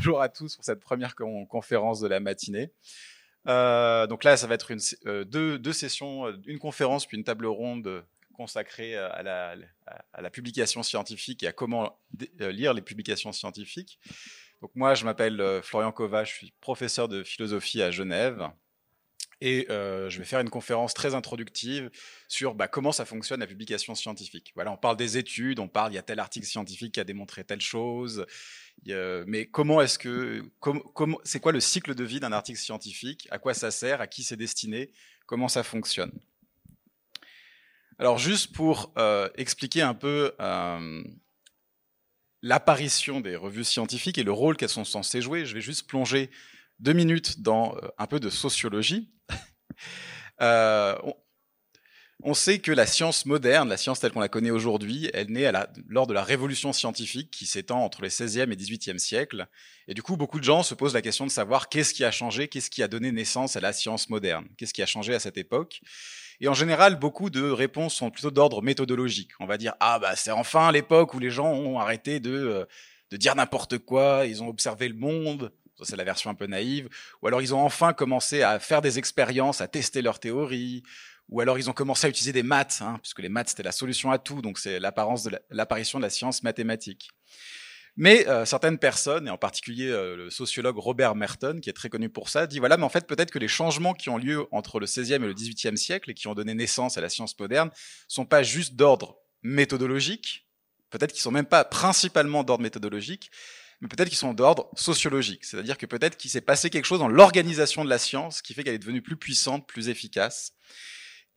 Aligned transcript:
bonjour 0.00 0.22
à 0.22 0.30
tous 0.30 0.56
pour 0.56 0.64
cette 0.64 0.80
première 0.80 1.14
conférence 1.14 2.00
de 2.00 2.08
la 2.08 2.20
matinée. 2.20 2.72
Euh, 3.46 4.06
donc 4.06 4.24
là, 4.24 4.38
ça 4.38 4.46
va 4.46 4.54
être 4.54 4.70
une, 4.70 4.80
euh, 5.04 5.24
deux, 5.26 5.72
sessions, 5.74 6.26
euh, 6.26 6.32
une 6.46 6.58
conférence 6.58 7.04
puis 7.04 7.18
une 7.18 7.24
table 7.24 7.44
ronde 7.44 8.06
consacrée 8.32 8.96
à 8.96 9.22
la, 9.22 9.56
à 10.14 10.22
la 10.22 10.30
publication 10.30 10.82
scientifique 10.82 11.42
et 11.42 11.48
à 11.48 11.52
comment 11.52 12.00
lire 12.38 12.72
les 12.72 12.80
publications 12.80 13.30
scientifiques. 13.30 13.98
Donc 14.62 14.70
moi, 14.74 14.94
je 14.94 15.04
m'appelle 15.04 15.60
Florian 15.62 15.92
Kova, 15.92 16.24
je 16.24 16.32
suis 16.32 16.54
professeur 16.62 17.06
de 17.06 17.22
philosophie 17.22 17.82
à 17.82 17.90
Genève. 17.90 18.48
Et 19.40 19.66
je 19.68 20.18
vais 20.18 20.24
faire 20.24 20.40
une 20.40 20.50
conférence 20.50 20.92
très 20.92 21.14
introductive 21.14 21.90
sur 22.28 22.54
bah, 22.54 22.68
comment 22.68 22.92
ça 22.92 23.04
fonctionne 23.04 23.40
la 23.40 23.46
publication 23.46 23.94
scientifique. 23.94 24.52
Voilà, 24.54 24.70
on 24.70 24.76
parle 24.76 24.96
des 24.96 25.16
études, 25.16 25.60
on 25.60 25.68
parle, 25.68 25.92
il 25.92 25.94
y 25.94 25.98
a 25.98 26.02
tel 26.02 26.18
article 26.18 26.46
scientifique 26.46 26.94
qui 26.94 27.00
a 27.00 27.04
démontré 27.04 27.44
telle 27.44 27.60
chose, 27.60 28.26
mais 28.86 29.46
comment 29.46 29.80
est-ce 29.80 29.98
que, 29.98 30.42
c'est 31.24 31.40
quoi 31.40 31.52
le 31.52 31.60
cycle 31.60 31.94
de 31.94 32.04
vie 32.04 32.20
d'un 32.20 32.32
article 32.32 32.58
scientifique? 32.58 33.28
À 33.30 33.38
quoi 33.38 33.54
ça 33.54 33.70
sert? 33.70 34.00
À 34.00 34.06
qui 34.06 34.22
c'est 34.24 34.36
destiné? 34.36 34.92
Comment 35.26 35.48
ça 35.48 35.62
fonctionne? 35.62 36.12
Alors 38.00 38.18
juste 38.18 38.54
pour 38.54 38.94
euh, 38.96 39.28
expliquer 39.36 39.82
un 39.82 39.92
peu 39.92 40.32
euh, 40.40 41.04
l'apparition 42.40 43.20
des 43.20 43.36
revues 43.36 43.64
scientifiques 43.64 44.16
et 44.16 44.22
le 44.22 44.32
rôle 44.32 44.56
qu'elles 44.56 44.70
sont 44.70 44.86
censées 44.86 45.20
jouer, 45.20 45.44
je 45.44 45.52
vais 45.52 45.60
juste 45.60 45.86
plonger 45.86 46.30
deux 46.80 46.92
minutes 46.92 47.40
dans 47.40 47.76
euh, 47.76 47.88
un 47.98 48.06
peu 48.06 48.20
de 48.20 48.30
sociologie. 48.30 49.12
On 52.22 52.34
sait 52.34 52.58
que 52.58 52.70
la 52.70 52.84
science 52.84 53.24
moderne, 53.24 53.70
la 53.70 53.78
science 53.78 54.00
telle 54.00 54.12
qu'on 54.12 54.20
la 54.20 54.28
connaît 54.28 54.50
aujourd'hui, 54.50 55.08
elle 55.14 55.30
naît 55.30 55.50
lors 55.88 56.06
de 56.06 56.12
la 56.12 56.22
révolution 56.22 56.74
scientifique 56.74 57.30
qui 57.30 57.46
s'étend 57.46 57.82
entre 57.82 58.02
les 58.02 58.10
16e 58.10 58.52
et 58.52 58.56
18e 58.56 58.98
siècles. 58.98 59.46
Et 59.88 59.94
du 59.94 60.02
coup, 60.02 60.18
beaucoup 60.18 60.38
de 60.38 60.44
gens 60.44 60.62
se 60.62 60.74
posent 60.74 60.92
la 60.92 61.00
question 61.00 61.24
de 61.24 61.30
savoir 61.30 61.70
qu'est-ce 61.70 61.94
qui 61.94 62.04
a 62.04 62.10
changé, 62.10 62.48
qu'est-ce 62.48 62.68
qui 62.68 62.82
a 62.82 62.88
donné 62.88 63.10
naissance 63.10 63.56
à 63.56 63.60
la 63.60 63.72
science 63.72 64.10
moderne, 64.10 64.46
qu'est-ce 64.58 64.74
qui 64.74 64.82
a 64.82 64.86
changé 64.86 65.14
à 65.14 65.18
cette 65.18 65.38
époque. 65.38 65.80
Et 66.40 66.48
en 66.48 66.54
général, 66.54 66.98
beaucoup 66.98 67.30
de 67.30 67.50
réponses 67.50 67.94
sont 67.94 68.10
plutôt 68.10 68.30
d'ordre 68.30 68.60
méthodologique. 68.60 69.30
On 69.40 69.46
va 69.46 69.56
dire, 69.56 69.74
ah 69.80 69.98
bah 69.98 70.14
c'est 70.14 70.30
enfin 70.30 70.72
l'époque 70.72 71.14
où 71.14 71.20
les 71.20 71.30
gens 71.30 71.50
ont 71.52 71.78
arrêté 71.78 72.20
de, 72.20 72.32
euh, 72.32 72.64
de 73.10 73.16
dire 73.16 73.34
n'importe 73.34 73.78
quoi, 73.78 74.26
ils 74.26 74.42
ont 74.42 74.48
observé 74.48 74.88
le 74.88 74.94
monde, 74.94 75.52
c'est 75.84 75.96
la 75.96 76.04
version 76.04 76.30
un 76.30 76.34
peu 76.34 76.46
naïve, 76.46 76.88
ou 77.22 77.26
alors 77.26 77.42
ils 77.42 77.54
ont 77.54 77.60
enfin 77.60 77.92
commencé 77.92 78.42
à 78.42 78.58
faire 78.58 78.82
des 78.82 78.98
expériences, 78.98 79.60
à 79.60 79.68
tester 79.68 80.02
leurs 80.02 80.20
théories, 80.20 80.82
ou 81.28 81.40
alors 81.40 81.58
ils 81.58 81.70
ont 81.70 81.72
commencé 81.72 82.06
à 82.06 82.10
utiliser 82.10 82.32
des 82.32 82.42
maths, 82.42 82.80
hein, 82.82 82.98
puisque 83.02 83.20
les 83.20 83.28
maths 83.28 83.50
c'était 83.50 83.62
la 83.62 83.72
solution 83.72 84.10
à 84.10 84.18
tout, 84.18 84.42
donc 84.42 84.58
c'est 84.58 84.80
l'apparence 84.80 85.24
de 85.24 85.38
l'apparition 85.50 85.98
de 85.98 86.04
la 86.04 86.10
science 86.10 86.42
mathématique. 86.42 87.10
Mais 87.96 88.26
euh, 88.28 88.44
certaines 88.44 88.78
personnes, 88.78 89.28
et 89.28 89.30
en 89.30 89.38
particulier 89.38 89.88
euh, 89.88 90.16
le 90.16 90.30
sociologue 90.30 90.78
Robert 90.78 91.14
Merton, 91.14 91.60
qui 91.60 91.70
est 91.70 91.74
très 91.74 91.88
connu 91.88 92.08
pour 92.08 92.28
ça, 92.28 92.46
dit 92.46 92.58
voilà, 92.58 92.76
mais 92.76 92.84
en 92.84 92.88
fait 92.88 93.06
peut-être 93.06 93.30
que 93.30 93.38
les 93.38 93.48
changements 93.48 93.94
qui 93.94 94.08
ont 94.08 94.16
lieu 94.16 94.46
entre 94.52 94.80
le 94.80 94.86
16e 94.86 95.16
et 95.16 95.18
le 95.18 95.34
18e 95.34 95.76
siècle 95.76 96.10
et 96.10 96.14
qui 96.14 96.28
ont 96.28 96.34
donné 96.34 96.54
naissance 96.54 96.98
à 96.98 97.00
la 97.00 97.08
science 97.08 97.38
moderne 97.38 97.70
sont 98.08 98.24
pas 98.24 98.42
juste 98.42 98.74
d'ordre 98.74 99.18
méthodologique, 99.42 100.46
peut-être 100.90 101.12
qu'ils 101.12 101.22
sont 101.22 101.30
même 101.30 101.46
pas 101.46 101.64
principalement 101.64 102.44
d'ordre 102.44 102.62
méthodologique, 102.62 103.30
mais 103.80 103.88
peut-être 103.88 104.08
qu'ils 104.08 104.18
sont 104.18 104.34
d'ordre 104.34 104.70
sociologique. 104.76 105.44
C'est-à-dire 105.44 105.78
que 105.78 105.86
peut-être 105.86 106.16
qu'il 106.16 106.30
s'est 106.30 106.40
passé 106.40 106.70
quelque 106.70 106.84
chose 106.84 106.98
dans 106.98 107.08
l'organisation 107.08 107.84
de 107.84 107.90
la 107.90 107.98
science 107.98 108.42
qui 108.42 108.54
fait 108.54 108.62
qu'elle 108.62 108.74
est 108.74 108.78
devenue 108.78 109.02
plus 109.02 109.16
puissante, 109.16 109.66
plus 109.66 109.88
efficace. 109.88 110.52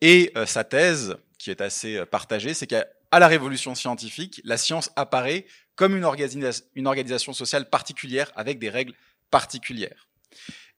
Et 0.00 0.32
euh, 0.36 0.44
sa 0.44 0.64
thèse, 0.64 1.16
qui 1.38 1.50
est 1.50 1.60
assez 1.60 1.96
euh, 1.96 2.06
partagée, 2.06 2.52
c'est 2.52 2.66
qu'à 2.66 2.86
la 3.12 3.28
révolution 3.28 3.74
scientifique, 3.74 4.40
la 4.44 4.58
science 4.58 4.90
apparaît 4.96 5.46
comme 5.76 5.96
une, 5.96 6.06
une 6.74 6.86
organisation 6.86 7.32
sociale 7.32 7.70
particulière 7.70 8.30
avec 8.36 8.58
des 8.58 8.70
règles 8.70 8.94
particulières. 9.30 10.08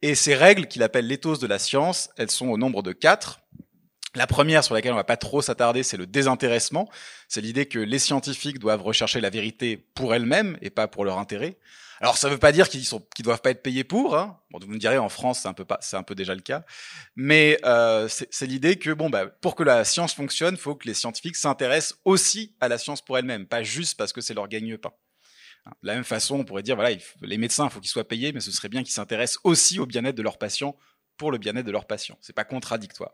Et 0.03 0.15
ces 0.15 0.35
règles, 0.35 0.67
qu'il 0.67 0.83
appelle 0.83 1.07
l'éthos 1.07 1.39
de 1.39 1.47
la 1.47 1.59
science, 1.59 2.11
elles 2.17 2.31
sont 2.31 2.49
au 2.49 2.59
nombre 2.59 2.83
de 2.83 2.93
quatre. 2.93 3.41
La 4.17 4.27
première 4.27 4.65
sur 4.65 4.75
laquelle 4.75 4.95
on 4.95 4.97
va 4.97 5.05
pas 5.05 5.19
trop 5.19 5.43
s'attarder, 5.43 5.83
c'est 5.83 5.99
le 5.99 6.07
désintéressement. 6.07 6.89
C'est 7.29 7.43
l'idée 7.43 7.67
que 7.67 7.79
les 7.79 7.99
scientifiques 7.99 8.59
doivent 8.59 8.83
rechercher 8.83 9.21
la 9.21 9.29
vérité 9.29 9.77
pour 9.77 10.15
elles-mêmes 10.15 10.57
et 10.63 10.71
pas 10.71 10.89
pour 10.89 11.05
leur 11.05 11.19
intérêt. 11.19 11.59
Alors 12.01 12.17
ça 12.17 12.29
ne 12.29 12.33
veut 12.33 12.39
pas 12.39 12.53
dire 12.53 12.71
qu'ils 12.71 12.87
sont 12.87 13.07
qu'ils 13.15 13.27
doivent 13.27 13.43
pas 13.43 13.51
être 13.51 13.63
payés 13.63 13.85
pour. 13.85 14.17
Hein. 14.17 14.41
Vous 14.53 14.67
me 14.69 14.79
direz 14.79 14.97
en 14.97 15.11
France 15.11 15.47
c'est 15.81 15.97
un 15.97 16.03
peu 16.03 16.15
déjà 16.15 16.35
le 16.35 16.41
cas, 16.41 16.65
mais 17.15 17.59
euh, 17.67 18.09
c'est 18.09 18.47
l'idée 18.47 18.77
que 18.77 18.91
bah 18.91 19.27
pour 19.27 19.55
que 19.55 19.63
la 19.63 19.85
science 19.85 20.15
fonctionne, 20.15 20.55
il 20.55 20.61
faut 20.61 20.75
que 20.75 20.87
les 20.89 20.95
scientifiques 20.95 21.37
s'intéressent 21.37 21.99
aussi 22.05 22.55
à 22.61 22.69
la 22.69 22.79
science 22.79 23.03
pour 23.03 23.19
elle-même, 23.19 23.47
pas 23.47 23.63
juste 23.63 23.99
parce 23.99 24.15
que 24.15 24.23
c'est 24.23 24.35
leur 24.35 24.49
gagne-pain. 24.49 24.93
De 25.83 25.89
la 25.89 25.95
même 25.95 26.05
façon, 26.05 26.37
on 26.41 26.45
pourrait 26.45 26.63
dire 26.63 26.79
les 27.23 27.39
médecins, 27.39 27.67
il 27.67 27.71
faut 27.71 27.81
qu'ils 27.81 27.91
soient 27.91 28.09
payés, 28.09 28.33
mais 28.33 28.41
ce 28.41 28.51
serait 28.51 28.69
bien 28.69 28.83
qu'ils 28.83 28.95
s'intéressent 28.95 29.41
aussi 29.45 29.79
au 29.79 29.85
bien-être 29.85 30.15
de 30.15 30.23
leurs 30.23 30.39
patients 30.39 30.77
pour 31.19 31.33
le 31.33 31.39
bien-être 31.39 31.67
de 31.67 31.73
leurs 31.73 31.87
patients. 31.87 32.17
C'est 32.21 32.35
pas 32.35 32.45
contradictoire. 32.45 33.13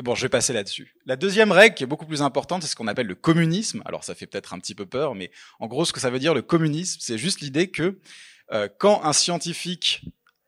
Et 0.00 0.02
bon, 0.02 0.14
je 0.14 0.22
vais 0.22 0.30
passer 0.30 0.54
là-dessus. 0.54 0.94
La 1.04 1.14
deuxième 1.14 1.52
règle, 1.52 1.74
qui 1.74 1.84
est 1.84 1.86
beaucoup 1.86 2.06
plus 2.06 2.22
importante, 2.22 2.62
c'est 2.62 2.68
ce 2.70 2.74
qu'on 2.74 2.86
appelle 2.86 3.06
le 3.06 3.14
communisme. 3.14 3.82
Alors, 3.84 4.02
ça 4.02 4.14
fait 4.14 4.26
peut-être 4.26 4.54
un 4.54 4.58
petit 4.58 4.74
peu 4.74 4.86
peur, 4.86 5.14
mais 5.14 5.30
en 5.58 5.66
gros, 5.66 5.84
ce 5.84 5.92
que 5.92 6.00
ça 6.00 6.08
veut 6.08 6.18
dire 6.18 6.32
le 6.32 6.40
communisme, 6.40 7.00
c'est 7.02 7.18
juste 7.18 7.42
l'idée 7.42 7.70
que 7.70 7.98
euh, 8.50 8.66
quand 8.78 9.04
un 9.04 9.12
scientifique 9.12 10.00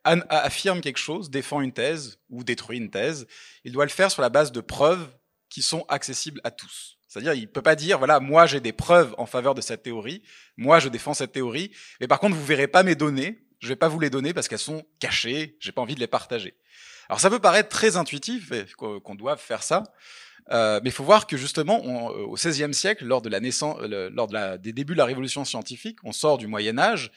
affirme 0.05 0.81
quelque 0.81 0.97
chose, 0.97 1.29
défend 1.29 1.61
une 1.61 1.73
thèse 1.75 2.19
ou 2.31 2.45
détruit 2.45 2.79
une 2.79 2.89
thèse, 2.89 3.27
il 3.65 3.73
doit 3.73 3.85
le 3.85 3.91
faire 3.91 4.11
sur 4.11 4.23
la 4.23 4.31
base 4.31 4.53
de 4.53 4.63
preuves 4.63 5.07
qui 5.51 5.61
sont 5.61 5.85
accessibles 5.89 6.41
à 6.45 6.51
tous. 6.51 6.97
C'est-à-dire, 7.07 7.35
il 7.35 7.47
peut 7.47 7.61
pas 7.61 7.77
dire, 7.77 7.99
voilà, 7.99 8.21
moi 8.21 8.47
j'ai 8.47 8.61
des 8.61 8.73
preuves 8.73 9.15
en 9.19 9.27
faveur 9.27 9.55
de 9.55 9.61
cette 9.61 9.83
théorie, 9.83 10.23
moi 10.57 10.79
je 10.79 10.89
défends 10.89 11.13
cette 11.13 11.33
théorie, 11.33 11.73
mais 12.01 12.09
par 12.09 12.21
contre 12.21 12.37
vous 12.37 12.45
verrez 12.45 12.69
pas 12.69 12.85
mes 12.85 12.95
données, 12.95 13.45
je 13.59 13.69
vais 13.69 13.77
pas 13.77 13.89
vous 13.89 14.01
les 14.01 14.09
donner 14.09 14.33
parce 14.33 14.49
qu'elles 14.49 14.59
sont 14.59 14.83
cachées, 14.99 15.59
j'ai 15.61 15.73
pas 15.73 15.83
envie 15.83 15.95
de 15.95 16.01
les 16.01 16.07
partager. 16.07 16.57
Alors 17.13 17.21
ça 17.21 17.29
peut 17.29 17.41
paraître 17.41 17.69
très 17.69 17.99
intuitif 17.99 18.51
qu'on 18.79 19.15
doit 19.15 19.37
faire 19.37 19.63
ça, 19.63 19.83
euh, 20.51 20.81
mais 20.83 20.89
il 20.89 20.93
faut 20.95 21.05
voir 21.05 21.27
que 21.27 21.37
justement, 21.37 21.83
euh, 21.85 22.23
au 22.23 22.37
XVIe 22.37 22.73
siècle, 22.73 23.05
lors 23.05 23.21
de 23.21 23.29
la 23.29 23.39
naissance, 23.39 23.79
lors 23.83 24.29
des 24.59 24.73
débuts 24.73 24.95
de 24.95 24.99
la 24.99 25.05
révolution 25.05 25.45
scientifique, 25.45 25.99
on 26.05 26.13
sort 26.13 26.39
du 26.39 26.47
Moyen 26.47 26.79
Âge. 26.79 27.13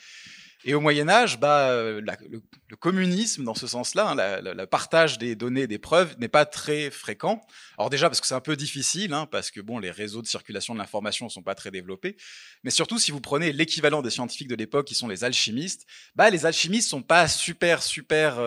Et 0.65 0.73
au 0.73 0.81
Moyen 0.81 1.07
Âge, 1.07 1.39
bah, 1.39 1.69
euh, 1.69 2.01
le, 2.01 2.75
communisme, 2.75 3.45
dans 3.45 3.55
ce 3.55 3.67
sens-là, 3.67 4.09
hein, 4.09 4.41
le 4.43 4.65
partage 4.65 5.17
des 5.17 5.33
données, 5.33 5.65
des 5.65 5.79
preuves, 5.79 6.17
n'est 6.19 6.27
pas 6.27 6.45
très 6.45 6.91
fréquent. 6.91 7.39
Alors 7.77 7.89
déjà 7.89 8.09
parce 8.09 8.19
que 8.19 8.27
c'est 8.27 8.35
un 8.35 8.41
peu 8.41 8.57
difficile, 8.57 9.13
hein, 9.13 9.27
parce 9.31 9.49
que 9.49 9.61
bon, 9.61 9.79
les 9.79 9.91
réseaux 9.91 10.21
de 10.21 10.27
circulation 10.27 10.73
de 10.73 10.79
l'information 10.79 11.29
sont 11.29 11.41
pas 11.41 11.55
très 11.55 11.71
développés. 11.71 12.17
Mais 12.65 12.69
surtout, 12.69 12.99
si 12.99 13.11
vous 13.11 13.21
prenez 13.21 13.53
l'équivalent 13.53 14.01
des 14.01 14.09
scientifiques 14.09 14.49
de 14.49 14.55
l'époque, 14.55 14.87
qui 14.87 14.95
sont 14.95 15.07
les 15.07 15.23
alchimistes, 15.23 15.85
bah, 16.15 16.29
les 16.29 16.45
alchimistes 16.45 16.89
sont 16.89 17.01
pas 17.01 17.29
super, 17.29 17.81
super 17.81 18.41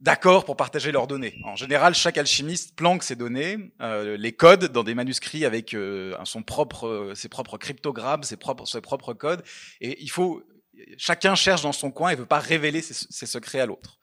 d'accord 0.00 0.44
pour 0.44 0.56
partager 0.56 0.92
leurs 0.92 1.06
données. 1.06 1.40
En 1.44 1.56
général, 1.56 1.94
chaque 1.94 2.18
alchimiste 2.18 2.74
planque 2.74 3.02
ses 3.02 3.16
données, 3.16 3.58
euh, 3.80 4.16
les 4.16 4.32
codes 4.32 4.72
dans 4.72 4.82
des 4.82 4.94
manuscrits 4.94 5.44
avec 5.44 5.74
euh, 5.74 6.16
son 6.24 6.42
propre, 6.42 6.86
euh, 6.86 7.14
ses 7.14 7.28
propres 7.28 7.58
cryptogrammes, 7.58 8.22
ses 8.22 8.36
propres, 8.36 8.66
ses 8.66 8.80
propres 8.80 9.14
codes. 9.14 9.42
Et 9.80 10.02
il 10.02 10.10
faut, 10.10 10.42
chacun 10.96 11.34
cherche 11.34 11.62
dans 11.62 11.72
son 11.72 11.90
coin 11.90 12.10
et 12.10 12.16
veut 12.16 12.26
pas 12.26 12.38
révéler 12.38 12.82
ses, 12.82 12.94
ses 12.94 13.26
secrets 13.26 13.60
à 13.60 13.66
l'autre. 13.66 13.98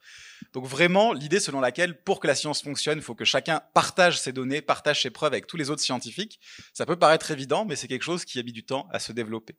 Donc 0.52 0.64
vraiment, 0.64 1.12
l'idée 1.12 1.40
selon 1.40 1.60
laquelle 1.60 2.00
pour 2.00 2.20
que 2.20 2.26
la 2.26 2.34
science 2.34 2.62
fonctionne, 2.62 2.98
il 2.98 3.04
faut 3.04 3.14
que 3.14 3.24
chacun 3.24 3.60
partage 3.74 4.18
ses 4.20 4.32
données, 4.32 4.62
partage 4.62 5.02
ses 5.02 5.10
preuves 5.10 5.32
avec 5.32 5.46
tous 5.46 5.56
les 5.56 5.68
autres 5.68 5.82
scientifiques. 5.82 6.40
Ça 6.72 6.86
peut 6.86 6.96
paraître 6.96 7.30
évident, 7.30 7.64
mais 7.64 7.76
c'est 7.76 7.88
quelque 7.88 8.04
chose 8.04 8.24
qui 8.24 8.38
a 8.38 8.42
mis 8.42 8.52
du 8.52 8.64
temps 8.64 8.88
à 8.92 8.98
se 8.98 9.12
développer. 9.12 9.56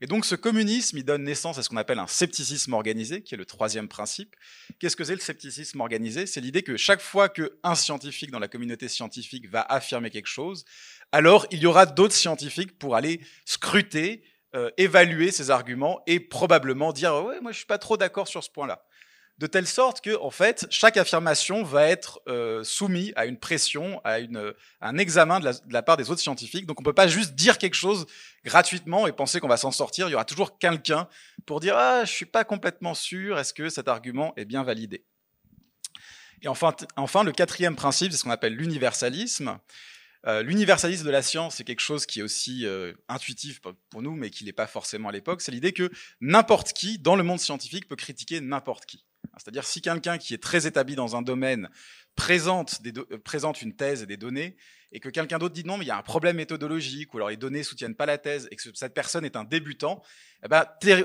Et 0.00 0.06
donc 0.06 0.24
ce 0.24 0.34
communisme, 0.34 0.98
il 0.98 1.04
donne 1.04 1.24
naissance 1.24 1.58
à 1.58 1.62
ce 1.62 1.68
qu'on 1.68 1.76
appelle 1.76 1.98
un 1.98 2.06
scepticisme 2.06 2.72
organisé, 2.72 3.22
qui 3.22 3.34
est 3.34 3.38
le 3.38 3.44
troisième 3.44 3.88
principe. 3.88 4.34
Qu'est-ce 4.78 4.96
que 4.96 5.04
c'est 5.04 5.14
le 5.14 5.20
scepticisme 5.20 5.80
organisé? 5.80 6.26
C'est 6.26 6.40
l'idée 6.40 6.62
que 6.62 6.76
chaque 6.76 7.00
fois 7.00 7.28
qu'un 7.28 7.74
scientifique 7.74 8.30
dans 8.30 8.38
la 8.38 8.48
communauté 8.48 8.88
scientifique 8.88 9.48
va 9.48 9.62
affirmer 9.62 10.10
quelque 10.10 10.28
chose, 10.28 10.64
alors 11.12 11.46
il 11.50 11.60
y 11.60 11.66
aura 11.66 11.86
d'autres 11.86 12.14
scientifiques 12.14 12.78
pour 12.78 12.96
aller 12.96 13.20
scruter, 13.44 14.24
euh, 14.54 14.70
évaluer 14.76 15.30
ces 15.30 15.50
arguments 15.50 16.00
et 16.06 16.20
probablement 16.20 16.92
dire 16.92 17.12
ouais 17.24 17.40
moi 17.40 17.50
je 17.50 17.56
suis 17.56 17.66
pas 17.66 17.78
trop 17.78 17.96
d'accord 17.96 18.28
sur 18.28 18.44
ce 18.44 18.50
point-là 18.50 18.84
de 19.38 19.46
telle 19.46 19.66
sorte 19.66 20.00
que, 20.00 20.16
en 20.20 20.30
fait, 20.30 20.66
chaque 20.70 20.96
affirmation 20.96 21.64
va 21.64 21.88
être 21.88 22.20
euh, 22.28 22.62
soumise 22.62 23.12
à 23.16 23.26
une 23.26 23.36
pression, 23.36 24.00
à, 24.04 24.18
un 24.80 24.98
examen 24.98 25.40
de 25.40 25.50
la, 25.70 25.82
part 25.82 25.96
des 25.96 26.10
autres 26.10 26.20
scientifiques. 26.20 26.66
Donc, 26.66 26.78
on 26.80 26.84
peut 26.84 26.92
pas 26.92 27.08
juste 27.08 27.34
dire 27.34 27.58
quelque 27.58 27.74
chose 27.74 28.06
gratuitement 28.44 29.06
et 29.06 29.12
penser 29.12 29.40
qu'on 29.40 29.48
va 29.48 29.56
s'en 29.56 29.72
sortir. 29.72 30.08
Il 30.08 30.12
y 30.12 30.14
aura 30.14 30.24
toujours 30.24 30.58
quelqu'un 30.58 31.08
pour 31.46 31.58
dire 31.58 31.76
ah, 31.76 32.04
je 32.04 32.12
suis 32.12 32.26
pas 32.26 32.44
complètement 32.44 32.94
sûr. 32.94 33.38
Est-ce 33.38 33.52
que 33.52 33.68
cet 33.68 33.88
argument 33.88 34.32
est 34.36 34.44
bien 34.44 34.62
validé? 34.62 35.04
Et 36.42 36.48
enfin, 36.48 36.74
enfin, 36.96 37.24
le 37.24 37.32
quatrième 37.32 37.74
principe, 37.74 38.12
c'est 38.12 38.18
ce 38.18 38.24
qu'on 38.24 38.30
appelle 38.30 38.54
l'universalisme. 38.54 39.58
Euh, 40.26 40.42
l'universalisme 40.42 41.04
de 41.04 41.10
la 41.10 41.22
science, 41.22 41.56
c'est 41.56 41.64
quelque 41.64 41.80
chose 41.80 42.06
qui 42.06 42.20
est 42.20 42.22
aussi 42.22 42.66
euh, 42.66 42.92
intuitif 43.08 43.60
pour 43.90 44.00
nous, 44.00 44.14
mais 44.14 44.30
qui 44.30 44.44
n'est 44.44 44.52
pas 44.52 44.66
forcément 44.66 45.08
à 45.08 45.12
l'époque. 45.12 45.42
C'est 45.42 45.52
l'idée 45.52 45.72
que 45.72 45.90
n'importe 46.20 46.72
qui, 46.72 46.98
dans 46.98 47.16
le 47.16 47.22
monde 47.22 47.40
scientifique, 47.40 47.88
peut 47.88 47.96
critiquer 47.96 48.40
n'importe 48.40 48.86
qui. 48.86 49.04
C'est-à-dire 49.38 49.64
si 49.64 49.80
quelqu'un 49.80 50.18
qui 50.18 50.34
est 50.34 50.42
très 50.42 50.66
établi 50.66 50.94
dans 50.94 51.16
un 51.16 51.22
domaine 51.22 51.68
présente, 52.16 52.82
des 52.82 52.92
euh, 52.98 53.18
présente 53.18 53.62
une 53.62 53.74
thèse 53.74 54.02
et 54.02 54.06
des 54.06 54.16
données, 54.16 54.56
et 54.92 55.00
que 55.00 55.08
quelqu'un 55.08 55.38
d'autre 55.38 55.54
dit 55.54 55.64
non, 55.64 55.76
mais 55.76 55.84
il 55.84 55.88
y 55.88 55.90
a 55.90 55.96
un 55.96 56.02
problème 56.02 56.36
méthodologique, 56.36 57.12
ou 57.14 57.16
alors 57.18 57.28
les 57.28 57.36
données 57.36 57.62
soutiennent 57.62 57.96
pas 57.96 58.06
la 58.06 58.18
thèse, 58.18 58.48
et 58.50 58.56
que 58.56 58.62
cette 58.74 58.94
personne 58.94 59.24
est 59.24 59.36
un 59.36 59.44
débutant, 59.44 60.02
eh 60.44 60.48
ben, 60.48 60.64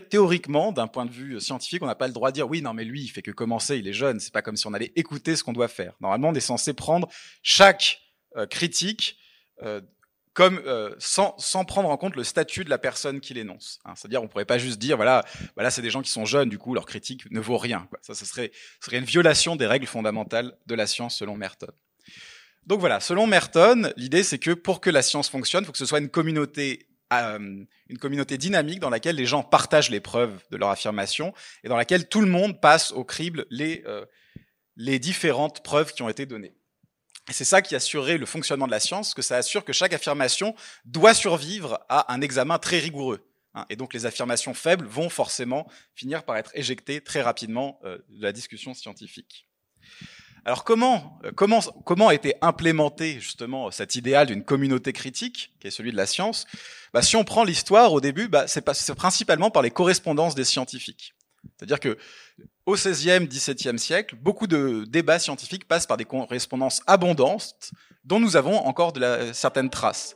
théoriquement, 0.10 0.72
d'un 0.72 0.88
point 0.88 1.06
de 1.06 1.12
vue 1.12 1.36
euh, 1.36 1.40
scientifique, 1.40 1.82
on 1.82 1.88
n'a 1.88 1.96
pas 1.96 2.08
le 2.08 2.14
droit 2.14 2.30
de 2.30 2.36
dire 2.36 2.48
oui, 2.48 2.62
non, 2.62 2.74
mais 2.74 2.86
lui, 2.86 3.04
il 3.04 3.08
fait 3.10 3.22
que 3.22 3.32
commencer, 3.32 3.78
il 3.78 3.88
est 3.88 3.94
jeune, 3.94 4.20
c'est 4.20 4.34
pas 4.34 4.42
comme 4.42 4.58
si 4.58 4.68
on 4.68 4.74
allait 4.74 4.94
écouter 4.96 5.36
ce 5.36 5.44
qu'on 5.44 5.54
doit 5.54 5.68
faire. 5.68 5.94
Normalement, 6.02 6.30
on 6.30 6.36
est 6.36 6.40
censé 6.40 6.74
prendre 6.74 7.08
chaque 7.42 8.02
euh, 8.36 8.46
critique 8.46 9.18
comme 10.40 10.62
sans, 11.00 11.36
sans, 11.38 11.66
prendre 11.66 11.90
en 11.90 11.98
compte 11.98 12.16
le 12.16 12.24
statut 12.24 12.64
de 12.64 12.70
la 12.70 12.78
personne 12.78 13.20
qui 13.20 13.34
l'énonce. 13.34 13.80
Hein. 13.84 13.92
C'est-à-dire, 13.98 14.24
on 14.24 14.30
pourrait 14.30 14.46
pas 14.46 14.58
juste 14.58 14.80
dire 14.80 14.96
voilà, 14.96 15.26
voilà, 15.56 15.70
c'est 15.70 15.82
des 15.82 15.90
gens 15.90 16.02
qui 16.02 16.12
sont 16.12 16.24
jeunes, 16.24 16.48
du 16.48 16.58
coup, 16.58 16.74
leur 16.74 16.86
critique 16.86 17.30
ne 17.30 17.42
vaut 17.42 17.58
rien. 17.58 17.90
Ça, 18.02 18.16
ce 18.16 18.26
serait, 18.26 18.54
serait 18.80 19.00
une 19.00 19.04
violation 19.04 19.58
des 19.58 19.68
règles 19.68 19.86
fondamentales 19.86 20.56
de 20.66 20.76
la 20.76 20.88
science 20.88 21.18
selon 21.18 21.36
Merton. 21.36 21.68
Donc 22.66 22.80
voilà, 22.80 23.02
selon 23.02 23.28
Merton, 23.28 23.92
l'idée 23.98 24.24
c'est 24.24 24.40
que 24.40 24.52
pour 24.52 24.80
que 24.80 24.90
la 24.90 25.02
science 25.02 25.28
fonctionne, 25.28 25.64
il 25.64 25.66
faut 25.66 25.74
que 25.74 25.78
ce 25.78 25.86
soit 25.86 26.00
une 26.00 26.08
communauté, 26.08 26.88
euh, 27.12 27.66
une 27.90 27.98
communauté 27.98 28.38
dynamique 28.38 28.80
dans 28.80 28.90
laquelle 28.90 29.18
les 29.18 29.26
gens 29.26 29.44
partagent 29.44 29.90
les 29.90 30.00
preuves 30.00 30.40
de 30.52 30.56
leur 30.56 30.70
affirmation 30.70 31.34
et 31.66 31.68
dans 31.68 31.76
laquelle 31.76 32.08
tout 32.08 32.22
le 32.22 32.28
monde 32.28 32.62
passe 32.62 32.94
au 32.94 33.04
crible 33.04 33.46
les, 33.50 33.84
euh, 33.88 34.06
les 34.78 35.00
différentes 35.00 35.64
preuves 35.64 35.94
qui 35.94 36.02
ont 36.02 36.10
été 36.10 36.26
données. 36.26 36.54
Et 37.30 37.34
c'est 37.34 37.46
ça 37.46 37.62
qui 37.62 37.76
assurerait 37.76 38.18
le 38.18 38.26
fonctionnement 38.26 38.66
de 38.66 38.72
la 38.72 38.80
science, 38.80 39.14
que 39.14 39.22
ça 39.22 39.38
assure 39.38 39.64
que 39.64 39.74
chaque 39.74 39.94
affirmation 39.94 40.56
doit 40.86 41.14
survivre 41.14 41.80
à 41.88 42.12
un 42.12 42.22
examen 42.22 42.58
très 42.58 42.80
rigoureux. 42.80 43.24
Hein. 43.54 43.66
Et 43.70 43.76
donc 43.76 43.94
les 43.94 44.06
affirmations 44.06 44.54
faibles 44.54 44.86
vont 44.86 45.10
forcément 45.10 45.68
finir 45.94 46.24
par 46.24 46.38
être 46.38 46.52
éjectées 46.56 47.02
très 47.02 47.22
rapidement 47.22 47.80
euh, 47.84 48.00
de 48.10 48.24
la 48.24 48.32
discussion 48.32 48.74
scientifique. 48.74 49.48
Alors 50.46 50.64
comment, 50.64 51.20
euh, 51.24 51.32
comment 51.32 52.08
a 52.08 52.14
été 52.14 52.34
implémenté 52.42 53.20
justement 53.20 53.70
cet 53.70 53.96
idéal 53.96 54.28
d'une 54.28 54.44
communauté 54.44 54.94
critique, 54.94 55.54
qui 55.60 55.68
est 55.68 55.72
celui 55.72 55.92
de 55.92 55.98
la 55.98 56.08
science? 56.08 56.48
Bah, 56.94 57.02
Si 57.02 57.16
on 57.16 57.24
prend 57.24 57.44
l'histoire 57.44 57.94
au 57.94 58.02
début, 58.02 58.28
bah, 58.28 58.48
c'est 58.48 58.64
principalement 58.96 59.52
par 59.52 59.62
les 59.62 59.72
correspondances 59.72 60.36
des 60.36 60.46
scientifiques. 60.46 61.14
C'est-à-dire 61.58 61.80
que 61.80 61.98
au 62.66 62.76
XVIe, 62.76 63.28
XVIIe 63.28 63.80
siècle, 63.80 64.16
beaucoup 64.16 64.48
de 64.48 64.86
débats 64.88 65.20
scientifiques 65.20 65.68
passent 65.68 65.88
par 65.88 65.98
des 65.98 66.06
correspondances 66.06 66.82
abondantes 66.88 67.72
dont 68.04 68.20
nous 68.20 68.36
avons 68.36 68.58
encore 68.58 68.94
certaines 69.34 69.70
traces. 69.70 70.16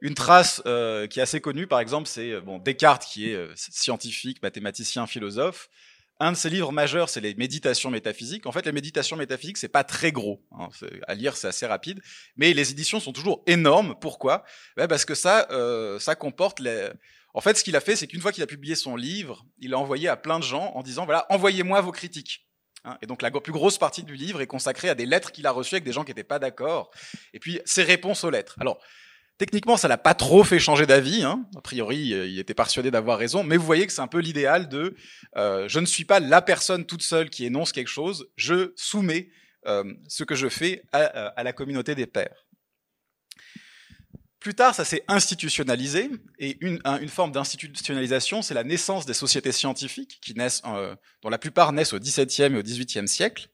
Une 0.00 0.14
trace 0.14 0.62
euh, 0.66 1.06
qui 1.06 1.18
est 1.18 1.22
assez 1.22 1.40
connue, 1.40 1.66
par 1.66 1.80
exemple, 1.80 2.08
c'est 2.08 2.32
euh, 2.32 2.40
bon, 2.40 2.58
Descartes, 2.58 3.04
qui 3.04 3.30
est 3.30 3.34
euh, 3.34 3.52
scientifique, 3.54 4.42
mathématicien, 4.42 5.06
philosophe. 5.06 5.68
Un 6.20 6.32
de 6.32 6.36
ses 6.36 6.48
livres 6.48 6.72
majeurs, 6.72 7.08
c'est 7.08 7.20
les 7.20 7.34
méditations 7.34 7.90
métaphysiques. 7.90 8.46
En 8.46 8.52
fait, 8.52 8.64
les 8.64 8.72
méditations 8.72 9.16
métaphysiques, 9.16 9.58
c'est 9.58 9.68
pas 9.68 9.84
très 9.84 10.12
gros. 10.12 10.42
Hein, 10.52 10.68
à 11.06 11.14
lire, 11.14 11.36
c'est 11.36 11.48
assez 11.48 11.66
rapide. 11.66 12.00
Mais 12.36 12.52
les 12.52 12.70
éditions 12.70 13.00
sont 13.00 13.12
toujours 13.12 13.42
énormes. 13.46 13.94
Pourquoi? 14.00 14.44
Ben 14.76 14.86
Parce 14.86 15.06
que 15.06 15.14
ça, 15.14 15.48
ça 15.98 16.14
comporte 16.16 16.60
les, 16.60 16.90
en 17.34 17.40
fait, 17.40 17.56
ce 17.56 17.64
qu'il 17.64 17.76
a 17.76 17.80
fait, 17.80 17.96
c'est 17.96 18.06
qu'une 18.06 18.20
fois 18.20 18.32
qu'il 18.32 18.42
a 18.42 18.46
publié 18.46 18.74
son 18.74 18.96
livre, 18.96 19.44
il 19.58 19.70
l'a 19.70 19.78
envoyé 19.78 20.08
à 20.08 20.16
plein 20.16 20.38
de 20.38 20.44
gens 20.44 20.72
en 20.74 20.82
disant, 20.82 21.04
voilà, 21.04 21.26
envoyez-moi 21.30 21.80
vos 21.80 21.92
critiques. 21.92 22.46
Hein, 22.84 22.96
et 23.02 23.06
donc 23.06 23.22
la 23.22 23.30
plus 23.30 23.52
grosse 23.52 23.78
partie 23.78 24.02
du 24.02 24.14
livre 24.14 24.40
est 24.40 24.46
consacrée 24.46 24.88
à 24.88 24.94
des 24.94 25.06
lettres 25.06 25.32
qu'il 25.32 25.46
a 25.46 25.50
reçues 25.50 25.74
avec 25.74 25.84
des 25.84 25.92
gens 25.92 26.02
qui 26.02 26.10
n'étaient 26.10 26.24
pas 26.24 26.38
d'accord, 26.38 26.90
et 27.34 27.38
puis 27.38 27.60
ses 27.64 27.82
réponses 27.82 28.24
aux 28.24 28.30
lettres. 28.30 28.56
Alors, 28.58 28.80
techniquement, 29.36 29.76
ça 29.76 29.86
l'a 29.86 29.98
pas 29.98 30.14
trop 30.14 30.44
fait 30.44 30.58
changer 30.58 30.86
d'avis. 30.86 31.22
Hein. 31.22 31.44
A 31.56 31.60
priori, 31.60 32.14
euh, 32.14 32.26
il 32.26 32.38
était 32.38 32.54
persuadé 32.54 32.90
d'avoir 32.90 33.18
raison, 33.18 33.42
mais 33.42 33.56
vous 33.56 33.66
voyez 33.66 33.86
que 33.86 33.92
c'est 33.92 34.00
un 34.00 34.06
peu 34.06 34.20
l'idéal 34.20 34.68
de 34.68 34.96
euh, 35.36 35.68
je 35.68 35.78
ne 35.78 35.86
suis 35.86 36.04
pas 36.04 36.20
la 36.20 36.42
personne 36.42 36.86
toute 36.86 37.02
seule 37.02 37.30
qui 37.30 37.44
énonce 37.44 37.72
quelque 37.72 37.88
chose, 37.88 38.30
je 38.36 38.72
soumets 38.76 39.28
euh, 39.66 39.84
ce 40.08 40.24
que 40.24 40.34
je 40.34 40.48
fais 40.48 40.82
à, 40.92 41.00
à 41.00 41.42
la 41.42 41.52
communauté 41.52 41.94
des 41.94 42.06
pairs. 42.06 42.46
Plus 44.40 44.54
tard, 44.54 44.74
ça 44.74 44.86
s'est 44.86 45.04
institutionnalisé, 45.06 46.10
et 46.38 46.56
une, 46.62 46.80
forme 47.08 47.30
d'institutionnalisation, 47.30 48.40
c'est 48.40 48.54
la 48.54 48.64
naissance 48.64 49.04
des 49.04 49.12
sociétés 49.12 49.52
scientifiques, 49.52 50.18
qui 50.22 50.32
naissent, 50.34 50.62
euh, 50.64 50.96
dont 51.22 51.28
la 51.28 51.36
plupart 51.36 51.74
naissent 51.74 51.92
au 51.92 51.98
XVIIe 51.98 52.54
et 52.54 52.56
au 52.56 52.62
XVIIIe 52.62 53.06
siècle. 53.06 53.50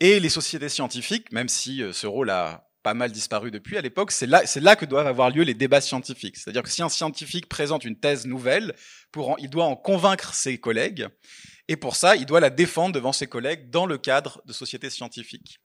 Et 0.00 0.18
les 0.18 0.30
sociétés 0.30 0.70
scientifiques, 0.70 1.30
même 1.30 1.50
si 1.50 1.82
euh, 1.82 1.92
ce 1.92 2.06
rôle 2.06 2.30
a 2.30 2.64
pas 2.82 2.94
mal 2.94 3.12
disparu 3.12 3.50
depuis 3.50 3.76
à 3.76 3.82
l'époque, 3.82 4.10
c'est 4.10 4.26
là, 4.26 4.76
que 4.76 4.86
doivent 4.86 5.08
avoir 5.08 5.28
lieu 5.28 5.42
les 5.42 5.52
débats 5.52 5.82
scientifiques. 5.82 6.38
C'est-à-dire 6.38 6.62
que 6.62 6.70
si 6.70 6.80
un 6.80 6.88
scientifique 6.88 7.46
présente 7.46 7.84
une 7.84 7.98
thèse 7.98 8.26
nouvelle, 8.26 8.74
il 9.38 9.50
doit 9.50 9.64
en 9.64 9.76
convaincre 9.76 10.32
ses 10.32 10.56
collègues, 10.56 11.06
et 11.66 11.76
pour 11.76 11.96
ça, 11.96 12.16
il 12.16 12.24
doit 12.24 12.40
la 12.40 12.48
défendre 12.48 12.94
devant 12.94 13.12
ses 13.12 13.26
collègues 13.26 13.68
dans 13.68 13.84
le 13.84 13.98
cadre 13.98 14.40
de 14.46 14.54
sociétés 14.54 14.88
scientifiques. 14.88 15.60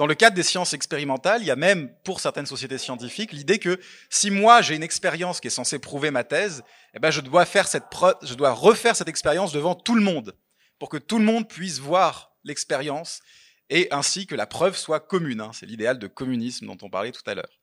Dans 0.00 0.06
le 0.06 0.14
cadre 0.14 0.34
des 0.34 0.42
sciences 0.42 0.72
expérimentales, 0.72 1.42
il 1.42 1.46
y 1.46 1.50
a 1.50 1.56
même, 1.56 1.94
pour 2.04 2.20
certaines 2.20 2.46
sociétés 2.46 2.78
scientifiques, 2.78 3.32
l'idée 3.32 3.58
que 3.58 3.78
si 4.08 4.30
moi 4.30 4.62
j'ai 4.62 4.74
une 4.74 4.82
expérience 4.82 5.40
qui 5.40 5.48
est 5.48 5.50
censée 5.50 5.78
prouver 5.78 6.10
ma 6.10 6.24
thèse, 6.24 6.64
eh 6.94 6.98
ben 6.98 7.10
je 7.10 7.20
dois 7.20 7.42
refaire 8.54 8.96
cette 8.96 9.08
expérience 9.08 9.52
devant 9.52 9.74
tout 9.74 9.94
le 9.94 10.00
monde, 10.00 10.34
pour 10.78 10.88
que 10.88 10.96
tout 10.96 11.18
le 11.18 11.26
monde 11.26 11.46
puisse 11.46 11.80
voir 11.80 12.32
l'expérience 12.44 13.20
et 13.68 13.88
ainsi 13.90 14.26
que 14.26 14.34
la 14.34 14.46
preuve 14.46 14.74
soit 14.74 15.00
commune. 15.00 15.42
Hein. 15.42 15.50
C'est 15.52 15.66
l'idéal 15.66 15.98
de 15.98 16.06
communisme 16.06 16.64
dont 16.64 16.78
on 16.80 16.88
parlait 16.88 17.12
tout 17.12 17.20
à 17.26 17.34
l'heure. 17.34 17.60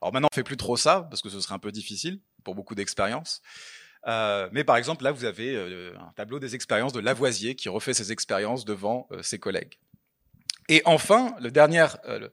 Alors 0.00 0.12
maintenant, 0.12 0.28
on 0.30 0.34
fait 0.34 0.44
plus 0.44 0.56
trop 0.56 0.76
ça 0.76 1.08
parce 1.10 1.22
que 1.22 1.28
ce 1.28 1.40
serait 1.40 1.56
un 1.56 1.58
peu 1.58 1.72
difficile 1.72 2.20
pour 2.44 2.54
beaucoup 2.54 2.76
d'expériences. 2.76 3.42
Euh, 4.06 4.48
mais 4.52 4.62
par 4.62 4.76
exemple, 4.76 5.02
là, 5.02 5.10
vous 5.10 5.24
avez 5.24 5.56
euh, 5.56 5.92
un 5.98 6.12
tableau 6.12 6.38
des 6.38 6.54
expériences 6.54 6.92
de 6.92 7.00
Lavoisier 7.00 7.56
qui 7.56 7.68
refait 7.68 7.94
ses 7.94 8.12
expériences 8.12 8.64
devant 8.64 9.08
euh, 9.10 9.24
ses 9.24 9.40
collègues. 9.40 9.76
Et 10.70 10.82
enfin, 10.84 11.34
euh, 11.42 12.28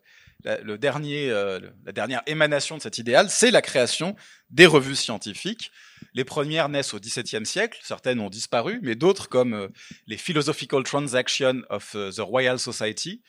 euh, 0.46 1.60
la 1.86 1.92
dernière 1.92 2.22
émanation 2.28 2.78
de 2.78 2.82
cet 2.84 3.00
idéal, 3.00 3.32
c'est 3.32 3.50
la 3.50 3.64
création 3.64 4.16
des 4.52 4.68
revues 4.68 4.96
scientifiques. 4.96 5.72
Les 6.14 6.24
premières 6.24 6.70
naissent 6.70 6.94
au 6.94 7.00
XVIIe 7.00 7.48
siècle, 7.48 7.80
certaines 7.82 8.20
ont 8.20 8.30
disparu, 8.30 8.80
mais 8.84 8.94
d'autres, 8.94 9.28
comme 9.28 9.54
euh, 9.54 9.68
les 10.06 10.18
Philosophical 10.18 10.84
Transactions 10.84 11.64
of 11.72 11.94
the 11.94 12.20
Royal 12.20 12.60
Society, 12.60 13.24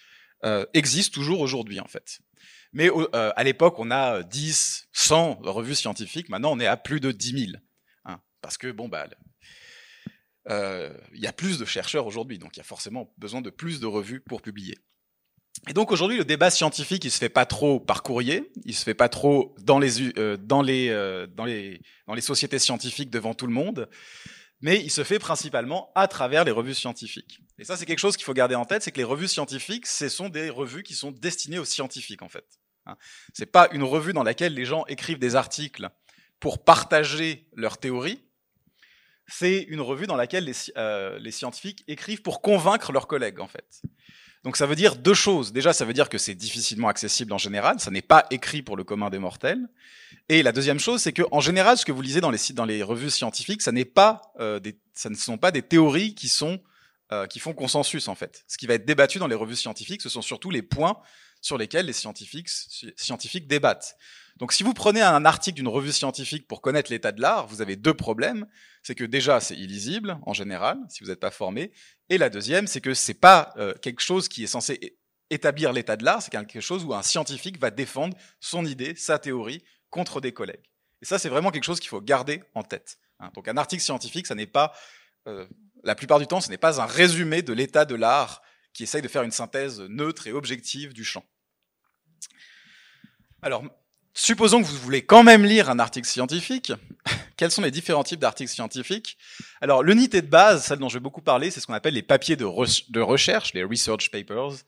existent 0.72 1.14
toujours 1.14 1.40
aujourd'hui, 1.40 1.80
en 1.80 1.88
fait. 1.88 2.20
Mais 2.72 2.90
à 3.12 3.42
l'époque, 3.42 3.80
on 3.80 3.90
a 3.90 4.22
10, 4.22 4.88
100 4.92 5.40
revues 5.42 5.74
scientifiques. 5.74 6.28
Maintenant, 6.28 6.52
on 6.52 6.60
est 6.60 6.66
à 6.66 6.76
plus 6.76 7.00
de 7.00 7.10
10 7.10 7.46
000. 7.46 7.52
Hein, 8.04 8.20
parce 8.40 8.56
que, 8.56 8.70
bon, 8.70 8.88
bah, 8.88 9.08
il 10.48 11.20
y 11.20 11.26
a 11.26 11.32
plus 11.32 11.58
de 11.58 11.64
chercheurs 11.64 12.06
aujourd'hui, 12.06 12.38
donc 12.38 12.56
il 12.56 12.58
y 12.58 12.60
a 12.60 12.64
forcément 12.64 13.12
besoin 13.18 13.40
de 13.40 13.50
plus 13.50 13.80
de 13.80 13.86
revues 13.86 14.20
pour 14.20 14.42
publier. 14.42 14.78
Et 15.66 15.72
donc 15.72 15.90
aujourd'hui, 15.90 16.16
le 16.16 16.24
débat 16.24 16.50
scientifique, 16.50 17.04
il 17.04 17.10
se 17.10 17.18
fait 17.18 17.28
pas 17.28 17.46
trop 17.46 17.80
par 17.80 18.02
courrier, 18.02 18.50
il 18.64 18.74
se 18.74 18.84
fait 18.84 18.94
pas 18.94 19.08
trop 19.08 19.54
dans 19.60 19.78
les 19.78 20.16
euh, 20.18 20.36
dans 20.36 20.62
les 20.62 20.88
euh, 20.90 21.26
dans 21.26 21.44
les 21.44 21.80
dans 22.06 22.14
les 22.14 22.20
sociétés 22.20 22.58
scientifiques 22.58 23.10
devant 23.10 23.34
tout 23.34 23.46
le 23.46 23.52
monde, 23.52 23.88
mais 24.60 24.80
il 24.80 24.90
se 24.90 25.04
fait 25.04 25.18
principalement 25.18 25.90
à 25.94 26.08
travers 26.08 26.44
les 26.44 26.52
revues 26.52 26.74
scientifiques. 26.74 27.40
Et 27.58 27.64
ça, 27.64 27.76
c'est 27.76 27.86
quelque 27.86 27.98
chose 27.98 28.16
qu'il 28.16 28.24
faut 28.24 28.34
garder 28.34 28.54
en 28.54 28.64
tête, 28.64 28.82
c'est 28.82 28.92
que 28.92 28.98
les 28.98 29.04
revues 29.04 29.28
scientifiques, 29.28 29.86
ce 29.86 30.08
sont 30.08 30.28
des 30.28 30.48
revues 30.48 30.82
qui 30.82 30.94
sont 30.94 31.10
destinées 31.10 31.58
aux 31.58 31.64
scientifiques 31.64 32.22
en 32.22 32.28
fait. 32.28 32.46
Hein. 32.86 32.96
C'est 33.34 33.46
pas 33.46 33.68
une 33.72 33.82
revue 33.82 34.12
dans 34.12 34.22
laquelle 34.22 34.54
les 34.54 34.64
gens 34.64 34.84
écrivent 34.86 35.18
des 35.18 35.34
articles 35.34 35.88
pour 36.40 36.64
partager 36.64 37.48
leurs 37.54 37.78
théories. 37.78 38.22
C'est 39.26 39.62
une 39.64 39.82
revue 39.82 40.06
dans 40.06 40.16
laquelle 40.16 40.44
les, 40.44 40.54
euh, 40.78 41.18
les 41.18 41.32
scientifiques 41.32 41.84
écrivent 41.86 42.22
pour 42.22 42.40
convaincre 42.40 42.92
leurs 42.92 43.06
collègues 43.06 43.40
en 43.40 43.48
fait. 43.48 43.82
Donc 44.44 44.56
ça 44.56 44.66
veut 44.66 44.76
dire 44.76 44.96
deux 44.96 45.14
choses. 45.14 45.52
Déjà, 45.52 45.72
ça 45.72 45.84
veut 45.84 45.92
dire 45.92 46.08
que 46.08 46.18
c'est 46.18 46.34
difficilement 46.34 46.88
accessible 46.88 47.32
en 47.32 47.38
général, 47.38 47.80
ça 47.80 47.90
n'est 47.90 48.02
pas 48.02 48.26
écrit 48.30 48.62
pour 48.62 48.76
le 48.76 48.84
commun 48.84 49.10
des 49.10 49.18
mortels. 49.18 49.68
Et 50.28 50.42
la 50.42 50.52
deuxième 50.52 50.78
chose, 50.78 51.02
c'est 51.02 51.12
que 51.12 51.22
en 51.30 51.40
général, 51.40 51.76
ce 51.76 51.84
que 51.84 51.92
vous 51.92 52.02
lisez 52.02 52.20
dans 52.20 52.30
les 52.30 52.82
revues 52.82 53.10
scientifiques, 53.10 53.62
ça 53.62 53.72
n'est 53.72 53.84
pas 53.84 54.22
euh, 54.40 54.60
des, 54.60 54.78
ça 54.94 55.10
ne 55.10 55.14
sont 55.14 55.38
pas 55.38 55.50
des 55.50 55.62
théories 55.62 56.14
qui 56.14 56.28
sont 56.28 56.60
euh, 57.10 57.26
qui 57.26 57.38
font 57.38 57.54
consensus 57.54 58.06
en 58.08 58.14
fait. 58.14 58.44
Ce 58.48 58.58
qui 58.58 58.66
va 58.66 58.74
être 58.74 58.84
débattu 58.84 59.18
dans 59.18 59.28
les 59.28 59.34
revues 59.34 59.56
scientifiques, 59.56 60.02
ce 60.02 60.10
sont 60.10 60.20
surtout 60.20 60.50
les 60.50 60.60
points 60.60 60.98
sur 61.40 61.58
lesquels 61.58 61.86
les 61.86 61.92
scientifiques, 61.92 63.46
débattent. 63.46 63.96
Donc 64.36 64.52
si 64.52 64.62
vous 64.62 64.74
prenez 64.74 65.02
un 65.02 65.24
article 65.24 65.56
d'une 65.56 65.68
revue 65.68 65.92
scientifique 65.92 66.46
pour 66.46 66.62
connaître 66.62 66.90
l'état 66.90 67.12
de 67.12 67.20
l'art, 67.20 67.46
vous 67.48 67.60
avez 67.60 67.76
deux 67.76 67.94
problèmes. 67.94 68.46
C'est 68.82 68.94
que 68.94 69.04
déjà, 69.04 69.40
c'est 69.40 69.56
illisible 69.56 70.18
en 70.24 70.32
général, 70.32 70.78
si 70.88 71.02
vous 71.02 71.10
n'êtes 71.10 71.20
pas 71.20 71.30
formé. 71.30 71.72
Et 72.08 72.18
la 72.18 72.30
deuxième, 72.30 72.66
c'est 72.66 72.80
que 72.80 72.94
c'est 72.94 73.14
pas 73.14 73.52
euh, 73.56 73.74
quelque 73.74 74.00
chose 74.00 74.28
qui 74.28 74.44
est 74.44 74.48
censé 74.48 74.96
établir 75.30 75.72
l'état 75.72 75.96
de 75.96 76.04
l'art, 76.04 76.22
c'est 76.22 76.30
quelque 76.30 76.60
chose 76.60 76.84
où 76.84 76.94
un 76.94 77.02
scientifique 77.02 77.58
va 77.58 77.70
défendre 77.70 78.16
son 78.40 78.64
idée, 78.64 78.94
sa 78.94 79.18
théorie, 79.18 79.62
contre 79.90 80.20
des 80.20 80.32
collègues. 80.32 80.70
Et 81.02 81.04
ça, 81.04 81.18
c'est 81.18 81.28
vraiment 81.28 81.50
quelque 81.50 81.64
chose 81.64 81.80
qu'il 81.80 81.88
faut 81.88 82.00
garder 82.00 82.42
en 82.54 82.62
tête. 82.62 82.98
Hein. 83.20 83.30
Donc 83.34 83.48
un 83.48 83.56
article 83.56 83.82
scientifique, 83.82 84.26
ça 84.26 84.34
n'est 84.34 84.46
pas, 84.46 84.72
euh, 85.26 85.46
la 85.84 85.94
plupart 85.94 86.18
du 86.18 86.26
temps, 86.26 86.40
ce 86.40 86.50
n'est 86.50 86.58
pas 86.58 86.80
un 86.80 86.86
résumé 86.86 87.42
de 87.42 87.52
l'état 87.52 87.84
de 87.84 87.94
l'art 87.94 88.42
qui 88.72 88.82
essaye 88.84 89.02
de 89.02 89.08
faire 89.08 89.22
une 89.22 89.30
synthèse 89.30 89.80
neutre 89.80 90.26
et 90.26 90.32
objective 90.32 90.92
du 90.92 91.04
champ. 91.04 91.24
Alors, 93.42 93.64
supposons 94.14 94.60
que 94.60 94.66
vous 94.66 94.76
voulez 94.76 95.02
quand 95.02 95.22
même 95.22 95.44
lire 95.44 95.70
un 95.70 95.78
article 95.78 96.08
scientifique, 96.08 96.72
quels 97.36 97.50
sont 97.50 97.62
les 97.62 97.70
différents 97.70 98.04
types 98.04 98.20
d'articles 98.20 98.50
scientifiques? 98.50 99.16
Alors, 99.60 99.82
l'unité 99.82 100.22
de 100.22 100.26
base, 100.26 100.64
celle 100.64 100.78
dont 100.78 100.88
je 100.88 100.94
vais 100.94 101.02
beaucoup 101.02 101.22
parler, 101.22 101.50
c'est 101.50 101.60
ce 101.60 101.66
qu'on 101.66 101.74
appelle 101.74 101.94
les 101.94 102.02
papiers 102.02 102.36
de, 102.36 102.44
recherche, 102.44 103.54
les 103.54 103.62
research 103.62 104.10
papers. 104.10 104.64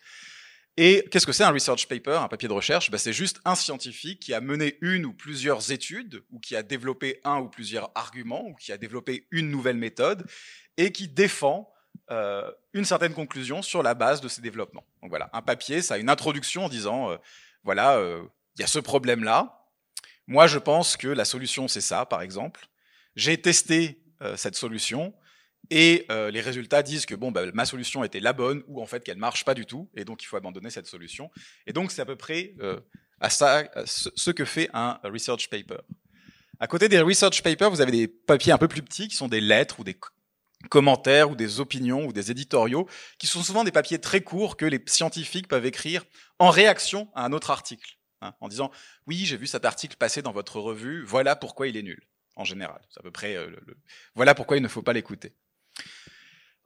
Et 0.76 1.04
qu'est-ce 1.10 1.26
que 1.26 1.32
c'est 1.32 1.42
un 1.42 1.50
research 1.50 1.88
paper, 1.88 2.18
un 2.22 2.28
papier 2.28 2.48
de 2.48 2.54
recherche? 2.54 2.90
Ben, 2.90 2.98
C'est 2.98 3.12
juste 3.12 3.40
un 3.44 3.56
scientifique 3.56 4.20
qui 4.20 4.32
a 4.32 4.40
mené 4.40 4.78
une 4.80 5.04
ou 5.04 5.12
plusieurs 5.12 5.72
études, 5.72 6.22
ou 6.30 6.38
qui 6.38 6.54
a 6.54 6.62
développé 6.62 7.20
un 7.24 7.40
ou 7.40 7.48
plusieurs 7.48 7.90
arguments, 7.96 8.46
ou 8.46 8.54
qui 8.54 8.70
a 8.70 8.78
développé 8.78 9.26
une 9.32 9.50
nouvelle 9.50 9.76
méthode, 9.76 10.24
et 10.76 10.92
qui 10.92 11.08
défend 11.08 11.70
euh, 12.10 12.50
une 12.72 12.84
certaine 12.84 13.12
conclusion 13.12 13.62
sur 13.62 13.82
la 13.82 13.94
base 13.94 14.20
de 14.20 14.28
ces 14.28 14.40
développements. 14.40 14.84
Donc 15.02 15.10
voilà, 15.10 15.30
un 15.32 15.42
papier, 15.42 15.82
ça 15.82 15.94
a 15.94 15.98
une 15.98 16.10
introduction 16.10 16.64
en 16.64 16.68
disant, 16.68 17.10
euh, 17.10 17.16
voilà, 17.62 17.96
euh, 17.96 18.22
il 18.56 18.60
y 18.60 18.64
a 18.64 18.66
ce 18.66 18.78
problème-là, 18.78 19.56
moi, 20.26 20.46
je 20.46 20.58
pense 20.58 20.96
que 20.96 21.08
la 21.08 21.24
solution, 21.24 21.66
c'est 21.66 21.80
ça, 21.80 22.06
par 22.06 22.22
exemple. 22.22 22.68
J'ai 23.16 23.40
testé 23.40 24.00
cette 24.36 24.54
solution 24.54 25.12
et 25.70 26.06
les 26.08 26.40
résultats 26.40 26.84
disent 26.84 27.04
que 27.04 27.16
bon, 27.16 27.32
bah, 27.32 27.46
ma 27.52 27.64
solution 27.64 28.04
était 28.04 28.20
la 28.20 28.32
bonne 28.32 28.62
ou 28.68 28.80
en 28.80 28.86
fait 28.86 29.02
qu'elle 29.02 29.16
marche 29.16 29.44
pas 29.44 29.54
du 29.54 29.66
tout 29.66 29.90
et 29.96 30.04
donc 30.04 30.22
il 30.22 30.26
faut 30.26 30.36
abandonner 30.36 30.70
cette 30.70 30.86
solution. 30.86 31.30
Et 31.66 31.72
donc 31.72 31.90
c'est 31.90 32.02
à 32.02 32.04
peu 32.04 32.14
près 32.14 32.54
à 33.18 33.28
ça 33.30 33.64
ce 33.86 34.30
que 34.30 34.44
fait 34.44 34.68
un 34.72 35.00
research 35.02 35.48
paper. 35.48 35.78
À 36.60 36.66
côté 36.66 36.90
des 36.90 37.00
research 37.00 37.42
papers, 37.42 37.70
vous 37.70 37.80
avez 37.80 37.90
des 37.90 38.06
papiers 38.06 38.52
un 38.52 38.58
peu 38.58 38.68
plus 38.68 38.82
petits 38.82 39.08
qui 39.08 39.16
sont 39.16 39.28
des 39.28 39.40
lettres 39.40 39.80
ou 39.80 39.84
des 39.84 39.96
commentaires 40.68 41.30
ou 41.30 41.36
des 41.36 41.60
opinions 41.60 42.06
ou 42.06 42.12
des 42.12 42.30
éditoriaux 42.30 42.88
qui 43.18 43.26
sont 43.26 43.42
souvent 43.42 43.64
des 43.64 43.72
papiers 43.72 43.98
très 43.98 44.20
courts 44.20 44.56
que 44.56 44.66
les 44.66 44.82
scientifiques 44.86 45.48
peuvent 45.48 45.66
écrire 45.66 46.04
en 46.38 46.50
réaction 46.50 47.08
à 47.14 47.24
un 47.24 47.32
autre 47.32 47.50
article. 47.50 47.96
Hein, 48.20 48.34
en 48.40 48.48
disant 48.48 48.70
oui, 49.06 49.24
j'ai 49.24 49.36
vu 49.36 49.46
cet 49.46 49.64
article 49.64 49.96
passer 49.96 50.20
dans 50.20 50.32
votre 50.32 50.60
revue, 50.60 51.04
voilà 51.04 51.36
pourquoi 51.36 51.68
il 51.68 51.76
est 51.76 51.82
nul, 51.82 52.02
en 52.36 52.44
général. 52.44 52.80
À 52.98 53.02
peu 53.02 53.10
près 53.10 53.36
euh, 53.36 53.50
voilà 54.14 54.34
pourquoi 54.34 54.58
il 54.58 54.62
ne 54.62 54.68
faut 54.68 54.82
pas 54.82 54.92
l'écouter. 54.92 55.32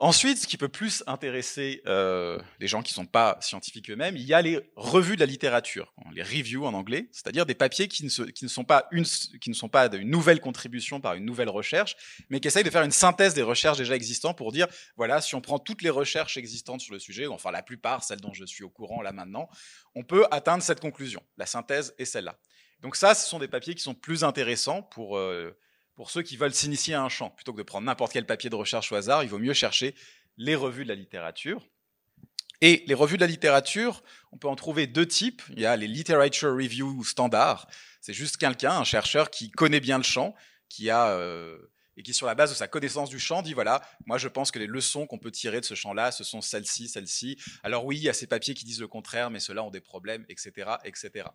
Ensuite, 0.05 0.37
ce 0.37 0.47
qui 0.47 0.59
peut 0.59 0.69
plus 0.69 1.03
intéresser 1.07 1.81
euh, 1.87 2.39
les 2.61 2.67
gens 2.67 2.83
qui 2.83 2.93
ne 2.93 2.97
sont 2.97 3.07
pas 3.07 3.39
scientifiques 3.41 3.89
eux-mêmes, 3.91 4.19
il 4.19 4.25
y 4.25 4.35
a 4.35 4.43
les 4.43 4.61
revues 4.77 5.15
de 5.15 5.21
la 5.21 5.25
littérature, 5.25 5.95
les 6.13 6.23
reviews 6.23 6.67
en 6.67 6.75
anglais, 6.75 7.09
c'est-à-dire 7.11 7.47
des 7.47 7.55
papiers 7.55 7.89
qui 7.89 8.05
ne, 8.05 8.11
sont 8.11 8.65
pas 8.65 8.87
une 8.93 10.11
nouvelle 10.11 10.41
contribution 10.41 11.01
par 11.01 11.15
une 11.15 11.25
nouvelle 11.25 11.49
recherche, 11.49 11.97
mais 12.29 12.39
qui 12.39 12.49
essayent 12.49 12.65
de 12.65 12.69
faire 12.69 12.83
une 12.83 12.91
synthèse 12.91 13.33
des 13.33 13.41
recherches 13.41 13.79
déjà 13.79 13.97
existantes 13.97 14.37
pour 14.37 14.53
dire, 14.53 14.67
voilà, 14.99 15.23
si 15.23 15.37
on 15.37 15.41
prend 15.41 15.59
toutes 15.59 15.81
les 15.81 15.89
recherches 15.89 16.37
existantes 16.37 16.83
sur 16.83 16.93
le 16.93 17.01
sujet, 17.01 17.27
enfin 17.27 17.51
la 17.51 17.63
plupart, 17.63 18.05
celles 18.05 18.21
dont 18.21 18.35
je 18.35 18.45
suis 18.45 18.63
au 18.63 18.69
courant 18.69 19.01
là 19.01 19.13
maintenant, 19.13 19.49
on 19.95 20.03
peut 20.03 20.27
atteindre 20.31 20.63
cette 20.63 20.81
conclusion. 20.81 21.23
La 21.39 21.47
synthèse 21.47 21.95
est 21.97 22.05
celle-là. 22.05 22.39
Donc 22.83 22.97
ça, 22.97 23.15
ce 23.15 23.27
sont 23.27 23.39
des 23.39 23.49
papiers 23.49 23.75
qui 23.75 23.83
sont 23.83 23.95
plus 23.95 24.23
intéressants 24.23 24.83
pour 24.83 25.17
euh, 25.17 25.57
pour 25.97 26.11
ceux 26.11 26.23
qui 26.23 26.37
veulent 26.37 26.55
s'initier 26.55 26.95
à 26.95 27.03
un 27.03 27.09
champ. 27.09 27.31
Plutôt 27.31 27.53
que 27.53 27.59
de 27.59 27.63
prendre 27.63 27.87
n'importe 27.87 28.13
quel 28.13 28.27
papier 28.27 28.51
de 28.51 28.57
recherche 28.57 28.91
au 28.93 28.97
hasard, 28.97 29.23
il 29.23 29.29
vaut 29.29 29.39
mieux 29.39 29.55
chercher 29.55 29.95
les 30.37 30.55
revues 30.55 30.85
de 30.85 30.89
la 30.89 30.95
littérature. 30.95 31.67
Et 32.61 32.83
les 32.87 32.95
revues 32.95 33.17
de 33.17 33.21
la 33.21 33.27
littérature, 33.27 34.03
on 34.33 34.39
peut 34.39 34.49
en 34.49 34.57
trouver 34.57 34.87
deux 34.87 35.07
types. 35.07 35.43
Il 35.51 35.61
y 35.61 35.67
a 35.67 35.77
les 35.77 35.89
literature 35.89 36.51
review 36.51 37.05
standards. 37.05 37.67
C'est 38.01 38.15
juste 38.15 38.37
quelqu'un, 38.37 38.73
un 38.73 38.85
chercheur 38.85 39.31
qui 39.31 39.51
connaît 39.51 39.81
bien 39.81 39.99
le 39.99 40.05
champ, 40.05 40.35
qui 40.69 40.89
a 40.91 41.09
euh, 41.11 41.59
et 41.97 42.03
qui 42.03 42.13
sur 42.13 42.27
la 42.27 42.35
base 42.35 42.51
de 42.51 42.57
sa 42.57 42.67
connaissance 42.67 43.09
du 43.09 43.19
champ 43.19 43.43
dit 43.43 43.53
voilà, 43.53 43.83
moi 44.07 44.19
je 44.19 44.29
pense 44.29 44.51
que 44.51 44.59
les 44.59 44.67
leçons 44.67 45.07
qu'on 45.07 45.19
peut 45.19 45.31
tirer 45.31 45.61
de 45.61 45.65
ce 45.65 45.75
champ-là, 45.75 46.11
ce 46.11 46.25
sont 46.25 46.41
celles-ci, 46.41 46.89
celles-ci. 46.89 47.39
Alors 47.63 47.85
oui, 47.85 47.97
il 47.97 48.03
y 48.03 48.09
a 48.09 48.13
ces 48.13 48.27
papiers 48.27 48.55
qui 48.55 48.65
disent 48.65 48.81
le 48.81 48.89
contraire, 48.89 49.31
mais 49.31 49.41
ceux-là 49.41 49.63
ont 49.63 49.71
des 49.71 49.81
problèmes, 49.81 50.25
etc., 50.29 50.73
etc. 50.85 51.27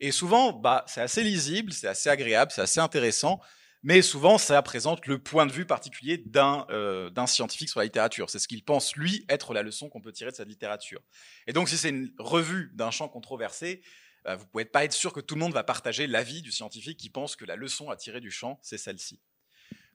Et 0.00 0.12
souvent, 0.12 0.52
bah, 0.52 0.84
c'est 0.86 1.00
assez 1.00 1.22
lisible, 1.22 1.72
c'est 1.72 1.88
assez 1.88 2.10
agréable, 2.10 2.52
c'est 2.54 2.60
assez 2.60 2.80
intéressant 2.80 3.40
mais 3.82 4.02
souvent 4.02 4.38
ça 4.38 4.60
présente 4.62 5.06
le 5.06 5.18
point 5.18 5.46
de 5.46 5.52
vue 5.52 5.66
particulier 5.66 6.18
d'un 6.18 6.66
euh, 6.70 7.10
scientifique 7.26 7.68
sur 7.68 7.80
la 7.80 7.84
littérature. 7.84 8.30
C'est 8.30 8.38
ce 8.38 8.48
qu'il 8.48 8.64
pense, 8.64 8.96
lui, 8.96 9.24
être 9.28 9.54
la 9.54 9.62
leçon 9.62 9.88
qu'on 9.88 10.00
peut 10.00 10.12
tirer 10.12 10.30
de 10.30 10.36
cette 10.36 10.48
littérature. 10.48 11.00
Et 11.46 11.52
donc 11.52 11.68
si 11.68 11.76
c'est 11.76 11.90
une 11.90 12.12
revue 12.18 12.70
d'un 12.74 12.90
champ 12.90 13.08
controversé, 13.08 13.82
euh, 14.26 14.36
vous 14.36 14.46
pouvez 14.46 14.64
pas 14.64 14.84
être 14.84 14.92
sûr 14.92 15.12
que 15.12 15.20
tout 15.20 15.34
le 15.34 15.40
monde 15.40 15.52
va 15.52 15.64
partager 15.64 16.06
l'avis 16.06 16.42
du 16.42 16.52
scientifique 16.52 16.98
qui 16.98 17.10
pense 17.10 17.36
que 17.36 17.44
la 17.44 17.56
leçon 17.56 17.90
à 17.90 17.96
tirer 17.96 18.20
du 18.20 18.30
champ, 18.30 18.58
c'est 18.62 18.78
celle-ci. 18.78 19.20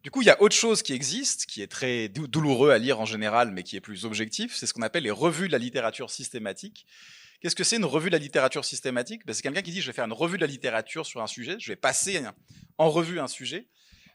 Du 0.03 0.12
coup, 0.12 0.22
il 0.22 0.25
y 0.25 0.29
a 0.29 0.41
autre 0.41 0.56
chose 0.56 0.84
qui 0.84 0.94
existe, 0.94 1.48
qui 1.48 1.62
est 1.62 1.67
très 1.67 2.08
douloureux 2.08 2.72
à 2.72 2.77
lire 2.77 3.00
en 3.00 3.06
général, 3.06 3.51
mais 3.51 3.63
qui 3.63 3.75
est 3.75 3.82
plus 3.82 4.06
objectif, 4.06 4.56
c'est 4.56 4.65
ce 4.65 4.74
qu'on 4.74 4.84
appelle 4.84 5.03
les 5.03 5.12
revues 5.12 5.48
de 5.48 5.51
la 5.51 5.58
littérature 5.58 6.12
systématique. 6.12 6.86
Qu'est-ce 7.41 7.56
que 7.56 7.63
c'est 7.63 7.77
une 7.77 7.86
revue 7.86 8.10
de 8.10 8.15
la 8.15 8.20
littérature 8.20 8.65
systématique? 8.65 9.25
Ben, 9.25 9.34
C'est 9.34 9.41
quelqu'un 9.41 9.62
qui 9.62 9.72
dit 9.72 9.82
je 9.82 9.88
vais 9.88 9.94
faire 9.94 10.06
une 10.06 10.13
revue 10.13 10.38
de 10.38 10.41
la 10.41 10.48
littérature 10.48 11.06
sur 11.06 11.22
un 11.22 11.27
sujet, 11.27 11.58
je 11.60 11.72
vais 11.72 11.75
passer 11.75 12.22
en 12.77 12.89
revue 12.89 13.20
un 13.20 13.27
sujet, 13.27 13.67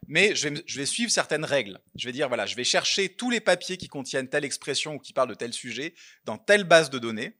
mais 0.08 0.34
je 0.34 0.48
vais, 0.48 0.86
suivre 0.86 1.10
certaines 1.10 1.44
règles. 1.44 1.80
Je 1.94 2.06
vais 2.06 2.12
dire, 2.12 2.28
voilà, 2.28 2.46
je 2.46 2.56
vais 2.56 2.64
chercher 2.64 3.08
tous 3.08 3.30
les 3.30 3.40
papiers 3.40 3.76
qui 3.76 3.88
contiennent 3.88 4.28
telle 4.28 4.44
expression 4.44 4.94
ou 4.94 4.98
qui 4.98 5.12
parlent 5.12 5.28
de 5.28 5.34
tel 5.34 5.52
sujet 5.52 5.94
dans 6.24 6.38
telle 6.38 6.64
base 6.64 6.90
de 6.90 6.98
données. 6.98 7.36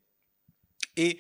Et 0.97 1.19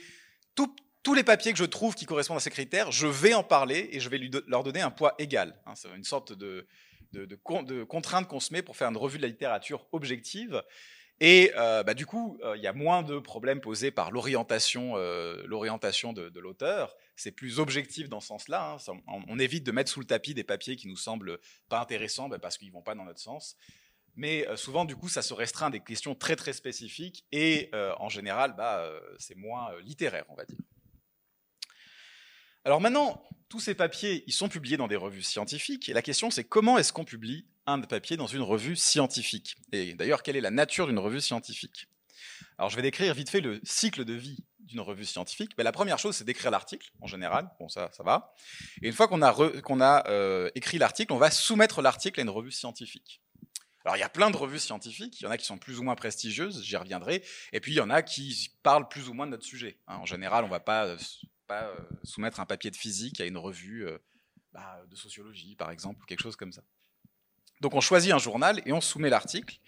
tous 0.55 1.15
les 1.15 1.25
papiers 1.25 1.53
que 1.53 1.59
je 1.59 1.65
trouve 1.65 1.97
qui 1.97 2.07
correspondent 2.07 2.37
à 2.37 2.41
ces 2.41 2.51
critères, 2.51 2.93
je 2.93 3.09
vais 3.09 3.35
en 3.35 3.43
parler 3.43 3.89
et 3.91 3.99
je 3.99 4.09
vais 4.09 4.21
leur 4.47 4.63
donner 4.63 4.83
un 4.83 4.91
poids 4.93 5.17
égal. 5.19 5.61
Hein. 5.67 5.75
c'est 5.75 5.89
une 5.97 6.05
sorte 6.05 6.33
de, 6.33 6.69
de 7.11 7.85
contrainte 7.85 8.29
qu'on 8.29 8.39
se 8.39 8.53
met 8.53 8.63
pour 8.63 8.77
faire 8.77 8.89
une 8.89 8.97
revue 8.97 9.17
de 9.17 9.23
la 9.23 9.29
littérature 9.29 9.85
objective. 9.91 10.63
Et 11.25 11.53
euh, 11.57 11.85
bah, 11.85 11.95
du 11.95 12.05
coup, 12.05 12.37
euh, 12.43 12.57
il 12.57 12.63
y 12.65 12.67
a 12.67 12.73
moins 12.73 13.05
de 13.05 13.21
problèmes 13.21 13.61
posés 13.61 13.93
par 13.93 14.11
l'orientation, 14.11 14.95
euh, 14.97 15.41
l'orientation 15.47 16.13
de, 16.13 16.41
l'auteur. 16.41 16.97
C'est 17.15 17.31
plus 17.31 17.61
objectif 17.61 18.09
dans 18.09 18.19
ce 18.19 18.27
sens-là. 18.27 18.77
Hein. 18.89 19.23
On, 19.29 19.39
évite 19.39 19.63
de 19.63 19.71
mettre 19.71 19.89
sous 19.89 20.01
le 20.01 20.07
tapis 20.07 20.35
des 20.35 20.43
papiers 20.43 20.75
qui 20.75 20.89
nous 20.89 20.97
semblent 20.97 21.39
pas 21.69 21.81
intéressants 21.81 22.29
bah, 22.29 22.41
parce 22.41 22.59
qu'ils 22.59 22.73
vont 22.73 22.83
pas 22.83 22.97
dans 22.97 23.05
notre 23.05 23.21
sens. 23.21 23.57
Mais 24.17 24.45
souvent, 24.57 24.85
du 24.85 24.97
coup, 24.97 25.09
ça 25.09 25.23
se 25.23 25.33
restreint 25.33 25.69
à 25.69 25.71
des 25.71 25.79
questions 25.79 26.17
très 26.17 26.35
très 26.35 26.53
spécifiques 26.53 27.25
et 27.31 27.71
en 27.73 28.09
général, 28.11 28.55
bah, 28.57 28.93
c'est 29.19 29.37
moins 29.37 29.71
littéraire, 29.81 30.25
on 30.29 30.35
va 30.35 30.45
dire. 30.45 30.59
Alors 32.65 32.81
maintenant, 32.81 33.23
tous 33.49 33.61
ces 33.61 33.75
papiers, 33.75 34.25
ils 34.27 34.33
sont 34.33 34.49
publiés 34.49 34.77
dans 34.77 34.89
des 34.89 34.97
revues 34.97 35.23
scientifiques, 35.23 35.89
et 35.89 35.93
la 35.93 36.03
question 36.03 36.31
c'est 36.31 36.45
comment 36.45 36.79
est-ce 36.79 36.93
qu'on 36.93 37.05
publie 37.05 37.47
un 37.67 37.81
papier 37.81 38.17
dans 38.17 38.27
une 38.27 38.43
revue 38.43 38.77
scientifique? 38.77 39.57
Et 39.73 39.95
d'ailleurs, 39.95 40.23
quelle 40.23 40.37
est 40.37 40.41
la 40.41 40.51
nature 40.51 40.87
d'une 40.87 40.99
revue 40.99 41.21
scientifique? 41.21 41.89
Alors 42.59 42.71
je 42.71 42.77
vais 42.77 42.83
décrire 42.83 43.15
vite 43.15 43.31
fait 43.31 43.41
le 43.41 43.61
cycle 43.65 44.05
de 44.05 44.15
vie 44.15 44.45
d'une 44.61 44.81
revue 44.81 45.05
scientifique. 45.05 45.53
Mais 45.59 45.65
la 45.65 45.73
première 45.73 45.99
chose, 45.99 46.17
c'est 46.17 46.25
d'écrire 46.25 46.51
l'article, 46.51 46.91
en 47.01 47.07
général, 47.07 47.51
bon 47.59 47.69
ça, 47.69 47.91
ça 47.93 48.03
va. 48.03 48.35
Et 48.83 48.89
une 48.89 48.93
fois 48.93 49.09
qu'on 49.09 49.21
a, 49.23 50.09
euh, 50.09 50.51
écrit 50.55 50.79
l'article, 50.79 51.13
on 51.13 51.19
va 51.19 51.31
soumettre 51.31 51.83
l'article 51.83 52.21
à 52.21 52.23
une 52.23 52.31
revue 52.31 52.53
scientifique. 52.53 53.21
Alors 53.85 53.97
il 53.97 54.01
y 54.01 54.05
a 54.05 54.09
plein 54.09 54.31
de 54.31 54.37
revues 54.37 54.61
scientifiques, 54.61 55.21
il 55.21 55.25
y 55.25 55.27
en 55.27 55.31
a 55.31 55.37
qui 55.37 55.45
sont 55.45 55.59
plus 55.59 55.81
ou 55.81 55.83
moins 55.83 55.97
prestigieuses, 55.97 56.63
j'y 56.63 56.77
reviendrai, 56.77 57.25
et 57.53 57.59
puis 57.59 57.73
il 57.73 57.77
y 57.77 57.81
en 57.81 57.91
a 57.91 58.03
qui 58.03 58.53
parlent 58.63 58.89
plus 58.89 59.09
ou 59.09 59.13
moins 59.13 59.27
de 59.27 59.33
notre 59.33 59.45
sujet. 59.45 59.81
Hein. 59.89 59.97
En 59.97 60.07
général, 60.07 60.45
on 60.45 60.47
ne 60.47 60.53
va 60.53 60.61
pas 60.61 60.97
euh, 61.53 61.75
soumettre 62.05 62.41
un 62.41 62.47
papier 62.47 62.71
de 62.71 62.77
physique 62.77 63.21
à 63.21 63.27
une 63.27 63.39
revue 63.39 63.87
euh, 63.87 63.99
bah, 64.53 64.83
de 64.89 64.97
sociologie, 64.97 65.57
par 65.57 65.71
exemple, 65.71 66.03
ou 66.03 66.07
quelque 66.07 66.23
chose 66.23 66.37
comme 66.37 66.53
ça. 66.53 66.63
Donc 67.61 67.75
on 67.75 67.81
choisit 67.81 68.13
un 68.13 68.19
journal 68.19 68.61
et 68.67 68.73
on 68.73 68.81
soumet 68.81 69.11
l'article. 69.11 69.59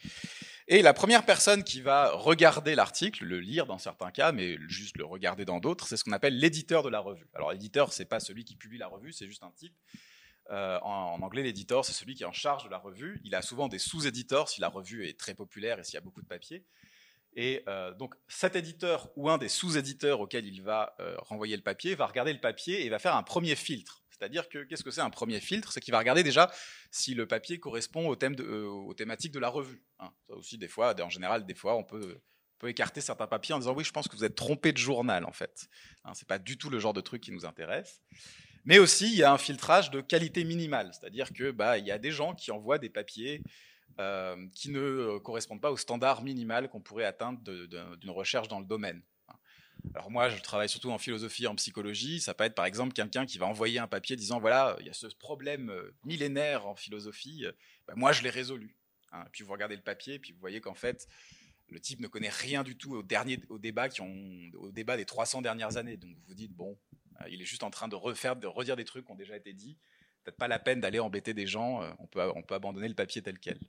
Et 0.66 0.82
la 0.82 0.94
première 0.94 1.26
personne 1.26 1.62
qui 1.62 1.82
va 1.82 2.10
regarder 2.12 2.74
l'article, 2.74 3.24
le 3.24 3.38
lire 3.38 3.66
dans 3.66 3.78
certains 3.78 4.10
cas, 4.10 4.32
mais 4.32 4.56
juste 4.66 4.96
le 4.96 5.04
regarder 5.04 5.44
dans 5.44 5.60
d'autres, 5.60 5.86
c'est 5.86 5.96
ce 5.96 6.04
qu'on 6.04 6.12
appelle 6.12 6.38
l'éditeur 6.38 6.82
de 6.82 6.88
la 6.88 7.00
revue. 7.00 7.26
Alors 7.34 7.52
l'éditeur, 7.52 7.92
c'est 7.92 8.06
pas 8.06 8.18
celui 8.18 8.44
qui 8.44 8.56
publie 8.56 8.78
la 8.78 8.88
revue, 8.88 9.12
c'est 9.12 9.26
juste 9.26 9.42
un 9.42 9.50
type. 9.50 9.74
Euh, 10.50 10.78
en, 10.80 11.20
anglais, 11.22 11.42
l'éditeur, 11.42 11.84
c'est 11.84 11.92
celui 11.92 12.14
qui 12.14 12.22
est 12.22 12.26
en 12.26 12.32
charge 12.32 12.64
de 12.64 12.70
la 12.70 12.78
revue. 12.78 13.20
Il 13.24 13.34
a 13.34 13.42
souvent 13.42 13.68
des 13.68 13.78
sous-éditeurs 13.78 14.48
si 14.48 14.60
la 14.60 14.68
revue 14.68 15.06
est 15.06 15.18
très 15.18 15.34
populaire 15.34 15.78
et 15.78 15.84
s'il 15.84 15.94
y 15.94 15.98
a 15.98 16.02
beaucoup 16.02 16.22
de 16.22 16.26
papier. 16.26 16.64
Et 17.36 17.62
euh, 17.68 17.92
donc 17.94 18.14
cet 18.28 18.56
éditeur 18.56 19.10
ou 19.16 19.28
un 19.28 19.38
des 19.38 19.48
sous-éditeurs 19.48 20.20
auxquels 20.20 20.46
il 20.46 20.62
va 20.62 20.94
euh, 21.00 21.16
renvoyer 21.18 21.56
le 21.56 21.62
papier 21.62 21.94
va 21.94 22.06
regarder 22.06 22.32
le 22.32 22.40
papier 22.40 22.84
et 22.84 22.88
va 22.88 22.98
faire 22.98 23.16
un 23.16 23.22
premier 23.22 23.56
filtre. 23.56 24.02
C'est-à-dire 24.10 24.48
que 24.48 24.62
qu'est-ce 24.62 24.84
que 24.84 24.92
c'est 24.92 25.00
un 25.00 25.10
premier 25.10 25.40
filtre? 25.40 25.72
C'est 25.72 25.80
qu'il 25.80 25.92
va 25.92 25.98
regarder 25.98 26.22
déjà 26.22 26.50
si 26.92 27.14
le 27.14 27.26
papier 27.26 27.58
correspond 27.58 28.06
au 28.06 28.14
thème 28.14 28.36
euh, 28.38 28.66
aux 28.66 28.94
thématiques 28.94 29.32
de 29.32 29.40
la 29.40 29.48
revue. 29.48 29.82
Hein. 29.98 30.12
Ça 30.28 30.34
aussi, 30.34 30.58
des 30.58 30.68
fois, 30.68 30.94
en 31.02 31.10
général, 31.10 31.44
des 31.44 31.54
fois, 31.54 31.76
on 31.76 31.82
peut, 31.82 32.20
peut, 32.60 32.68
écarter 32.68 33.00
certains 33.00 33.26
papiers 33.26 33.54
en 33.54 33.58
disant 33.58 33.74
oui, 33.74 33.82
je 33.82 33.90
pense 33.90 34.06
que 34.06 34.16
vous 34.16 34.24
êtes 34.24 34.36
trompé 34.36 34.72
de 34.72 34.78
journal 34.78 35.24
en 35.24 35.32
fait. 35.32 35.66
Hein, 36.04 36.12
c'est 36.14 36.28
pas 36.28 36.38
du 36.38 36.56
tout 36.56 36.70
le 36.70 36.78
genre 36.78 36.92
de 36.92 37.00
truc 37.00 37.20
qui 37.22 37.32
nous 37.32 37.44
intéresse. 37.44 38.00
Mais 38.64 38.78
aussi, 38.78 39.06
il 39.12 39.16
y 39.16 39.24
a 39.24 39.32
un 39.32 39.38
filtrage 39.38 39.90
de 39.90 40.00
qualité 40.00 40.44
minimale, 40.44 40.90
c'est-à-dire 40.94 41.32
que 41.32 41.50
bah 41.50 41.76
il 41.76 41.84
y 41.84 41.90
a 41.90 41.98
des 41.98 42.12
gens 42.12 42.34
qui 42.34 42.50
envoient 42.50 42.78
des 42.78 42.88
papiers 42.88 43.42
euh, 44.00 44.48
qui 44.56 44.70
ne 44.70 44.80
euh, 44.80 45.20
correspondent 45.20 45.60
pas 45.60 45.70
au 45.70 45.76
standard 45.76 46.22
minimal 46.22 46.68
qu'on 46.68 46.80
pourrait 46.80 47.04
atteindre 47.04 47.40
d'une 47.40 48.10
recherche 48.10 48.48
dans 48.48 48.58
le 48.58 48.66
domaine. 48.66 49.00
Alors 49.94 50.10
moi, 50.10 50.28
je 50.28 50.42
travaille 50.42 50.68
surtout 50.68 50.90
en 50.90 50.98
philosophie 50.98 51.44
et 51.44 51.46
en 51.46 51.54
psychologie. 51.54 52.20
Ça 52.20 52.34
peut 52.34 52.42
être 52.42 52.56
par 52.56 52.66
exemple 52.66 52.92
quelqu'un 52.92 53.24
qui 53.24 53.38
va 53.38 53.46
envoyer 53.46 53.78
un 53.78 53.86
papier 53.86 54.16
disant 54.16 54.40
voilà, 54.40 54.76
il 54.80 54.86
y 54.86 54.90
a 54.90 54.92
ce 54.92 55.06
problème 55.06 55.70
euh, 55.70 55.94
millénaire 56.04 56.66
en 56.66 56.74
philosophie. 56.74 57.44
Ben, 57.86 57.94
moi, 57.94 58.10
je 58.10 58.22
l'ai 58.22 58.30
résolu. 58.30 58.76
Hein. 59.12 59.24
Puis 59.30 59.44
vous 59.44 59.52
regardez 59.52 59.76
le 59.76 59.82
papier, 59.82 60.18
puis 60.18 60.32
vous 60.32 60.40
voyez 60.40 60.60
qu'en 60.60 60.74
fait, 60.74 61.06
le 61.68 61.78
type 61.78 62.00
ne 62.00 62.08
connaît 62.08 62.30
rien 62.30 62.64
du 62.64 62.76
tout 62.76 62.96
au 62.96 63.02
dernier, 63.04 63.40
au 63.48 63.58
débat 63.60 63.86
des 64.96 65.04
300 65.04 65.40
dernières 65.40 65.76
années. 65.76 65.96
Donc 65.96 66.16
vous 66.16 66.24
vous 66.26 66.34
dites 66.34 66.52
bon, 66.52 66.76
il 67.28 67.40
est 67.40 67.46
juste 67.46 67.62
en 67.62 67.70
train 67.70 67.86
de 67.86 67.94
refaire, 67.94 68.34
de 68.34 68.48
redire 68.48 68.74
des 68.74 68.84
trucs 68.84 69.06
qui 69.06 69.12
ont 69.12 69.16
déjà 69.16 69.36
été 69.36 69.52
dits. 69.52 69.78
peut-être 70.24 70.36
pas 70.36 70.48
la 70.48 70.58
peine 70.58 70.80
d'aller 70.80 70.98
embêter 70.98 71.32
des 71.32 71.46
gens, 71.46 71.80
on 72.00 72.06
peut 72.42 72.54
abandonner 72.54 72.88
le 72.88 72.94
papier 72.94 73.22
tel 73.22 73.38
quel. 73.38 73.60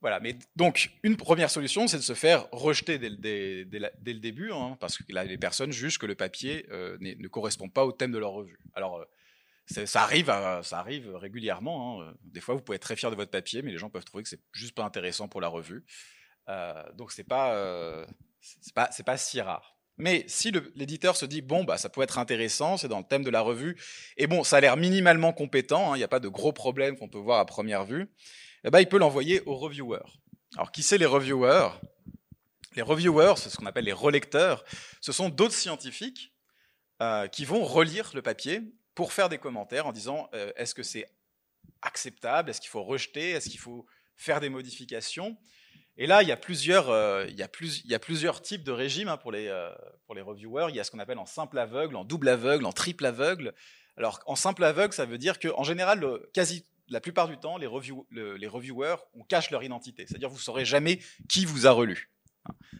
Voilà, 0.00 0.20
mais 0.20 0.36
donc 0.54 0.90
une 1.02 1.16
première 1.16 1.50
solution, 1.50 1.88
c'est 1.88 1.96
de 1.96 2.02
se 2.02 2.14
faire 2.14 2.48
rejeter 2.52 2.98
dès, 2.98 3.08
le 3.10 4.20
début, 4.20 4.52
hein, 4.52 4.76
parce 4.78 4.96
que 4.96 5.04
les 5.12 5.38
personnes 5.38 5.72
jugent 5.72 5.98
que 5.98 6.06
le 6.06 6.14
papier 6.14 6.66
euh, 6.70 6.96
ne 7.00 7.28
correspond 7.28 7.68
pas 7.68 7.84
au 7.84 7.90
thème 7.90 8.12
de 8.12 8.18
leur 8.18 8.32
revue. 8.32 8.58
Alors, 8.74 8.98
euh, 8.98 9.84
ça 9.86 10.02
arrive, 10.02 10.26
ça 10.62 10.78
arrive 10.78 11.14
régulièrement. 11.16 12.02
Hein. 12.02 12.14
Des 12.22 12.40
fois, 12.40 12.54
vous 12.54 12.62
pouvez 12.62 12.76
être 12.76 12.82
très 12.82 12.96
fier 12.96 13.10
de 13.10 13.16
votre 13.16 13.32
papier, 13.32 13.62
mais 13.62 13.72
les 13.72 13.78
gens 13.78 13.90
peuvent 13.90 14.04
trouver 14.04 14.22
que 14.22 14.28
c'est 14.28 14.40
juste 14.52 14.74
pas 14.74 14.84
intéressant 14.84 15.28
pour 15.28 15.40
la 15.40 15.48
revue. 15.48 15.84
Euh, 16.48 16.82
donc, 16.94 17.10
c'est 17.10 17.24
pas, 17.24 18.06
pas, 18.74 18.90
pas 19.04 19.16
si 19.16 19.40
rare. 19.40 19.78
Mais 19.98 20.24
si 20.28 20.52
l'éditeur 20.76 21.16
se 21.16 21.26
dit 21.26 21.42
bon 21.42 21.64
bah 21.64 21.76
ça 21.76 21.88
peut 21.88 22.02
être 22.02 22.18
intéressant, 22.18 22.76
c'est 22.76 22.86
dans 22.86 22.98
le 22.98 23.04
thème 23.04 23.24
de 23.24 23.30
la 23.30 23.40
revue, 23.40 23.76
et 24.16 24.28
bon 24.28 24.44
ça 24.44 24.58
a 24.58 24.60
l'air 24.60 24.76
minimalement 24.76 25.32
compétent, 25.32 25.92
hein, 25.92 25.96
il 25.96 25.98
n'y 25.98 26.04
a 26.04 26.08
pas 26.08 26.20
de 26.20 26.28
gros 26.28 26.52
problèmes 26.52 26.96
qu'on 26.96 27.08
peut 27.08 27.18
voir 27.18 27.40
à 27.40 27.46
première 27.46 27.84
vue, 27.84 28.08
eh 28.64 28.70
ben, 28.70 28.80
il 28.80 28.88
peut 28.88 28.98
l'envoyer 28.98 29.42
aux 29.46 29.56
reviewers. 29.56 30.18
Alors, 30.56 30.72
qui 30.72 30.82
c'est 30.82 30.98
les 30.98 31.06
reviewers? 31.06 31.70
Les 32.74 32.82
reviewers, 32.82 33.34
c'est 33.36 33.50
ce 33.50 33.56
qu'on 33.56 33.66
appelle 33.66 33.84
les 33.84 33.92
relecteurs. 33.92 34.64
Ce 35.00 35.12
sont 35.12 35.28
d'autres 35.28 35.54
scientifiques 35.54 36.32
euh, 37.02 37.26
qui 37.28 37.44
vont 37.44 37.64
relire 37.64 38.10
le 38.14 38.22
papier 38.22 38.62
pour 38.94 39.12
faire 39.12 39.28
des 39.28 39.38
commentaires 39.38 39.86
en 39.86 39.92
disant 39.92 40.28
euh, 40.34 40.52
est-ce 40.56 40.74
que 40.74 40.82
c'est 40.82 41.06
acceptable? 41.82 42.50
Est-ce 42.50 42.60
qu'il 42.60 42.70
faut 42.70 42.82
rejeter? 42.82 43.30
Est-ce 43.30 43.48
qu'il 43.48 43.60
faut 43.60 43.86
faire 44.16 44.40
des 44.40 44.48
modifications? 44.48 45.36
Et 45.96 46.06
là, 46.06 46.22
il 46.22 46.28
y, 46.28 46.32
a 46.32 46.36
plusieurs, 46.36 46.90
euh, 46.90 47.26
il, 47.28 47.36
y 47.36 47.42
a 47.42 47.98
plusieurs 47.98 48.40
types 48.42 48.62
de 48.62 48.70
régimes 48.70 49.08
hein, 49.08 49.16
pour, 49.16 49.32
les, 49.32 49.52
pour 50.06 50.14
les 50.14 50.22
reviewers. 50.22 50.66
Il 50.68 50.76
y 50.76 50.80
a 50.80 50.84
ce 50.84 50.92
qu'on 50.92 51.00
appelle 51.00 51.18
en 51.18 51.26
simple 51.26 51.58
aveugle, 51.58 51.96
en 51.96 52.04
double 52.04 52.28
aveugle, 52.28 52.64
en 52.66 52.72
triple 52.72 53.06
aveugle. 53.06 53.54
Alors, 53.96 54.20
en 54.26 54.36
simple 54.36 54.62
aveugle, 54.62 54.94
ça 54.94 55.06
veut 55.06 55.18
dire 55.18 55.40
qu'en 55.40 55.64
général, 55.64 55.98
le, 55.98 56.30
quasi 56.32 56.64
la 56.88 57.00
plupart 57.00 57.28
du 57.28 57.38
temps, 57.38 57.58
les, 57.58 57.66
reviewers, 57.66 58.96
on 59.14 59.22
cache 59.24 59.50
leur 59.50 59.62
identité. 59.62 60.06
C'est-à-dire, 60.06 60.28
vous 60.28 60.36
ne 60.36 60.40
saurez 60.40 60.64
jamais 60.64 61.00
qui 61.28 61.44
vous 61.44 61.66
a 61.66 61.70
relu. 61.70 62.10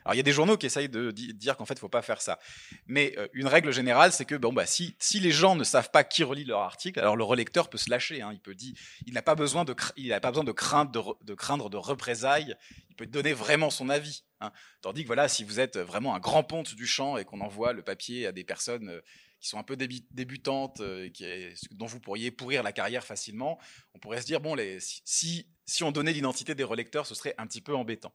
Alors, 0.04 0.14
il 0.14 0.16
y 0.16 0.20
a 0.20 0.24
des 0.24 0.32
journaux 0.32 0.56
qui 0.56 0.66
essayent 0.66 0.88
de 0.88 1.10
dire 1.10 1.56
qu'en 1.56 1.66
fait, 1.66 1.74
il 1.74 1.78
ne 1.78 1.80
faut 1.80 1.88
pas 1.88 2.02
faire 2.02 2.22
ça. 2.22 2.38
Mais 2.86 3.14
euh, 3.18 3.28
une 3.34 3.46
règle 3.46 3.72
générale, 3.72 4.12
c'est 4.12 4.24
que 4.24 4.34
bon, 4.34 4.52
bah, 4.52 4.64
si, 4.66 4.96
les 5.14 5.30
gens 5.30 5.54
ne 5.54 5.64
savent 5.64 5.90
pas 5.90 6.04
qui 6.04 6.24
relit 6.24 6.44
leur 6.44 6.60
article, 6.60 6.98
alors 7.00 7.16
le 7.16 7.24
relecteur 7.24 7.68
peut 7.68 7.78
se 7.78 7.90
lâcher. 7.90 8.22
Hein. 8.22 8.30
il 8.32 8.40
peut 8.40 8.54
dire, 8.54 8.74
il 9.06 9.12
n'a 9.12 9.22
pas 9.22 9.34
besoin 9.34 9.64
de, 9.64 9.74
il 9.96 10.18
pas 10.20 10.30
besoin 10.30 10.44
de 10.44 10.52
craindre 10.52 11.18
de, 11.22 11.34
craindre 11.34 11.68
de 11.68 11.76
représailles. 11.76 12.56
Il 12.90 12.96
peut 12.96 13.06
donner 13.06 13.32
vraiment 13.32 13.70
son 13.70 13.88
avis. 13.90 14.24
Hein. 14.40 14.52
Tandis 14.80 15.02
que 15.02 15.08
voilà, 15.08 15.28
si 15.28 15.44
vous 15.44 15.60
êtes 15.60 15.76
vraiment 15.76 16.14
un 16.14 16.20
grand 16.20 16.44
ponte 16.44 16.74
du 16.74 16.86
champ 16.86 17.18
et 17.18 17.24
qu'on 17.24 17.40
envoie 17.40 17.72
le 17.72 17.82
papier 17.82 18.26
à 18.26 18.32
des 18.32 18.44
personnes 18.44 18.88
euh, 18.88 19.00
qui 19.40 19.48
sont 19.48 19.58
un 19.58 19.62
peu 19.62 19.76
débutantes, 19.76 20.80
euh, 20.80 21.08
qui 21.10 21.24
dont 21.70 21.86
vous 21.86 22.00
pourriez 22.00 22.30
pourrir 22.30 22.62
la 22.62 22.72
carrière 22.72 23.04
facilement, 23.04 23.58
on 23.94 23.98
pourrait 23.98 24.20
se 24.20 24.26
dire, 24.26 24.40
bon, 24.40 24.56
si, 24.80 25.46
on 25.82 25.92
donnait 25.92 26.12
l'identité 26.12 26.54
des 26.54 26.64
relecteurs, 26.64 27.06
ce 27.06 27.14
serait 27.14 27.34
un 27.38 27.46
petit 27.46 27.60
peu 27.60 27.74
embêtant. 27.74 28.12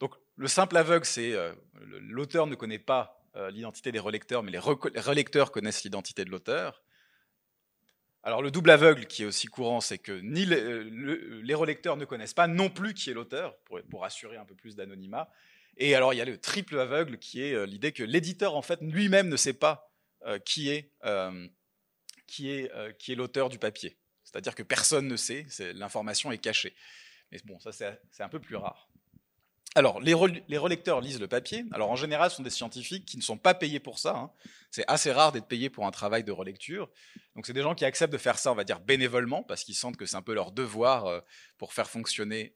Donc 0.00 0.14
le 0.36 0.48
simple 0.48 0.76
aveugle, 0.76 1.04
c'est 1.04 1.32
euh, 1.32 1.54
l'auteur 1.74 2.46
ne 2.46 2.54
connaît 2.54 2.78
pas 2.78 3.22
euh, 3.36 3.50
l'identité 3.50 3.92
des 3.92 3.98
relecteurs, 3.98 4.42
mais 4.42 4.50
les, 4.50 4.58
relecteurs 4.58 5.52
connaissent 5.52 5.84
l'identité 5.84 6.24
de 6.24 6.30
l'auteur. 6.30 6.82
Alors 8.22 8.42
le 8.42 8.50
double 8.50 8.70
aveugle 8.70 9.06
qui 9.06 9.22
est 9.22 9.26
aussi 9.26 9.48
courant, 9.48 9.80
c'est 9.80 9.98
que 9.98 10.12
ni 10.12 10.44
les, 10.44 11.54
relecteurs 11.54 11.96
ne 11.96 12.04
connaissent 12.04 12.34
pas 12.34 12.46
non 12.46 12.70
plus 12.70 12.94
qui 12.94 13.10
est 13.10 13.14
l'auteur, 13.14 13.56
pour, 13.90 14.04
assurer 14.04 14.36
un 14.36 14.44
peu 14.44 14.54
plus 14.54 14.76
d'anonymat. 14.76 15.28
Et 15.78 15.94
alors 15.94 16.14
il 16.14 16.18
y 16.18 16.20
a 16.20 16.24
le 16.24 16.38
triple 16.38 16.78
aveugle 16.78 17.18
qui 17.18 17.42
est 17.42 17.66
l'idée 17.66 17.92
que 17.92 18.02
l'éditeur 18.02 18.54
en 18.54 18.62
fait 18.62 18.78
lui-même 18.82 19.28
ne 19.28 19.36
sait 19.36 19.54
pas 19.54 19.91
euh, 19.91 19.91
qui 20.44 20.70
est, 20.70 20.90
euh, 21.04 21.48
qui 22.26 22.50
est, 22.50 22.72
euh, 22.72 22.92
qui 22.92 23.12
est 23.12 23.14
l'auteur 23.14 23.48
du 23.48 23.58
papier. 23.58 23.96
C'est-à-dire 24.24 24.54
que 24.54 24.62
personne 24.62 25.06
ne 25.06 25.16
sait, 25.16 25.46
l'information 25.74 26.32
est 26.32 26.38
cachée. 26.38 26.74
Mais 27.30 27.38
bon, 27.44 27.60
ça 27.60 27.72
c'est 27.72 28.22
un 28.22 28.28
peu 28.28 28.40
plus 28.40 28.56
rare. 28.56 28.88
Alors, 29.74 30.00
les, 30.00 30.14
les, 30.48 30.58
relecteurs 30.58 31.00
lisent 31.00 31.20
le 31.20 31.28
papier. 31.28 31.64
Alors, 31.72 31.90
en 31.90 31.96
général, 31.96 32.30
ce 32.30 32.36
sont 32.36 32.42
des 32.42 32.50
scientifiques 32.50 33.06
qui 33.06 33.16
ne 33.16 33.22
sont 33.22 33.38
pas 33.38 33.54
payés 33.54 33.80
pour 33.80 33.98
ça. 33.98 34.16
Hein. 34.16 34.30
C'est 34.70 34.84
assez 34.86 35.10
rare 35.10 35.32
d'être 35.32 35.46
payé 35.46 35.70
pour 35.70 35.86
un 35.86 35.90
travail 35.90 36.24
de 36.24 36.32
relecture. 36.32 36.90
Donc, 37.36 37.46
c'est 37.46 37.54
des 37.54 37.62
gens 37.62 37.74
qui 37.74 37.86
acceptent 37.86 38.12
de 38.12 38.18
faire 38.18 38.38
ça, 38.38 38.52
on 38.52 38.54
va 38.54 38.64
dire, 38.64 38.80
bénévolement, 38.80 39.42
parce 39.42 39.64
qu'ils 39.64 39.74
sentent 39.74 39.96
que 39.96 40.04
c'est 40.04 40.16
un 40.16 40.22
peu 40.22 40.34
leur 40.34 40.52
devoir 40.52 41.22
pour 41.56 41.72
faire 41.72 41.88
fonctionner 41.88 42.54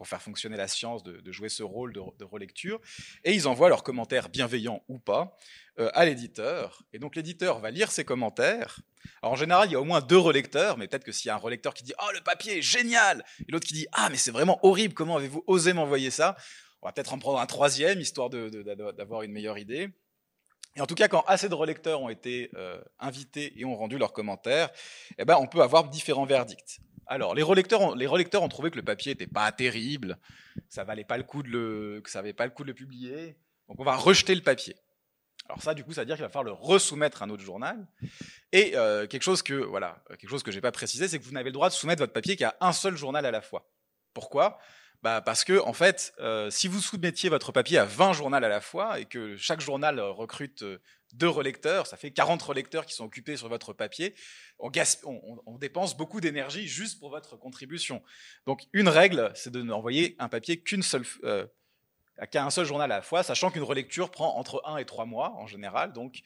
pour 0.00 0.08
faire 0.08 0.22
fonctionner 0.22 0.56
la 0.56 0.66
science, 0.66 1.02
de, 1.02 1.30
jouer 1.30 1.50
ce 1.50 1.62
rôle 1.62 1.92
de, 1.92 2.24
relecture, 2.24 2.80
et 3.22 3.34
ils 3.34 3.46
envoient 3.46 3.68
leurs 3.68 3.82
commentaires 3.82 4.30
bienveillants 4.30 4.82
ou 4.88 4.98
pas 4.98 5.36
euh, 5.78 5.90
à 5.92 6.06
l'éditeur. 6.06 6.84
Et 6.94 6.98
donc 6.98 7.16
l'éditeur 7.16 7.58
va 7.58 7.70
lire 7.70 7.92
ces 7.92 8.02
commentaires. 8.02 8.80
Alors 9.20 9.34
en 9.34 9.36
général, 9.36 9.68
il 9.68 9.72
y 9.72 9.74
a 9.74 9.80
au 9.80 9.84
moins 9.84 10.00
deux 10.00 10.16
relecteurs, 10.16 10.78
mais 10.78 10.88
peut-être 10.88 11.04
que 11.04 11.12
s'il 11.12 11.26
y 11.26 11.30
a 11.30 11.34
un 11.34 11.36
relecteur 11.36 11.74
qui 11.74 11.84
dit⁇ 11.84 11.92
Oh, 12.02 12.10
le 12.14 12.22
papier 12.22 12.56
est 12.56 12.62
génial!⁇ 12.62 13.18
et 13.46 13.52
l'autre 13.52 13.66
qui 13.66 13.74
dit⁇ 13.74 13.82
Ah, 13.92 14.08
mais 14.08 14.16
c'est 14.16 14.30
vraiment 14.30 14.58
horrible, 14.62 14.94
comment 14.94 15.18
avez-vous 15.18 15.44
osé 15.46 15.74
m'envoyer 15.74 16.10
ça?⁇ 16.10 16.34
On 16.80 16.86
va 16.86 16.92
peut-être 16.92 17.12
en 17.12 17.18
prendre 17.18 17.38
un 17.38 17.44
troisième, 17.44 18.00
histoire 18.00 18.30
d'avoir 18.30 19.20
une 19.20 19.32
meilleure 19.32 19.58
idée. 19.58 19.90
Et 20.76 20.80
en 20.80 20.86
tout 20.86 20.94
cas, 20.94 21.08
quand 21.08 21.24
assez 21.26 21.48
de 21.48 21.54
relecteurs 21.54 22.00
ont 22.00 22.08
été 22.08 22.50
euh, 22.54 22.80
invités 22.98 23.52
et 23.60 23.66
ont 23.66 23.76
rendu 23.76 23.98
leurs 23.98 24.14
commentaires, 24.14 24.70
eh 25.18 25.24
ben, 25.24 25.36
on 25.38 25.46
peut 25.46 25.60
avoir 25.60 25.88
différents 25.88 26.24
verdicts. 26.24 26.80
Alors, 27.10 27.34
les 27.34 27.42
relecteurs, 27.42 27.82
ont, 27.82 28.48
trouvé 28.48 28.70
que 28.70 28.76
le 28.76 28.84
papier 28.84 29.10
n'était 29.12 29.26
pas 29.26 29.50
terrible, 29.50 30.16
que 30.54 30.62
ça 30.68 30.84
valait 30.84 31.04
pas 31.04 31.18
le 31.18 31.24
coup 31.24 31.42
de 31.42 31.48
le, 31.48 32.00
que 32.04 32.08
ça 32.08 32.20
valait 32.20 32.32
pas 32.32 32.44
le 32.44 32.52
coup 32.52 32.62
de 32.62 32.68
le 32.68 32.74
publier. 32.74 33.36
Donc, 33.68 33.80
on 33.80 33.84
va 33.84 33.96
rejeter 33.96 34.32
le 34.32 34.42
papier. 34.42 34.76
Alors 35.46 35.60
ça, 35.60 35.74
du 35.74 35.82
coup, 35.82 35.92
ça 35.92 36.02
veut 36.02 36.06
dire 36.06 36.14
qu'il 36.14 36.22
va 36.22 36.28
falloir 36.28 36.44
le 36.44 36.52
resoumettre 36.52 37.22
à 37.22 37.24
un 37.24 37.30
autre 37.30 37.42
journal. 37.42 37.84
Et 38.52 38.76
euh, 38.76 39.08
quelque 39.08 39.24
chose 39.24 39.42
que 39.42 39.54
voilà, 39.54 40.00
quelque 40.10 40.28
chose 40.28 40.44
que 40.44 40.56
pas 40.60 40.70
précisé, 40.70 41.08
c'est 41.08 41.18
que 41.18 41.24
vous 41.24 41.32
n'avez 41.32 41.50
le 41.50 41.54
droit 41.54 41.68
de 41.68 41.74
soumettre 41.74 42.00
votre 42.00 42.12
papier 42.12 42.36
qu'à 42.36 42.56
un 42.60 42.72
seul 42.72 42.96
journal 42.96 43.26
à 43.26 43.32
la 43.32 43.40
fois. 43.40 43.68
Pourquoi? 44.14 44.60
Bah 45.02 45.22
parce 45.22 45.44
que 45.44 45.58
en 45.60 45.72
fait, 45.72 46.12
euh, 46.20 46.50
si 46.50 46.68
vous 46.68 46.80
soumettiez 46.80 47.30
votre 47.30 47.52
papier 47.52 47.78
à 47.78 47.86
20 47.86 48.12
journaux 48.12 48.36
à 48.36 48.40
la 48.40 48.60
fois 48.60 49.00
et 49.00 49.06
que 49.06 49.34
chaque 49.36 49.60
journal 49.60 49.98
recrute 49.98 50.62
euh, 50.62 50.78
deux 51.14 51.28
relecteurs, 51.28 51.86
ça 51.86 51.96
fait 51.96 52.10
40 52.10 52.40
relecteurs 52.42 52.84
qui 52.84 52.94
sont 52.94 53.04
occupés 53.04 53.36
sur 53.38 53.48
votre 53.48 53.72
papier, 53.72 54.14
on, 54.58 55.56
dépense 55.58 55.96
beaucoup 55.96 56.20
d'énergie 56.20 56.68
juste 56.68 57.00
pour 57.00 57.10
votre 57.10 57.36
contribution. 57.36 58.02
Donc 58.46 58.66
une 58.74 58.88
règle, 58.88 59.32
c'est 59.34 59.50
de 59.50 59.62
n'envoyer 59.62 60.16
un 60.18 60.28
papier 60.28 60.62
euh, 61.24 61.46
qu'à 62.30 62.44
un 62.44 62.50
seul 62.50 62.66
journal 62.66 62.92
à 62.92 62.96
la 62.96 63.02
fois, 63.02 63.22
sachant 63.22 63.50
qu'une 63.50 63.62
relecture 63.62 64.10
prend 64.10 64.36
entre 64.36 64.62
1 64.66 64.76
et 64.76 64.84
3 64.84 65.06
mois 65.06 65.32
en 65.36 65.46
général. 65.46 65.94
Donc 65.94 66.20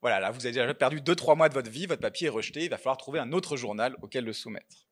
voilà, 0.00 0.20
là 0.20 0.30
vous 0.30 0.46
avez 0.46 0.54
déjà 0.54 0.72
perdu 0.72 1.00
2-3 1.00 1.36
mois 1.36 1.50
de 1.50 1.54
votre 1.54 1.70
vie, 1.70 1.86
votre 1.86 2.00
papier 2.00 2.28
est 2.28 2.30
rejeté, 2.30 2.64
il 2.64 2.70
va 2.70 2.78
falloir 2.78 2.96
trouver 2.96 3.18
un 3.18 3.32
autre 3.32 3.58
journal 3.58 3.94
auquel 4.00 4.24
le 4.24 4.32
soumettre. 4.32 4.85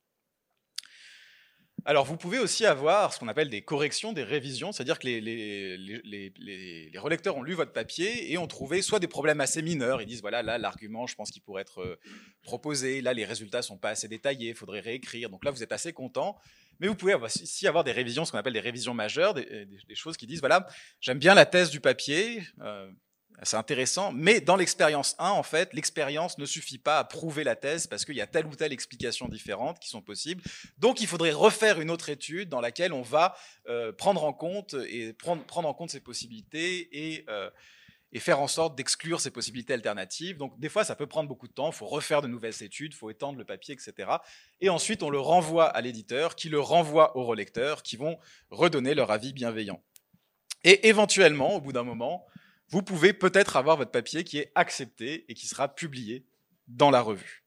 Alors, 1.87 2.07
vous 2.07 2.17
pouvez 2.17 2.39
aussi 2.39 2.65
avoir 2.65 3.13
ce 3.13 3.19
qu'on 3.19 3.29
appelle 3.29 3.51
des 3.51 3.61
corrections, 3.61 4.15
des 4.15 4.23
révisions, 4.23 4.73
c'est-à-dire 4.73 4.99
que 4.99 5.07
les, 5.07 5.21
les, 5.21 6.93
relecteurs 6.97 7.37
ont 7.37 7.43
lu 7.43 7.53
votre 7.53 7.73
papier 7.73 8.33
et 8.33 8.39
ont 8.39 8.47
trouvé 8.47 8.81
soit 8.81 9.01
des 9.01 9.09
problèmes 9.09 9.41
assez 9.43 9.61
mineurs, 9.61 10.01
ils 10.01 10.07
disent 10.07 10.23
voilà, 10.23 10.43
là, 10.43 10.57
l'argument, 10.57 11.07
je 11.07 11.15
pense 11.15 11.31
qu'il 11.31 11.43
pourrait 11.43 11.61
être 11.61 11.83
euh, 11.83 12.01
proposé, 12.43 13.03
là, 13.03 13.13
les 13.13 13.27
résultats 13.27 13.61
sont 13.61 13.77
pas 13.77 13.91
assez 13.91 14.09
détaillés, 14.09 14.51
il 14.51 14.55
faudrait 14.55 14.81
réécrire, 14.81 15.29
donc 15.29 15.45
là, 15.45 15.51
vous 15.51 15.63
êtes 15.63 15.73
assez 15.73 15.93
content. 15.93 16.39
Mais 16.81 16.89
vous 16.89 16.97
pouvez 16.97 17.15
aussi 17.15 17.69
avoir 17.69 17.85
des 17.85 17.93
révisions, 17.93 18.25
ce 18.25 18.33
qu'on 18.33 18.39
appelle 18.39 18.55
des 18.55 18.61
révisions 18.61 18.95
majeures, 18.95 19.35
des, 19.35 19.69
choses 19.95 20.17
qui 20.17 20.27
disent 20.27 20.41
voilà, 20.41 20.67
j'aime 21.01 21.19
bien 21.19 21.35
la 21.35 21.47
thèse 21.47 21.71
du 21.71 21.81
papier, 21.81 22.43
euh, 22.63 22.91
c'est 23.43 23.57
intéressant, 23.57 24.13
mais 24.13 24.41
dans 24.41 24.57
l'expérience 24.57 25.17
1, 25.19 25.29
en 25.31 25.43
fait, 25.43 25.75
l'expérience 25.75 26.39
ne 26.39 26.47
suffit 26.47 26.79
pas 26.79 26.99
à 26.99 27.05
prouver 27.05 27.43
la 27.43 27.57
thèse 27.57 27.87
parce 27.87 28.05
qu'il 28.05 28.15
y 28.15 28.21
a 28.21 28.27
telle 28.27 28.47
ou 28.47 28.55
telle 28.55 28.73
explication 28.73 29.29
différente 29.29 29.81
qui 29.81 29.89
sont 29.89 30.03
possibles. 30.03 30.43
Donc, 30.79 31.01
il 31.01 31.07
faudrait 31.07 31.33
refaire 31.33 31.81
une 31.81 31.91
autre 31.91 32.11
étude 32.11 32.49
dans 32.49 32.61
laquelle 32.61 32.93
on 32.93 33.03
va 33.03 33.37
euh, 33.69 33.93
prendre 33.93 34.25
en 34.25 34.33
compte 34.33 34.75
et 34.89 35.13
prendre, 35.13 35.45
prendre 35.45 35.69
en 35.69 35.75
compte 35.75 35.91
ces 35.91 36.01
possibilités 36.01 36.89
et, 36.93 37.25
euh, 37.29 37.51
et 38.13 38.21
faire 38.21 38.39
en 38.39 38.47
sorte 38.47 38.77
d'exclure 38.77 39.21
ces 39.21 39.33
possibilités 39.33 39.75
alternatives. 39.75 40.37
Donc, 40.37 40.59
des 40.61 40.69
fois, 40.69 40.85
ça 40.85 40.95
peut 40.95 41.09
prendre 41.09 41.29
beaucoup 41.29 41.49
de 41.49 41.53
temps. 41.53 41.71
Il 41.71 41.75
faut 41.75 41.87
refaire 41.87 42.23
de 42.23 42.29
nouvelles 42.29 42.63
études, 42.63 42.93
il 42.93 42.97
faut 42.97 43.11
étendre 43.11 43.37
le 43.37 43.45
papier, 43.45 43.75
etc. 43.75 44.11
Et 44.61 44.69
ensuite, 44.69 45.03
on 45.03 45.11
le 45.11 45.19
renvoie 45.19 45.67
à 45.67 45.81
l'éditeur, 45.81 46.37
qui 46.37 46.49
le 46.49 46.61
renvoie 46.61 47.17
aux 47.17 47.25
relecteurs, 47.25 47.83
qui 47.83 47.97
vont 47.97 48.17
redonner 48.51 48.95
leur 48.95 49.11
avis 49.11 49.33
bienveillant. 49.33 49.83
Et 50.63 50.89
éventuellement, 50.89 51.57
au 51.57 51.61
bout 51.61 51.73
d'un 51.73 51.83
moment, 51.83 52.25
vous 52.69 52.83
pouvez 52.83 53.13
peut-être 53.13 53.57
avoir 53.57 53.77
votre 53.77 53.91
papier 53.91 54.25
qui 54.25 54.39
est 54.39 54.53
accepté 54.55 55.25
et 55.29 55.35
qui 55.35 55.47
sera 55.47 55.75
publié 55.75 56.27
dans 56.67 56.91
la 56.91 57.01
revue. 57.01 57.45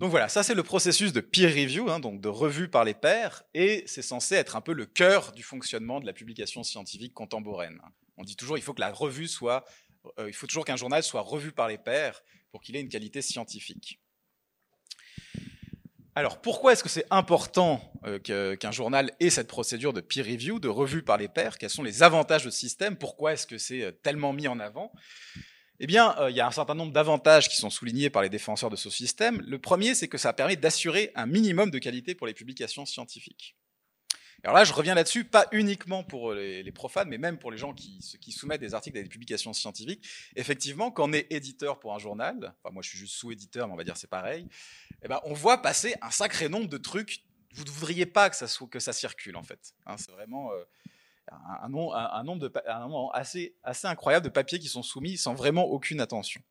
Donc 0.00 0.10
voilà, 0.10 0.28
ça 0.28 0.42
c'est 0.42 0.54
le 0.54 0.62
processus 0.62 1.12
de 1.12 1.20
peer 1.20 1.48
review, 1.48 1.88
hein, 1.88 2.00
donc 2.00 2.20
de 2.20 2.28
revue 2.28 2.68
par 2.68 2.84
les 2.84 2.94
pairs, 2.94 3.44
et 3.54 3.84
c'est 3.86 4.02
censé 4.02 4.34
être 4.34 4.56
un 4.56 4.60
peu 4.60 4.72
le 4.72 4.86
cœur 4.86 5.32
du 5.32 5.42
fonctionnement 5.42 6.00
de 6.00 6.06
la 6.06 6.12
publication 6.12 6.62
scientifique 6.62 7.14
contemporaine. 7.14 7.80
On 8.16 8.24
dit 8.24 8.36
toujours 8.36 8.58
il 8.58 8.62
faut 8.62 8.74
que 8.74 8.80
la 8.80 8.92
revue 8.92 9.28
soit, 9.28 9.64
euh, 10.18 10.28
il 10.28 10.34
faut 10.34 10.46
toujours 10.46 10.64
qu'un 10.64 10.76
journal 10.76 11.02
soit 11.02 11.20
revu 11.20 11.52
par 11.52 11.68
les 11.68 11.78
pairs 11.78 12.22
pour 12.50 12.60
qu'il 12.60 12.76
ait 12.76 12.80
une 12.80 12.88
qualité 12.88 13.22
scientifique. 13.22 14.00
Alors, 16.16 16.40
pourquoi 16.40 16.72
est-ce 16.72 16.84
que 16.84 16.88
c'est 16.88 17.06
important 17.10 17.80
euh, 18.06 18.56
qu'un 18.56 18.70
journal 18.70 19.10
ait 19.18 19.30
cette 19.30 19.48
procédure 19.48 19.92
de 19.92 20.00
peer 20.00 20.24
review, 20.24 20.60
de 20.60 20.68
revue 20.68 21.02
par 21.02 21.16
les 21.16 21.26
pairs? 21.26 21.58
Quels 21.58 21.70
sont 21.70 21.82
les 21.82 22.04
avantages 22.04 22.44
de 22.44 22.50
ce 22.50 22.58
système? 22.58 22.96
Pourquoi 22.96 23.32
est-ce 23.32 23.48
que 23.48 23.58
c'est 23.58 23.82
euh, 23.82 23.90
tellement 23.90 24.32
mis 24.32 24.46
en 24.46 24.60
avant? 24.60 24.92
Eh 25.80 25.88
bien, 25.88 26.14
euh, 26.20 26.30
il 26.30 26.36
y 26.36 26.40
a 26.40 26.46
un 26.46 26.52
certain 26.52 26.76
nombre 26.76 26.92
d'avantages 26.92 27.48
qui 27.48 27.56
sont 27.56 27.70
soulignés 27.70 28.10
par 28.10 28.22
les 28.22 28.28
défenseurs 28.28 28.70
de 28.70 28.76
ce 28.76 28.90
système. 28.90 29.42
Le 29.44 29.58
premier, 29.58 29.96
c'est 29.96 30.06
que 30.06 30.18
ça 30.18 30.32
permet 30.32 30.54
d'assurer 30.54 31.10
un 31.16 31.26
minimum 31.26 31.72
de 31.72 31.78
qualité 31.78 32.14
pour 32.14 32.28
les 32.28 32.34
publications 32.34 32.86
scientifiques. 32.86 33.56
Alors 34.44 34.56
là, 34.56 34.64
je 34.64 34.74
reviens 34.74 34.94
là-dessus, 34.94 35.24
pas 35.24 35.46
uniquement 35.52 36.04
pour 36.04 36.34
les, 36.34 36.70
profanes, 36.70 37.08
mais 37.08 37.16
même 37.16 37.38
pour 37.38 37.50
les 37.50 37.56
gens 37.56 37.72
qui, 37.72 38.30
soumettent 38.30 38.60
des 38.60 38.74
articles 38.74 38.98
à 38.98 39.02
des 39.02 39.08
publications 39.08 39.54
scientifiques. 39.54 40.06
Effectivement, 40.36 40.90
quand 40.90 41.08
on 41.08 41.12
est 41.14 41.32
éditeur 41.32 41.80
pour 41.80 41.94
un 41.94 41.98
journal, 41.98 42.54
moi 42.70 42.82
je 42.82 42.90
suis 42.90 42.98
juste 42.98 43.14
sous-éditeur, 43.14 43.66
mais 43.66 43.72
on 43.72 43.76
va 43.76 43.84
dire 43.84 43.96
c'est 43.96 44.10
pareil, 44.10 44.46
eh 45.02 45.08
ben, 45.08 45.18
on 45.24 45.32
voit 45.32 45.62
passer 45.62 45.94
un 46.02 46.10
sacré 46.10 46.50
nombre 46.50 46.68
de 46.68 46.76
trucs. 46.76 47.24
Vous 47.54 47.64
ne 47.64 47.70
voudriez 47.70 48.04
pas 48.04 48.28
que 48.28 48.36
ça, 48.36 48.92
circule, 48.92 49.36
en 49.36 49.42
fait. 49.42 49.74
Hein, 49.86 49.96
c'est 49.96 50.10
vraiment 50.10 50.52
euh, 50.52 50.62
un, 51.62 51.68
nombre, 51.70 53.10
assez 53.14 53.54
incroyable 53.84 54.24
de 54.24 54.30
papiers 54.30 54.58
qui 54.58 54.68
sont 54.68 54.82
soumis 54.82 55.16
sans 55.16 55.34
vraiment 55.34 55.64
aucune 55.64 56.00
attention. 56.00 56.42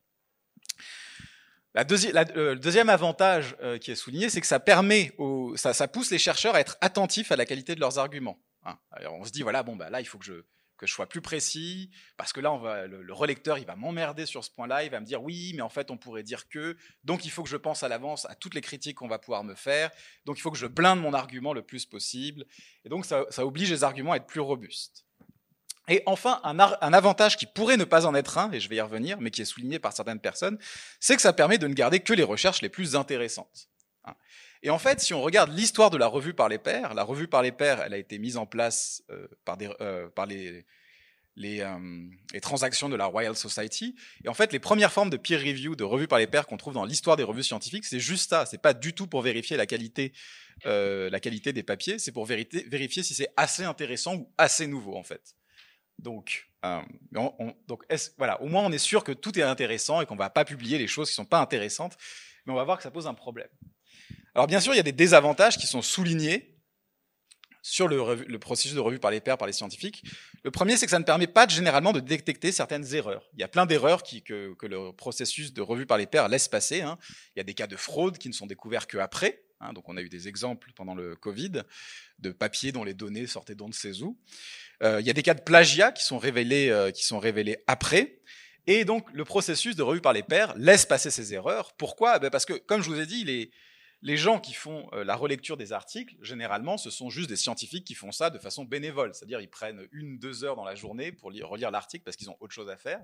La 1.74 1.82
le 1.82 2.54
deuxième 2.54 2.88
avantage 2.88 3.56
euh, 3.60 3.78
qui 3.78 3.90
est 3.90 3.96
souligné, 3.96 4.28
c'est 4.28 4.40
que 4.40 4.46
ça 4.46 4.60
permet, 4.60 5.12
ça, 5.56 5.88
pousse 5.88 6.12
les 6.12 6.18
chercheurs 6.18 6.54
à 6.54 6.60
être 6.60 6.76
attentifs 6.80 7.32
à 7.32 7.36
la 7.36 7.46
qualité 7.46 7.74
de 7.74 7.80
leurs 7.80 7.98
arguments. 7.98 8.38
Hein. 8.64 8.78
On 9.10 9.24
se 9.24 9.32
dit 9.32 9.42
voilà 9.42 9.62
bon 9.62 9.76
bah 9.76 9.90
là 9.90 10.00
il 10.00 10.04
faut 10.04 10.18
que 10.18 10.24
je 10.24 10.44
que 10.76 10.86
sois 10.86 11.08
plus 11.08 11.20
précis 11.20 11.90
parce 12.16 12.32
que 12.32 12.40
là 12.40 12.52
on 12.52 12.58
va 12.58 12.86
le, 12.86 13.12
relecteur 13.12 13.58
il 13.58 13.66
va 13.66 13.76
m'emmerder 13.76 14.26
sur 14.26 14.44
ce 14.44 14.50
point-là, 14.50 14.84
il 14.84 14.90
va 14.90 15.00
me 15.00 15.06
dire 15.06 15.22
oui 15.22 15.52
mais 15.54 15.62
en 15.62 15.68
fait 15.68 15.90
on 15.90 15.96
pourrait 15.96 16.22
dire 16.22 16.48
que 16.48 16.76
donc 17.04 17.24
il 17.24 17.30
faut 17.30 17.42
que 17.42 17.48
je 17.48 17.56
pense 17.56 17.82
à 17.82 17.88
l'avance 17.88 18.24
à 18.26 18.34
toutes 18.34 18.54
les 18.54 18.60
critiques 18.60 18.96
qu'on 18.96 19.08
va 19.08 19.18
pouvoir 19.18 19.44
me 19.44 19.54
faire 19.54 19.90
donc 20.24 20.38
il 20.38 20.40
faut 20.40 20.50
que 20.50 20.58
je 20.58 20.66
blinde 20.66 21.00
mon 21.00 21.12
argument 21.12 21.52
le 21.52 21.62
plus 21.62 21.86
possible 21.86 22.44
et 22.84 22.88
donc 22.88 23.04
ça 23.04 23.24
oblige 23.38 23.70
les 23.70 23.84
arguments 23.84 24.12
à 24.12 24.16
être 24.16 24.26
plus 24.26 24.40
robustes. 24.40 25.03
Et 25.88 26.02
enfin, 26.06 26.40
un, 26.44 26.58
avantage 26.92 27.36
qui 27.36 27.44
pourrait 27.44 27.76
ne 27.76 27.84
pas 27.84 28.06
en 28.06 28.14
être 28.14 28.38
un, 28.38 28.50
et 28.52 28.60
je 28.60 28.68
vais 28.70 28.76
y 28.76 28.80
revenir, 28.80 29.20
mais 29.20 29.30
qui 29.30 29.42
est 29.42 29.46
souligné 29.46 29.78
par 29.78 29.92
certaines 29.92 30.20
personnes, 30.20 30.58
c'est 30.98 31.14
que 31.14 31.22
ça 31.22 31.34
permet 31.34 31.58
de 31.58 31.66
ne 31.66 31.74
garder 31.74 32.00
que 32.00 32.14
les 32.14 32.22
recherches 32.22 32.62
les 32.62 32.70
plus 32.70 32.96
intéressantes. 32.96 33.68
Hein. 34.04 34.14
Et 34.62 34.70
en 34.70 34.78
fait, 34.78 35.00
si 35.00 35.12
on 35.12 35.20
regarde 35.20 35.54
l'histoire 35.54 35.90
de 35.90 35.98
la 35.98 36.06
revue 36.06 36.32
par 36.32 36.48
les 36.48 36.56
pairs, 36.56 36.94
la 36.94 37.02
revue 37.02 37.28
par 37.28 37.42
les 37.42 37.52
pairs, 37.52 37.82
elle 37.82 37.92
a 37.92 37.98
été 37.98 38.18
mise 38.18 38.38
en 38.38 38.46
place 38.46 39.02
euh, 39.10 39.28
par, 39.44 39.58
euh, 39.60 40.08
euh, 40.18 40.62
les, 41.36 42.40
transactions 42.40 42.88
de 42.88 42.96
la 42.96 43.04
Royal 43.04 43.36
Society. 43.36 43.94
Et 44.24 44.28
en 44.28 44.34
fait, 44.34 44.54
les 44.54 44.60
premières 44.60 44.90
formes 44.90 45.10
de 45.10 45.18
peer 45.18 45.38
review, 45.38 45.76
de 45.76 45.84
revue 45.84 46.08
par 46.08 46.18
les 46.18 46.26
pairs 46.26 46.46
qu'on 46.46 46.56
trouve 46.56 46.72
dans 46.72 46.86
l'histoire 46.86 47.18
des 47.18 47.24
revues 47.24 47.42
scientifiques, 47.42 47.84
c'est 47.84 48.00
juste 48.00 48.30
ça. 48.30 48.46
C'est 48.46 48.62
pas 48.62 48.72
du 48.72 48.94
tout 48.94 49.06
pour 49.06 49.20
vérifier 49.20 49.58
la 49.58 49.66
qualité 49.66 50.12
des 50.64 51.62
papiers, 51.62 51.98
c'est 51.98 52.12
pour 52.12 52.24
vérifier 52.24 53.02
si 53.02 53.12
c'est 53.12 53.28
assez 53.36 53.64
intéressant 53.64 54.14
ou 54.14 54.32
assez 54.38 54.66
nouveau, 54.66 54.96
en 54.96 55.02
fait. 55.02 55.34
Donc, 55.98 56.48
euh, 56.64 56.80
voilà, 58.18 58.40
au 58.42 58.46
moins 58.46 58.64
on 58.64 58.72
est 58.72 58.78
sûr 58.78 59.04
que 59.04 59.12
tout 59.12 59.38
est 59.38 59.42
intéressant 59.42 60.00
et 60.00 60.06
qu'on 60.06 60.14
ne 60.14 60.18
va 60.18 60.30
pas 60.30 60.44
publier 60.44 60.78
les 60.78 60.86
choses 60.86 61.08
qui 61.08 61.12
ne 61.12 61.24
sont 61.24 61.28
pas 61.28 61.40
intéressantes, 61.40 61.96
mais 62.46 62.52
on 62.52 62.56
va 62.56 62.64
voir 62.64 62.76
que 62.76 62.82
ça 62.82 62.90
pose 62.90 63.06
un 63.06 63.14
problème. 63.14 63.48
Alors 64.34 64.46
bien 64.46 64.60
sûr, 64.60 64.74
il 64.74 64.76
y 64.76 64.80
a 64.80 64.84
des 64.84 64.92
désavantages 64.92 65.56
qui 65.56 65.66
sont 65.66 65.82
soulignés 65.82 66.54
sur 67.64 67.88
le, 67.88 68.38
processus 68.38 68.74
de 68.74 68.80
revue 68.80 68.98
par 68.98 69.10
les 69.10 69.20
pairs, 69.20 69.38
par 69.38 69.46
les 69.46 69.54
scientifiques. 69.54 70.04
Le 70.42 70.50
premier, 70.50 70.76
c'est 70.76 70.84
que 70.84 70.90
ça 70.90 70.98
ne 70.98 71.04
permet 71.04 71.26
pas 71.26 71.48
généralement 71.48 71.92
de 71.92 72.00
détecter 72.00 72.52
certaines 72.52 72.94
erreurs. 72.94 73.30
Il 73.32 73.40
y 73.40 73.42
a 73.42 73.48
plein 73.48 73.64
d'erreurs 73.64 74.02
que, 74.02 74.52
que, 74.52 74.66
le 74.66 74.92
processus 74.92 75.54
de 75.54 75.62
revue 75.62 75.86
par 75.86 75.96
les 75.96 76.06
pairs 76.06 76.28
laisse 76.28 76.46
passer. 76.46 76.82
Hein. 76.82 76.98
Il 77.34 77.38
y 77.38 77.40
a 77.40 77.44
des 77.44 77.54
cas 77.54 77.66
de 77.66 77.76
fraude 77.76 78.18
qui 78.18 78.28
ne 78.28 78.34
sont 78.34 78.46
découverts 78.46 78.86
qu'après. 78.86 79.42
Hein. 79.60 79.72
Donc 79.72 79.88
on 79.88 79.96
a 79.96 80.02
eu 80.02 80.10
des 80.10 80.28
exemples 80.28 80.72
pendant 80.76 80.94
le 80.94 81.16
Covid 81.16 81.62
de 82.18 82.32
papiers 82.32 82.70
dont 82.70 82.84
les 82.84 82.92
données 82.92 83.26
sortaient 83.26 83.54
d'on 83.54 83.68
ne 83.68 83.72
sait 83.72 84.02
où. 84.02 84.18
Euh, 84.82 85.00
il 85.00 85.06
y 85.06 85.10
a 85.10 85.12
des 85.12 85.22
cas 85.22 85.34
de 85.34 85.42
plagiat 85.42 85.92
qui 85.92 86.04
sont 86.04 86.18
révélés, 86.18 86.70
euh, 86.70 86.90
qui 86.90 87.04
sont 87.04 87.18
révélés 87.18 87.58
après. 87.66 88.20
Et 88.66 88.84
donc, 88.84 89.06
le 89.12 89.24
processus 89.24 89.76
de 89.76 89.82
revue 89.82 90.00
par 90.00 90.12
les 90.12 90.22
pairs 90.22 90.54
laisse 90.56 90.86
passer 90.86 91.10
ces 91.10 91.34
erreurs. 91.34 91.74
Pourquoi? 91.74 92.18
Ben 92.18 92.30
Parce 92.30 92.46
que, 92.46 92.54
comme 92.54 92.82
je 92.82 92.88
vous 92.88 92.98
ai 92.98 93.06
dit, 93.06 93.24
les, 93.24 93.50
les 94.04 94.18
gens 94.18 94.38
qui 94.38 94.52
font 94.52 94.86
euh, 94.92 95.02
la 95.02 95.16
relecture 95.16 95.56
des 95.56 95.72
articles, 95.72 96.14
généralement, 96.20 96.76
ce 96.76 96.90
sont 96.90 97.08
juste 97.08 97.30
des 97.30 97.36
scientifiques 97.36 97.86
qui 97.86 97.94
font 97.94 98.12
ça 98.12 98.28
de 98.28 98.38
façon 98.38 98.64
bénévole. 98.64 99.14
C'est-à-dire, 99.14 99.40
ils 99.40 99.48
prennent 99.48 99.88
une, 99.92 100.18
deux 100.18 100.44
heures 100.44 100.56
dans 100.56 100.64
la 100.64 100.74
journée 100.74 101.10
pour 101.10 101.32
relire 101.32 101.70
l'article 101.70 102.04
parce 102.04 102.16
qu'ils 102.16 102.28
ont 102.28 102.36
autre 102.40 102.52
chose 102.52 102.68
à 102.68 102.76
faire. 102.76 103.00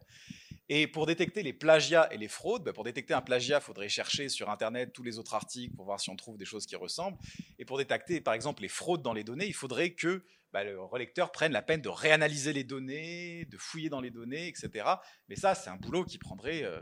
Et 0.69 0.87
pour 0.87 1.07
détecter 1.07 1.43
les 1.43 1.55
plagiats 1.55 2.07
et 2.13 2.19
les 2.19 2.29
fraudes, 2.29 2.65
ben, 2.65 2.75
pour 2.75 2.85
détecter 2.85 3.15
un 3.15 3.23
plagiat, 3.23 3.59
il 3.59 3.65
faudrait 3.65 3.89
chercher 3.89 4.29
sur 4.29 4.51
Internet 4.51 4.93
tous 4.93 5.03
les 5.03 5.19
autres 5.19 5.33
articles 5.33 5.75
pour 5.75 5.87
voir 5.87 5.99
si 6.01 6.11
on 6.11 6.17
trouve 6.17 6.37
des 6.37 6.45
choses 6.45 6.67
qui 6.67 6.77
ressemblent. 6.77 7.17
Et 7.59 7.65
pour 7.65 7.79
détecter, 7.79 8.21
par 8.21 8.35
exemple, 8.35 8.61
les 8.61 8.69
fraudes 8.69 9.03
dans 9.03 9.15
les 9.15 9.25
données, 9.25 9.47
il 9.47 9.55
faudrait 9.55 9.91
que 9.91 10.23
bah, 10.53 10.65
le 10.65 10.81
relecteur 10.81 11.31
prenne 11.33 11.53
la 11.53 11.63
peine 11.63 11.81
de 11.81 11.89
réanalyser 11.89 12.53
les 12.53 12.65
données, 12.65 13.45
de 13.47 13.57
fouiller 13.57 13.89
dans 13.89 14.01
les 14.01 14.11
données, 14.11 14.49
etc. 14.49 14.89
Mais 15.29 15.37
ça, 15.37 15.55
c'est 15.55 15.71
un 15.71 15.77
boulot 15.77 16.05
qui 16.05 16.19
prendrait 16.19 16.65
euh, 16.65 16.81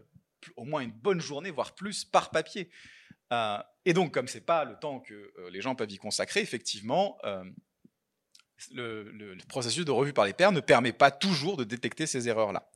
au 0.56 0.64
moins 0.64 0.80
une 0.80 0.92
bonne 0.92 1.20
journée, 1.20 1.50
voire 1.50 1.74
plus, 1.74 2.04
par 2.04 2.30
papier. 2.30 2.70
Euh, 3.32 3.58
et 3.84 3.92
donc, 3.92 4.12
comme 4.14 4.28
c'est 4.28 4.44
pas 4.44 4.64
le 4.64 4.78
temps 4.78 5.00
que 5.00 5.14
euh, 5.14 5.50
les 5.50 5.60
gens 5.60 5.74
peuvent 5.74 5.90
y 5.90 5.98
consacrer, 5.98 6.40
effectivement, 6.40 7.18
le, 8.72 9.36
processus 9.48 9.84
de 9.84 9.90
revue 9.90 10.12
par 10.12 10.24
les 10.24 10.32
pairs 10.32 10.52
ne 10.52 10.60
permet 10.60 10.92
pas 10.92 11.10
toujours 11.10 11.56
de 11.56 11.64
détecter 11.64 12.06
ces 12.06 12.28
erreurs-là. 12.28 12.70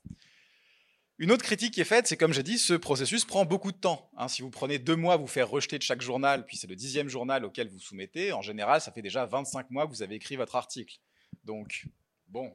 Une 1.23 1.31
autre 1.31 1.45
critique 1.45 1.75
qui 1.75 1.81
est 1.81 1.85
faite, 1.85 2.09
c'est 2.09 2.17
comme 2.17 2.33
j'ai 2.33 2.43
dit, 2.43 2.59
ce 2.59 2.75
processus 2.75 3.25
prend 3.25 3.45
beaucoup 3.45 3.71
de 3.71 3.77
temps. 3.77 4.11
Hein. 4.17 4.27
si 4.27 4.43
vous 4.43 4.51
prenez 4.51 4.81
deux 4.81 4.97
mois 4.97 5.15
à 5.15 5.17
vous 5.17 5.29
faire 5.29 5.49
rejeter 5.49 5.79
de 5.79 5.83
chaque 5.85 6.03
journal, 6.03 6.45
puis 6.45 6.57
c'est 6.57 6.67
le 6.67 6.75
dixième 6.75 7.09
journal 7.09 7.45
auquel 7.45 7.69
vous 7.69 7.79
soumettez, 7.79 8.33
en 8.33 8.43
général, 8.43 8.81
ça 8.81 8.91
fait 8.91 9.03
déjà 9.03 9.25
25 9.25 9.71
mois 9.71 9.87
que 9.87 9.93
vous 9.93 10.03
avez 10.03 10.17
écrit 10.17 10.35
votre 10.35 10.57
article. 10.57 10.99
Donc, 11.45 11.87
bon, 12.27 12.53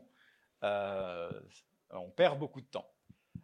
euh, 0.64 1.32
on 1.92 2.10
perd 2.10 2.40
beaucoup 2.40 2.60
de 2.60 2.66
temps. 2.66 2.92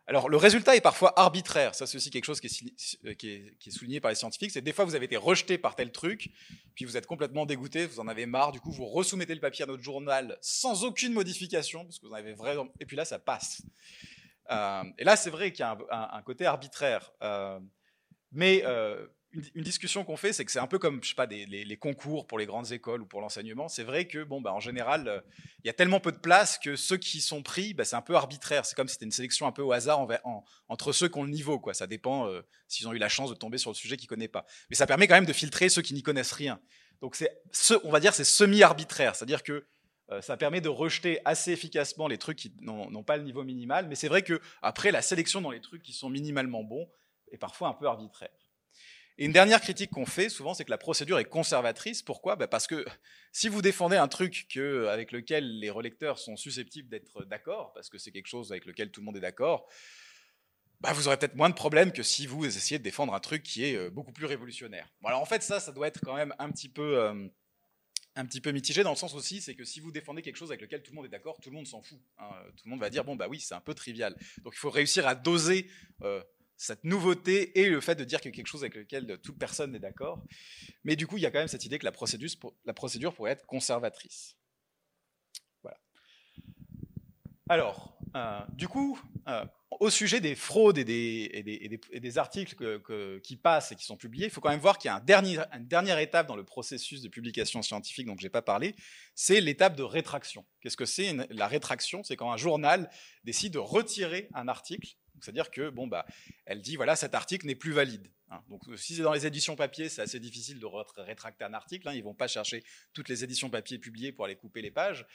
Alors, 0.07 0.27
le 0.27 0.35
résultat 0.35 0.75
est 0.75 0.81
parfois 0.81 1.17
arbitraire. 1.17 1.73
Ça, 1.73 1.87
c'est 1.87 1.95
aussi 1.95 2.11
quelque 2.11 2.25
chose 2.25 2.41
qui 2.41 2.47
est, 2.47 3.71
souligné 3.71 4.01
par 4.01 4.11
les 4.11 4.15
scientifiques. 4.15 4.51
C'est 4.51 4.61
des 4.61 4.73
fois, 4.73 4.83
vous 4.83 4.95
avez 4.95 5.05
été 5.05 5.15
rejeté 5.15 5.57
par 5.57 5.77
tel 5.77 5.93
truc, 5.93 6.31
puis 6.75 6.83
vous 6.83 6.97
êtes 6.97 7.07
complètement 7.07 7.45
dégoûté, 7.45 7.85
vous 7.85 8.01
en 8.01 8.09
avez 8.09 8.25
marre. 8.25 8.51
Du 8.51 8.59
coup, 8.59 8.73
vous 8.73 8.87
resoumettez 8.87 9.35
le 9.35 9.39
papier 9.39 9.63
à 9.63 9.67
notre 9.67 9.83
journal 9.83 10.37
sans 10.41 10.83
aucune 10.83 11.13
modification, 11.13 11.85
parce 11.85 11.99
que 11.99 12.07
vous 12.07 12.11
en 12.11 12.17
avez 12.17 12.33
vraiment. 12.33 12.67
Et 12.81 12.85
puis 12.85 12.97
là, 12.97 13.05
ça 13.05 13.19
passe. 13.19 13.61
Euh, 14.51 14.83
et 14.97 15.03
là, 15.03 15.15
c'est 15.15 15.29
vrai 15.29 15.51
qu'il 15.51 15.61
y 15.61 15.63
a 15.63 15.77
un, 15.91 16.21
côté 16.21 16.45
arbitraire. 16.45 17.11
Euh, 17.21 17.59
mais 18.31 18.63
euh, 18.65 19.05
une, 19.31 19.63
discussion 19.63 20.03
qu'on 20.03 20.17
fait, 20.17 20.33
c'est 20.33 20.45
que 20.45 20.51
c'est 20.51 20.59
un 20.59 20.67
peu 20.67 20.79
comme, 20.79 21.01
je 21.03 21.09
sais 21.09 21.15
pas, 21.15 21.25
les, 21.25 21.77
concours 21.77 22.27
pour 22.27 22.37
les 22.37 22.45
grandes 22.45 22.71
écoles 22.71 23.01
ou 23.01 23.05
pour 23.05 23.21
l'enseignement. 23.21 23.67
C'est 23.67 23.83
vrai 23.83 24.07
que, 24.07 24.23
bon, 24.23 24.41
bah, 24.41 24.53
en 24.53 24.59
général, 24.59 25.23
il 25.63 25.67
y 25.67 25.69
a 25.69 25.73
tellement 25.73 25.99
peu 25.99 26.11
de 26.11 26.17
place 26.17 26.57
que 26.57 26.75
ceux 26.75 26.97
qui 26.97 27.21
sont 27.21 27.41
pris, 27.41 27.73
bah, 27.73 27.85
c'est 27.85 27.95
un 27.95 28.01
peu 28.01 28.15
arbitraire. 28.15 28.65
C'est 28.65 28.75
comme 28.75 28.87
si 28.87 28.93
c'était 28.93 29.05
une 29.05 29.11
sélection 29.11 29.47
un 29.47 29.51
peu 29.51 29.61
au 29.61 29.71
hasard 29.71 30.07
entre 30.67 30.91
ceux 30.91 31.07
qui 31.07 31.17
ont 31.17 31.23
le 31.23 31.31
niveau. 31.31 31.59
Quoi. 31.59 31.73
Ça 31.73 31.87
dépend 31.87 32.29
s'ils 32.67 32.87
ont 32.87 32.93
eu 32.93 32.99
la 32.99 33.09
chance 33.09 33.29
de 33.29 33.35
tomber 33.35 33.57
sur 33.57 33.71
le 33.71 33.75
sujet 33.75 33.97
qu'ils 33.97 34.09
connaissent 34.09 34.29
pas. 34.29 34.45
Mais 34.69 34.75
ça 34.75 34.87
permet 34.87 35.07
quand 35.07 35.15
même 35.15 35.25
de 35.25 35.33
filtrer 35.33 35.69
ceux 35.69 35.81
qui 35.81 35.93
n'y 35.93 36.03
connaissent 36.03 36.33
rien. 36.33 36.59
Donc 37.01 37.17
on 37.83 37.91
va 37.91 37.99
dire, 37.99 38.13
c'est 38.13 38.23
semi-arbitraire. 38.23 39.15
C'est-à-dire 39.15 39.43
que 39.43 39.67
ça 40.21 40.37
permet 40.37 40.61
de 40.61 40.69
rejeter 40.69 41.19
assez 41.25 41.51
efficacement 41.51 42.07
les 42.07 42.17
trucs 42.17 42.37
qui 42.37 42.53
n'ont 42.61 43.03
pas 43.03 43.17
le 43.17 43.23
niveau 43.23 43.43
minimal, 43.43 43.87
mais 43.87 43.95
c'est 43.95 44.07
vrai 44.07 44.21
que 44.21 44.41
après 44.61 44.91
la 44.91 45.01
sélection 45.01 45.41
dans 45.41 45.51
les 45.51 45.61
trucs 45.61 45.81
qui 45.81 45.93
sont 45.93 46.09
minimalement 46.09 46.63
bons 46.63 46.89
est 47.31 47.37
parfois 47.37 47.69
un 47.69 47.73
peu 47.73 47.87
arbitraire. 47.87 48.29
Et 49.17 49.25
une 49.25 49.31
dernière 49.31 49.61
critique 49.61 49.91
qu'on 49.91 50.05
fait 50.05 50.29
souvent, 50.29 50.53
c'est 50.53 50.65
que 50.65 50.71
la 50.71 50.77
procédure 50.77 51.19
est 51.19 51.25
conservatrice. 51.25 52.01
Pourquoi? 52.01 52.35
Bah, 52.35 52.47
Parce 52.47 52.65
que 52.65 52.83
si 53.31 53.47
vous 53.47 53.61
défendez 53.61 53.95
un 53.95 54.07
truc 54.07 54.47
avec 54.89 55.11
lequel 55.11 55.59
les 55.59 55.69
relecteurs 55.69 56.17
sont 56.17 56.35
susceptibles 56.35 56.89
d'être 56.89 57.23
d'accord, 57.25 57.73
parce 57.73 57.89
que 57.89 57.97
c'est 57.97 58.11
quelque 58.11 58.27
chose 58.27 58.51
avec 58.51 58.65
lequel 58.65 58.91
tout 58.91 59.01
le 59.01 59.05
monde 59.05 59.17
est 59.17 59.21
d'accord, 59.21 59.67
bah, 60.81 60.93
vous 60.93 61.07
aurez 61.07 61.17
peut-être 61.17 61.35
moins 61.35 61.49
de 61.49 61.55
problèmes 61.55 61.93
que 61.93 62.03
si 62.03 62.25
vous 62.25 62.43
essayez 62.45 62.79
de 62.79 62.83
défendre 62.83 63.13
un 63.13 63.19
truc 63.19 63.43
qui 63.43 63.65
est 63.65 63.75
euh, 63.75 63.89
beaucoup 63.89 64.11
plus 64.11 64.25
révolutionnaire. 64.25 64.89
En 65.03 65.25
fait, 65.25 65.43
ça, 65.43 65.59
ça 65.59 65.71
doit 65.71 65.87
être 65.87 66.01
quand 66.01 66.15
même 66.15 66.33
un 66.39 66.51
petit 66.51 66.69
peu... 66.69 66.97
Euh, 66.99 67.27
un 68.15 68.25
petit 68.25 68.41
peu 68.41 68.51
mitigé 68.51 68.83
dans 68.83 68.91
le 68.91 68.95
sens 68.95 69.13
aussi, 69.15 69.41
c'est 69.41 69.55
que 69.55 69.63
si 69.63 69.79
vous 69.79 69.91
défendez 69.91 70.21
quelque 70.21 70.35
chose 70.35 70.51
avec 70.51 70.61
lequel 70.61 70.83
tout 70.83 70.91
le 70.91 70.95
monde 70.97 71.05
est 71.05 71.09
d'accord, 71.09 71.39
tout 71.41 71.49
le 71.49 71.55
monde 71.55 71.67
s'en 71.67 71.81
fout. 71.81 71.99
Hein. 72.19 72.29
Tout 72.57 72.65
le 72.65 72.71
monde 72.71 72.79
va 72.79 72.89
dire 72.89 73.03
bon 73.03 73.15
bah 73.15 73.27
oui, 73.27 73.39
c'est 73.39 73.55
un 73.55 73.61
peu 73.61 73.73
trivial. 73.73 74.15
Donc 74.43 74.53
il 74.55 74.59
faut 74.59 74.69
réussir 74.69 75.07
à 75.07 75.15
doser 75.15 75.67
euh, 76.03 76.23
cette 76.55 76.83
nouveauté 76.83 77.59
et 77.59 77.69
le 77.69 77.81
fait 77.81 77.95
de 77.95 78.03
dire 78.03 78.19
a 78.19 78.21
quelque 78.21 78.47
chose 78.47 78.63
avec 78.63 78.75
lequel 78.75 79.19
toute 79.21 79.37
personne 79.37 79.71
n'est 79.71 79.79
d'accord. 79.79 80.23
Mais 80.83 80.95
du 80.95 81.07
coup, 81.07 81.17
il 81.17 81.21
y 81.21 81.25
a 81.25 81.31
quand 81.31 81.39
même 81.39 81.47
cette 81.47 81.65
idée 81.65 81.79
que 81.79 81.85
la 81.85 81.91
procédure, 81.91 82.29
la 82.65 82.73
procédure 82.73 83.13
pourrait 83.13 83.31
être 83.31 83.45
conservatrice. 83.45 84.37
Voilà. 85.63 85.79
Alors, 87.49 87.97
euh, 88.15 88.41
du 88.53 88.67
coup, 88.67 88.99
euh, 89.27 89.45
au 89.79 89.89
sujet 89.89 90.19
des 90.19 90.35
fraudes 90.35 90.77
et 90.77 90.83
des, 90.83 92.17
articles 92.17 92.55
qui 93.21 93.35
passent 93.37 93.71
et 93.71 93.75
qui 93.75 93.85
sont 93.85 93.97
publiés, 93.97 94.25
il 94.25 94.29
faut 94.29 94.41
quand 94.41 94.49
même 94.49 94.59
voir 94.59 94.77
qu'il 94.77 94.89
y 94.89 94.91
a 94.91 95.03
une 95.53 95.67
dernière 95.67 95.99
étape 95.99 96.27
dans 96.27 96.35
le 96.35 96.43
processus 96.43 97.01
de 97.01 97.09
publication 97.09 97.61
scientifique 97.61 98.07
dont 98.07 98.15
je 98.17 98.23
n'ai 98.23 98.29
pas 98.29 98.41
parlé, 98.41 98.75
c'est 99.15 99.41
l'étape 99.41 99.75
de 99.75 99.83
rétraction. 99.83 100.45
Qu'est-ce 100.61 100.77
que 100.77 100.85
c'est 100.85 101.13
La 101.29 101.47
rétraction, 101.47 102.03
c'est 102.03 102.15
quand 102.15 102.31
un 102.31 102.37
journal 102.37 102.89
décide 103.23 103.53
de 103.53 103.59
retirer 103.59 104.29
un 104.33 104.47
article, 104.47 104.95
c'est-à-dire 105.21 105.51
que 105.51 105.69
bon 105.69 105.87
bah, 105.87 106.05
elle 106.45 106.61
dit 106.61 106.75
voilà 106.75 106.95
cet 106.95 107.15
article 107.15 107.45
n'est 107.47 107.55
plus 107.55 107.71
valide. 107.71 108.11
Hein. 108.33 108.41
Donc, 108.49 108.61
si 108.77 108.95
c'est 108.95 109.03
dans 109.03 109.13
les 109.13 109.25
éditions 109.25 109.55
papier, 109.55 109.89
c'est 109.89 110.01
assez 110.01 110.19
difficile 110.19 110.59
de 110.59 110.65
rétracter 110.97 111.43
un 111.43 111.53
article. 111.53 111.87
Hein. 111.87 111.93
Ils 111.93 112.03
vont 112.03 112.13
pas 112.13 112.27
chercher 112.27 112.63
toutes 112.93 113.09
les 113.09 113.23
éditions 113.23 113.49
papier 113.49 113.77
publiées 113.77 114.11
pour 114.11 114.25
aller 114.25 114.35
couper 114.35 114.61
les 114.61 114.71
pages. 114.71 115.05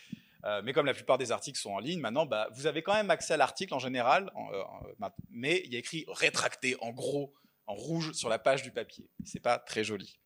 Euh, 0.44 0.62
mais 0.64 0.72
comme 0.72 0.86
la 0.86 0.94
plupart 0.94 1.18
des 1.18 1.32
articles 1.32 1.58
sont 1.58 1.72
en 1.72 1.80
ligne, 1.80 2.00
maintenant, 2.00 2.26
bah, 2.26 2.48
vous 2.54 2.66
avez 2.66 2.82
quand 2.82 2.94
même 2.94 3.10
accès 3.10 3.34
à 3.34 3.36
l'article 3.36 3.74
en 3.74 3.80
général, 3.80 4.30
euh, 4.52 5.08
mais 5.30 5.62
il 5.64 5.72
y 5.72 5.76
a 5.76 5.78
écrit 5.80 6.04
rétracté 6.08 6.76
en 6.80 6.92
gros, 6.92 7.34
en 7.66 7.74
rouge 7.74 8.12
sur 8.12 8.28
la 8.28 8.38
page 8.38 8.62
du 8.62 8.70
papier. 8.70 9.08
C'est 9.24 9.40
pas 9.40 9.58
très 9.58 9.82
joli. 9.82 10.18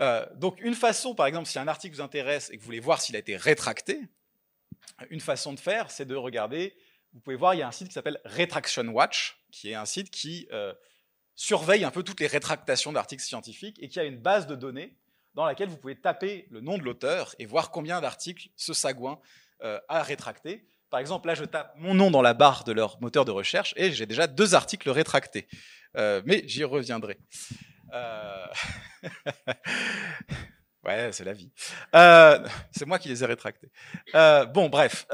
Euh, 0.00 0.26
donc, 0.36 0.60
une 0.60 0.74
façon, 0.74 1.14
par 1.14 1.26
exemple, 1.26 1.46
si 1.46 1.58
un 1.58 1.68
article 1.68 1.96
vous 1.96 2.00
intéresse 2.00 2.50
et 2.50 2.56
que 2.56 2.60
vous 2.60 2.66
voulez 2.66 2.80
voir 2.80 3.00
s'il 3.00 3.16
a 3.16 3.18
été 3.18 3.36
rétracté, 3.36 4.00
une 5.10 5.20
façon 5.20 5.52
de 5.52 5.60
faire, 5.60 5.90
c'est 5.90 6.06
de 6.06 6.14
regarder. 6.14 6.74
Vous 7.12 7.20
pouvez 7.20 7.36
voir, 7.36 7.54
il 7.54 7.58
y 7.58 7.62
a 7.62 7.68
un 7.68 7.72
site 7.72 7.88
qui 7.88 7.94
s'appelle 7.94 8.20
Retraction 8.24 8.86
Watch, 8.88 9.38
qui 9.50 9.70
est 9.70 9.74
un 9.74 9.86
site 9.86 10.10
qui 10.10 10.48
surveille 11.38 11.84
un 11.84 11.92
peu 11.92 12.02
toutes 12.02 12.18
les 12.18 12.26
rétractations 12.26 12.92
d'articles 12.92 13.22
scientifiques 13.22 13.78
et 13.80 13.88
qui 13.88 14.00
a 14.00 14.04
une 14.04 14.18
base 14.18 14.48
de 14.48 14.56
données 14.56 14.96
dans 15.34 15.46
laquelle 15.46 15.68
vous 15.68 15.76
pouvez 15.76 15.94
taper 15.94 16.48
le 16.50 16.60
nom 16.60 16.78
de 16.78 16.82
l'auteur 16.82 17.32
et 17.38 17.46
voir 17.46 17.70
combien 17.70 18.00
d'articles 18.00 18.48
ce 18.56 18.72
sagouin 18.72 19.20
euh, 19.62 19.78
a 19.88 20.02
rétracté. 20.02 20.66
Par 20.90 20.98
exemple, 20.98 21.28
là, 21.28 21.36
je 21.36 21.44
tape 21.44 21.72
mon 21.76 21.94
nom 21.94 22.10
dans 22.10 22.22
la 22.22 22.34
barre 22.34 22.64
de 22.64 22.72
leur 22.72 23.00
moteur 23.00 23.24
de 23.24 23.30
recherche 23.30 23.72
et 23.76 23.92
j'ai 23.92 24.04
déjà 24.04 24.26
deux 24.26 24.56
articles 24.56 24.90
rétractés. 24.90 25.46
Euh, 25.96 26.22
mais 26.24 26.42
j'y 26.48 26.64
reviendrai. 26.64 27.20
Euh, 27.94 28.46
ouais, 30.84 31.12
c'est 31.12 31.24
la 31.24 31.34
vie. 31.34 31.52
c'est 32.72 32.84
moi 32.84 32.98
qui 32.98 33.10
les 33.10 33.22
ai 33.22 33.26
rétractés. 33.26 33.70
bon, 34.12 34.68
bref. 34.68 35.06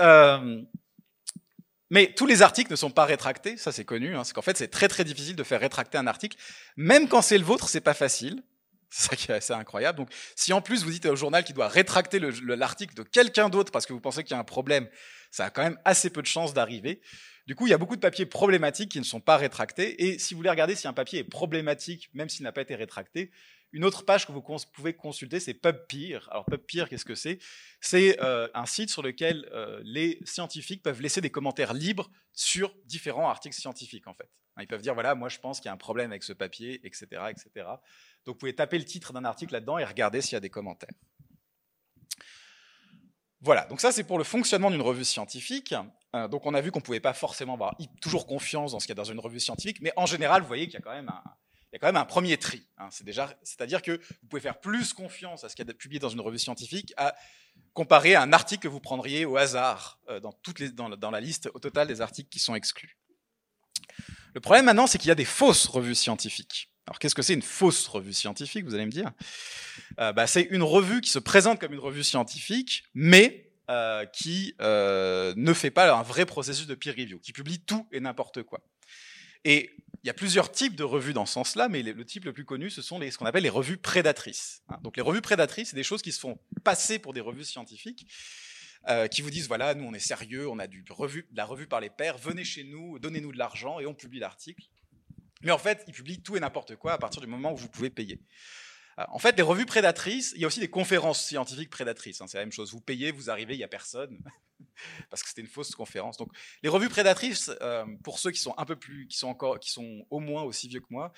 Mais 1.91 2.13
tous 2.15 2.27
les 2.27 2.43
articles 2.43 2.71
ne 2.71 2.77
sont 2.77 2.91
pas 2.91 3.05
rétractés, 3.05 3.57
ça 3.57 3.73
c'est 3.73 3.85
connu. 3.85 4.17
Hein. 4.17 4.25
c'est 4.25 4.33
qu'en 4.33 4.43
fait 4.43 4.57
c'est 4.57 4.69
très 4.69 4.89
très 4.89 5.05
difficile 5.05 5.37
de 5.37 5.43
faire 5.43 5.61
rétracter 5.61 5.99
un 5.99 6.07
article, 6.07 6.37
même 6.77 7.09
quand 7.09 7.23
c'est 7.23 7.39
le 7.39 7.45
vôtre, 7.45 7.69
c'est 7.69 7.81
pas 7.81 7.95
facile. 7.95 8.43
C'est 8.91 9.11
ça 9.11 9.17
qui 9.17 9.33
est 9.33 9.35
assez 9.35 9.53
incroyable. 9.53 9.99
Donc, 9.99 10.09
si 10.37 10.53
en 10.53 10.61
plus 10.61 10.85
vous 10.85 10.91
dites 10.91 11.07
au 11.07 11.17
journal 11.17 11.43
qu'il 11.43 11.57
doit 11.57 11.67
rétracter 11.67 12.21
l'article 12.21 12.95
de 12.95 13.03
quelqu'un 13.03 13.49
d'autre 13.49 13.73
parce 13.73 13.87
que 13.87 13.93
vous 13.93 14.01
pensez 14.01 14.23
qu'il 14.23 14.33
y 14.33 14.37
a 14.37 14.39
un 14.39 14.45
problème, 14.45 14.89
ça 15.33 15.47
a 15.47 15.51
quand 15.51 15.65
même 15.65 15.79
assez 15.85 16.11
peu 16.11 16.23
de 16.23 16.29
chances 16.29 16.55
d'arriver. 16.55 17.01
Du 17.49 17.57
coup, 17.57 17.67
il 17.67 17.71
y 17.71 17.75
a 17.75 17.79
beaucoup 17.79 17.97
de 17.97 18.01
papiers 18.01 18.25
problématiques 18.25 18.93
qui 18.93 19.01
ne 19.01 19.05
sont 19.05 19.21
pas 19.21 19.37
rétractés. 19.37 20.05
Et 20.05 20.21
si 20.21 20.33
vous 20.33 20.39
voulez 20.39 20.51
regarder 20.51 20.77
si 20.77 20.87
un 20.87 20.93
papier 20.93 21.19
est 21.19 21.25
problématique, 21.25 22.09
même 22.15 22.29
s'il 22.29 22.45
n'a 22.45 22.53
pas 22.53 22.63
été 22.63 22.77
rétracté, 22.77 23.33
une 23.75 23.85
autre 23.85 24.05
page 24.05 24.25
que 24.25 24.31
vous 24.31 24.41
pouvez 24.73 24.95
consulter, 24.95 25.41
c'est 25.41 25.53
PubPeer. 25.53 26.29
Alors 26.31 26.45
PubPeer, 26.45 26.89
qu'est-ce 26.89 27.05
que 27.05 27.17
c'est? 27.17 27.41
C'est 27.81 28.23
euh, 28.23 28.49
un 28.55 28.67
site 28.67 28.89
sur 28.89 29.03
lequel 29.03 29.49
euh, 29.53 29.81
les 29.83 30.21
scientifiques 30.25 30.81
peuvent 30.81 31.03
laisser 31.03 31.21
des 31.21 31.31
commentaires 31.31 31.75
libres 31.75 32.09
sur 32.33 32.73
différents 32.85 33.29
articles 33.29 33.57
scientifiques, 33.57 34.07
en 34.07 34.15
fait. 34.15 34.31
Ils 34.61 34.69
peuvent 34.69 34.81
dire, 34.81 34.95
voilà, 34.95 35.17
moi 35.17 35.29
je 35.29 35.41
pense 35.41 35.59
qu'il 35.59 35.67
y 35.67 35.71
a 35.71 35.73
un 35.73 35.77
problème 35.77 36.13
avec 36.13 36.23
ce 36.23 36.33
papier, 36.33 36.87
etc., 36.87 37.07
etc. 37.31 37.67
Donc 38.25 38.37
vous 38.37 38.39
pouvez 38.39 38.55
taper 38.55 38.79
le 38.79 38.85
titre 38.85 39.13
d'un 39.13 39.25
article 39.25 39.53
là-dedans 39.53 39.79
et 39.79 39.85
regarder 39.85 40.21
s'il 40.21 40.35
y 40.35 40.37
a 40.37 40.41
des 40.41 40.51
commentaires. 40.51 40.95
Voilà, 43.41 43.67
donc 43.67 43.81
ça 43.81 43.91
c'est 43.91 44.05
pour 44.05 44.19
le 44.19 44.25
fonctionnement 44.25 44.71
d'une 44.71 44.83
revue 44.83 45.05
scientifique. 45.05 45.75
Euh, 46.15 46.29
donc 46.29 46.47
on 46.47 46.55
a 46.55 46.61
vu 46.61 46.71
qu'on 46.71 46.79
ne 46.79 46.85
pouvait 46.85 47.01
pas 47.01 47.13
forcément 47.13 47.55
avoir 47.55 47.77
toujours 48.01 48.29
confiance 48.29 48.71
dans 48.71 48.79
ce 48.79 48.87
qu'il 48.87 48.97
y 48.97 48.99
a 48.99 49.03
dans 49.03 49.11
une 49.11 49.19
revue 49.19 49.41
scientifique, 49.41 49.81
mais 49.81 49.93
en 49.97 50.07
général, 50.07 50.43
vous 50.43 50.49
voyez 50.49 50.67
qu'il 50.67 50.75
y 50.75 50.77
a 50.77 50.81
quand 50.83 50.95
même 50.95 51.09
un, 51.09 51.23
quand 51.79 51.89
même 51.89 51.97
un 51.97 52.05
premier 52.05 52.37
tri. 52.37 52.67
Hein. 52.79 52.89
C'est-à-dire 52.91 53.83
que 53.83 53.93
vous 53.93 54.29
pouvez 54.29 54.41
faire 54.41 54.61
plus 54.61 54.93
confiance 54.93 55.45
à 55.45 55.49
ce 55.49 55.57
qu'il 55.57 55.67
y 55.67 55.71
a 55.71 55.75
publié 55.75 55.99
dans 55.99 56.09
une 56.09 56.21
revue 56.21 56.39
scientifique 56.39 56.95
à 56.97 57.15
comparer 57.73 58.15
à 58.15 58.23
un 58.23 58.33
article 58.33 58.63
que 58.63 58.69
vous 58.69 58.81
prendriez 58.81 59.25
au 59.25 59.37
hasard 59.37 59.99
euh, 60.09 60.21
dans, 60.21 61.11
la 61.11 61.21
liste 61.21 61.51
au 61.55 61.59
total 61.59 61.89
des 61.89 62.01
articles 62.01 62.29
qui 62.29 62.39
sont 62.39 62.55
exclus. 62.55 62.97
Le 64.35 64.41
problème 64.41 64.67
maintenant, 64.67 64.87
c'est 64.87 64.99
qu'il 64.99 65.09
y 65.09 65.13
a 65.13 65.17
des 65.17 65.25
fausses 65.25 65.67
revues 65.67 65.95
scientifiques. 65.95 66.71
Alors 66.87 66.99
qu'est-ce 66.99 67.15
que 67.15 67.23
c'est 67.23 67.35
une 67.35 67.43
fausse 67.43 67.89
revue 67.89 68.13
scientifique, 68.13 68.65
vous 68.65 68.75
allez 68.75 68.87
me 68.87 68.91
dire? 68.91 69.13
Euh, 69.99 70.13
bah, 70.13 70.27
C'est 70.27 70.43
une 70.43 70.63
revue 70.63 71.01
qui 71.01 71.11
se 71.11 71.19
présente 71.19 71.61
comme 71.61 71.73
une 71.73 71.81
revue 71.81 72.05
scientifique, 72.05 72.85
mais 72.95 73.53
euh, 73.71 74.05
qui 74.07 74.55
ne 74.61 75.53
fait 75.55 75.71
pas 75.71 75.93
un 75.93 76.03
vrai 76.03 76.27
processus 76.27 76.67
de 76.67 76.75
peer 76.75 76.95
review, 76.97 77.19
qui 77.19 77.33
publie 77.33 77.61
tout 77.61 77.87
et 77.91 78.01
n'importe 78.01 78.43
quoi. 78.43 78.61
Et 79.45 79.71
il 80.05 80.09
y 80.09 80.11
a 80.11 80.15
plusieurs 80.15 80.53
types 80.53 80.77
de 80.77 80.85
revues 80.85 81.15
dans 81.15 81.25
ce 81.25 81.33
sens-là, 81.33 81.71
mais 81.71 81.83
le 81.83 82.05
type 82.05 82.27
le 82.27 82.35
plus 82.35 82.45
connu, 82.45 82.69
ce 82.69 82.83
sont 82.83 83.01
ce 83.01 83.17
qu'on 83.17 83.25
appelle 83.25 83.43
les 83.43 83.49
revues 83.49 83.79
prédatrices. 83.79 84.63
Hein. 84.69 84.79
Donc 84.83 84.99
les 84.99 85.03
revues 85.03 85.23
prédatrices, 85.23 85.71
c'est 85.71 85.77
des 85.77 85.83
choses 85.83 86.03
qui 86.03 86.13
se 86.13 86.21
font 86.21 86.39
passer 86.63 86.99
pour 86.99 87.15
des 87.15 87.23
revues 87.23 87.45
scientifiques, 87.45 88.07
euh, 88.89 89.09
qui 89.09 89.23
vous 89.23 89.31
disent 89.31 89.49
voilà, 89.49 89.75
nous 89.75 89.87
on 89.87 89.95
est 89.95 89.99
sérieux, 89.99 90.47
on 90.47 90.59
a 90.59 90.67
de 90.67 90.77
la 91.35 91.47
revue 91.47 91.67
par 91.67 91.81
les 91.81 91.89
pairs, 91.89 92.19
venez 92.19 92.45
chez 92.45 92.65
nous, 92.65 92.99
donnez-nous 92.99 93.33
de 93.33 93.39
l'argent 93.39 93.81
et 93.81 93.87
on 93.87 93.95
publie 93.95 94.19
l'article. 94.19 94.67
Mais 95.41 95.53
en 95.53 95.59
fait, 95.59 95.83
ils 95.87 95.95
publient 95.95 96.21
tout 96.21 96.37
et 96.37 96.41
n'importe 96.41 96.77
quoi 96.77 96.93
à 96.93 96.99
partir 96.99 97.23
du 97.23 97.27
moment 97.27 97.55
où 97.55 97.57
vous 97.57 97.71
pouvez 97.71 97.89
payer. 97.89 98.21
Euh, 98.99 99.05
en 99.09 99.19
fait, 99.19 99.35
les 99.39 99.43
revues 99.43 99.65
prédatrices, 99.65 100.33
il 100.37 100.43
y 100.43 100.45
a 100.45 100.49
aussi 100.49 100.61
des 100.61 100.69
conférences 100.69 101.25
scientifiques 101.25 101.71
prédatrices. 101.71 102.21
Hein, 102.21 102.27
c'est 102.29 102.37
la 102.37 102.45
même 102.45 102.53
chose. 102.53 102.73
Vous 102.73 102.81
payez, 102.83 103.11
vous 103.11 103.31
arrivez, 103.31 103.55
il 103.55 103.59
n'y 103.59 103.65
a 103.65 103.69
personne, 103.69 104.19
parce 105.11 105.23
que 105.23 105.29
c'était 105.29 105.43
une 105.43 105.49
fausse 105.49 105.75
conférence. 105.75 106.17
Donc, 106.17 106.31
les 106.63 106.69
revues 106.69 106.89
prédatrices, 106.89 107.51
euh, 107.61 107.85
pour 108.03 108.19
ceux 108.19 108.31
qui 108.31 108.41
sont 108.41 108.55
un 108.59 108.65
peu 108.65 108.77
plus, 108.77 109.07
qui 109.09 109.19
sont 109.19 109.29
encore, 109.29 109.59
qui 109.59 109.71
sont 109.71 110.07
au 110.11 110.21
moins 110.21 110.43
aussi 110.43 110.69
vieux 110.69 110.81
que 110.81 110.87
moi, 110.91 111.13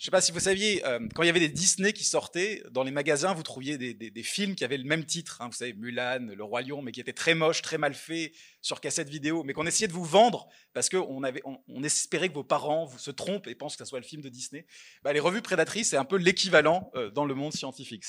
je 0.00 0.04
ne 0.04 0.06
sais 0.06 0.12
pas 0.12 0.22
si 0.22 0.32
vous 0.32 0.40
saviez, 0.40 0.82
euh, 0.86 0.98
quand 1.14 1.22
il 1.24 1.26
y 1.26 1.28
avait 1.28 1.40
des 1.40 1.50
Disney 1.50 1.92
qui 1.92 2.04
sortaient, 2.04 2.62
dans 2.70 2.84
les 2.84 2.90
magasins, 2.90 3.34
vous 3.34 3.42
trouviez 3.42 3.76
des, 3.76 4.22
films 4.22 4.54
qui 4.54 4.64
avaient 4.64 4.78
le 4.78 4.84
même 4.84 5.04
titre. 5.04 5.42
Hein, 5.42 5.48
vous 5.48 5.52
savez, 5.52 5.74
Mulan, 5.74 6.20
Le 6.34 6.42
Roi 6.42 6.62
Lion, 6.62 6.80
mais 6.80 6.90
qui 6.90 7.00
étaient 7.00 7.12
très 7.12 7.34
moches, 7.34 7.60
très 7.60 7.76
mal 7.76 7.92
faits, 7.92 8.32
sur 8.62 8.80
cassette 8.80 9.10
vidéo, 9.10 9.42
mais 9.44 9.52
qu'on 9.52 9.66
essayait 9.66 9.88
de 9.88 9.92
vous 9.92 10.04
vendre 10.04 10.48
parce 10.72 10.88
qu'on 10.88 11.22
on, 11.68 11.82
espérait 11.82 12.28
que 12.28 12.34
vos 12.34 12.44
parents 12.44 12.84
vous 12.84 12.98
se 12.98 13.10
trompent 13.10 13.46
et 13.46 13.54
pensent 13.54 13.76
que 13.76 13.84
ce 13.84 13.88
soit 13.88 13.98
le 13.98 14.04
film 14.04 14.22
de 14.22 14.28
Disney. 14.28 14.66
Bah, 15.02 15.12
les 15.12 15.20
revues 15.20 15.42
prédatrices, 15.42 15.90
c'est 15.90 15.96
un 15.96 16.04
peu 16.04 16.16
l'équivalent 16.16 16.90
euh, 16.94 17.10
dans 17.10 17.24
le 17.24 17.34
monde 17.34 17.52
scientifique. 17.52 18.04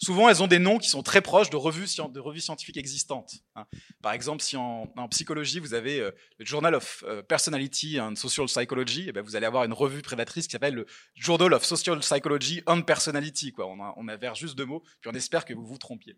Souvent 0.00 0.28
elles 0.28 0.42
ont 0.42 0.46
des 0.46 0.58
noms 0.58 0.78
qui 0.78 0.88
sont 0.88 1.02
très 1.02 1.22
proches 1.22 1.50
de 1.50 1.56
revues, 1.56 1.86
de 1.86 2.20
revues 2.20 2.40
scientifiques 2.40 2.76
existantes. 2.76 3.34
Hein. 3.54 3.66
Par 4.02 4.12
exemple, 4.12 4.41
si 4.42 4.56
en, 4.56 4.86
psychologie 5.10 5.58
vous 5.58 5.74
avez 5.74 6.00
euh, 6.00 6.10
le 6.38 6.44
Journal 6.44 6.74
of 6.74 7.04
Personality 7.28 8.00
and 8.00 8.16
Social 8.16 8.46
Psychology, 8.46 9.04
et 9.04 9.08
eh 9.08 9.12
ben 9.12 9.22
vous 9.22 9.36
allez 9.36 9.46
avoir 9.46 9.64
une 9.64 9.72
revue 9.72 10.02
prédatrice 10.02 10.46
qui 10.46 10.52
s'appelle 10.52 10.74
le 10.74 10.86
Journal 11.14 11.52
of 11.54 11.64
Social 11.64 11.98
Psychology 12.00 12.62
and 12.66 12.82
Personality. 12.82 13.54
On, 13.58 13.80
a, 13.80 13.94
on 13.96 14.34
juste 14.34 14.56
deux 14.56 14.66
mots, 14.66 14.82
puis 15.00 15.10
on 15.10 15.14
espère 15.14 15.44
que 15.44 15.54
vous 15.54 15.64
vous 15.64 15.78
trompiez. 15.78 16.16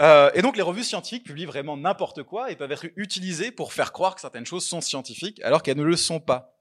Euh, 0.00 0.30
et 0.34 0.42
donc 0.42 0.56
les 0.56 0.62
revues 0.62 0.84
scientifiques 0.84 1.24
publient 1.24 1.46
vraiment 1.46 1.76
n'importe 1.76 2.22
quoi 2.22 2.52
et 2.52 2.56
peuvent 2.56 2.70
être 2.70 2.86
utilisées 2.96 3.50
pour 3.50 3.72
faire 3.72 3.92
croire 3.92 4.14
que 4.14 4.20
certaines 4.20 4.46
choses 4.46 4.64
sont 4.64 4.80
scientifiques 4.80 5.40
alors 5.42 5.62
qu'elles 5.62 5.76
ne 5.76 5.82
le 5.82 5.96
sont 5.96 6.20
pas. 6.20 6.54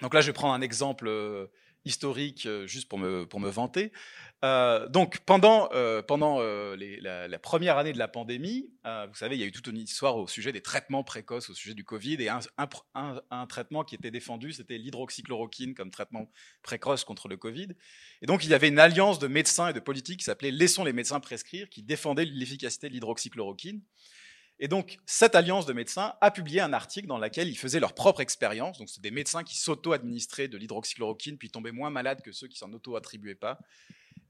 Donc 0.00 0.14
là, 0.14 0.20
je 0.20 0.28
vais 0.28 0.32
prendre 0.32 0.54
un 0.54 0.62
exemple 0.62 1.06
euh, 1.06 1.46
historique 1.84 2.46
euh, 2.46 2.66
juste 2.66 2.88
pour 2.88 2.98
me, 2.98 3.26
pour 3.26 3.40
me 3.40 3.48
vanter. 3.48 3.92
Euh, 4.44 4.88
donc 4.88 5.20
pendant, 5.20 5.68
euh, 5.72 6.02
pendant 6.02 6.40
la, 6.40 7.38
première 7.38 7.78
année 7.78 7.92
de 7.92 7.98
la 7.98 8.08
pandémie, 8.08 8.70
vous 8.84 9.14
savez, 9.14 9.36
il 9.36 9.40
y 9.40 9.44
a 9.44 9.46
eu 9.46 9.52
toute 9.52 9.68
une 9.68 9.78
histoire 9.78 10.16
au 10.16 10.26
sujet 10.26 10.52
des 10.52 10.60
traitements 10.60 11.04
précoces 11.04 11.48
au 11.48 11.54
sujet 11.54 11.74
du 11.74 11.84
Covid 11.84 12.14
et 12.20 12.28
un, 12.28 12.40
un, 12.58 13.20
un, 13.30 13.46
traitement 13.46 13.84
qui 13.84 13.94
était 13.94 14.10
défendu, 14.10 14.52
c'était 14.52 14.78
l'hydroxychloroquine 14.78 15.74
comme 15.74 15.90
traitement 15.90 16.28
précoce 16.62 17.04
contre 17.04 17.28
le 17.28 17.36
Covid. 17.36 17.68
Et 18.20 18.26
donc 18.26 18.44
il 18.44 18.50
y 18.50 18.54
avait 18.54 18.68
une 18.68 18.80
alliance 18.80 19.20
de 19.20 19.28
médecins 19.28 19.68
et 19.68 19.72
de 19.72 19.80
politiques 19.80 20.18
qui 20.18 20.24
s'appelait 20.24 20.50
Laissons 20.50 20.84
les 20.84 20.92
médecins 20.92 21.20
prescrire, 21.20 21.68
qui 21.68 21.82
défendait 21.82 22.24
l'efficacité 22.24 22.88
de 22.88 22.94
l'hydroxychloroquine. 22.94 23.80
Et 24.58 24.68
donc, 24.68 24.98
cette 25.06 25.34
alliance 25.34 25.66
de 25.66 25.72
médecins 25.72 26.14
a 26.20 26.30
publié 26.30 26.60
un 26.60 26.72
article 26.72 27.08
dans 27.08 27.18
lequel 27.18 27.48
ils 27.48 27.58
faisaient 27.58 27.80
leur 27.80 27.94
propre 27.94 28.20
expérience. 28.20 28.78
Donc, 28.78 28.88
c'est 28.88 29.00
des 29.00 29.10
médecins 29.10 29.42
qui 29.42 29.56
s'auto-administraient 29.56 30.48
de 30.48 30.56
l'hydroxychloroquine, 30.56 31.36
puis 31.36 31.50
tombaient 31.50 31.72
moins 31.72 31.90
malades 31.90 32.22
que 32.22 32.32
ceux 32.32 32.46
qui 32.46 32.58
s'en 32.58 32.72
auto-attribuaient 32.72 33.34
pas. 33.34 33.58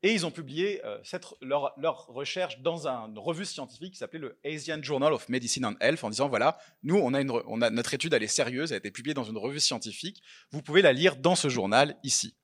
Et 0.04 0.12
ils 0.12 0.26
ont 0.26 0.30
publié 0.32 0.84
euh, 0.84 0.98
cette, 1.04 1.26
leur, 1.40 1.72
leur, 1.78 2.06
recherche 2.06 2.60
dans 2.60 2.88
une 2.88 3.18
revue 3.18 3.44
scientifique 3.44 3.92
qui 3.92 3.98
s'appelait 3.98 4.18
le 4.18 4.36
Asian 4.44 4.82
Journal 4.82 5.12
of 5.12 5.28
Medicine 5.28 5.64
and 5.64 5.76
Health 5.80 6.02
en 6.02 6.10
disant 6.10 6.28
voilà, 6.28 6.58
nous, 6.82 6.96
on 6.96 7.14
a, 7.14 7.20
une, 7.20 7.30
on 7.30 7.62
a 7.62 7.70
notre 7.70 7.94
étude, 7.94 8.12
elle 8.12 8.22
est 8.24 8.26
sérieuse, 8.26 8.72
elle 8.72 8.76
a 8.76 8.78
été 8.78 8.90
publiée 8.90 9.14
dans 9.14 9.24
une 9.24 9.38
revue 9.38 9.60
scientifique. 9.60 10.20
Vous 10.50 10.60
pouvez 10.60 10.82
la 10.82 10.92
lire 10.92 11.16
dans 11.16 11.36
ce 11.36 11.48
journal 11.48 11.96
ici. 12.02 12.34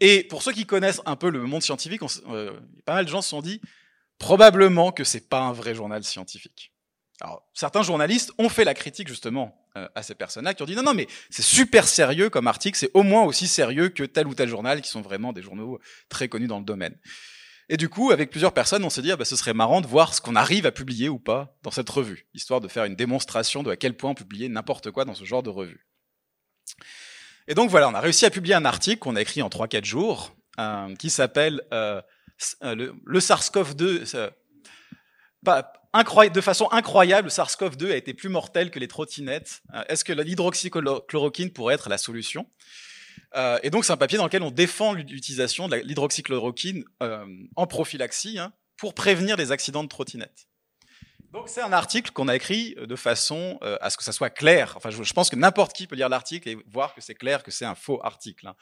Et 0.00 0.24
pour 0.24 0.42
ceux 0.42 0.52
qui 0.52 0.66
connaissent 0.66 1.02
un 1.06 1.16
peu 1.16 1.30
le 1.30 1.42
monde 1.42 1.62
scientifique, 1.62 2.02
euh, 2.28 2.58
pas 2.84 2.94
mal 2.94 3.04
de 3.04 3.10
gens 3.10 3.22
se 3.22 3.28
sont 3.28 3.42
dit 3.42 3.60
probablement 4.18 4.92
que 4.92 5.04
c'est 5.04 5.28
pas 5.28 5.40
un 5.40 5.52
vrai 5.52 5.74
journal 5.74 6.04
scientifique. 6.04 6.72
Alors, 7.20 7.42
certains 7.52 7.82
journalistes 7.82 8.32
ont 8.38 8.48
fait 8.48 8.64
la 8.64 8.74
critique 8.74 9.08
justement 9.08 9.66
euh, 9.76 9.88
à 9.94 10.02
ces 10.02 10.14
personnes-là 10.14 10.54
qui 10.54 10.62
ont 10.62 10.66
dit 10.66 10.76
non, 10.76 10.84
non, 10.84 10.94
mais 10.94 11.08
c'est 11.30 11.42
super 11.42 11.88
sérieux 11.88 12.30
comme 12.30 12.46
article, 12.46 12.78
c'est 12.78 12.90
au 12.94 13.02
moins 13.02 13.24
aussi 13.24 13.48
sérieux 13.48 13.88
que 13.88 14.04
tel 14.04 14.28
ou 14.28 14.34
tel 14.34 14.48
journal 14.48 14.80
qui 14.80 14.88
sont 14.88 15.00
vraiment 15.00 15.32
des 15.32 15.42
journaux 15.42 15.80
très 16.08 16.28
connus 16.28 16.46
dans 16.46 16.58
le 16.58 16.64
domaine. 16.64 16.96
Et 17.68 17.76
du 17.76 17.88
coup, 17.88 18.12
avec 18.12 18.30
plusieurs 18.30 18.54
personnes, 18.54 18.84
on 18.84 18.90
s'est 18.90 19.02
dit 19.02 19.12
ah 19.12 19.16
bah, 19.16 19.24
ce 19.24 19.36
serait 19.36 19.52
marrant 19.52 19.80
de 19.80 19.86
voir 19.86 20.14
ce 20.14 20.20
qu'on 20.20 20.36
arrive 20.36 20.64
à 20.64 20.72
publier 20.72 21.08
ou 21.08 21.18
pas 21.18 21.56
dans 21.62 21.70
cette 21.70 21.90
revue, 21.90 22.26
histoire 22.34 22.60
de 22.60 22.68
faire 22.68 22.84
une 22.84 22.94
démonstration 22.94 23.62
de 23.62 23.70
à 23.70 23.76
quel 23.76 23.96
point 23.96 24.14
publier 24.14 24.48
n'importe 24.48 24.90
quoi 24.90 25.04
dans 25.04 25.14
ce 25.14 25.24
genre 25.24 25.42
de 25.42 25.50
revue. 25.50 25.86
Et 27.48 27.54
donc 27.54 27.70
voilà, 27.70 27.88
on 27.88 27.94
a 27.94 28.00
réussi 28.00 28.26
à 28.26 28.30
publier 28.30 28.54
un 28.54 28.64
article 28.64 28.98
qu'on 28.98 29.16
a 29.16 29.22
écrit 29.22 29.42
en 29.42 29.48
3-4 29.48 29.84
jours, 29.84 30.36
euh, 30.60 30.94
qui 30.96 31.10
s'appelle 31.10 31.62
euh, 31.72 32.00
le, 32.62 32.94
le 33.04 33.18
SARS-CoV-2 33.20 34.32
de 36.30 36.40
façon 36.40 36.68
incroyable, 36.70 37.28
le 37.28 37.30
SARS-CoV-2 37.30 37.92
a 37.92 37.96
été 37.96 38.14
plus 38.14 38.28
mortel 38.28 38.70
que 38.70 38.78
les 38.78 38.88
trottinettes. 38.88 39.62
Euh, 39.74 39.82
est-ce 39.88 40.04
que 40.04 40.12
l'hydroxychloroquine 40.12 41.52
pourrait 41.52 41.74
être 41.74 41.88
la 41.88 41.98
solution? 41.98 42.46
Euh, 43.36 43.58
et 43.62 43.70
donc 43.70 43.84
c'est 43.84 43.92
un 43.92 43.96
papier 43.96 44.18
dans 44.18 44.24
lequel 44.24 44.42
on 44.42 44.50
défend 44.50 44.92
l'utilisation 44.92 45.68
de 45.68 45.76
l'hydroxychloroquine 45.76 46.84
euh, 47.02 47.26
en 47.56 47.66
prophylaxie 47.66 48.38
hein, 48.38 48.52
pour 48.76 48.94
prévenir 48.94 49.36
les 49.36 49.52
accidents 49.52 49.84
de 49.84 49.88
trottinette. 49.88 50.46
Donc 51.32 51.50
c'est 51.50 51.60
un 51.60 51.74
article 51.74 52.12
qu'on 52.12 52.28
a 52.28 52.36
écrit 52.36 52.74
de 52.78 52.96
façon 52.96 53.58
euh, 53.62 53.76
à 53.82 53.90
ce 53.90 53.98
que 53.98 54.04
ça 54.04 54.12
soit 54.12 54.30
clair. 54.30 54.72
Enfin, 54.76 54.88
je, 54.88 55.12
pense 55.12 55.28
que 55.28 55.36
n'importe 55.36 55.74
qui 55.74 55.86
peut 55.86 55.94
lire 55.94 56.08
l'article 56.08 56.48
et 56.48 56.56
voir 56.66 56.94
que 56.94 57.02
c'est 57.02 57.14
clair 57.14 57.42
que 57.42 57.50
c'est 57.50 57.66
un 57.66 57.74
faux 57.74 58.00
article. 58.02 58.46
Hein. 58.46 58.56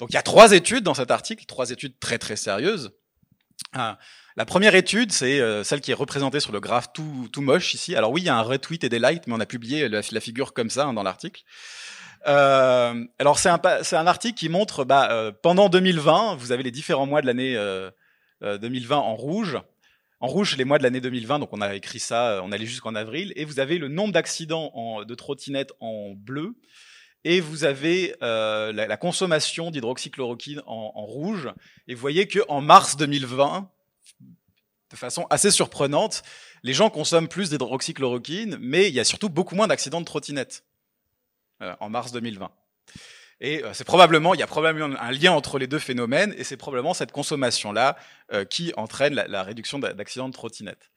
Donc 0.00 0.10
il 0.10 0.14
y 0.14 0.18
a 0.18 0.22
trois 0.22 0.50
études 0.52 0.82
dans 0.82 0.94
cet 0.94 1.12
article, 1.12 1.44
trois 1.46 1.70
études 1.70 1.96
très 2.00 2.18
très 2.18 2.34
sérieuses. 2.34 2.90
Ah, 3.74 3.98
la 4.36 4.46
première 4.46 4.74
étude, 4.74 5.12
c'est 5.12 5.40
euh, 5.40 5.62
celle 5.62 5.80
qui 5.80 5.90
est 5.90 5.94
représentée 5.94 6.40
sur 6.40 6.52
le 6.52 6.60
graphe 6.60 6.92
tout, 6.92 7.28
tout, 7.32 7.42
moche 7.42 7.74
ici. 7.74 7.94
Alors 7.94 8.12
oui, 8.12 8.22
il 8.22 8.24
y 8.24 8.30
a 8.30 8.36
un 8.36 8.42
retweet 8.42 8.82
et 8.84 8.88
des 8.88 8.98
likes, 8.98 9.26
mais 9.26 9.34
on 9.34 9.40
a 9.40 9.46
publié 9.46 9.88
la, 9.88 10.02
figure 10.20 10.54
comme 10.54 10.70
ça 10.70 10.86
hein, 10.86 10.94
dans 10.94 11.02
l'article. 11.02 11.42
Euh, 12.26 13.04
alors 13.18 13.38
c'est 13.38 13.48
un, 13.48 13.60
un, 13.60 14.06
article 14.06 14.38
qui 14.38 14.48
montre, 14.48 14.84
bah, 14.84 15.10
euh, 15.12 15.32
pendant 15.42 15.68
2020, 15.68 16.36
vous 16.36 16.52
avez 16.52 16.62
les 16.62 16.70
différents 16.70 17.06
mois 17.06 17.20
de 17.20 17.26
l'année 17.26 17.56
2020 18.42 18.96
en 18.96 19.14
rouge. 19.14 19.58
En 20.20 20.26
rouge, 20.26 20.56
les 20.56 20.64
mois 20.64 20.78
de 20.78 20.82
l'année 20.82 21.00
2020, 21.00 21.38
donc 21.38 21.50
on 21.52 21.60
a 21.60 21.74
écrit 21.74 22.00
ça, 22.00 22.40
on 22.42 22.50
allait 22.50 22.66
jusqu'en 22.66 22.94
avril, 22.94 23.32
et 23.36 23.44
vous 23.44 23.60
avez 23.60 23.78
le 23.78 23.88
nombre 23.88 24.12
d'accidents 24.12 25.04
de 25.04 25.14
trottinettes 25.14 25.72
en 25.78 26.14
bleu, 26.16 26.56
et 27.24 27.40
vous 27.40 27.64
avez 27.64 28.14
euh, 28.22 28.72
la, 28.72 28.96
consommation 28.96 29.70
d'hydroxychloroquine 29.70 30.62
en, 30.66 30.92
en, 30.94 31.04
rouge. 31.04 31.48
Et 31.86 31.94
vous 31.94 32.00
voyez 32.00 32.28
qu'en 32.28 32.60
mars 32.60 32.96
2020, 32.96 33.68
de 34.90 34.96
façon 34.96 35.26
assez 35.30 35.50
surprenante, 35.50 36.22
les 36.62 36.72
gens 36.72 36.90
consomment 36.90 37.28
plus 37.28 37.50
d'hydroxychloroquine, 37.50 38.56
mais 38.60 38.88
il 38.88 38.94
y 38.94 39.00
a 39.00 39.04
surtout 39.04 39.28
beaucoup 39.28 39.54
moins 39.54 39.66
d'accidents 39.66 40.00
de 40.00 40.06
trottinette 40.06 40.64
euh, 41.62 41.74
en 41.80 41.90
mars 41.90 42.12
2020. 42.12 42.50
Et 43.40 43.62
euh, 43.62 43.70
c'est 43.72 43.84
probablement, 43.84 44.34
il 44.34 44.40
y 44.40 44.42
a 44.42 44.46
probablement 44.46 44.96
un 45.00 45.12
lien 45.12 45.32
entre 45.32 45.58
les 45.58 45.66
deux 45.66 45.78
phénomènes, 45.78 46.34
et 46.36 46.44
c'est 46.44 46.56
probablement 46.56 46.94
cette 46.94 47.12
consommation-là 47.12 47.96
euh, 48.32 48.44
qui 48.44 48.72
entraîne 48.76 49.14
la, 49.14 49.28
la 49.28 49.42
réduction 49.42 49.78
d'accidents 49.78 50.28
de 50.28 50.34
trottinette. 50.34 50.90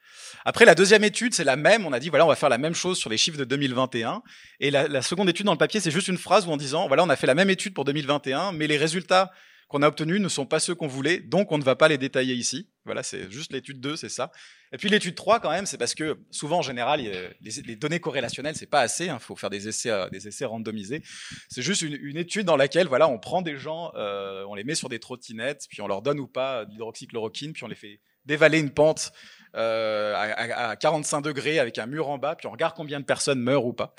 Après, 0.45 0.65
la 0.65 0.75
deuxième 0.75 1.03
étude, 1.03 1.33
c'est 1.33 1.43
la 1.43 1.55
même. 1.55 1.85
On 1.85 1.93
a 1.93 1.99
dit, 1.99 2.09
voilà, 2.09 2.25
on 2.25 2.29
va 2.29 2.35
faire 2.35 2.49
la 2.49 2.57
même 2.57 2.73
chose 2.73 2.97
sur 2.97 3.09
les 3.09 3.17
chiffres 3.17 3.37
de 3.37 3.43
2021. 3.43 4.23
Et 4.59 4.71
la, 4.71 4.87
la 4.87 5.01
seconde 5.01 5.29
étude 5.29 5.45
dans 5.45 5.51
le 5.51 5.57
papier, 5.57 5.79
c'est 5.79 5.91
juste 5.91 6.07
une 6.07 6.17
phrase 6.17 6.47
où 6.47 6.51
en 6.51 6.57
disant, 6.57 6.87
voilà, 6.87 7.03
on 7.03 7.09
a 7.09 7.15
fait 7.15 7.27
la 7.27 7.35
même 7.35 7.49
étude 7.49 7.73
pour 7.73 7.85
2021, 7.85 8.51
mais 8.53 8.67
les 8.67 8.77
résultats 8.77 9.31
qu'on 9.67 9.83
a 9.83 9.87
obtenus 9.87 10.19
ne 10.19 10.27
sont 10.27 10.45
pas 10.45 10.59
ceux 10.59 10.75
qu'on 10.75 10.87
voulait, 10.87 11.19
donc 11.19 11.51
on 11.51 11.57
ne 11.57 11.63
va 11.63 11.75
pas 11.75 11.87
les 11.87 11.97
détailler 11.97 12.33
ici. 12.33 12.67
Voilà, 12.85 13.03
c'est 13.03 13.29
juste 13.29 13.53
l'étude 13.53 13.79
2, 13.79 13.95
c'est 13.95 14.09
ça. 14.09 14.31
Et 14.73 14.77
puis 14.77 14.89
l'étude 14.89 15.13
3, 15.13 15.39
quand 15.39 15.51
même, 15.51 15.67
c'est 15.67 15.77
parce 15.77 15.93
que 15.93 16.17
souvent, 16.31 16.59
en 16.59 16.61
général, 16.63 17.01
les, 17.41 17.75
données 17.75 17.99
corrélationnelles, 17.99 18.55
c'est 18.55 18.69
pas 18.69 18.81
assez. 18.81 19.05
Il 19.05 19.09
hein, 19.09 19.19
faut 19.19 19.35
faire 19.35 19.51
des 19.51 19.67
essais, 19.67 19.91
euh, 19.91 20.09
des 20.09 20.27
essais 20.27 20.45
randomisés. 20.45 21.03
C'est 21.49 21.61
juste 21.61 21.83
une, 21.83 22.17
étude 22.17 22.45
dans 22.45 22.57
laquelle, 22.57 22.87
voilà, 22.87 23.07
on 23.07 23.19
prend 23.19 23.43
des 23.43 23.57
gens, 23.57 23.91
euh, 23.95 24.43
on 24.47 24.55
les 24.55 24.63
met 24.63 24.73
sur 24.73 24.89
des 24.89 24.99
trottinettes, 24.99 25.67
puis 25.69 25.81
on 25.81 25.87
leur 25.87 26.01
donne 26.01 26.19
ou 26.19 26.27
pas 26.27 26.65
de 26.65 26.71
l'hydroxychloroquine, 26.71 27.53
puis 27.53 27.63
on 27.63 27.67
les 27.67 27.75
fait 27.75 27.99
dévaler 28.25 28.59
une 28.59 28.71
pente 28.71 29.11
euh, 29.55 30.13
à, 30.15 30.75
45 30.75 31.21
degrés 31.21 31.59
avec 31.59 31.77
un 31.77 31.85
mur 31.85 32.09
en 32.09 32.17
bas, 32.17 32.35
puis 32.35 32.47
on 32.47 32.51
regarde 32.51 32.73
combien 32.75 32.99
de 32.99 33.05
personnes 33.05 33.39
meurent 33.39 33.65
ou 33.65 33.73
pas. 33.73 33.93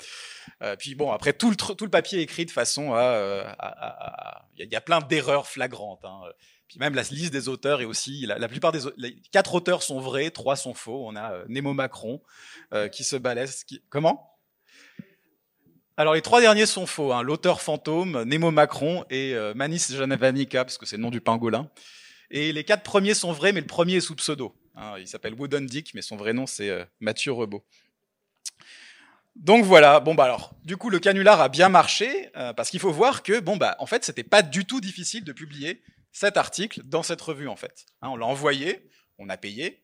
Puis 0.79 0.95
bon, 0.95 1.11
après 1.11 1.33
tout 1.33 1.49
le, 1.49 1.55
tout 1.55 1.83
le 1.83 1.91
papier 1.91 2.19
est 2.19 2.23
écrit 2.23 2.45
de 2.45 2.51
façon 2.51 2.93
à, 2.93 4.45
il 4.57 4.71
y, 4.71 4.75
a 4.75 4.81
plein 4.81 4.99
d'erreurs 4.99 5.47
flagrantes. 5.47 6.05
Hein. 6.05 6.21
Puis 6.67 6.79
même 6.79 6.95
la 6.95 7.03
liste 7.03 7.31
des 7.31 7.49
auteurs 7.49 7.81
est 7.81 7.85
aussi, 7.85 8.25
la, 8.25 8.47
plupart 8.47 8.71
des 8.71 8.79
les 8.97 9.15
quatre 9.31 9.53
auteurs 9.53 9.83
sont 9.83 9.99
vrais, 9.99 10.31
trois 10.31 10.55
sont 10.55 10.73
faux. 10.73 11.05
On 11.07 11.15
a 11.15 11.33
euh, 11.33 11.45
Nemo 11.47 11.73
Macron 11.73 12.21
euh, 12.73 12.87
qui 12.87 13.03
se 13.03 13.15
balaise. 13.15 13.63
Qui... 13.63 13.81
Comment? 13.89 14.29
Alors 15.97 16.15
les 16.15 16.21
trois 16.21 16.41
derniers 16.41 16.65
sont 16.65 16.87
faux. 16.87 17.13
Hein. 17.13 17.21
L'auteur 17.21 17.61
fantôme, 17.61 18.23
Nemo 18.23 18.49
Macron 18.49 19.05
et 19.09 19.35
euh, 19.35 19.53
Manis 19.53 19.85
Janavanika, 19.89 20.65
parce 20.65 20.77
que 20.77 20.85
c'est 20.85 20.97
le 20.97 21.03
nom 21.03 21.11
du 21.11 21.21
pangolin. 21.21 21.69
Et 22.31 22.51
les 22.51 22.63
quatre 22.63 22.83
premiers 22.83 23.13
sont 23.13 23.31
vrais, 23.31 23.51
mais 23.51 23.61
le 23.61 23.67
premier 23.67 23.95
est 23.95 24.01
sous 24.01 24.15
pseudo. 24.15 24.55
Hein. 24.75 24.95
il 24.97 25.07
s'appelle 25.07 25.35
Wooden 25.35 25.67
Dick, 25.67 25.93
mais 25.93 26.01
son 26.01 26.15
vrai 26.15 26.33
nom 26.33 26.47
c'est 26.47 26.87
Mathieu 26.99 27.31
Rebaud. 27.31 27.63
Donc 29.35 29.65
voilà, 29.65 29.99
bon 29.99 30.15
bah 30.15 30.23
alors, 30.23 30.55
du 30.63 30.77
coup 30.77 30.89
le 30.89 30.97
canular 30.97 31.39
a 31.41 31.49
bien 31.49 31.69
marché 31.69 32.31
parce 32.55 32.71
qu'il 32.71 32.79
faut 32.79 32.91
voir 32.91 33.21
que 33.21 33.39
bon 33.39 33.57
bah 33.57 33.75
en 33.77 33.85
fait 33.85 34.03
c'était 34.03 34.23
pas 34.23 34.41
du 34.41 34.65
tout 34.65 34.81
difficile 34.81 35.23
de 35.23 35.31
publier 35.31 35.83
cet 36.13 36.37
article 36.37 36.81
dans 36.85 37.03
cette 37.03 37.19
revue 37.19 37.49
en 37.49 37.57
fait. 37.57 37.85
Hein, 38.01 38.09
on 38.09 38.15
l'a 38.15 38.25
envoyé, 38.25 38.87
on 39.17 39.27
a 39.27 39.35
payé, 39.35 39.83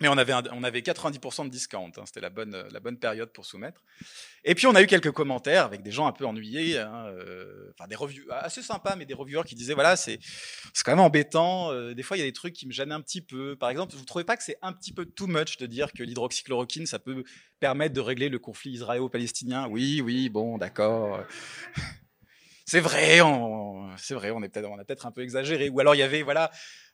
mais 0.00 0.08
on 0.08 0.18
avait, 0.18 0.34
on 0.52 0.62
avait 0.62 0.80
90% 0.80 1.46
de 1.46 1.50
discount, 1.50 1.90
hein, 1.96 2.02
c'était 2.04 2.20
la 2.20 2.28
bonne, 2.28 2.66
la 2.70 2.80
bonne 2.80 2.98
période 2.98 3.32
pour 3.32 3.46
soumettre. 3.46 3.82
Et 4.44 4.54
puis 4.54 4.66
on 4.66 4.74
a 4.74 4.82
eu 4.82 4.86
quelques 4.86 5.10
commentaires 5.10 5.64
avec 5.64 5.82
des 5.82 5.90
gens 5.90 6.06
un 6.06 6.12
peu 6.12 6.26
ennuyés, 6.26 6.78
hein, 6.78 7.06
euh, 7.08 7.72
enfin 7.72 7.88
des 7.88 7.96
revues 7.96 8.26
assez 8.30 8.62
sympas, 8.62 8.94
mais 8.96 9.06
des 9.06 9.14
reviewers 9.14 9.44
qui 9.44 9.54
disaient 9.54 9.72
voilà 9.72 9.96
c'est 9.96 10.18
quand 10.84 10.92
même 10.92 11.00
embêtant. 11.00 11.72
Euh, 11.72 11.94
des 11.94 12.02
fois 12.02 12.18
il 12.18 12.20
y 12.20 12.22
a 12.22 12.26
des 12.26 12.34
trucs 12.34 12.52
qui 12.52 12.66
me 12.66 12.72
gênent 12.72 12.92
un 12.92 13.00
petit 13.00 13.22
peu. 13.22 13.56
Par 13.56 13.70
exemple, 13.70 13.96
vous 13.96 14.04
trouvez 14.04 14.24
pas 14.24 14.36
que 14.36 14.42
c'est 14.42 14.58
un 14.60 14.74
petit 14.74 14.92
peu 14.92 15.06
too 15.06 15.26
much 15.26 15.56
de 15.56 15.64
dire 15.64 15.92
que 15.92 16.02
l'hydroxychloroquine 16.02 16.84
ça 16.84 16.98
peut 16.98 17.24
permettre 17.58 17.94
de 17.94 18.00
régler 18.00 18.28
le 18.28 18.38
conflit 18.38 18.72
israélo-palestinien? 18.72 19.66
Oui, 19.68 20.02
oui, 20.02 20.28
bon, 20.28 20.58
d'accord. 20.58 21.24
C'est 22.66 22.80
vrai, 22.80 23.20
c'est 23.96 24.14
vrai, 24.14 24.30
on 24.32 24.42
est 24.42 24.48
peut-être, 24.48 24.68
on 24.68 24.78
a 24.78 24.84
peut-être 24.84 25.06
un 25.06 25.12
peu 25.12 25.22
exagéré. 25.22 25.70
Ou 25.70 25.80
alors 25.80 25.94
il 25.94 25.98
y 25.98 26.02
avait 26.02 26.22
voilà 26.22 26.50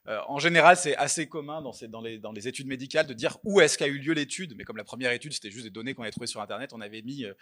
euh, 0.08 0.18
en 0.26 0.38
général, 0.38 0.76
c'est 0.76 0.96
assez 0.96 1.28
commun 1.28 1.62
dans, 1.62 2.00
les, 2.00 2.48
études 2.48 2.66
médicales 2.66 3.06
de 3.06 3.14
dire 3.14 3.38
où 3.44 3.60
est-ce 3.60 3.78
qu'a 3.78 3.86
eu 3.86 3.98
lieu 3.98 4.12
l'étude. 4.12 4.54
Mais 4.56 4.64
comme 4.64 4.76
la 4.76 4.84
première 4.84 5.12
étude, 5.12 5.32
c'était 5.32 5.50
juste 5.50 5.64
des 5.64 5.70
données 5.70 5.94
qu'on 5.94 6.02
avait 6.02 6.10
trouvées 6.10 6.26
sur 6.26 6.40
Internet, 6.40 6.72
on 6.72 6.80
avait 6.80 7.02
mis, 7.02 7.24
euh, 7.24 7.34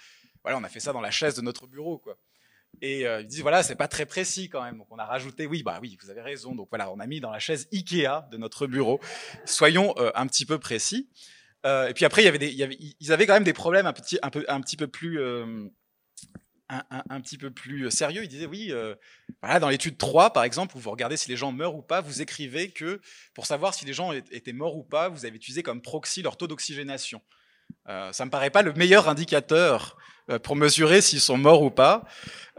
voilà, 0.43 0.59
on 0.59 0.65
a 0.65 0.69
fait 0.69 0.81
ça 0.81 0.93
dans 0.93 1.01
la 1.01 1.11
chaise 1.11 1.35
de 1.35 1.43
notre 1.43 1.67
bureau, 1.67 1.99
quoi. 1.99 2.19
Et 2.83 3.07
euh, 3.07 3.23
ils 3.23 3.27
disent 3.27 3.41
voilà, 3.43 3.63
c'est 3.63 3.75
pas 3.75 3.89
très 3.89 4.07
précis 4.07 4.49
quand 4.49 4.63
même. 4.63 4.79
Donc 4.79 4.87
on 4.91 4.99
a 4.99 5.05
rajouté 5.05 5.47
oui, 5.47 5.63
bah 5.63 5.79
oui, 5.83 5.99
vous 6.03 6.11
avez 6.11 6.21
raison. 6.21 6.55
Donc 6.55 6.69
voilà, 6.71 6.91
on 6.93 7.01
a 7.01 7.07
mis 7.07 7.21
dans 7.21 7.31
la 7.31 7.41
chaise 7.41 7.67
Ikea 7.73 8.29
de 8.31 8.37
notre 8.37 8.67
bureau. 8.67 9.01
Soyons 9.45 9.95
un 10.15 10.27
petit 10.29 10.47
peu 10.47 10.59
précis. 10.59 11.09
et 11.65 11.93
puis 11.95 12.05
après, 12.05 12.23
il 12.23 12.27
y 12.27 12.29
avait 12.29 12.39
des, 12.39 12.49
il 12.49 12.57
y 12.57 12.63
avait, 12.63 12.79
ils 13.01 13.13
avaient 13.13 13.27
quand 13.27 13.35
même 13.35 13.45
des 13.45 13.53
problèmes 13.53 13.87
un 13.87 13.93
petit 13.93 14.77
peu 14.77 14.87
plus 14.87 15.19
un, 16.71 17.21
petit 17.21 17.39
peu 17.39 17.51
plus 17.51 17.87
euh, 17.87 17.91
sérieux. 17.91 18.23
Il 18.23 18.29
disait 18.29 18.47
oui, 18.47 18.69
euh, 18.71 18.95
voilà, 19.43 19.59
dans 19.59 19.69
l'étude 19.69 19.99
3, 19.99 20.33
par 20.33 20.45
exemple, 20.45 20.77
où 20.77 20.81
vous 20.81 20.91
regardez 20.91 21.17
si 21.17 21.29
les 21.29 21.37
gens 21.37 21.53
meurent 21.53 21.75
ou 21.75 21.83
pas, 21.83 22.01
vous 22.01 22.23
écrivez 22.23 22.71
que 22.71 23.01
pour 23.35 23.47
savoir 23.47 23.75
si 23.75 23.85
les 23.85 23.93
gens 23.93 24.13
étaient 24.13 24.53
morts 24.53 24.77
ou 24.77 24.83
pas, 24.83 25.09
vous 25.09 25.25
avez 25.27 25.35
utilisé 25.35 25.63
comme 25.63 25.83
proxy 25.83 26.23
leur 26.23 26.37
taux 26.37 26.47
d'oxygénation. 26.47 27.21
Euh, 27.89 28.13
ça 28.13 28.25
me 28.25 28.31
paraît 28.31 28.51
pas 28.51 28.63
le 28.63 28.73
meilleur 28.75 29.09
indicateur 29.09 29.97
euh, 30.29 30.39
pour 30.39 30.57
mesurer 30.57 31.01
s'ils 31.01 31.21
sont 31.21 31.37
morts 31.37 31.63
ou 31.63 31.71
pas. 31.71 32.05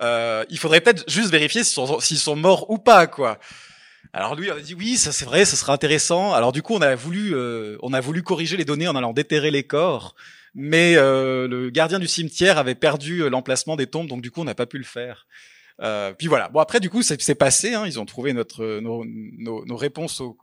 il 0.02 0.58
faudrait 0.58 0.82
peut-être 0.82 1.10
juste 1.10 1.32
vérifier 1.32 1.64
s'ils 1.64 2.18
sont, 2.18 2.36
morts 2.36 2.70
ou 2.70 2.78
pas, 2.78 3.08
quoi. 3.08 3.40
Alors 4.14 4.36
lui, 4.36 4.52
on 4.52 4.56
a 4.56 4.60
dit 4.60 4.74
oui, 4.74 4.98
ça 4.98 5.14
c'est 5.14 5.26
vrai, 5.26 5.46
ça 5.46 5.56
sera 5.56 5.72
intéressant. 5.72 6.34
Alors 6.34 6.52
du 6.52 6.62
coup, 6.62 6.74
on 6.74 6.82
a 6.82 6.96
voulu, 6.96 7.34
on 7.82 7.94
a 7.94 8.02
voulu 8.02 8.24
corriger 8.24 8.58
les 8.58 8.66
données 8.66 8.90
en 8.90 8.96
allant 8.96 9.14
déterrer 9.14 9.52
les 9.52 9.64
corps 9.64 10.16
mais 10.54 10.96
euh, 10.96 11.48
le 11.48 11.70
gardien 11.70 12.00
du 12.00 12.08
cimetière 12.08 12.58
avait 12.58 12.76
perdu 12.76 13.24
euh, 13.24 13.30
l'emplacement 13.30 13.76
des 13.76 13.88
tombes, 13.88 14.08
donc 14.08 14.22
du 14.22 14.32
coup 14.32 14.42
on 14.42 14.46
n'a 14.46 14.56
pas 14.56 14.66
pu 14.66 14.78
le 14.78 14.84
faire. 14.84 15.28
Euh, 15.82 16.14
puis 16.14 16.28
voilà. 16.28 16.50
Bon 16.50 16.60
après 16.60 16.80
du 16.80 16.90
coup 16.90 17.02
c'est 17.02 17.36
passé. 17.36 17.74
Hein, 17.74 17.86
ils 17.88 18.00
ont 18.00 18.06
trouvé 18.06 18.34
notre 18.34 18.80
nos, 18.80 19.04
nos, 19.06 19.76
réponses 19.76 20.22
aux, 20.22 20.34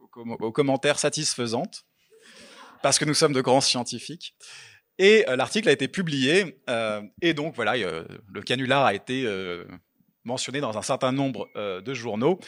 commentaires 0.52 0.98
satisfaisantes 0.98 1.84
parce 2.82 2.98
que 2.98 3.04
nous 3.04 3.14
sommes 3.14 3.32
de 3.32 3.40
grands 3.40 3.60
scientifiques. 3.60 4.34
Et 5.00 5.24
l'article 5.28 5.68
a 5.68 5.72
été 5.72 5.86
publié 5.86 6.60
et 7.22 7.32
donc 7.32 7.54
voilà 7.54 7.76
le 7.76 8.42
canular 8.42 8.84
a 8.84 8.94
été 8.94 9.28
mentionné 10.24 10.60
dans 10.60 10.76
un 10.76 10.82
certain 10.82 11.12
nombre 11.12 11.48
de 11.54 11.94
journaux. 11.94 12.40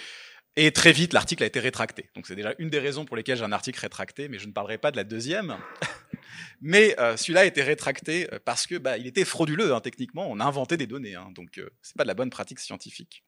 Et 0.56 0.72
très 0.72 0.90
vite, 0.90 1.12
l'article 1.12 1.44
a 1.44 1.46
été 1.46 1.60
rétracté. 1.60 2.10
Donc 2.16 2.26
c'est 2.26 2.34
déjà 2.34 2.54
une 2.58 2.70
des 2.70 2.80
raisons 2.80 3.04
pour 3.04 3.16
lesquelles 3.16 3.38
j'ai 3.38 3.44
un 3.44 3.52
article 3.52 3.78
rétracté, 3.78 4.28
mais 4.28 4.40
je 4.40 4.48
ne 4.48 4.52
parlerai 4.52 4.78
pas 4.78 4.90
de 4.90 4.96
la 4.96 5.04
deuxième. 5.04 5.56
Mais 6.60 6.98
euh, 6.98 7.16
celui-là 7.16 7.40
a 7.40 7.44
été 7.44 7.62
rétracté 7.62 8.32
euh, 8.32 8.38
parce 8.44 8.66
que 8.66 8.76
bah, 8.76 8.98
il 8.98 9.06
était 9.06 9.24
frauduleux 9.24 9.74
hein, 9.74 9.80
techniquement. 9.80 10.26
On 10.30 10.40
a 10.40 10.44
inventé 10.44 10.76
des 10.76 10.86
données, 10.86 11.14
hein, 11.14 11.30
donc 11.34 11.58
euh, 11.58 11.70
c'est 11.82 11.96
pas 11.96 12.04
de 12.04 12.08
la 12.08 12.14
bonne 12.14 12.30
pratique 12.30 12.60
scientifique. 12.60 13.24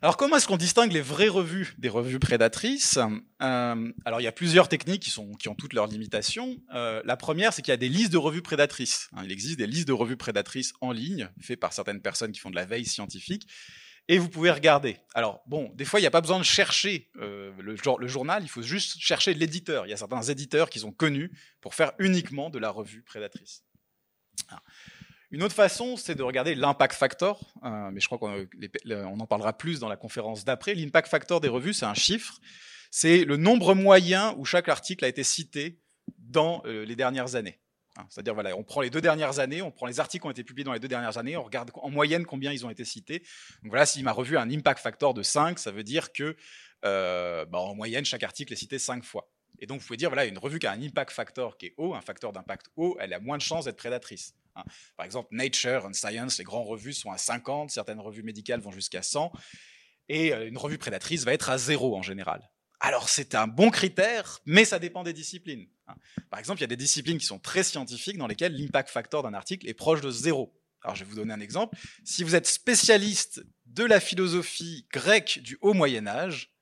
Alors 0.00 0.16
comment 0.16 0.36
est-ce 0.36 0.46
qu'on 0.46 0.56
distingue 0.56 0.92
les 0.92 1.00
vraies 1.00 1.28
revues 1.28 1.74
des 1.78 1.88
revues 1.88 2.20
prédatrices? 2.20 2.98
Alors 3.40 4.20
il 4.20 4.24
y 4.24 4.28
a 4.28 4.32
plusieurs 4.32 4.68
techniques 4.68 5.02
qui, 5.02 5.10
sont, 5.10 5.32
qui 5.34 5.48
ont 5.48 5.56
toutes 5.56 5.72
leurs 5.72 5.88
limitations. 5.88 6.56
La 6.70 7.16
première, 7.16 7.52
c'est 7.52 7.62
qu'il 7.62 7.72
y 7.72 7.74
a 7.74 7.78
des 7.78 7.88
listes 7.88 8.12
de 8.12 8.16
revues 8.16 8.42
prédatrices. 8.42 9.08
Hein, 9.12 9.22
il 9.24 9.32
existe 9.32 9.58
des 9.58 9.66
listes 9.66 9.88
de 9.88 9.92
revues 9.92 10.16
prédatrices 10.16 10.72
en 10.80 10.92
ligne, 10.92 11.28
faites 11.40 11.58
par 11.58 11.72
certaines 11.72 12.00
personnes 12.00 12.30
qui 12.30 12.38
font 12.38 12.50
de 12.50 12.56
la 12.56 12.64
veille 12.64 12.84
scientifique, 12.84 13.48
et 14.08 14.18
vous 14.18 14.28
pouvez 14.28 14.50
regarder. 14.50 14.98
Alors 15.14 15.42
bon, 15.46 15.70
des 15.74 15.84
fois 15.84 16.00
il 16.00 16.02
n'y 16.02 16.06
a 16.06 16.10
pas 16.10 16.20
besoin 16.20 16.38
de 16.38 16.44
chercher 16.44 17.10
euh, 17.20 17.52
le, 17.60 18.08
journal, 18.08 18.42
il 18.42 18.48
faut 18.48 18.62
juste 18.62 18.98
chercher 18.98 19.34
l'éditeur. 19.34 19.86
Il 19.86 19.90
y 19.90 19.92
a 19.92 19.96
certains 19.96 20.22
éditeurs 20.22 20.70
qui 20.70 20.80
sont 20.80 20.92
connus 20.92 21.30
pour 21.60 21.74
faire 21.74 21.92
uniquement 21.98 22.50
de 22.50 22.58
la 22.58 22.70
revue 22.70 23.02
prédatrice. 23.02 23.64
Ah. 24.48 24.62
Une 25.30 25.42
autre 25.42 25.54
façon, 25.54 25.98
c'est 25.98 26.14
de 26.14 26.22
regarder 26.22 26.54
l'impact 26.54 26.94
factor, 26.94 27.52
euh, 27.62 27.90
mais 27.92 28.00
je 28.00 28.06
crois 28.06 28.18
qu'on 28.18 29.20
en 29.20 29.26
parlera 29.26 29.52
plus 29.52 29.78
dans 29.78 29.88
la 29.88 29.96
conférence 29.96 30.46
d'après. 30.46 30.74
L'impact 30.74 31.08
factor 31.08 31.40
des 31.40 31.48
revues, 31.48 31.74
c'est 31.74 31.84
un 31.84 31.94
chiffre, 31.94 32.40
c'est 32.90 33.24
le 33.24 33.36
nombre 33.36 33.74
moyen 33.74 34.34
où 34.38 34.46
chaque 34.46 34.70
article 34.70 35.04
a 35.04 35.08
été 35.08 35.22
cité 35.22 35.82
dans 36.16 36.62
euh, 36.64 36.86
les 36.86 36.96
dernières 36.96 37.34
années. 37.34 37.60
Hein. 37.98 38.06
C'est-à-dire, 38.08 38.34
on 38.56 38.62
prend 38.62 38.80
les 38.80 38.90
deux 38.90 39.00
dernières 39.00 39.40
années, 39.40 39.60
on 39.60 39.70
prend 39.70 39.86
les 39.86 40.00
articles 40.00 40.22
qui 40.22 40.26
ont 40.26 40.30
été 40.30 40.44
publiés 40.44 40.64
dans 40.64 40.72
les 40.72 40.80
deux 40.80 40.88
dernières 40.88 41.18
années, 41.18 41.36
on 41.36 41.42
regarde 41.42 41.70
en 41.74 41.90
moyenne 41.90 42.24
combien 42.24 42.52
ils 42.52 42.64
ont 42.64 42.70
été 42.70 42.84
cités. 42.84 43.20
Donc 43.62 43.70
voilà, 43.70 43.86
si 43.86 44.02
ma 44.02 44.12
revue 44.12 44.36
a 44.36 44.40
un 44.40 44.50
impact 44.50 44.80
factor 44.80 45.14
de 45.14 45.22
5, 45.22 45.58
ça 45.58 45.70
veut 45.70 45.82
dire 45.82 46.12
que 46.12 46.36
euh, 46.84 47.44
bah, 47.44 47.58
en 47.58 47.74
moyenne, 47.74 48.04
chaque 48.04 48.22
article 48.22 48.52
est 48.52 48.56
cité 48.56 48.78
5 48.78 49.04
fois. 49.04 49.30
Et 49.60 49.66
donc, 49.66 49.80
vous 49.80 49.86
pouvez 49.86 49.96
dire, 49.96 50.08
voilà, 50.08 50.24
une 50.24 50.38
revue 50.38 50.60
qui 50.60 50.66
a 50.68 50.72
un 50.72 50.80
impact 50.80 51.10
factor 51.10 51.58
qui 51.58 51.66
est 51.66 51.74
haut, 51.76 51.94
un 51.94 52.00
facteur 52.00 52.32
d'impact 52.32 52.66
haut, 52.76 52.96
elle 53.00 53.12
a 53.12 53.18
moins 53.18 53.36
de 53.36 53.42
chances 53.42 53.64
d'être 53.64 53.76
prédatrice. 53.76 54.34
Hein. 54.54 54.62
Par 54.96 55.04
exemple, 55.04 55.28
Nature 55.32 55.84
and 55.84 55.94
Science, 55.94 56.38
les 56.38 56.44
grandes 56.44 56.68
revues 56.68 56.92
sont 56.92 57.10
à 57.10 57.18
50, 57.18 57.70
certaines 57.70 57.98
revues 57.98 58.22
médicales 58.22 58.60
vont 58.60 58.70
jusqu'à 58.70 59.02
100, 59.02 59.32
et 60.08 60.32
euh, 60.32 60.46
une 60.46 60.58
revue 60.58 60.78
prédatrice 60.78 61.24
va 61.24 61.32
être 61.32 61.50
à 61.50 61.58
0 61.58 61.96
en 61.96 62.02
général. 62.02 62.48
Alors 62.80 63.08
c'est 63.08 63.34
un 63.34 63.48
bon 63.48 63.70
critère, 63.70 64.38
mais 64.46 64.64
ça 64.64 64.78
dépend 64.78 65.02
des 65.02 65.12
disciplines. 65.12 65.66
Hein. 65.88 65.94
Par 66.30 66.38
exemple, 66.38 66.58
il 66.60 66.62
y 66.62 66.64
a 66.64 66.68
des 66.68 66.76
disciplines 66.76 67.18
qui 67.18 67.26
sont 67.26 67.38
très 67.38 67.62
scientifiques 67.62 68.18
dans 68.18 68.26
lesquelles 68.26 68.54
l'impact 68.54 68.90
factor 68.90 69.22
d'un 69.22 69.34
article 69.34 69.68
est 69.68 69.74
proche 69.74 70.00
de 70.00 70.10
zéro. 70.10 70.54
Alors 70.82 70.94
je 70.94 71.04
vais 71.04 71.10
vous 71.10 71.16
donner 71.16 71.34
un 71.34 71.40
exemple. 71.40 71.76
Si 72.04 72.22
vous 72.22 72.34
êtes 72.34 72.46
spécialiste 72.46 73.44
de 73.66 73.84
la 73.84 74.00
philosophie 74.00 74.86
grecque 74.92 75.40
du 75.42 75.58
haut 75.60 75.74
Moyen 75.74 76.06
Âge, 76.06 76.52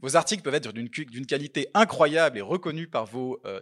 vos 0.00 0.16
articles 0.16 0.42
peuvent 0.42 0.54
être 0.54 0.72
d'une 0.72 1.26
qualité 1.26 1.68
incroyable 1.74 2.38
et 2.38 2.40
reconnus 2.40 2.88
par 2.90 3.06
vos 3.06 3.40
euh, 3.44 3.60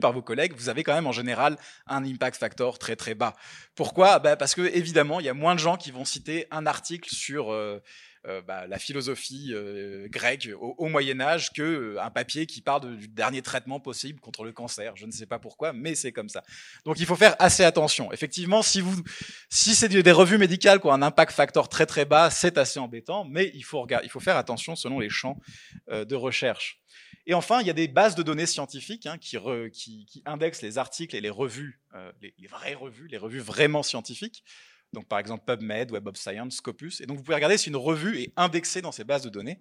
par 0.00 0.12
vos 0.12 0.22
collègues, 0.22 0.52
vous 0.54 0.68
avez 0.68 0.82
quand 0.82 0.94
même 0.94 1.06
en 1.06 1.12
général 1.12 1.56
un 1.86 2.04
impact 2.04 2.38
factor 2.38 2.78
très 2.78 2.96
très 2.96 3.14
bas. 3.14 3.34
Pourquoi? 3.74 4.18
Bah, 4.18 4.36
Parce 4.36 4.54
que 4.54 4.62
évidemment, 4.62 5.20
il 5.20 5.26
y 5.26 5.28
a 5.28 5.34
moins 5.34 5.54
de 5.54 5.60
gens 5.60 5.76
qui 5.76 5.90
vont 5.90 6.04
citer 6.04 6.46
un 6.50 6.66
article 6.66 7.12
sur 7.12 7.52
euh, 7.52 7.80
euh, 8.28 8.42
bah, 8.42 8.66
la 8.66 8.78
philosophie 8.78 9.50
euh, 9.52 10.08
grecque 10.08 10.48
au, 10.58 10.88
Moyen 10.88 11.20
Âge 11.20 11.52
que 11.52 11.62
euh, 11.62 12.02
un 12.02 12.10
papier 12.10 12.46
qui 12.46 12.60
parle 12.60 12.96
du 12.96 13.06
dernier 13.06 13.40
traitement 13.40 13.78
possible 13.78 14.18
contre 14.18 14.42
le 14.42 14.50
cancer. 14.50 14.96
Je 14.96 15.06
ne 15.06 15.12
sais 15.12 15.26
pas 15.26 15.38
pourquoi, 15.38 15.72
mais 15.72 15.94
c'est 15.94 16.10
comme 16.10 16.28
ça. 16.28 16.42
Donc 16.84 16.98
il 16.98 17.06
faut 17.06 17.14
faire 17.14 17.36
assez 17.38 17.62
attention. 17.62 18.12
Effectivement, 18.12 18.62
si 18.62 18.80
vous, 18.80 18.96
si 19.48 19.76
c'est 19.76 19.88
des 19.88 20.12
revues 20.12 20.38
médicales 20.38 20.80
qui 20.80 20.88
ont 20.88 20.92
un 20.92 21.02
impact 21.02 21.32
factor 21.32 21.68
très 21.68 21.86
très 21.86 22.04
bas, 22.04 22.28
c'est 22.30 22.58
assez 22.58 22.80
embêtant, 22.80 23.24
mais 23.24 23.52
il 23.54 23.62
faut 23.62 23.80
regarder, 23.80 24.06
il 24.06 24.10
faut 24.10 24.20
faire 24.20 24.36
attention 24.36 24.74
selon 24.74 24.98
les 24.98 25.10
champs 25.10 25.38
de 25.88 26.14
recherche. 26.14 26.80
Et 27.26 27.34
enfin, 27.34 27.60
il 27.60 27.66
y 27.66 27.70
a 27.70 27.74
des 27.74 27.88
bases 27.88 28.14
de 28.14 28.22
données 28.22 28.46
scientifiques 28.46 29.06
hein, 29.06 29.18
qui, 29.18 29.36
indexent 30.24 30.62
les 30.62 30.78
articles 30.78 31.14
et 31.14 31.20
les 31.20 31.30
revues, 31.30 31.80
les 32.20 32.46
vraies 32.48 32.74
revues, 32.74 33.08
les 33.08 33.18
revues 33.18 33.40
vraiment 33.40 33.82
scientifiques 33.82 34.42
donc 34.92 35.06
par 35.08 35.18
exemple 35.18 35.44
PubMed, 35.44 35.90
Web 35.90 36.06
of 36.06 36.16
Science, 36.16 36.56
Scopus. 36.56 37.00
Et 37.00 37.06
donc 37.06 37.18
vous 37.18 37.22
pouvez 37.22 37.34
regarder 37.34 37.58
si 37.58 37.68
une 37.68 37.76
revue 37.76 38.20
est 38.20 38.32
indexée 38.36 38.82
dans 38.82 38.92
ces 38.92 39.04
bases 39.04 39.22
de 39.22 39.28
données. 39.28 39.60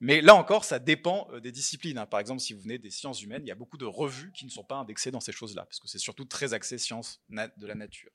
Mais 0.00 0.20
là 0.20 0.34
encore, 0.34 0.64
ça 0.64 0.78
dépend 0.78 1.28
euh, 1.32 1.40
des 1.40 1.52
disciplines. 1.52 1.98
Hein. 1.98 2.06
Par 2.06 2.20
exemple, 2.20 2.40
si 2.40 2.52
vous 2.52 2.60
venez 2.60 2.78
des 2.78 2.90
sciences 2.90 3.22
humaines, 3.22 3.42
il 3.44 3.48
y 3.48 3.52
a 3.52 3.54
beaucoup 3.54 3.78
de 3.78 3.84
revues 3.84 4.32
qui 4.32 4.44
ne 4.44 4.50
sont 4.50 4.64
pas 4.64 4.76
indexées 4.76 5.10
dans 5.10 5.20
ces 5.20 5.32
choses-là, 5.32 5.64
parce 5.64 5.78
que 5.80 5.88
c'est 5.88 5.98
surtout 5.98 6.24
très 6.24 6.52
axé 6.52 6.78
sciences 6.78 7.22
de 7.28 7.66
la 7.66 7.74
nature. 7.74 8.10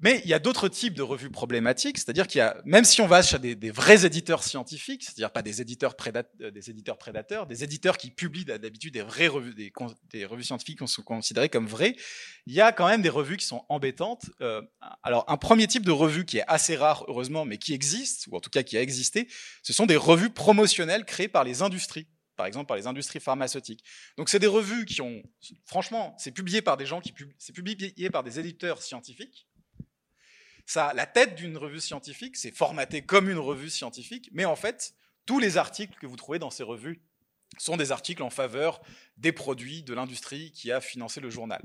Mais 0.00 0.20
il 0.24 0.28
y 0.28 0.34
a 0.34 0.38
d'autres 0.38 0.68
types 0.68 0.92
de 0.92 1.02
revues 1.02 1.30
problématiques, 1.30 1.96
c'est-à-dire 1.96 2.26
qu'il 2.26 2.40
y 2.40 2.42
a, 2.42 2.60
même 2.66 2.84
si 2.84 3.00
on 3.00 3.06
va 3.06 3.22
chez 3.22 3.38
des, 3.38 3.70
vrais 3.70 4.04
éditeurs 4.04 4.44
scientifiques, 4.44 5.04
c'est-à-dire 5.04 5.30
pas 5.30 5.40
des 5.40 5.62
éditeurs, 5.62 5.94
euh, 6.06 6.94
prédateurs, 6.98 7.46
des 7.46 7.64
éditeurs 7.64 7.96
qui 7.96 8.10
publient 8.10 8.44
d'habitude 8.44 8.92
des 8.92 9.00
vraies 9.00 9.28
revues, 9.28 9.54
scientifiques 10.42 10.80
qui 10.80 10.88
sont 10.88 11.02
considérées 11.02 11.48
comme 11.48 11.66
vraies, 11.66 11.96
il 12.46 12.52
y 12.52 12.60
a 12.60 12.72
quand 12.72 12.86
même 12.86 13.00
des 13.00 13.08
revues 13.08 13.38
qui 13.38 13.46
sont 13.46 13.64
embêtantes. 13.70 14.26
Euh, 14.42 14.60
alors, 15.02 15.24
un 15.28 15.38
premier 15.38 15.66
type 15.66 15.86
de 15.86 15.92
revue 15.92 16.26
qui 16.26 16.38
est 16.38 16.44
assez 16.46 16.76
rare, 16.76 17.04
heureusement, 17.08 17.46
mais 17.46 17.56
qui 17.56 17.72
existe, 17.72 18.26
ou 18.30 18.36
en 18.36 18.40
tout 18.40 18.50
cas 18.50 18.62
qui 18.62 18.76
a 18.76 18.82
existé, 18.82 19.28
ce 19.62 19.72
sont 19.72 19.86
des 19.86 19.96
revues 19.96 20.30
promotionnelles 20.30 21.06
créées 21.06 21.28
par 21.28 21.44
les 21.44 21.62
industries 21.62 22.06
par 22.36 22.44
exemple 22.44 22.66
par 22.66 22.76
les 22.76 22.86
industries 22.86 23.18
pharmaceutiques. 23.18 23.82
Donc 24.18 24.28
c'est 24.28 24.38
des 24.38 24.46
revues 24.46 24.84
qui 24.84 25.00
ont, 25.00 25.22
franchement, 25.64 26.14
c'est 26.18 26.32
publié 26.32 26.60
par 26.60 26.76
des 26.76 26.84
gens 26.84 27.00
qui, 27.00 27.14
c'est 27.38 27.54
publié 27.54 28.10
par 28.10 28.22
des 28.22 28.38
éditeurs 28.38 28.82
scientifiques, 28.82 29.46
la 30.74 31.06
tête 31.06 31.34
d'une 31.34 31.56
revue 31.56 31.80
scientifique, 31.80 32.36
c'est 32.36 32.54
formaté 32.54 33.02
comme 33.02 33.30
une 33.30 33.38
revue 33.38 33.70
scientifique, 33.70 34.30
mais 34.32 34.44
en 34.44 34.56
fait, 34.56 34.94
tous 35.24 35.38
les 35.38 35.56
articles 35.56 35.96
que 36.00 36.06
vous 36.06 36.16
trouvez 36.16 36.38
dans 36.38 36.50
ces 36.50 36.62
revues 36.62 37.00
sont 37.58 37.76
des 37.76 37.92
articles 37.92 38.22
en 38.22 38.30
faveur 38.30 38.80
des 39.16 39.32
produits 39.32 39.82
de 39.82 39.94
l'industrie 39.94 40.52
qui 40.52 40.72
a 40.72 40.80
financé 40.80 41.20
le 41.20 41.30
journal. 41.30 41.62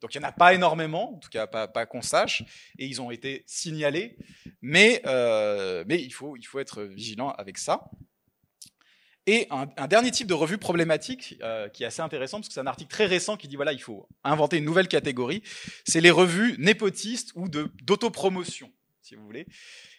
Donc 0.00 0.14
il 0.14 0.18
n'y 0.18 0.24
en 0.24 0.28
a 0.28 0.32
pas 0.32 0.54
énormément, 0.54 1.14
en 1.14 1.18
tout 1.18 1.30
cas 1.30 1.46
pas, 1.46 1.86
qu'on 1.86 2.02
sache, 2.02 2.42
et 2.78 2.86
ils 2.86 3.00
ont 3.00 3.10
été 3.10 3.42
signalés, 3.46 4.16
mais, 4.60 5.02
euh, 5.06 5.84
il 5.88 6.12
faut 6.12 6.36
être 6.58 6.82
vigilant 6.82 7.30
avec 7.30 7.58
ça. 7.58 7.90
Et 9.26 9.46
un, 9.50 9.86
dernier 9.86 10.10
type 10.10 10.26
de 10.26 10.34
revue 10.34 10.58
problématique 10.58 11.38
euh, 11.42 11.68
qui 11.70 11.82
est 11.82 11.86
assez 11.86 12.02
intéressant, 12.02 12.38
parce 12.38 12.48
que 12.48 12.54
c'est 12.54 12.60
un 12.60 12.66
article 12.66 12.90
très 12.90 13.06
récent 13.06 13.38
qui 13.38 13.48
dit 13.48 13.56
voilà, 13.56 13.72
il 13.72 13.80
faut 13.80 14.06
inventer 14.22 14.58
une 14.58 14.64
nouvelle 14.64 14.88
catégorie, 14.88 15.42
c'est 15.86 16.02
les 16.02 16.10
revues 16.10 16.56
népotistes 16.58 17.32
ou 17.34 17.48
d'autopromotion, 17.48 18.70
si 19.00 19.14
vous 19.14 19.24
voulez. 19.24 19.46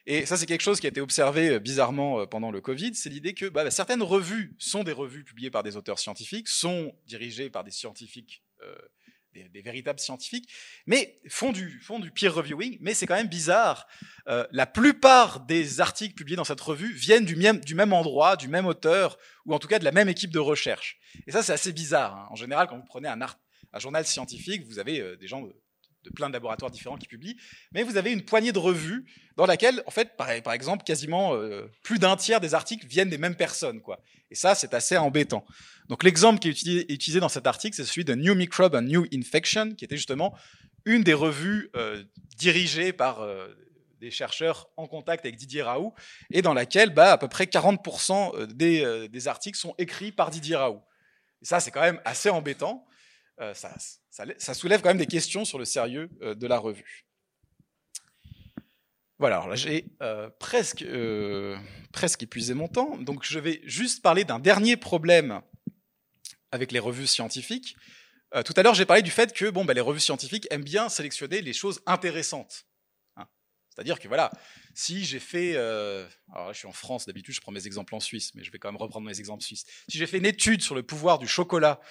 Et 0.05 0.27
ça, 0.27 0.37
c'est 0.37 0.45
quelque 0.45 0.61
chose 0.61 0.79
qui 0.79 0.85
a 0.85 0.89
été 0.89 1.01
observé 1.01 1.49
euh, 1.49 1.59
bizarrement 1.59 2.19
euh, 2.19 2.25
pendant 2.27 2.51
le 2.51 2.61
Covid, 2.61 2.93
c'est 2.93 3.09
l'idée 3.09 3.33
que 3.33 3.47
bah, 3.47 3.71
certaines 3.71 4.03
revues 4.03 4.55
sont 4.59 4.83
des 4.83 4.91
revues 4.91 5.23
publiées 5.23 5.49
par 5.49 5.63
des 5.63 5.75
auteurs 5.75 5.97
scientifiques, 5.97 6.47
sont 6.47 6.93
dirigées 7.07 7.49
par 7.49 7.63
des 7.63 7.71
scientifiques 7.71 8.43
des, 9.43 9.61
véritables 9.61 9.99
scientifiques, 9.99 10.49
mais 10.85 11.19
font 11.27 11.51
du, 11.51 11.79
font 11.81 11.99
du 11.99 12.11
peer 12.11 12.33
reviewing, 12.33 12.77
mais 12.81 12.93
c'est 12.93 13.07
quand 13.07 13.15
même 13.15 13.27
bizarre. 13.27 13.87
Euh, 14.27 14.45
la 14.51 14.65
plupart 14.65 15.41
des 15.41 15.81
articles 15.81 16.15
publiés 16.15 16.37
dans 16.37 16.43
cette 16.43 16.61
revue 16.61 16.93
viennent 16.93 17.25
du 17.25 17.35
même, 17.35 17.59
du 17.59 17.75
même 17.75 17.93
endroit, 17.93 18.35
du 18.35 18.47
même 18.47 18.65
auteur, 18.65 19.17
ou 19.45 19.53
en 19.53 19.59
tout 19.59 19.67
cas 19.67 19.79
de 19.79 19.83
la 19.83 19.91
même 19.91 20.09
équipe 20.09 20.31
de 20.31 20.39
recherche. 20.39 20.97
Et 21.27 21.31
ça, 21.31 21.43
c'est 21.43 21.53
assez 21.53 21.71
bizarre. 21.71 22.15
Hein. 22.15 22.27
En 22.31 22.35
général, 22.35 22.67
quand 22.67 22.77
vous 22.77 22.85
prenez 22.85 23.07
un, 23.07 23.21
art, 23.21 23.37
un 23.73 23.79
journal 23.79 24.05
scientifique, 24.05 24.65
vous 24.65 24.79
avez 24.79 24.99
euh, 24.99 25.15
des 25.17 25.27
gens 25.27 25.41
de 25.41 25.53
plein 26.11 26.27
de 26.27 26.33
laboratoires 26.33 26.71
différents 26.71 26.97
qui 26.97 27.07
publient, 27.07 27.37
mais 27.71 27.83
vous 27.83 27.97
avez 27.97 28.11
une 28.11 28.23
poignée 28.23 28.51
de 28.51 28.59
revues 28.59 29.05
dans 29.37 29.45
laquelle, 29.45 29.83
en 29.85 29.91
fait, 29.91 30.15
par, 30.17 30.29
exemple, 30.29 30.83
quasiment 30.83 31.35
euh, 31.35 31.69
plus 31.83 31.99
d'un 31.99 32.15
tiers 32.15 32.39
des 32.39 32.53
articles 32.53 32.85
viennent 32.87 33.09
des 33.09 33.17
mêmes 33.17 33.35
personnes, 33.35 33.81
quoi. 33.81 33.99
Et 34.31 34.35
ça, 34.35 34.55
c'est 34.55 34.73
assez 34.73 34.97
embêtant. 34.97 35.45
Donc 35.87 36.03
l'exemple 36.03 36.39
qui 36.39 36.47
est 36.47 36.51
utilisé, 36.51 36.91
utilisé 36.91 37.19
dans 37.19 37.29
cet 37.29 37.45
article, 37.45 37.75
c'est 37.75 37.85
celui 37.85 38.05
de 38.05 38.15
New 38.15 38.33
Microbe 38.33 38.75
and 38.75 38.81
New 38.81 39.05
Infection, 39.13 39.75
qui 39.75 39.85
était 39.85 39.97
justement 39.97 40.35
une 40.85 41.03
des 41.03 41.13
revues 41.13 41.69
euh, 41.75 42.03
dirigées 42.37 42.91
par 42.91 43.21
euh, 43.21 43.47
des 43.99 44.09
chercheurs 44.09 44.69
en 44.77 44.87
contact 44.87 45.25
avec 45.25 45.37
Didier 45.37 45.61
Raoult, 45.61 45.93
et 46.31 46.41
dans 46.41 46.53
laquelle 46.53 46.89
bah, 46.89 47.11
à 47.11 47.17
peu 47.17 47.27
près 47.27 47.45
40% 47.45 48.47
des, 48.47 49.07
des, 49.09 49.27
articles 49.27 49.57
sont 49.57 49.75
écrits 49.77 50.11
par 50.11 50.31
Didier 50.31 50.55
Raoult. 50.55 50.81
Et 51.41 51.45
ça, 51.45 51.59
c'est 51.59 51.71
quand 51.71 51.81
même 51.81 52.01
assez 52.05 52.29
embêtant. 52.29 52.85
Ça, 53.53 53.75
ça, 54.37 54.53
soulève 54.53 54.81
quand 54.81 54.89
même 54.89 54.97
des 54.97 55.07
questions 55.07 55.43
sur 55.43 55.59
le 55.59 55.65
sérieux 55.65 56.09
euh, 56.21 56.35
de 56.35 56.47
la 56.47 56.57
revue. 56.57 57.05
Voilà, 59.17 59.37
alors 59.37 59.47
là 59.47 59.55
j'ai 59.55 59.85
euh, 60.01 60.29
presque, 60.39 60.81
euh, 60.81 61.57
presque 61.91 62.23
épuisé 62.23 62.53
mon 62.53 62.67
temps, 62.67 62.97
donc 62.97 63.25
je 63.25 63.39
vais 63.39 63.61
juste 63.63 64.01
parler 64.01 64.23
d'un 64.23 64.39
dernier 64.39 64.77
problème 64.77 65.41
avec 66.51 66.71
les 66.71 66.79
revues 66.79 67.07
scientifiques. 67.07 67.75
tout 68.45 68.53
à 68.55 68.63
l'heure, 68.63 68.73
j'ai 68.73 68.85
parlé 68.85 69.01
du 69.01 69.11
fait 69.11 69.33
que 69.33 69.49
bon, 69.49 69.65
bah, 69.65 69.73
les 69.73 69.81
revues 69.81 69.99
scientifiques 69.99 70.47
aiment 70.49 70.63
bien 70.63 70.89
sélectionner 70.89 71.41
les 71.41 71.53
choses 71.53 71.81
intéressantes. 71.85 72.65
Hein. 73.17 73.27
C'est-à-dire 73.69 73.99
que 73.99 74.07
voilà, 74.07 74.31
si 74.73 75.03
j'ai 75.03 75.19
fait, 75.19 75.55
alors 75.57 76.53
je 76.53 76.57
suis 76.57 76.67
en 76.67 76.73
France 76.73 77.05
d'habitude, 77.05 77.33
je 77.33 77.41
prends 77.41 77.51
mes 77.51 77.67
exemples 77.67 77.95
en 77.95 77.99
Suisse, 77.99 78.33
mais 78.35 78.43
je 78.43 78.51
vais 78.51 78.59
quand 78.59 78.69
même 78.71 78.81
reprendre 78.81 79.07
mes 79.07 79.19
exemples 79.19 79.43
suisses. 79.43 79.65
Si 79.89 79.97
j'ai 79.97 80.07
fait 80.07 80.17
une 80.17 80.25
étude 80.25 80.61
sur 80.61 80.75
le 80.75 80.83
pouvoir 80.83 81.19
du 81.19 81.27
chocolat 81.27 81.81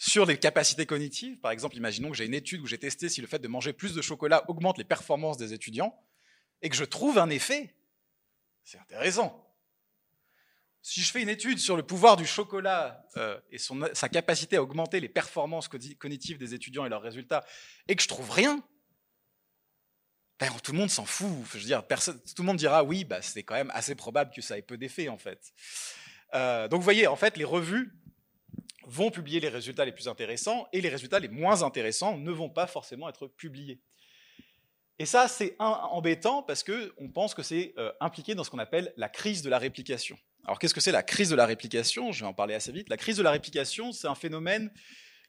sur 0.00 0.24
les 0.24 0.38
capacités 0.38 0.86
cognitives. 0.86 1.38
Par 1.40 1.50
exemple, 1.50 1.76
imaginons 1.76 2.10
que 2.10 2.16
j'ai 2.16 2.24
une 2.24 2.32
étude 2.32 2.62
où 2.62 2.66
j'ai 2.66 2.78
testé 2.78 3.10
si 3.10 3.20
le 3.20 3.26
fait 3.26 3.38
de 3.38 3.48
manger 3.48 3.74
plus 3.74 3.94
de 3.94 4.00
chocolat 4.00 4.48
augmente 4.48 4.78
les 4.78 4.84
performances 4.84 5.36
des 5.36 5.52
étudiants 5.52 5.94
et 6.62 6.70
que 6.70 6.74
je 6.74 6.84
trouve 6.84 7.18
un 7.18 7.28
effet. 7.28 7.76
C'est 8.64 8.78
intéressant. 8.78 9.46
Si 10.80 11.02
je 11.02 11.12
fais 11.12 11.20
une 11.20 11.28
étude 11.28 11.58
sur 11.58 11.76
le 11.76 11.82
pouvoir 11.82 12.16
du 12.16 12.24
chocolat 12.24 13.04
euh, 13.18 13.38
et 13.50 13.58
sa 13.58 14.08
capacité 14.08 14.56
à 14.56 14.62
augmenter 14.62 15.00
les 15.00 15.10
performances 15.10 15.68
cognitives 15.68 16.38
des 16.38 16.54
étudiants 16.54 16.86
et 16.86 16.88
leurs 16.88 17.02
résultats, 17.02 17.44
et 17.86 17.94
que 17.94 18.02
je 18.02 18.08
trouve 18.08 18.30
rien, 18.30 18.64
ben, 20.38 20.50
tout 20.64 20.72
le 20.72 20.78
monde 20.78 20.88
s'en 20.88 21.04
fout. 21.04 21.28
Je 21.52 21.58
veux 21.58 21.64
dire, 21.64 21.86
personne, 21.86 22.18
tout 22.34 22.40
le 22.40 22.46
monde 22.46 22.56
dira 22.56 22.82
oui, 22.84 23.04
bah, 23.04 23.20
c'est 23.20 23.42
quand 23.42 23.54
même 23.54 23.70
assez 23.74 23.94
probable 23.94 24.32
que 24.34 24.40
ça 24.40 24.56
ait 24.56 24.62
peu 24.62 24.78
d'effet 24.78 25.10
en 25.10 25.18
fait. 25.18 25.52
Euh, 26.34 26.68
donc 26.68 26.80
vous 26.80 26.84
voyez, 26.84 27.06
en 27.06 27.16
fait, 27.16 27.36
les 27.36 27.44
revues 27.44 27.92
vont 28.86 29.10
publier 29.10 29.40
les 29.40 29.48
résultats 29.48 29.84
les 29.84 29.92
plus 29.92 30.08
intéressants 30.08 30.68
et 30.72 30.80
les 30.80 30.88
résultats 30.88 31.18
les 31.18 31.28
moins 31.28 31.62
intéressants 31.62 32.16
ne 32.16 32.30
vont 32.30 32.48
pas 32.48 32.66
forcément 32.66 33.08
être 33.08 33.26
publiés. 33.26 33.80
Et 34.98 35.06
ça, 35.06 35.28
c'est 35.28 35.56
embêtant 35.58 36.42
parce 36.42 36.62
qu'on 36.62 37.08
pense 37.08 37.34
que 37.34 37.42
c'est 37.42 37.72
euh, 37.78 37.90
impliqué 38.00 38.34
dans 38.34 38.44
ce 38.44 38.50
qu'on 38.50 38.58
appelle 38.58 38.92
la 38.96 39.08
crise 39.08 39.40
de 39.40 39.48
la 39.48 39.58
réplication. 39.58 40.18
Alors 40.44 40.58
qu'est-ce 40.58 40.74
que 40.74 40.80
c'est 40.80 40.92
la 40.92 41.02
crise 41.02 41.30
de 41.30 41.36
la 41.36 41.46
réplication? 41.46 42.12
Je 42.12 42.20
vais 42.20 42.26
en 42.26 42.34
parler 42.34 42.54
assez 42.54 42.72
vite. 42.72 42.88
La 42.90 42.96
crise 42.96 43.16
de 43.16 43.22
la 43.22 43.30
réplication, 43.30 43.92
c'est 43.92 44.08
un 44.08 44.14
phénomène 44.14 44.70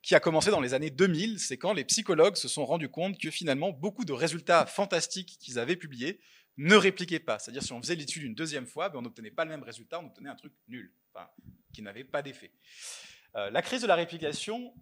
qui 0.02 0.16
a 0.16 0.20
commencé 0.20 0.52
dans 0.52 0.60
les 0.60 0.74
années 0.74 0.90
2000. 0.90 1.40
C'est 1.40 1.58
quand 1.58 1.74
les 1.74 1.86
psychologues 1.86 2.36
se 2.36 2.48
sont 2.48 2.66
rendus 2.66 2.90
compte 2.90 3.18
que 3.18 3.30
finalement, 3.30 3.72
beaucoup 3.72 4.04
de 4.04 4.14
résultats 4.14 4.66
fantastiques 4.66 5.38
qu'ils 5.40 5.60
avaient 5.60 5.76
publiés 5.76 6.20
ne 6.58 6.76
répliquaient 6.76 7.20
pas. 7.20 7.40
C'est-à-dire 7.40 7.64
si 7.64 7.72
on 7.72 7.82
faisait 7.82 7.96
l'étude 7.96 8.24
une 8.24 8.36
deuxième 8.36 8.66
fois, 8.66 8.90
ben, 8.90 9.00
on 9.00 9.04
n'obtenait 9.04 9.32
pas 9.32 9.46
le 9.46 9.52
même 9.52 9.64
résultat, 9.64 10.00
on 10.00 10.08
obtenait 10.08 10.30
un 10.30 10.36
truc 10.36 10.54
nul, 10.68 10.94
enfin, 11.14 11.28
qui 11.74 11.82
n'avait 11.82 12.04
pas 12.04 12.22
d'effet. 12.22 12.52
La 13.34 13.62
crise 13.62 13.82
de 13.82 13.88
la 13.88 13.96
réplication, 13.96 14.74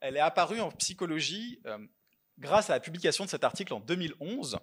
elle 0.00 0.16
est 0.16 0.20
apparue 0.20 0.60
en 0.60 0.70
psychologie 0.72 1.60
grâce 2.38 2.70
à 2.70 2.74
la 2.74 2.80
publication 2.80 3.24
de 3.24 3.30
cet 3.30 3.44
article 3.44 3.72
en 3.74 3.80
2011. 3.80 4.58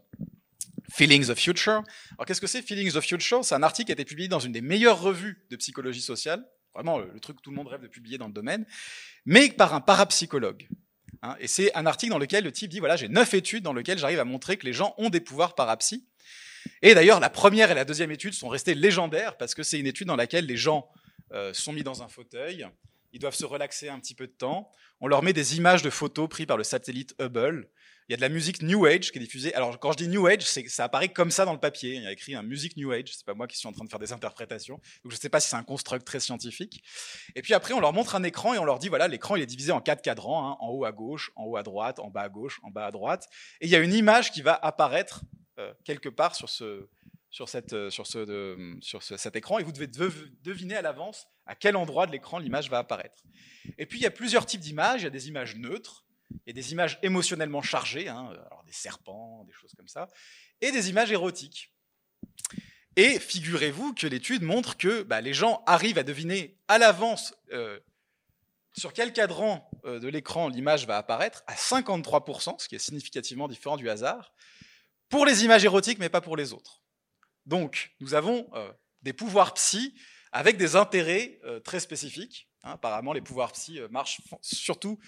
Feelings 0.90 1.30
of 1.30 1.38
Future. 1.38 1.84
Alors 2.14 2.26
qu'est-ce 2.26 2.42
que 2.42 2.48
c'est 2.48 2.62
Feelings 2.62 2.96
of 2.96 3.06
Future? 3.06 3.44
C'est 3.44 3.56
un 3.56 3.64
article 3.64 3.88
qui 3.88 3.92
a 3.92 3.94
été 3.94 4.06
publié 4.06 4.28
dans 4.28 4.40
une 4.40 4.52
des 4.52 4.62
meilleures 4.62 5.00
revues 5.00 5.46
de 5.50 5.56
psychologie 5.58 6.02
sociale, 6.02 6.46
vraiment 6.74 6.98
le, 7.00 7.20
truc 7.20 7.38
que 7.38 7.42
tout 7.42 7.50
le 7.50 7.56
monde 7.56 7.68
rêve 7.68 7.82
de 7.82 7.88
publier 7.88 8.18
dans 8.18 8.28
le 8.28 8.34
domaine, 8.34 8.66
mais 9.26 9.50
par 9.50 9.74
un 9.74 9.82
parapsychologue. 9.82 10.68
Hein. 11.24 11.36
et 11.40 11.48
c'est 11.48 11.74
un 11.76 11.88
article 11.88 12.12
dans 12.12 12.20
lequel 12.20 12.44
le 12.44 12.52
type 12.52 12.70
dit 12.70 12.80
voilà 12.80 12.96
j'ai 12.96 13.10
neuf 13.10 13.34
études 13.34 13.64
dans 13.64 13.74
lesquelles 13.74 13.98
j'arrive 13.98 14.20
à 14.20 14.24
montrer 14.24 14.56
que 14.56 14.68
les 14.68 14.74
gens 14.74 14.94
ont 15.00 15.10
des 15.10 15.20
pouvoirs 15.20 15.56
parapsy. 15.56 16.08
Et 16.82 16.94
d'ailleurs 16.94 17.20
la 17.20 17.30
première 17.30 17.72
et 17.72 17.74
la 17.74 17.86
deuxième 17.86 18.12
étude 18.12 18.34
sont 18.34 18.50
restées 18.50 18.76
légendaires 18.76 19.36
parce 19.38 19.56
que 19.56 19.64
c'est 19.64 19.80
une 19.80 19.88
étude 19.88 20.08
dans 20.08 20.16
laquelle 20.16 20.46
les 20.46 20.58
gens 20.58 20.90
euh, 21.34 21.54
sont 21.54 21.74
mis 21.74 21.84
dans 21.84 22.04
un 22.04 22.08
fauteuil, 22.08 22.68
ils 23.18 23.20
doivent 23.20 23.34
se 23.34 23.46
relaxer 23.46 23.90
un 23.90 24.00
petit 24.00 24.14
peu 24.14 24.28
de 24.28 24.32
temps. 24.32 24.72
On 25.00 25.08
leur 25.08 25.24
met 25.24 25.34
des 25.34 25.58
images 25.58 25.82
de 25.82 25.90
photos 25.90 26.30
prises 26.30 26.46
par 26.46 26.56
le 26.56 26.64
satellite 26.64 27.16
Hubble. 27.20 27.68
Il 28.08 28.12
y 28.12 28.14
a 28.14 28.18
de 28.18 28.22
la 28.22 28.30
musique 28.30 28.62
New 28.62 28.86
Age 28.86 29.12
qui 29.12 29.18
est 29.18 29.22
diffusée. 29.22 29.56
Alors, 29.56 29.80
quand 29.80 29.92
je 29.92 29.98
dis 29.98 30.08
New 30.08 30.28
Age, 30.28 30.44
ça 30.44 30.84
apparaît 30.84 31.10
comme 31.10 31.32
ça 31.32 31.46
dans 31.46 31.54
le 31.54 31.60
papier. 31.60 31.96
Il 31.96 32.04
y 32.04 32.06
a 32.06 32.12
écrit 32.12 32.36
un 32.36 32.44
musique 32.44 32.78
New 32.78 32.92
Age. 32.92 33.12
C'est 33.12 33.26
pas 33.26 33.34
moi 33.34 33.48
qui 33.48 33.58
suis 33.58 33.68
en 33.68 33.74
train 33.74 33.84
de 33.84 33.90
faire 33.90 33.98
des 33.98 34.14
interprétations. 34.14 34.76
Donc, 34.76 35.12
je 35.12 35.16
ne 35.16 35.20
sais 35.20 35.30
pas 35.30 35.40
si 35.40 35.50
c'est 35.50 35.56
un 35.56 35.64
construct 35.64 36.06
très 36.06 36.20
scientifique. 36.20 36.84
Et 37.36 37.42
puis 37.42 37.56
après, 37.56 37.74
on 37.74 37.80
leur 37.80 37.92
montre 37.92 38.14
un 38.14 38.22
écran 38.22 38.54
et 38.54 38.60
on 38.60 38.66
leur 38.66 38.78
dit 38.78 38.88
voilà, 38.88 39.08
l'écran 39.08 39.36
il 39.36 39.42
est 39.42 39.48
divisé 39.48 39.72
en 39.72 39.82
quatre 39.82 40.04
cadrans, 40.04 40.52
hein, 40.52 40.58
en 40.60 40.70
haut 40.70 40.86
à 40.86 40.92
gauche, 40.92 41.32
en 41.36 41.46
haut 41.46 41.58
à 41.58 41.64
droite, 41.64 41.98
en 42.00 42.12
bas 42.12 42.22
à 42.22 42.30
gauche, 42.30 42.60
en 42.62 42.70
bas 42.70 42.86
à 42.86 42.92
droite. 42.92 43.28
Et 43.62 43.66
il 43.66 43.72
y 43.72 43.76
a 43.76 43.80
une 43.80 43.94
image 43.94 44.32
qui 44.32 44.44
va 44.44 44.54
apparaître 44.54 45.24
euh, 45.58 45.74
quelque 45.84 46.08
part 46.08 46.36
sur 46.36 46.50
ce, 46.50 46.88
sur, 47.30 47.48
euh, 47.54 48.76
sur 48.82 49.04
cet 49.04 49.36
écran 49.36 49.60
et 49.60 49.64
vous 49.64 49.72
devez 49.72 49.88
deviner 49.88 50.76
à 50.76 50.82
l'avance 50.82 51.28
à 51.46 51.56
quel 51.56 51.76
endroit 51.76 52.08
de 52.08 52.12
l'écran 52.12 52.40
l'image 52.40 52.70
va 52.70 52.80
apparaître. 52.80 53.24
Et 53.78 53.86
puis 53.86 54.00
il 54.00 54.04
y 54.04 54.08
a 54.08 54.12
plusieurs 54.12 54.46
types 54.46 54.62
d'images. 54.62 55.02
Il 55.02 55.06
y 55.06 55.08
a 55.08 55.12
des 55.12 55.28
images 55.28 55.56
neutres, 55.56 56.06
il 56.32 56.48
y 56.48 56.50
a 56.52 56.54
des 56.54 56.72
images 56.72 57.00
émotionnellement 57.04 57.62
chargées, 57.62 58.08
hein, 58.08 58.30
alors 58.32 58.64
des 58.66 58.74
serpents, 58.74 59.44
des 59.46 59.54
choses 59.54 59.74
comme 59.76 59.88
ça, 59.88 60.08
et 60.62 60.72
des 60.72 60.90
images 60.90 61.12
érotiques. 61.12 61.74
Et 62.96 63.20
figurez-vous 63.20 63.94
que 63.94 64.08
l'étude 64.08 64.42
montre 64.42 64.76
que 64.76 65.04
bah, 65.04 65.22
les 65.22 65.34
gens 65.34 65.64
arrivent 65.68 66.00
à 66.00 66.04
deviner 66.04 66.58
à 66.68 66.80
l'avance 66.80 67.36
euh, 67.54 67.80
sur 68.74 68.92
quel 68.94 69.14
cadran 69.14 69.70
euh, 69.86 70.00
de 70.00 70.08
l'écran 70.08 70.50
l'image 70.50 70.88
va 70.88 70.98
apparaître 70.98 71.44
à 71.48 71.54
53%, 71.54 72.60
ce 72.60 72.68
qui 72.68 72.76
est 72.76 72.80
significativement 72.80 73.48
différent 73.48 73.78
du 73.78 73.90
hasard, 73.90 74.34
pour 75.10 75.26
les 75.26 75.46
images 75.46 75.64
érotiques, 75.64 76.00
mais 76.00 76.10
pas 76.10 76.22
pour 76.22 76.36
les 76.36 76.54
autres. 76.54 76.82
Donc, 77.48 77.92
nous 78.02 78.14
avons 78.14 78.48
euh, 78.54 78.72
des 79.02 79.14
pouvoirs 79.14 79.54
psy 79.54 79.96
avec 80.34 80.58
des 80.58 80.76
intérêts 80.76 81.40
euh, 81.46 81.60
très 81.62 81.80
spécifiques. 81.80 82.50
Hein. 82.64 82.72
apparemment, 82.72 83.14
les 83.14 83.22
pouvoirs 83.22 83.54
psy 83.54 83.80
euh, 83.80 83.88
marchent 83.90 84.20
surtout. 84.42 85.00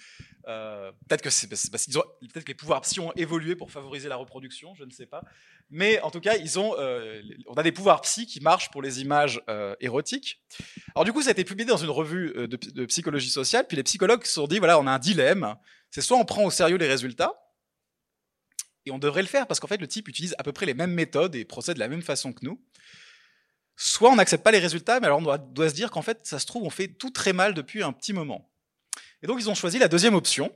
peut-être 0.45 1.21
que, 1.21 2.47
les 2.47 2.53
pouvoirs 2.55 2.79
psy 2.81 3.01
ont 3.01 3.11
évolué 3.17 3.57
pour 3.57 3.71
favoriser 3.71 4.07
la 4.07 4.15
reproduction, 4.15 4.73
je 4.73 4.85
ne 4.85 4.89
sais 4.89 5.05
pas. 5.05 5.21
Mais 5.69 5.99
en 5.99 6.11
tout 6.11 6.21
cas, 6.21 6.37
ils 6.37 6.57
ont, 6.57 6.73
on 7.47 7.53
a 7.55 7.61
des 7.61 7.73
pouvoirs 7.73 8.01
psy 8.01 8.25
qui 8.25 8.39
marchent 8.39 8.71
pour 8.71 8.81
les 8.81 9.01
images 9.01 9.41
érotiques. 9.81 10.41
Alors 10.95 11.05
du 11.05 11.13
coup, 11.13 11.21
ça 11.21 11.29
a 11.29 11.31
été 11.33 11.43
publié 11.43 11.67
dans 11.67 11.77
une 11.77 11.91
revue 11.91 12.33
de, 12.33 12.47
de 12.47 12.85
psychologie 12.85 13.29
sociale. 13.29 13.67
Puis 13.67 13.77
les 13.77 13.83
psychologues 13.83 14.23
se 14.23 14.33
sont 14.33 14.47
dit 14.47 14.57
voilà, 14.57 14.79
on 14.79 14.87
a 14.87 14.91
un 14.91 14.97
dilemme. 14.99 15.55
C'est 15.91 16.01
soit 16.01 16.17
on 16.17 16.25
prend 16.25 16.43
au 16.43 16.51
sérieux 16.51 16.77
les 16.77 16.87
résultats, 16.87 17.33
on 18.91 18.99
devrait 18.99 19.21
le 19.21 19.27
faire 19.27 19.47
parce 19.47 19.59
qu'en 19.59 19.67
fait, 19.67 19.81
le 19.81 19.87
type 19.87 20.07
utilise 20.07 20.35
à 20.37 20.43
peu 20.43 20.51
près 20.51 20.65
les 20.65 20.73
mêmes 20.73 20.93
méthodes 20.93 21.35
et 21.35 21.45
procède 21.45 21.75
de 21.75 21.79
la 21.79 21.87
même 21.87 22.01
façon 22.01 22.33
que 22.33 22.43
nous. 22.43 22.61
Soit 23.75 24.11
on 24.11 24.15
n'accepte 24.15 24.43
pas 24.43 24.51
les 24.51 24.59
résultats, 24.59 24.99
mais 24.99 25.05
alors 25.05 25.19
on 25.19 25.37
doit, 25.37 25.69
se 25.69 25.73
dire 25.73 25.89
qu'en 25.91 26.01
fait, 26.01 26.19
ça 26.23 26.39
se 26.39 26.45
trouve, 26.45 26.63
on 26.63 26.69
fait 26.69 26.87
tout 26.87 27.11
très 27.11 27.33
mal 27.33 27.53
depuis 27.53 27.81
un 27.81 27.93
petit 27.93 28.13
moment. 28.13 28.51
Et 29.21 29.27
donc, 29.27 29.39
ils 29.39 29.49
ont 29.49 29.55
choisi 29.55 29.79
la 29.79 29.87
deuxième 29.87 30.15
option. 30.15 30.53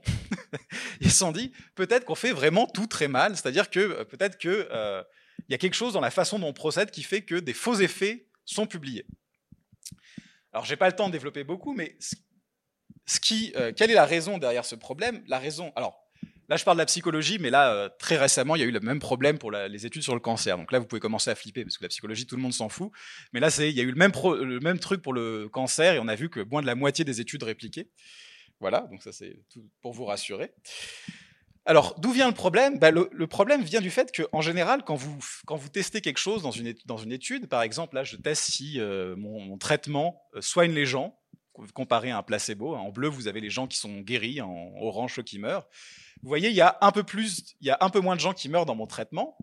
ils 1.00 1.10
se 1.10 1.18
sont 1.18 1.32
dit, 1.32 1.52
peut-être 1.74 2.04
qu'on 2.04 2.14
fait 2.14 2.32
vraiment 2.32 2.66
tout 2.66 2.86
très 2.86 3.08
mal, 3.08 3.36
c'est-à-dire 3.36 3.70
que 3.70 3.80
euh, 3.80 4.04
peut-être 4.04 4.38
qu'il 4.38 4.50
euh, 4.50 5.02
y 5.48 5.54
a 5.54 5.58
quelque 5.58 5.74
chose 5.74 5.94
dans 5.94 6.00
la 6.00 6.10
façon 6.10 6.38
dont 6.38 6.48
on 6.48 6.52
procède 6.52 6.90
qui 6.90 7.02
fait 7.02 7.22
que 7.22 7.34
des 7.34 7.54
faux 7.54 7.74
effets 7.76 8.26
sont 8.44 8.66
publiés. 8.66 9.06
Alors, 10.52 10.64
j'ai 10.64 10.76
pas 10.76 10.86
le 10.88 10.96
temps 10.96 11.08
de 11.08 11.12
développer 11.12 11.44
beaucoup, 11.44 11.74
mais 11.74 11.96
ce 11.98 12.14
euh, 13.56 13.72
quelle 13.76 13.90
est 13.90 13.94
la 13.94 14.06
raison 14.06 14.38
derrière 14.38 14.64
ce 14.64 14.74
problème? 14.74 15.22
La 15.26 15.38
raison, 15.38 15.72
alors, 15.76 16.03
Là, 16.48 16.56
je 16.56 16.64
parle 16.64 16.76
de 16.76 16.82
la 16.82 16.86
psychologie, 16.86 17.38
mais 17.40 17.50
là, 17.50 17.72
euh, 17.72 17.88
très 17.98 18.16
récemment, 18.16 18.54
il 18.54 18.60
y 18.60 18.62
a 18.62 18.66
eu 18.66 18.70
le 18.70 18.80
même 18.80 18.98
problème 18.98 19.38
pour 19.38 19.50
les 19.50 19.86
études 19.86 20.02
sur 20.02 20.14
le 20.14 20.20
cancer. 20.20 20.58
Donc 20.58 20.72
là, 20.72 20.78
vous 20.78 20.86
pouvez 20.86 21.00
commencer 21.00 21.30
à 21.30 21.34
flipper, 21.34 21.64
parce 21.64 21.78
que 21.78 21.84
la 21.84 21.88
psychologie, 21.88 22.26
tout 22.26 22.36
le 22.36 22.42
monde 22.42 22.52
s'en 22.52 22.68
fout. 22.68 22.90
Mais 23.32 23.40
là, 23.40 23.48
il 23.58 23.70
y 23.70 23.80
a 23.80 23.82
eu 23.82 23.92
le 23.92 24.60
même, 24.60 24.78
truc 24.78 25.00
pour 25.00 25.14
le 25.14 25.48
cancer, 25.48 25.94
et 25.94 25.98
on 25.98 26.08
a 26.08 26.14
vu 26.14 26.28
que 26.28 26.40
moins 26.40 26.60
de 26.60 26.66
la 26.66 26.74
moitié 26.74 27.04
des 27.04 27.20
études 27.20 27.42
répliquées. 27.42 27.88
Voilà, 28.60 28.82
donc 28.90 29.02
ça, 29.02 29.12
c'est 29.12 29.36
pour 29.80 29.92
vous 29.92 30.04
rassurer. 30.04 30.52
Alors, 31.66 31.98
d'où 31.98 32.12
vient 32.12 32.28
le 32.28 32.34
problème? 32.34 32.78
Bah, 32.78 32.90
le, 32.90 33.26
problème 33.26 33.62
vient 33.62 33.80
du 33.80 33.90
fait 33.90 34.14
qu'en 34.14 34.42
général, 34.42 34.84
quand 34.84 34.96
vous, 34.96 35.68
testez 35.72 36.02
quelque 36.02 36.18
chose 36.18 36.42
dans 36.42 36.50
une, 36.50 37.12
étude, 37.12 37.48
par 37.48 37.62
exemple, 37.62 37.94
là, 37.94 38.04
je 38.04 38.16
teste 38.16 38.44
si 38.44 38.78
euh, 38.78 39.16
mon, 39.16 39.56
traitement 39.56 40.22
euh, 40.34 40.42
soigne 40.42 40.72
les 40.72 40.84
gens, 40.84 41.18
comparé 41.72 42.10
à 42.10 42.18
un 42.18 42.22
placebo. 42.22 42.74
En 42.74 42.90
bleu, 42.90 43.08
vous 43.08 43.28
avez 43.28 43.40
les 43.40 43.50
gens 43.50 43.66
qui 43.66 43.78
sont 43.78 44.00
guéris, 44.00 44.40
en 44.40 44.72
orange, 44.80 45.14
ceux 45.14 45.22
qui 45.22 45.38
meurent. 45.38 45.68
Vous 46.22 46.28
voyez, 46.28 46.48
il 46.48 46.54
y 46.54 46.60
a 46.60 46.78
un 46.80 46.90
peu 46.90 47.02
plus, 47.02 47.54
il 47.60 47.66
y 47.66 47.70
a 47.70 47.78
un 47.80 47.90
peu 47.90 48.00
moins 48.00 48.16
de 48.16 48.20
gens 48.20 48.32
qui 48.32 48.48
meurent 48.48 48.66
dans 48.66 48.74
mon 48.74 48.86
traitement, 48.86 49.36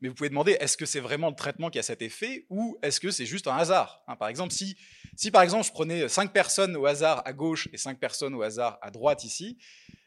mais 0.00 0.08
vous 0.08 0.14
pouvez 0.14 0.28
demander 0.28 0.52
est-ce 0.60 0.76
que 0.76 0.86
c'est 0.86 1.00
vraiment 1.00 1.28
le 1.28 1.34
traitement 1.34 1.70
qui 1.70 1.78
a 1.78 1.82
cet 1.82 2.02
effet 2.02 2.46
ou 2.48 2.78
est-ce 2.82 3.00
que 3.00 3.10
c'est 3.10 3.26
juste 3.26 3.48
un 3.48 3.56
hasard 3.56 4.02
hein, 4.06 4.16
Par 4.16 4.28
exemple, 4.28 4.52
si, 4.52 4.76
si 5.16 5.30
par 5.30 5.42
exemple 5.42 5.66
je 5.66 5.72
prenais 5.72 6.08
5 6.08 6.32
personnes 6.32 6.76
au 6.76 6.86
hasard 6.86 7.22
à 7.24 7.32
gauche 7.32 7.68
et 7.72 7.76
5 7.76 7.98
personnes 7.98 8.34
au 8.34 8.42
hasard 8.42 8.78
à 8.82 8.90
droite 8.90 9.24
ici, 9.24 9.58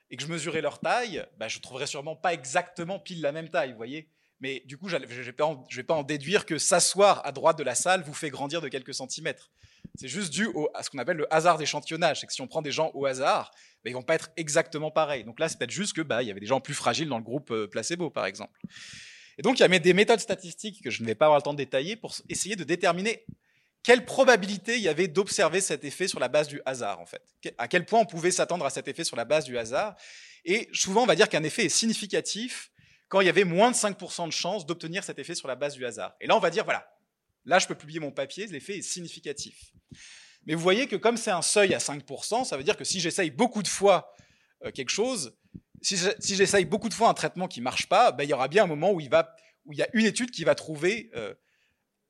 et 0.10 0.18
que 0.18 0.24
je 0.24 0.28
mesurais 0.28 0.62
leur 0.62 0.80
taille, 0.80 1.26
bah, 1.38 1.48
je 1.48 1.60
trouverais 1.60 1.88
sûrement 1.88 2.16
pas 2.16 2.34
exactement 2.34 3.00
pile 3.00 3.22
la 3.22 3.32
même 3.32 3.50
taille, 3.50 3.72
vous 3.72 3.78
voyez? 3.78 4.10
Mais 4.42 4.64
du 4.66 4.78
coup, 4.78 4.90
je 4.90 4.98
ne 4.98 5.06
vais, 5.06 5.84
pas 5.84 5.94
en 5.94 6.04
déduire 6.04 6.48
que 6.48 6.58
s'asseoir 6.58 7.26
à 7.26 7.32
droite 7.32 7.58
de 7.60 7.64
la 7.64 7.76
salle 7.76 8.02
vous 8.02 8.14
fait 8.14 8.32
grandir 8.32 8.60
de 8.60 8.68
quelques 8.68 8.94
centimètres. 8.94 9.52
C'est 9.96 10.08
juste 10.08 10.34
dû 10.34 10.48
à 10.74 10.82
ce 10.82 10.90
qu'on 10.90 10.98
appelle 10.98 11.18
le 11.18 11.32
hasard 11.34 11.60
d'échantillonnage. 11.60 12.20
C'est 12.20 12.28
que 12.28 12.34
si 12.34 12.42
on 12.42 12.48
prend 12.48 12.64
des 12.64 12.72
gens 12.72 12.90
au 12.96 13.06
hasard, 13.06 13.52
bah, 13.84 13.92
ils 13.92 13.94
vont 13.94 14.02
pas 14.02 14.16
être 14.16 14.32
exactement 14.38 14.90
pareils. 14.90 15.24
Donc 15.24 15.40
là, 15.40 15.48
c'est 15.48 15.60
peut-être 15.60 15.72
juste 15.72 15.94
que 15.94 16.02
bah, 16.02 16.24
il 16.24 16.28
y 16.28 16.32
avait 16.32 16.40
des 16.40 16.48
gens 16.48 16.60
plus 16.60 16.74
fragiles 16.74 17.08
dans 17.08 17.20
le 17.20 17.24
groupe 17.24 17.52
euh, 17.52 17.68
placebo, 17.68 18.10
par 18.10 18.26
exemple. 18.26 18.60
Et 19.38 19.44
donc, 19.44 19.60
il 19.60 19.62
y 19.62 19.66
a 19.66 19.80
des 19.80 19.94
méthodes 19.94 20.20
statistiques 20.20 20.84
que 20.84 20.90
je 20.90 21.04
ne 21.04 21.08
vais 21.08 21.16
pas 21.16 21.26
avoir 21.26 21.38
le 21.38 21.44
temps 21.44 21.54
de 21.54 21.58
détailler 21.58 21.96
pour 21.96 22.16
essayer 22.28 22.56
de 22.56 22.64
déterminer 22.64 23.26
quelle 23.84 24.06
probabilité 24.06 24.76
il 24.76 24.82
y 24.82 24.90
avait 24.90 25.08
d'observer 25.08 25.62
cet 25.62 25.84
effet 25.84 26.08
sur 26.08 26.20
la 26.20 26.30
base 26.30 26.48
du 26.48 26.62
hasard, 26.66 27.00
en 27.00 27.06
fait. 27.06 27.22
À 27.58 27.68
quel 27.68 27.86
point 27.86 28.00
on 28.00 28.06
pouvait 28.06 28.32
s'attendre 28.32 28.66
à 28.66 28.72
cet 28.72 28.88
effet 28.88 29.04
sur 29.04 29.18
la 29.18 29.26
base 29.26 29.46
du 29.46 29.58
hasard. 29.58 29.96
Et 30.46 30.68
souvent, 30.74 31.04
on 31.04 31.08
va 31.08 31.16
dire 31.16 31.30
qu'un 31.30 31.44
effet 31.44 31.66
est 31.66 31.70
significatif 31.70 32.71
quand 33.12 33.20
il 33.20 33.26
y 33.26 33.30
avait 33.30 33.44
moins 33.44 33.72
de 33.72 33.76
5% 33.76 34.28
de 34.28 34.32
chances 34.32 34.66
d'obtenir 34.66 35.04
cet 35.04 35.20
effet 35.20 35.36
sur 35.36 35.50
la 35.50 35.56
base 35.56 35.74
du 35.74 35.86
hasard. 35.86 36.16
Et 36.22 36.28
là, 36.28 36.38
on 36.38 36.40
va 36.40 36.50
dire, 36.50 36.64
voilà, 36.64 36.90
là, 37.44 37.60
je 37.60 37.68
peux 37.68 37.76
publier 37.76 38.00
mon 38.00 38.10
papier, 38.10 38.48
l'effet 38.48 38.78
est 38.78 38.82
significatif. 38.82 39.74
Mais 40.46 40.56
vous 40.56 40.62
voyez 40.62 40.88
que 40.88 40.96
comme 40.96 41.18
c'est 41.18 41.30
un 41.30 41.42
seuil 41.42 41.74
à 41.74 41.80
5%, 41.80 42.46
ça 42.46 42.56
veut 42.56 42.64
dire 42.64 42.78
que 42.78 42.86
si 42.86 43.02
j'essaye 43.02 43.30
beaucoup 43.30 43.64
de 43.64 43.68
fois 43.68 44.16
euh, 44.64 44.72
quelque 44.72 44.90
chose, 44.92 45.36
si 45.82 45.98
j'essaye 46.22 46.64
beaucoup 46.64 46.88
de 46.88 46.94
fois 46.94 47.10
un 47.10 47.14
traitement 47.14 47.50
qui 47.50 47.60
ne 47.60 47.66
marche 47.66 47.90
pas, 47.90 48.14
ben, 48.14 48.24
il 48.24 48.30
y 48.30 48.34
aura 48.34 48.48
bien 48.48 48.64
un 48.64 48.68
moment 48.68 48.92
où 48.94 49.02
il, 49.02 49.10
y 49.10 49.82
a 49.82 49.90
une 49.92 50.06
étude 50.06 50.32
qui 50.32 50.46
va 50.46 50.56
trouver 50.56 51.12
euh, 51.14 51.34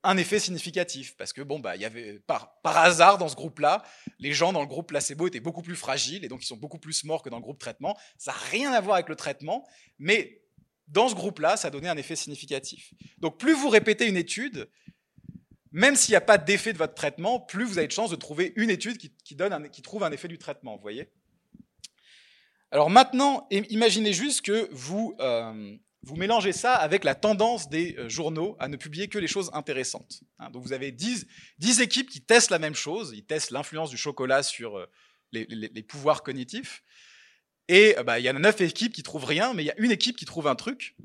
un 0.04 0.18
effet 0.18 0.38
significatif. 0.38 1.18
Parce 1.18 1.34
que, 1.34 1.42
bon, 1.42 1.58
bah, 1.58 1.78
il 1.78 1.82
y 1.82 1.86
avait, 1.86 2.20
par, 2.28 2.62
par 2.62 2.78
hasard, 2.78 3.18
dans 3.18 3.28
ce 3.28 3.36
groupe-là, 3.36 3.84
les 4.20 4.34
gens 4.34 4.54
dans 4.54 4.62
le 4.62 4.68
groupe 4.68 4.90
placebo 4.90 5.26
étaient 5.26 5.40
beaucoup 5.40 5.64
plus 5.64 5.76
fragiles 5.76 6.24
et 6.24 6.28
donc 6.28 6.44
ils 6.44 6.48
sont 6.48 6.58
beaucoup 6.58 6.78
plus 6.80 7.04
morts 7.06 7.24
que 7.24 7.30
dans 7.30 7.38
le 7.38 7.44
groupe 7.44 7.58
traitement. 7.58 7.98
Ça 8.20 8.34
n'a 8.34 8.38
rien 8.52 8.72
à 8.72 8.82
voir 8.82 8.98
avec 8.98 9.10
le 9.10 9.16
traitement, 9.16 9.68
mais 9.98 10.42
dans 10.92 11.10
ce 11.10 11.16
groupe-là, 11.16 11.58
ça 11.58 11.70
a 11.70 11.72
donné 11.72 11.90
un 11.90 11.98
effet 11.98 12.16
significatif. 12.16 12.94
Donc 13.18 13.40
plus 13.40 13.54
vous 13.54 13.70
répétez 13.70 14.08
une 14.08 14.18
étude, 14.18 14.70
même 15.72 15.96
s'il 15.96 16.12
n'y 16.12 16.18
a 16.18 16.22
pas 16.22 16.38
d'effet 16.38 16.74
de 16.74 16.78
votre 16.78 16.94
traitement, 16.94 17.40
plus 17.40 17.64
vous 17.64 17.78
avez 17.78 17.88
de 17.88 17.94
chances 17.94 18.12
de 18.12 18.16
trouver 18.16 18.54
une 18.58 18.70
étude 18.70 18.98
qui, 18.98 19.36
donne 19.36 19.70
qui 19.70 19.82
trouve 19.82 20.04
un 20.04 20.12
effet 20.12 20.28
du 20.28 20.38
traitement, 20.38 20.76
vous 20.76 20.82
voyez? 20.82 21.10
Alors 22.72 22.90
maintenant, 22.90 23.48
imaginez 23.52 24.14
juste 24.14 24.42
que 24.42 24.70
vous, 24.72 25.16
euh, 25.20 25.76
vous 26.04 26.16
mélangez 26.16 26.54
ça 26.54 26.76
avec 26.76 27.04
la 27.04 27.16
tendance 27.16 27.70
des 27.70 27.96
euh, 27.98 28.10
journaux 28.10 28.56
à 28.60 28.68
ne 28.68 28.78
publier 28.78 29.08
que 29.08 29.18
les 29.18 29.28
choses 29.28 29.50
intéressantes. 29.54 30.24
Hein. 30.40 30.50
donc 30.52 30.64
vous 30.64 30.74
avez 30.74 30.92
10, 30.92 31.28
10, 31.60 31.82
équipes 31.82 32.10
qui 32.10 32.22
testent 32.22 32.50
la 32.50 32.60
même 32.60 32.76
chose, 32.76 33.12
ils 33.14 33.26
testent 33.26 33.52
l'influence 33.52 33.90
du 33.90 33.98
chocolat 33.98 34.44
sur 34.44 34.78
euh, 34.78 34.86
les, 35.32 35.46
les, 35.46 35.84
pouvoirs 35.84 36.24
cognitifs, 36.24 36.84
et 37.72 37.96
bah, 38.06 38.20
il 38.20 38.24
y 38.24 38.28
a 38.28 38.34
9 38.34 38.60
équipes 38.62 38.92
qui 38.92 39.02
trouvent 39.02 39.24
rien, 39.24 39.54
mais 39.54 39.64
il 39.64 39.68
y 39.68 39.72
a 39.72 39.78
une 39.78 39.92
équipe 39.92 40.18
qui 40.18 40.26
trouve 40.26 40.48
un 40.48 40.56
truc, 40.56 40.98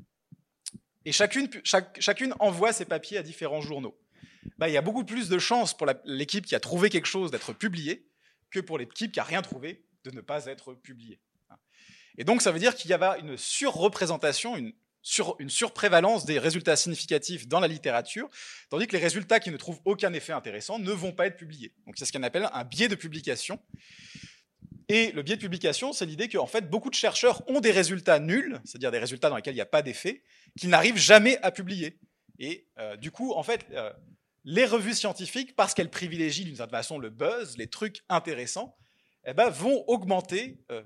et 1.05 1.13
chacune, 1.13 1.49
chacune 1.63 2.33
envoie 2.39 2.73
ses 2.73 2.83
papiers 2.83 3.17
à 3.17 3.23
différents 3.23 3.61
journaux. 3.61 3.97
Bah, 4.57 4.67
il 4.67 4.73
y 4.73 4.77
a 4.77 4.81
beaucoup 4.81 5.05
plus 5.05 5.29
de 5.29 5.39
chances 5.39 5.75
pour 5.75 5.87
l'équipe 6.03 6.45
qui 6.45 6.55
a 6.55 6.59
trouvé 6.59 6.89
quelque 6.89 7.05
chose 7.05 7.31
d'être 7.31 7.53
publiée 7.53 8.05
que 8.51 8.59
pour 8.59 8.77
l'équipe 8.77 9.13
qui 9.13 9.19
n'a 9.19 9.23
rien 9.23 9.41
trouvé 9.41 9.85
de 10.03 10.11
ne 10.11 10.19
pas 10.19 10.47
être 10.47 10.73
publiée. 10.73 11.21
Et 12.17 12.25
donc, 12.25 12.41
ça 12.41 12.51
veut 12.51 12.59
dire 12.59 12.75
qu'il 12.75 12.91
y 12.91 12.93
a 12.93 13.17
une 13.19 13.37
surreprésentation, 13.37 14.57
une, 14.57 14.73
une 15.39 15.49
surprévalence 15.49 16.25
des 16.25 16.37
résultats 16.37 16.75
significatifs 16.75 17.47
dans 17.47 17.61
la 17.61 17.69
littérature, 17.69 18.29
tandis 18.69 18.87
que 18.87 18.97
les 18.97 19.01
résultats 19.01 19.39
qui 19.39 19.51
ne 19.51 19.57
trouvent 19.57 19.79
aucun 19.85 20.11
effet 20.11 20.33
intéressant 20.33 20.79
ne 20.79 20.91
vont 20.91 21.13
pas 21.13 21.27
être 21.27 21.37
publiés. 21.37 21.71
Donc, 21.85 21.95
c'est 21.97 22.03
ce 22.03 22.11
qu'on 22.11 22.23
appelle 22.23 22.49
un 22.51 22.65
biais 22.65 22.89
de 22.89 22.95
publication. 22.95 23.57
Et 24.89 25.11
le 25.11 25.21
biais 25.21 25.35
de 25.35 25.41
publication, 25.41 25.91
c'est 25.91 26.05
l'idée 26.05 26.29
qu'en 26.29 26.45
fait, 26.45 26.69
beaucoup 26.69 26.89
de 26.89 26.95
chercheurs 26.95 27.43
ont 27.49 27.59
des 27.59 27.71
résultats 27.71 28.19
nuls, 28.19 28.59
c'est-à-dire 28.63 28.91
des 28.91 28.99
résultats 28.99 29.29
dans 29.29 29.35
lesquels 29.35 29.53
il 29.53 29.57
n'y 29.57 29.61
a 29.61 29.65
pas 29.65 29.81
d'effet, 29.81 30.23
qu'ils 30.57 30.69
n'arrivent 30.69 30.97
jamais 30.97 31.37
à 31.41 31.51
publier. 31.51 31.99
Et 32.39 32.67
euh, 32.77 32.95
du 32.95 33.11
coup, 33.11 33.33
en 33.33 33.43
fait, 33.43 33.65
euh, 33.71 33.91
les 34.45 34.65
revues 34.65 34.93
scientifiques, 34.93 35.55
parce 35.57 35.73
qu'elles 35.73 35.89
privilégient 35.89 36.45
d'une 36.45 36.55
certaine 36.55 36.77
façon 36.77 36.99
le 36.99 37.09
buzz, 37.09 37.57
les 37.57 37.67
trucs 37.67 38.03
intéressants, 38.07 38.77
eh 39.25 39.33
ben, 39.33 39.49
vont 39.49 39.83
augmenter 39.87 40.63
euh, 40.71 40.81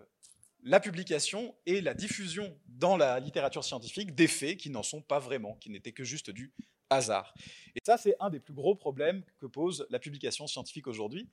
la 0.64 0.80
publication 0.80 1.56
et 1.68 1.80
la 1.82 1.94
diffusion 1.94 2.58
dans 2.68 2.98
la 2.98 3.20
littérature 3.20 3.64
scientifique 3.64 4.16
d'effets 4.16 4.58
qui 4.58 4.72
n'en 4.72 4.84
sont 4.84 5.02
pas 5.04 5.20
vraiment, 5.20 5.56
qui 5.58 5.70
n'étaient 5.70 5.92
que 5.92 6.04
juste 6.04 6.32
du 6.32 6.52
hasard. 6.90 7.34
Et 7.76 7.80
ça, 7.86 7.98
c'est 7.98 8.16
un 8.20 8.30
des 8.30 8.40
plus 8.40 8.54
gros 8.54 8.76
problèmes 8.76 9.24
que 9.40 9.46
pose 9.46 9.86
la 9.90 10.00
publication 10.00 10.48
scientifique 10.48 10.88
aujourd'hui. 10.88 11.30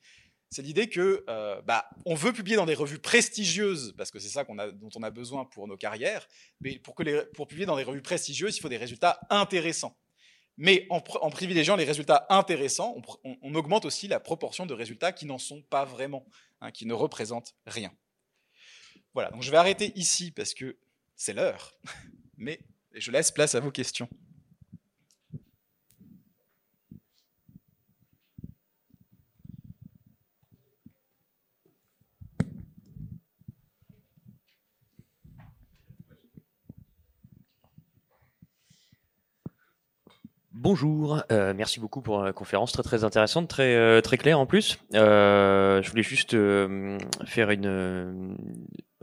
C'est 0.51 0.62
l'idée 0.62 0.88
que 0.88 1.24
euh, 1.28 1.61
bah, 1.62 1.88
on 2.07 2.14
veut 2.14 2.32
publier 2.32 2.57
dans 2.57 2.64
des 2.64 2.74
revues 2.74 2.99
prestigieuses 2.99 3.94
parce 3.99 4.11
que 4.11 4.18
c'est 4.18 4.30
ça 4.30 4.44
dont 4.44 4.90
on 4.94 5.03
a 5.03 5.11
besoin 5.11 5.44
pour 5.44 5.68
nos 5.68 5.76
carrières. 5.76 6.26
Mais 6.61 6.78
pour, 6.78 6.94
que 6.94 7.24
pour 7.32 7.46
publier 7.46 7.66
dans 7.66 7.76
des 7.76 7.82
revues 7.82 8.03
prestigieuses, 8.03 8.57
il 8.57 8.61
faut 8.61 8.70
des 8.70 8.78
résultats 8.78 9.20
intéressants. 9.28 9.96
Mais 10.57 10.86
en, 10.90 11.01
privilégiant 11.30 11.76
les 11.76 11.84
résultats 11.84 12.26
intéressants, 12.30 12.96
on, 13.22 13.36
on, 13.42 13.55
augmente 13.55 13.84
aussi 13.84 14.09
la 14.09 14.18
proportion 14.18 14.66
de 14.66 14.74
résultats 14.74 15.12
qui 15.12 15.24
n'en 15.24 15.38
sont 15.38 15.62
pas 15.62 15.84
vraiment, 15.84 16.26
hein, 16.61 16.72
qui 16.72 16.84
ne 16.84 16.94
représentent 16.94 17.55
rien. 17.66 17.92
Voilà, 19.14 19.30
donc 19.30 19.42
je 19.42 19.53
vais 19.53 19.57
arrêter 19.57 19.92
ici 19.94 20.32
parce 20.32 20.55
que 20.55 20.76
c'est 21.14 21.32
l'heure, 21.32 21.78
mais 22.36 22.59
je 22.92 23.12
laisse 23.12 23.30
place 23.30 23.55
à 23.55 23.61
vos 23.61 23.70
questions. 23.70 24.09
Bonjour, 40.61 41.22
euh, 41.30 41.54
merci 41.54 41.78
beaucoup 41.78 42.02
pour 42.02 42.20
la 42.20 42.32
conférence 42.32 42.72
très 42.72 42.82
très 42.82 43.04
intéressante, 43.04 43.48
très 43.48 43.76
euh, 43.76 44.00
très 44.00 44.18
claire 44.18 44.40
en 44.40 44.46
plus. 44.46 44.76
Euh, 44.92 45.80
je 45.80 45.88
voulais 45.88 46.02
juste 46.02 46.36
faire 47.24 47.50
une 47.52 48.36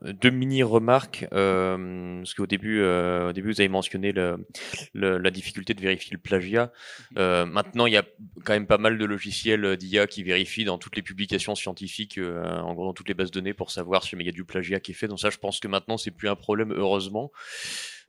deux 0.02 0.32
mini 0.32 0.64
remarques 0.64 1.26
parce 1.32 2.34
qu'au 2.34 2.46
début 2.46 2.84
au 2.84 3.32
début 3.32 3.54
vous 3.54 3.62
avez 3.62 3.70
mentionné 3.70 4.12
le, 4.12 4.46
le, 4.94 5.18
la 5.18 5.32
difficulté 5.32 5.74
de 5.74 5.80
vérifier 5.80 6.12
le 6.12 6.18
plagiat. 6.18 6.74
Mhm. 7.16 7.50
maintenant 7.50 7.86
il 7.86 7.94
y 7.94 7.98
a 7.98 8.04
quand 8.44 8.52
même 8.52 8.68
pas 8.68 8.78
mal 8.78 8.98
de 8.98 9.06
logiciels 9.06 9.78
d'IA 9.78 10.08
qui 10.08 10.24
vérifient 10.24 10.66
dans 10.66 10.78
toutes 10.78 10.98
les 10.98 11.04
publications 11.04 11.56
scientifiques, 11.56 12.20
en 12.20 12.74
gros 12.74 12.84
dans 12.84 12.94
toutes 12.94 13.08
les 13.08 13.14
bases 13.14 13.32
de 13.32 13.40
données 13.40 13.54
pour 13.54 13.72
savoir 13.72 14.04
si 14.04 14.18
il 14.18 14.26
y 14.26 14.30
a 14.30 14.34
du 14.34 14.44
plagiat 14.44 14.82
qui 14.82 14.92
est 14.92 14.96
fait. 14.96 15.08
Donc 15.08 15.22
ça 15.22 15.30
je 15.30 15.38
pense 15.38 15.62
que 15.62 15.70
maintenant 15.70 15.96
c'est 15.96 16.12
plus 16.12 16.28
un 16.28 16.36
problème 16.36 16.74
heureusement. 16.74 17.32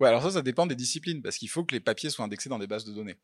Ouais, 0.01 0.09
alors 0.09 0.23
ça, 0.23 0.31
ça 0.31 0.43
dépend 0.43 0.67
des 0.67 0.75
disciplines, 0.75 1.23
parce 1.23 1.39
qu'il 1.39 1.49
faut 1.49 1.65
que 1.65 1.75
les 1.75 1.81
papiers 1.81 2.11
soient 2.11 2.25
indexés 2.25 2.49
dans 2.49 2.59
des 2.59 2.67
bases 2.67 2.85
de 2.85 2.93
données. 2.93 3.17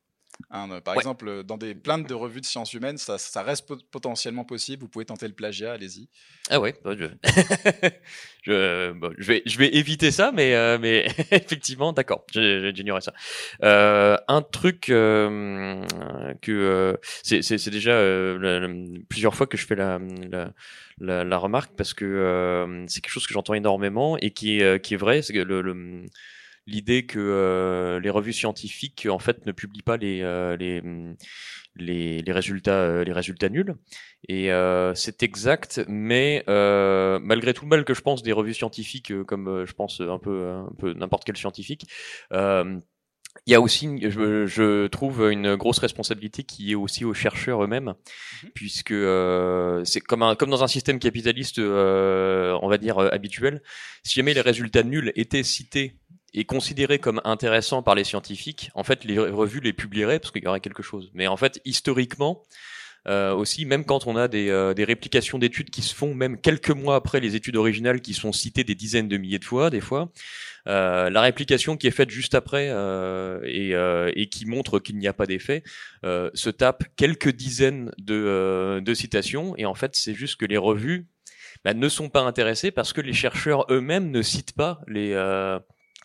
Hein, 0.51 0.71
euh, 0.71 0.81
par 0.81 0.97
exemple, 0.97 1.45
dans 1.45 1.57
des 1.57 1.75
plaintes 1.75 2.09
de 2.09 2.15
revues 2.15 2.41
de 2.41 2.47
sciences 2.47 2.73
humaines, 2.75 2.99
ça, 2.99 3.19
ça 3.19 3.43
reste 3.43 3.67
potentiellement 3.91 4.45
possible. 4.45 4.83
Vous 4.83 4.89
pouvez 4.89 5.05
tenter 5.05 5.27
le 5.27 5.35
plagiat, 5.35 5.73
allez-y. 5.73 6.09
Ah 6.51 6.61
ouais, 6.61 6.75
bah, 6.85 6.95
je... 6.99 7.07
je, 8.43 8.93
bon, 8.93 9.15
je, 9.19 9.27
vais, 9.27 9.43
je 9.47 9.59
vais 9.59 9.75
éviter 9.75 10.11
ça, 10.11 10.33
mais, 10.33 10.55
euh, 10.55 10.79
mais 10.79 11.07
effectivement, 11.31 11.93
d'accord, 11.93 12.27
j'ignorais 12.33 13.01
ça. 13.01 13.15
Euh, 13.63 14.17
un 14.29 14.43
truc 14.43 14.89
euh, 14.91 15.85
que 16.43 16.53
euh, 16.53 16.97
c'est 17.23 17.71
déjà 17.71 17.99
plusieurs 19.09 19.35
fois 19.35 19.47
que 19.47 19.57
je 19.57 19.67
fais 19.67 19.77
la, 19.77 19.99
la, 20.31 20.53
la, 20.99 21.25
la 21.25 21.37
remarque 21.39 21.73
parce 21.77 21.95
que 21.95 22.85
c'est 22.89 23.01
quelque 23.01 23.13
chose 23.13 23.27
que 23.27 23.33
j'entends 23.33 23.55
énormément 23.55 24.17
et 24.19 24.33
qui, 24.33 24.61
qui 24.83 24.95
est 24.95 24.99
vrai, 24.99 25.23
c'est 25.23 25.33
que 25.33 25.39
le, 25.39 25.63
le 25.63 26.05
l'idée 26.67 27.07
que 27.07 27.19
euh, 27.19 28.01
les 28.01 28.11
revues 28.11 28.33
scientifiques 28.33 29.07
en 29.11 29.19
fait 29.19 29.47
ne 29.47 29.53
publient 29.53 29.83
pas 29.83 29.97
les 29.97 30.21
euh, 30.23 30.57
les, 30.57 30.83
les, 31.77 32.23
les, 32.23 32.33
résultats 32.33 32.81
euh, 32.81 33.05
les 33.05 33.13
résultats 33.13 33.49
nuls 33.49 33.75
et 34.29 34.51
c'est 34.95 35.23
exact 35.23 35.81
mais 35.89 36.45
malgré 36.47 37.55
tout 37.55 37.65
le 37.65 37.69
mal 37.69 37.85
que 37.85 37.95
je 37.95 38.03
pense 38.03 38.23
des 38.23 38.33
revues 38.33 38.55
scientifiques 38.55 39.13
comme 39.25 39.65
je 39.67 39.73
pense 39.73 40.01
un 40.01 40.19
peu 40.19 40.49
un 40.49 40.75
peu 40.79 40.93
n'importe 40.93 41.25
quel 41.25 41.37
scientifique 41.37 41.87
il 43.47 43.53
y 43.53 43.55
a 43.55 43.61
aussi, 43.61 43.89
je, 44.03 44.47
je, 44.47 44.87
trouve, 44.87 45.31
une 45.31 45.57
grosse 45.57 45.79
responsabilité 45.79 46.45
qui 46.45 46.73
est 46.73 46.75
aussi 46.75 47.05
aux 47.05 47.15
chercheurs 47.15 47.65
eux-mêmes, 47.65 47.95
mmh 47.95 48.47
puisque 48.55 48.93
euh, 48.93 49.83
c'est 49.85 50.01
comme, 50.01 50.23
un, 50.23 50.37
comme 50.37 50.51
dans 50.51 50.63
un 50.63 50.69
système 50.69 50.99
capitaliste, 50.99 51.59
euh, 51.59 52.57
on 52.63 52.69
va 52.69 52.79
dire, 52.79 52.99
habituel. 52.99 53.63
Si 54.05 54.15
jamais 54.15 54.35
les 54.35 54.41
résultats 54.41 54.83
nuls 54.83 55.13
étaient 55.17 55.43
cités 55.43 55.97
est 56.35 56.45
considéré 56.45 56.99
comme 56.99 57.21
intéressant 57.25 57.83
par 57.83 57.95
les 57.95 58.05
scientifiques, 58.05 58.71
en 58.75 58.85
fait, 58.85 59.05
les 59.05 59.19
revues 59.19 59.61
les 59.61 59.73
publieraient 59.73 60.19
parce 60.19 60.33
qu'il 60.33 60.45
y 60.45 60.47
aurait 60.47 60.61
quelque 60.61 60.83
chose. 60.83 61.11
Mais 61.15 61.27
en 61.27 61.37
fait, 61.37 61.61
historiquement, 61.65 62.43
euh, 63.09 63.35
aussi, 63.35 63.67
même 63.67 63.85
quand 63.85 64.07
on 64.07 64.17
a 64.17 64.29
des, 64.29 64.49
euh, 64.49 64.75
des 64.75 64.85
réplications 64.85 65.39
d'études 65.39 65.71
qui 65.71 65.83
se 65.83 65.95
font 65.95 66.15
même 66.15 66.41
quelques 66.41 66.71
mois 66.71 66.95
après 66.95 67.21
les 67.21 67.35
études 67.35 67.57
originales 67.57 68.01
qui 68.01 68.15
sont 68.15 68.33
citées 68.33 68.65
des 68.65 68.77
dizaines 68.77 69.09
de 69.09 69.17
milliers 69.17 69.41
de 69.41 69.45
fois, 69.45 69.71
des 69.71 69.81
fois, 69.81 70.13
euh, 70.69 71.11
la 71.11 71.21
réplication 71.23 71.77
qui 71.77 71.89
est 71.89 71.93
faite 71.93 72.11
juste 72.11 72.35
après 72.35 72.69
euh, 72.71 73.41
et, 73.45 73.75
euh, 73.75 74.13
et, 74.15 74.29
qui 74.29 74.47
montre 74.47 74.79
qu'il 74.79 74.97
n'y 74.97 75.09
a 75.09 75.13
pas 75.13 75.27
d'effet 75.27 75.65
se 76.05 76.51
tape 76.51 76.85
quelques 76.97 77.31
dizaines 77.31 77.91
de, 77.99 78.81
de 78.81 78.95
citations 78.95 79.55
et 79.57 79.67
en 79.67 79.75
fait, 79.75 79.97
c'est 79.97 80.15
juste 80.15 80.37
que 80.37 80.47
les 80.47 80.57
revues 80.57 81.07
bah, 81.65 81.75
ne 81.75 81.89
sont 81.89 82.09
pas 82.09 82.21
intéressées 82.21 82.71
parce 82.71 82.93
que 82.93 83.01
les 83.01 83.13
chercheurs 83.13 83.67
eux-mêmes 83.71 84.11
ne 84.11 84.23
citent 84.23 84.55
pas 84.55 84.81
les 84.87 85.15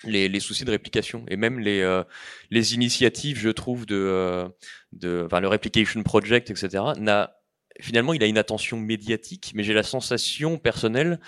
les, 0.04 0.30
les, 0.30 0.39
soucis 0.39 0.66
de 0.66 0.72
réplication 0.72 1.26
et 1.28 1.38
même 1.38 1.60
les, 1.60 1.82
euh, 1.82 2.04
les 2.52 2.74
initiatives, 2.74 3.39
je 3.39 3.50
trouve, 3.50 3.86
de, 3.86 3.95
euh, 3.95 4.48
de 4.93 5.24
enfin, 5.26 5.39
le 5.39 5.48
Replication 5.48 6.04
Project, 6.04 6.50
etc., 6.52 6.84
n'a 6.98 7.34
finalement, 7.80 8.14
il 8.14 8.24
a 8.24 8.26
une 8.26 8.39
attention 8.39 8.78
médiatique, 8.78 9.52
mais 9.54 9.62
j'ai 9.62 9.76
la 9.76 9.84
sensation 9.84 10.58
personnelle 10.58 11.20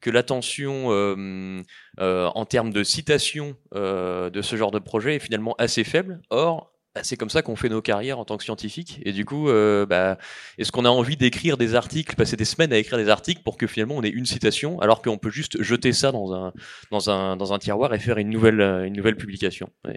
que 0.00 0.08
l'attention 0.08 0.92
euh, 0.92 1.62
euh 1.98 2.26
en 2.32 2.44
termes 2.44 2.72
de 2.72 2.84
citation 2.84 3.56
de 3.74 4.40
ce 4.40 4.56
genre 4.56 4.70
de 4.70 4.78
projet 4.78 5.16
est 5.16 5.18
finalement 5.18 5.56
assez 5.58 5.82
faible. 5.82 6.20
Or, 6.30 6.75
c'est 7.02 7.16
comme 7.16 7.30
ça 7.30 7.42
qu'on 7.42 7.56
fait 7.56 7.68
nos 7.68 7.82
carrières 7.82 8.18
en 8.18 8.24
tant 8.24 8.36
que 8.36 8.44
scientifique. 8.44 9.00
Et 9.04 9.12
du 9.12 9.24
coup, 9.24 9.48
euh, 9.48 9.86
bah, 9.86 10.18
est-ce 10.58 10.72
qu'on 10.72 10.84
a 10.84 10.88
envie 10.88 11.16
d'écrire 11.16 11.56
des 11.56 11.74
articles, 11.74 12.14
passer 12.16 12.36
des 12.36 12.44
semaines 12.44 12.72
à 12.72 12.78
écrire 12.78 12.98
des 12.98 13.08
articles 13.08 13.42
pour 13.42 13.56
que 13.56 13.66
finalement 13.66 13.96
on 13.96 14.02
ait 14.02 14.08
une 14.08 14.26
citation, 14.26 14.80
alors 14.80 15.02
qu'on 15.02 15.18
peut 15.18 15.30
juste 15.30 15.62
jeter 15.62 15.92
ça 15.92 16.12
dans 16.12 16.32
un, 16.34 16.52
dans 16.90 17.10
un, 17.10 17.36
dans 17.36 17.52
un 17.52 17.58
tiroir 17.58 17.94
et 17.94 17.98
faire 17.98 18.18
une 18.18 18.30
nouvelle, 18.30 18.60
une 18.60 18.94
nouvelle 18.94 19.16
publication? 19.16 19.70
Euh, 19.86 19.92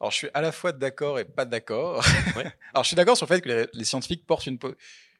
alors 0.00 0.10
je 0.10 0.16
suis 0.16 0.28
à 0.34 0.40
la 0.40 0.52
fois 0.52 0.72
d'accord 0.72 1.18
et 1.18 1.24
pas 1.24 1.44
d'accord. 1.44 2.04
Ouais. 2.36 2.44
Alors 2.74 2.82
je 2.82 2.88
suis 2.88 2.96
d'accord 2.96 3.16
sur 3.16 3.26
le 3.26 3.34
fait 3.34 3.40
que 3.40 3.48
les, 3.48 3.66
les 3.72 3.84
scientifiques 3.84 4.26
portent 4.26 4.46
une, 4.46 4.58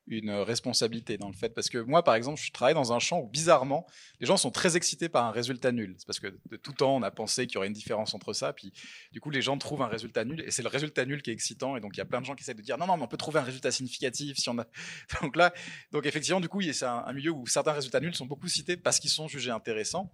une 0.07 0.31
responsabilité 0.31 1.17
dans 1.17 1.29
le 1.29 1.35
fait. 1.35 1.51
Parce 1.51 1.69
que 1.69 1.79
moi, 1.79 2.03
par 2.03 2.15
exemple, 2.15 2.41
je 2.41 2.53
travaille 2.53 2.75
dans 2.75 2.93
un 2.93 2.99
champ 2.99 3.21
où, 3.21 3.27
bizarrement, 3.27 3.87
les 4.21 4.27
gens 4.27 4.37
sont 4.37 4.51
très 4.51 4.77
excités 4.77 5.09
par 5.09 5.25
un 5.25 5.31
résultat 5.31 5.73
nul. 5.73 5.95
C'est 5.99 6.07
parce 6.07 6.21
que 6.21 6.27
de 6.51 6.57
tout 6.57 6.73
temps, 6.73 6.97
on 6.97 7.03
a 7.03 7.11
pensé 7.11 7.47
qu'il 7.47 7.55
y 7.55 7.59
aurait 7.59 7.69
une 7.69 7.73
différence 7.73 8.15
entre 8.15 8.33
ça. 8.33 8.53
Puis, 8.53 8.73
du 9.13 9.21
coup, 9.21 9.31
les 9.31 9.43
gens 9.43 9.57
trouvent 9.57 9.83
un 9.83 9.89
résultat 9.89 10.25
nul. 10.25 10.43
Et 10.47 10.51
c'est 10.51 10.63
le 10.63 10.69
résultat 10.69 11.05
nul 11.05 11.23
qui 11.23 11.31
est 11.31 11.35
excitant. 11.35 11.77
Et 11.77 11.81
donc, 11.81 11.97
il 11.97 11.99
y 11.99 12.03
a 12.03 12.05
plein 12.05 12.21
de 12.21 12.27
gens 12.27 12.35
qui 12.35 12.43
essaient 12.43 12.55
de 12.55 12.63
dire 12.63 12.79
non, 12.79 12.87
non, 12.87 12.97
mais 12.97 13.05
on 13.05 13.09
peut 13.09 13.17
trouver 13.17 13.41
un 13.41 13.45
résultat 13.45 13.71
significatif 13.71 14.37
si 14.37 14.49
on 14.49 14.59
a. 14.59 14.67
Donc 15.23 15.37
là, 15.37 15.53
donc 15.93 16.07
effectivement, 16.07 16.41
du 16.41 16.49
coup, 16.49 16.61
c'est 16.61 16.85
un, 16.85 17.05
un, 17.07 17.13
milieu 17.13 17.31
où 17.31 17.47
certains 17.47 17.73
résultats 17.73 18.01
nuls 18.01 18.15
sont 18.15 18.27
beaucoup 18.27 18.49
cités 18.49 18.77
parce 18.77 18.99
qu'ils 18.99 19.11
sont 19.11 19.29
jugés 19.29 19.51
intéressants. 19.51 20.13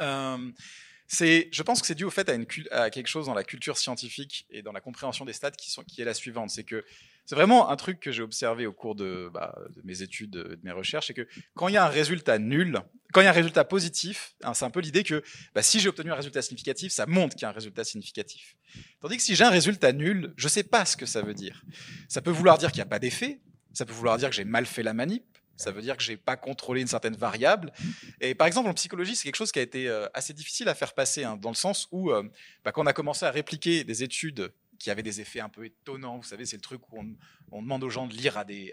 Euh, 0.00 0.52
je 1.08 1.62
pense 1.62 1.80
que 1.80 1.86
c'est 1.86 1.94
dû 1.94 2.04
au 2.04 2.10
fait 2.10 2.28
à, 2.28 2.34
une, 2.34 2.46
à, 2.70 2.90
quelque 2.90 3.06
chose 3.06 3.26
dans 3.26 3.34
la 3.34 3.44
culture 3.44 3.76
scientifique 3.76 4.46
et 4.50 4.62
dans 4.62 4.72
la 4.72 4.80
compréhension 4.80 5.24
des 5.24 5.32
stats 5.32 5.50
qui, 5.52 5.70
sont, 5.70 5.84
qui 5.84 6.00
est 6.00 6.04
la 6.04 6.14
suivante. 6.14 6.50
C'est 6.50 6.64
que 6.64 6.84
c'est 7.26 7.34
vraiment 7.34 7.70
un 7.70 7.76
truc 7.76 8.00
que 8.00 8.12
j'ai 8.12 8.22
observé 8.22 8.66
au 8.66 8.72
cours 8.72 8.94
de, 8.94 9.30
bah, 9.32 9.58
mes 9.82 10.02
études, 10.02 10.30
de 10.30 10.58
mes 10.62 10.72
recherches, 10.72 11.06
c'est 11.06 11.14
que 11.14 11.26
quand 11.54 11.68
il 11.68 11.74
y 11.74 11.76
a 11.76 11.84
un 11.84 11.88
résultat 11.88 12.38
nul, 12.38 12.80
quand 13.12 13.20
il 13.20 13.24
y 13.24 13.26
a 13.26 13.30
un 13.30 13.34
résultat 13.34 13.64
positif, 13.64 14.34
hein, 14.42 14.54
c'est 14.54 14.64
un 14.64 14.70
peu 14.70 14.80
l'idée 14.80 15.04
que 15.04 15.22
bah, 15.54 15.62
si 15.62 15.80
j'ai 15.80 15.88
obtenu 15.88 16.12
un 16.12 16.16
résultat 16.16 16.42
significatif, 16.42 16.92
ça 16.92 17.06
montre 17.06 17.34
qu'il 17.34 17.42
y 17.42 17.46
a 17.46 17.50
un 17.50 17.52
résultat 17.52 17.84
significatif. 17.84 18.56
Tandis 19.00 19.16
que 19.16 19.22
si 19.22 19.34
j'ai 19.34 19.44
un 19.44 19.50
résultat 19.50 19.92
nul, 19.92 20.34
je 20.36 20.46
ne 20.46 20.50
sais 20.50 20.64
pas 20.64 20.84
ce 20.84 20.96
que 20.96 21.06
ça 21.06 21.22
veut 21.22 21.34
dire. 21.34 21.62
Ça 22.08 22.20
peut 22.20 22.30
vouloir 22.30 22.58
dire 22.58 22.72
qu'il 22.72 22.78
n'y 22.78 22.86
a 22.86 22.90
pas 22.90 22.98
d'effet, 22.98 23.40
ça 23.72 23.86
peut 23.86 23.92
vouloir 23.92 24.18
dire 24.18 24.28
que 24.28 24.36
j'ai 24.36 24.44
mal 24.44 24.66
fait 24.66 24.82
la 24.82 24.92
manip, 24.92 25.24
ça 25.56 25.70
veut 25.70 25.82
dire 25.82 25.96
que 25.96 26.02
j'ai 26.02 26.16
pas 26.16 26.36
contrôlé 26.36 26.80
une 26.80 26.88
certaine 26.88 27.16
variable. 27.16 27.72
Et 28.20 28.34
par 28.34 28.46
exemple, 28.46 28.68
en 28.68 28.74
psychologie, 28.74 29.14
c'est 29.16 29.24
quelque 29.24 29.36
chose 29.36 29.52
qui 29.52 29.60
a 29.60 29.62
été 29.62 29.88
euh, 29.88 30.06
assez 30.12 30.32
difficile 30.32 30.68
à 30.68 30.74
faire 30.74 30.94
passer, 30.94 31.24
hein, 31.24 31.36
dans 31.36 31.50
le 31.50 31.54
sens 31.54 31.88
où, 31.92 32.10
euh, 32.10 32.22
bah, 32.64 32.72
quand 32.72 32.82
on 32.82 32.86
a 32.86 32.92
commencé 32.92 33.24
à 33.24 33.30
répliquer 33.30 33.84
des 33.84 34.02
études 34.02 34.52
qui 34.78 34.90
avait 34.90 35.02
des 35.02 35.20
effets 35.20 35.40
un 35.40 35.48
peu 35.48 35.64
étonnants. 35.64 36.18
Vous 36.18 36.24
savez, 36.24 36.46
c'est 36.46 36.56
le 36.56 36.62
truc 36.62 36.80
où 36.92 36.98
on, 37.50 37.62
demande 37.62 37.84
aux 37.84 37.90
gens 37.90 38.06
de 38.06 38.14
lire 38.14 38.36
à 38.36 38.44
des, 38.44 38.72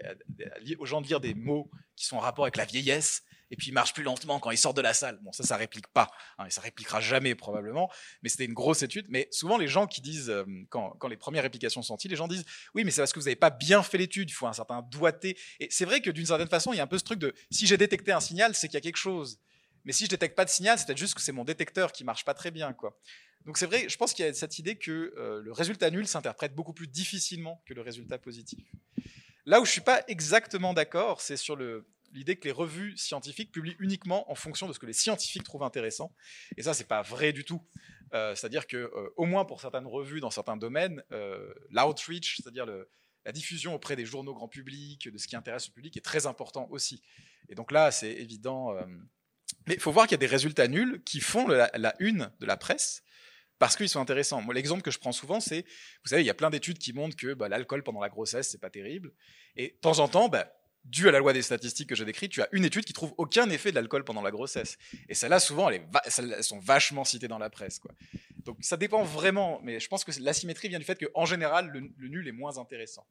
des 1.20 1.34
mots 1.34 1.70
qui 1.96 2.06
sont 2.06 2.16
en 2.16 2.20
rapport 2.20 2.44
avec 2.44 2.56
la 2.56 2.64
vieillesse, 2.64 3.22
et 3.52 3.56
puis 3.56 3.68
ils 3.68 3.72
marchent 3.72 3.92
plus 3.92 4.02
lentement 4.02 4.40
quand 4.40 4.50
ils 4.50 4.56
sortent 4.56 4.78
de 4.78 4.82
la 4.82 4.94
salle. 4.94 5.18
Bon, 5.22 5.30
ça, 5.30 5.44
ça 5.44 5.56
réplique 5.56 5.86
pas, 5.88 6.10
hein, 6.38 6.46
et 6.46 6.50
ça 6.50 6.62
répliquera 6.62 7.00
jamais 7.00 7.34
probablement, 7.34 7.90
mais 8.22 8.30
c'était 8.30 8.46
une 8.46 8.54
grosse 8.54 8.82
étude. 8.82 9.06
Mais 9.10 9.28
souvent, 9.30 9.58
les 9.58 9.68
gens 9.68 9.86
qui 9.86 10.00
disent, 10.00 10.30
euh, 10.30 10.44
quand, 10.70 10.96
quand, 10.98 11.08
les 11.08 11.18
premières 11.18 11.42
réplications 11.42 11.82
sont 11.82 11.88
sorties, 11.88 12.08
les 12.08 12.16
gens 12.16 12.28
disent, 12.28 12.46
oui, 12.74 12.82
mais 12.82 12.90
c'est 12.90 13.02
parce 13.02 13.12
que 13.12 13.20
vous 13.20 13.26
n'avez 13.26 13.36
pas 13.36 13.50
bien 13.50 13.82
fait 13.82 13.98
l'étude, 13.98 14.30
il 14.30 14.32
faut 14.32 14.46
un 14.46 14.54
certain 14.54 14.80
doigté. 14.82 15.36
Et 15.60 15.68
c'est 15.70 15.84
vrai 15.84 16.00
que 16.00 16.10
d'une 16.10 16.26
certaine 16.26 16.48
façon, 16.48 16.72
il 16.72 16.78
y 16.78 16.80
a 16.80 16.82
un 16.82 16.88
peu 16.88 16.98
ce 16.98 17.04
truc 17.04 17.18
de, 17.18 17.34
si 17.50 17.66
j'ai 17.66 17.76
détecté 17.76 18.10
un 18.10 18.20
signal, 18.20 18.54
c'est 18.54 18.68
qu'il 18.68 18.74
y 18.74 18.78
a 18.78 18.80
quelque 18.80 18.96
chose. 18.96 19.38
Mais 19.84 19.92
si 19.92 20.04
je 20.04 20.10
détecte 20.10 20.36
pas 20.36 20.44
de 20.44 20.50
signal, 20.50 20.78
c'est 20.78 20.86
peut-être 20.86 20.98
juste 20.98 21.14
que 21.14 21.20
c'est 21.20 21.32
mon 21.32 21.44
détecteur 21.44 21.92
qui 21.92 22.04
marche 22.04 22.24
pas 22.24 22.34
très 22.34 22.50
bien, 22.50 22.72
quoi. 22.72 22.98
Donc 23.46 23.58
c'est 23.58 23.66
vrai, 23.66 23.88
je 23.88 23.96
pense 23.96 24.14
qu'il 24.14 24.24
y 24.24 24.28
a 24.28 24.34
cette 24.34 24.58
idée 24.58 24.76
que 24.76 25.14
euh, 25.16 25.42
le 25.42 25.52
résultat 25.52 25.90
nul 25.90 26.06
s'interprète 26.06 26.54
beaucoup 26.54 26.72
plus 26.72 26.86
difficilement 26.86 27.62
que 27.66 27.74
le 27.74 27.80
résultat 27.80 28.18
positif. 28.18 28.64
Là 29.46 29.60
où 29.60 29.64
je 29.64 29.70
suis 29.70 29.80
pas 29.80 30.02
exactement 30.06 30.74
d'accord, 30.74 31.20
c'est 31.20 31.36
sur 31.36 31.56
l'idée 32.12 32.36
que 32.36 32.44
les 32.44 32.52
revues 32.52 32.96
scientifiques 32.96 33.50
publient 33.50 33.76
uniquement 33.80 34.30
en 34.30 34.36
fonction 34.36 34.68
de 34.68 34.72
ce 34.72 34.78
que 34.78 34.86
les 34.86 34.92
scientifiques 34.92 35.42
trouvent 35.42 35.64
intéressant. 35.64 36.14
Et 36.56 36.62
ça, 36.62 36.74
c'est 36.74 36.86
pas 36.86 37.02
vrai 37.02 37.32
du 37.32 37.44
tout. 37.44 37.60
Euh, 38.14 38.36
c'est-à-dire 38.36 38.68
que, 38.68 38.76
euh, 38.76 39.10
au 39.16 39.24
moins 39.24 39.44
pour 39.44 39.60
certaines 39.60 39.86
revues 39.86 40.20
dans 40.20 40.30
certains 40.30 40.56
domaines, 40.56 41.02
l'outreach, 41.70 42.36
c'est-à-dire 42.36 42.66
la 43.24 43.32
diffusion 43.32 43.74
auprès 43.74 43.96
des 43.96 44.06
journaux 44.06 44.34
grand 44.34 44.48
public, 44.48 45.08
de 45.08 45.18
ce 45.18 45.26
qui 45.26 45.34
intéresse 45.34 45.66
le 45.66 45.72
public, 45.72 45.96
est 45.96 46.04
très 46.04 46.26
important 46.26 46.68
aussi. 46.70 47.02
Et 47.48 47.56
donc 47.56 47.72
là, 47.72 47.90
c'est 47.90 48.12
évident. 48.12 48.72
mais 49.66 49.74
il 49.74 49.80
faut 49.80 49.90
voir 49.90 50.06
qu'il 50.06 50.12
y 50.14 50.20
a 50.20 50.24
des 50.24 50.26
résultats 50.26 50.68
nuls 50.68 51.02
qui 51.04 51.18
font 51.18 51.48
la 51.48 51.94
une 51.98 52.30
de 52.38 52.46
la 52.46 52.56
presse 52.56 53.02
parce 53.62 53.76
qu'ils 53.76 53.88
sont 53.88 54.00
intéressants. 54.00 54.42
Moi, 54.42 54.54
l'exemple 54.54 54.82
que 54.82 54.90
je 54.90 54.98
prends 54.98 55.12
souvent, 55.12 55.38
c'est, 55.38 55.60
vous 55.60 56.08
savez, 56.08 56.22
il 56.22 56.26
y 56.26 56.30
a 56.30 56.34
plein 56.34 56.50
d'études 56.50 56.78
qui 56.78 56.92
montrent 56.92 57.14
que 57.14 57.32
bah, 57.32 57.48
l'alcool 57.48 57.84
pendant 57.84 58.00
la 58.00 58.08
grossesse, 58.08 58.48
c'est 58.50 58.60
pas 58.60 58.70
terrible. 58.70 59.12
Et 59.54 59.68
de 59.68 59.76
temps 59.80 60.00
en 60.00 60.08
temps, 60.08 60.28
bah, 60.28 60.52
dû 60.84 61.08
à 61.08 61.12
la 61.12 61.20
loi 61.20 61.32
des 61.32 61.42
statistiques 61.42 61.88
que 61.88 61.94
je 61.94 62.02
décris, 62.02 62.28
tu 62.28 62.42
as 62.42 62.48
une 62.50 62.64
étude 62.64 62.84
qui 62.84 62.92
trouve 62.92 63.14
aucun 63.18 63.48
effet 63.50 63.70
de 63.70 63.76
l'alcool 63.76 64.02
pendant 64.02 64.20
la 64.20 64.32
grossesse. 64.32 64.78
Et 65.08 65.14
celles-là, 65.14 65.38
souvent, 65.38 65.70
elles, 65.70 65.86
sont 66.42 66.58
vachement 66.58 67.04
citées 67.04 67.28
dans 67.28 67.38
la 67.38 67.50
presse. 67.50 67.78
Quoi. 67.78 67.92
Donc 68.44 68.56
ça 68.62 68.76
dépend 68.76 69.04
vraiment, 69.04 69.60
mais 69.62 69.78
je 69.78 69.86
pense 69.86 70.02
que 70.02 70.10
l'asymétrie 70.20 70.68
vient 70.68 70.80
du 70.80 70.84
fait 70.84 70.98
qu'en 70.98 71.24
général, 71.24 71.68
le, 71.68 72.08
nul 72.08 72.26
est 72.26 72.32
moins 72.32 72.58
intéressant. 72.58 73.06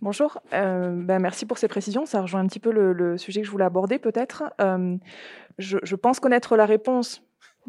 Bonjour, 0.00 0.40
euh, 0.54 0.92
ben 1.02 1.18
merci 1.18 1.44
pour 1.44 1.58
ces 1.58 1.68
précisions. 1.68 2.06
Ça 2.06 2.22
rejoint 2.22 2.40
un 2.40 2.46
petit 2.46 2.60
peu 2.60 2.70
le, 2.70 3.18
sujet 3.18 3.42
que 3.42 3.46
je 3.46 3.50
voulais 3.50 3.66
aborder 3.66 3.98
peut-être. 3.98 4.44
Euh, 4.58 4.96
je, 5.58 5.96
pense 5.96 6.20
connaître 6.20 6.56
la 6.56 6.66
réponse, 6.66 7.22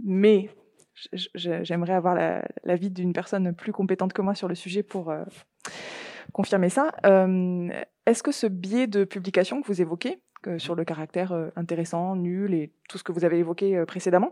mais 0.04 0.50
j'aimerais 1.14 1.94
avoir 1.94 2.16
l'avis 2.64 2.90
d'une 2.90 3.14
personne 3.14 3.54
plus 3.54 3.72
compétente 3.72 4.14
que 4.14 4.22
moi 4.22 4.36
sur 4.36 4.48
le 4.48 4.56
sujet 4.56 4.84
pour 4.84 5.10
euh, 5.10 5.24
confirmer 6.34 6.70
ça. 6.70 6.92
Euh, 7.06 7.70
est-ce 8.06 8.24
que 8.24 8.32
ce 8.32 8.48
biais 8.48 8.88
de 8.88 9.04
publication 9.04 9.62
que 9.62 9.68
vous 9.68 9.82
évoquez, 9.82 10.22
sur 10.58 10.76
le 10.76 10.86
caractère 10.86 11.32
euh, 11.32 11.50
intéressant, 11.56 12.16
nul 12.16 12.54
et 12.54 12.72
tout 12.88 12.98
ce 12.98 13.04
que 13.04 13.12
vous 13.12 13.26
avez 13.26 13.40
évoqué 13.40 13.84
précédemment, 13.86 14.32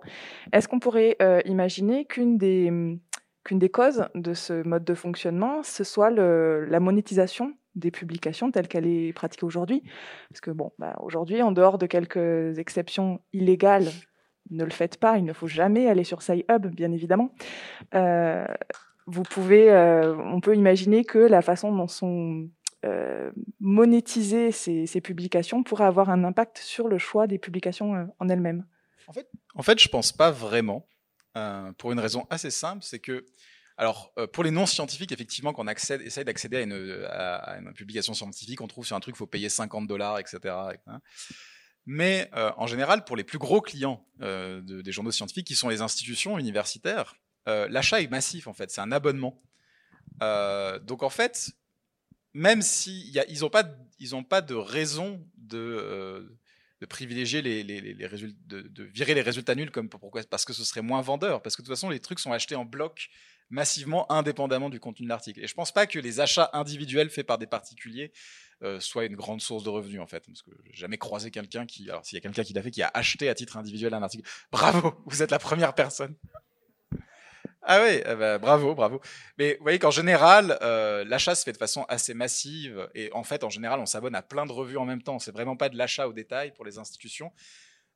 est-ce 0.52 0.68
qu'on 0.68 0.80
pourrait 0.80 1.18
imaginer 1.46 2.06
qu'une 2.06 2.38
des, 2.38 3.70
causes 3.72 4.08
de 4.16 4.34
ce 4.34 4.68
mode 4.68 4.84
de 4.84 4.94
fonctionnement, 4.94 5.64
ce 5.64 5.84
soit 5.84 6.10
la 6.10 6.80
monétisation 6.80 7.54
des 7.76 7.92
publications 7.92 8.52
telle 8.52 8.68
qu'elle 8.68 8.88
est 8.88 9.14
pratiquée 9.14 9.46
aujourd'hui? 9.46 9.84
Parce 10.30 10.42
que 10.42 10.52
bon, 10.52 10.72
bah, 10.80 10.96
aujourd'hui, 11.02 11.42
en 11.42 11.52
dehors 11.52 11.78
de 11.78 11.86
quelques 11.86 12.58
exceptions 12.58 13.22
illégales 13.32 13.88
ne 14.52 14.64
le 14.64 14.70
faites 14.70 14.98
pas, 14.98 15.18
il 15.18 15.26
ne 15.26 15.34
faut 15.34 15.48
jamais 15.48 15.88
aller 15.88 16.04
sur 16.04 16.22
SciHub, 16.22 16.68
bien 16.68 16.92
évidemment. 16.92 17.34
Euh, 17.94 18.46
vous 19.06 19.24
pouvez, 19.24 19.72
euh, 19.72 20.16
on 20.16 20.42
peut 20.42 20.56
imaginer 20.56 21.06
que 21.06 21.20
la 21.20 21.42
façon 21.42 21.76
dont 21.76 21.88
sont 21.88 22.50
euh, 22.86 23.32
monétisées 23.60 24.52
ces, 24.52 25.02
publications 25.02 25.64
pourrait 25.64 25.86
avoir 25.86 26.10
un 26.10 26.24
impact 26.24 26.58
sur 26.58 26.88
le 26.88 26.98
choix 26.98 27.28
des 27.28 27.38
publications 27.38 28.10
en 28.20 28.30
elles-mêmes. 28.30 28.66
En 29.08 29.14
fait, 29.14 29.30
en 29.56 29.64
fait, 29.64 29.80
je 29.80 29.88
pense 29.88 30.12
pas 30.12 30.32
vraiment, 30.32 30.88
pour 31.78 31.92
une 31.92 32.00
raison 32.00 32.26
assez 32.30 32.52
simple, 32.52 32.84
c'est 32.84 33.00
que 33.00 33.26
alors, 33.80 34.12
pour 34.34 34.44
les 34.44 34.50
non-scientifiques, 34.50 35.12
effectivement, 35.12 35.54
quand 35.54 35.64
on 35.64 35.68
accède, 35.68 36.02
essaye 36.02 36.26
d'accéder 36.26 36.58
à 36.58 36.62
une, 36.62 37.06
à 37.12 37.60
une, 37.60 37.72
publication 37.74 38.16
scientifique, 38.16 38.60
on 38.60 38.68
trouve 38.68 38.88
sur 38.88 38.96
un 38.96 39.00
truc, 39.00 39.14
il 39.16 39.20
faut 39.20 39.28
payer 39.28 39.50
50 39.50 39.86
dollars, 39.86 40.18
etc. 40.18 40.40
Mais 41.90 42.30
euh, 42.36 42.52
en 42.58 42.68
général, 42.68 43.06
pour 43.06 43.16
les 43.16 43.24
plus 43.24 43.38
gros 43.38 43.62
clients 43.62 44.06
euh, 44.22 44.62
des 44.62 44.92
journaux 44.92 45.12
scientifiques, 45.12 45.48
qui 45.48 45.56
sont 45.56 45.70
les 45.70 45.82
institutions 45.82 46.38
universitaires, 46.38 47.16
euh, 47.48 47.66
l'achat 47.70 48.02
est 48.02 48.12
massif 48.12 48.48
en 48.48 48.54
fait, 48.54 48.70
c'est 48.70 48.82
un 48.82 48.92
abonnement. 48.92 49.42
donc 50.20 51.02
en 51.02 51.10
fait, 51.10 51.52
même 52.34 52.62
s'ils 52.62 53.40
n'ont 53.40 53.50
pas, 53.50 53.64
de 54.42 54.54
raison 54.54 55.26
de, 55.38 56.30
privilégier 56.90 57.42
les, 57.42 58.06
résultats, 58.06 58.38
de, 58.48 58.84
virer 58.84 59.14
les 59.14 59.22
résultats 59.22 59.56
nuls 59.56 59.72
comme 59.72 59.88
pourquoi? 59.88 60.22
Parce 60.30 60.44
que 60.44 60.52
ce 60.52 60.66
serait 60.66 60.82
moins 60.82 61.02
vendeur, 61.02 61.42
parce 61.42 61.56
que 61.56 61.62
de 61.62 61.68
toute 61.68 61.76
façon 61.76 61.90
les 61.90 62.02
trucs 62.02 62.20
sont 62.20 62.34
achetés 62.34 62.56
en 62.56 62.66
bloc 62.66 63.08
massivement 63.50 64.12
indépendamment 64.12 64.70
du 64.70 64.82
contenu 64.82 65.06
de 65.06 65.10
l'article. 65.10 65.42
Et 65.42 65.48
je 65.48 65.54
pense 65.54 65.72
pas 65.72 65.88
que 65.88 66.00
les 66.00 66.20
achats 66.20 66.50
individuels 66.52 67.10
faits 67.10 67.26
par 67.26 67.38
des 67.38 67.48
particuliers 67.48 68.12
euh, 68.64 68.80
soient 68.80 69.06
une 69.06 69.16
grande 69.16 69.42
source 69.42 69.64
de 69.64 69.70
revenus 69.70 70.02
en 70.02 70.08
fait, 70.08 70.26
parce 70.26 70.42
que 70.42 70.52
j'ai 70.66 70.74
jamais 70.74 70.98
croisé 70.98 71.32
quelqu'un 71.32 71.66
qui, 71.66 71.90
alors 71.90 72.06
s'il 72.06 72.16
y 72.16 72.20
a 72.20 72.22
quelqu'un 72.22 72.44
qui 72.44 72.54
l'a 72.54 72.64
fait, 72.64 72.72
qui 72.72 72.82
a 72.82 72.92
acheté 72.94 73.30
à 73.30 73.36
titre 73.36 73.58
individuel 73.58 73.94
un 73.94 74.02
article, 74.02 74.28
bravo, 74.52 74.94
vous 75.06 75.22
êtes 75.22 75.32
la 75.32 75.40
première 75.40 75.76
personne. 75.76 76.16
Ah 77.70 77.84
oui, 77.84 78.00
eh 78.06 78.16
ben, 78.16 78.38
bravo, 78.38 78.74
bravo. 78.76 79.02
Mais 79.38 79.56
vous 79.56 79.64
voyez 79.64 79.78
qu'en 79.78 79.92
général, 79.92 80.58
euh, 80.62 81.04
l'achat 81.04 81.36
se 81.36 81.44
fait 81.44 81.52
de 81.52 81.58
façon 81.58 81.86
assez 81.90 82.14
massive 82.14 82.88
et 82.96 83.12
en 83.12 83.24
fait, 83.24 83.44
en 83.44 83.50
général, 83.50 83.82
on 83.82 83.86
s'abonne 83.86 84.16
à 84.16 84.22
plein 84.22 84.46
de 84.46 84.54
revues 84.54 84.78
en 84.78 84.86
même 84.86 85.02
temps. 85.02 85.20
C'est 85.20 85.34
vraiment 85.34 85.58
pas 85.58 85.68
de 85.68 85.78
l'achat 85.78 86.08
au 86.08 86.14
détail 86.14 86.54
pour 86.54 86.64
les 86.64 86.78
institutions. 86.78 87.34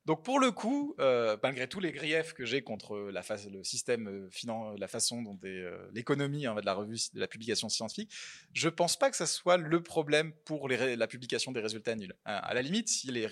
Donc 0.04 0.24
pour 0.24 0.40
le 0.40 0.50
coup, 0.50 0.96
euh, 0.98 1.36
malgré 1.44 1.68
tous 1.68 1.78
les 1.78 1.92
griefs 1.92 2.32
que 2.32 2.44
j'ai 2.44 2.62
contre 2.62 2.96
le 2.98 3.62
système 3.62 4.08
euh, 4.08 4.76
la 4.76 4.88
façon 4.88 5.22
dont 5.22 5.38
euh, 5.44 5.88
l'économie 5.92 6.44
hein, 6.44 6.56
de 6.56 6.66
la 6.66 6.74
revue, 6.74 6.98
de 7.14 7.20
la 7.20 7.28
publication 7.28 7.68
scientifique, 7.68 8.12
je 8.52 8.68
pense 8.68 8.98
pas 8.98 9.10
que 9.10 9.16
ça 9.16 9.26
soit 9.26 9.58
le 9.58 9.80
problème 9.80 10.32
pour 10.44 10.68
la 10.68 11.06
publication 11.06 11.52
des 11.52 11.60
résultats 11.60 11.94
nuls. 11.94 12.14
Hein, 12.24 12.34
à 12.34 12.52
la 12.52 12.62
limite, 12.62 12.88
si 12.88 13.12
les, 13.12 13.28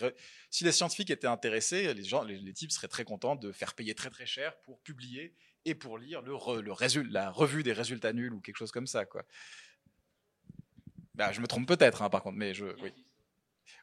scientifiques 0.71 1.11
étaient 1.11 1.27
intéressés, 1.27 1.93
les 1.93 2.05
gens, 2.05 2.23
les, 2.23 2.53
types 2.53 2.71
seraient 2.71 2.89
très 2.89 3.05
contents 3.05 3.35
de 3.35 3.51
faire 3.51 3.75
payer 3.75 3.97
très 3.97 4.11
très 4.11 4.27
cher 4.27 4.57
pour 4.63 4.81
publier 4.81 5.35
et 5.65 5.75
pour 5.75 5.99
lire 5.99 6.23
le, 6.23 6.35
la 7.11 7.31
revue 7.31 7.65
des 7.65 7.73
résultats 7.73 8.13
nuls 8.13 8.33
ou 8.33 8.41
quelque 8.41 8.57
chose 8.57 8.71
comme 8.71 8.87
ça. 8.87 9.05
Bah, 11.15 11.33
je 11.33 11.41
me 11.41 11.49
trompe 11.49 11.67
peut-être, 11.67 12.03
hein, 12.03 12.11
par 12.11 12.23
contre, 12.23 12.37
mais 12.37 12.53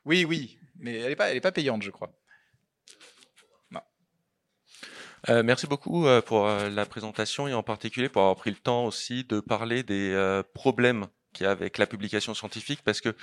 oui. 0.06 0.26
Oui, 0.26 0.58
mais 0.78 0.94
elle 0.94 1.10
n'est 1.10 1.18
elle 1.20 1.38
est 1.38 1.42
pas 1.42 1.52
payante, 1.52 1.84
je 1.84 1.92
crois. 1.92 2.18
Euh, 5.30 5.44
merci 5.44 5.68
beaucoup 5.68 6.08
euh, 6.08 6.22
pour 6.22 6.48
euh, 6.48 6.70
la 6.70 6.86
présentation 6.86 7.48
et 7.48 7.54
en 7.54 7.64
particulier 7.64 8.08
pour 8.08 8.22
avoir 8.22 8.38
pris 8.38 8.50
le 8.50 8.56
temps 8.56 8.86
aussi 8.86 9.26
de 9.26 9.42
parler 9.42 9.84
des 9.84 10.42
problèmes 10.54 11.08
qu'il 11.34 11.44
y 11.44 11.48
a 11.48 11.52
avec 11.52 11.78
la 11.78 11.86
publication 11.86 12.34
scientifique 12.34 12.82
parce 12.84 13.02
que 13.02 13.16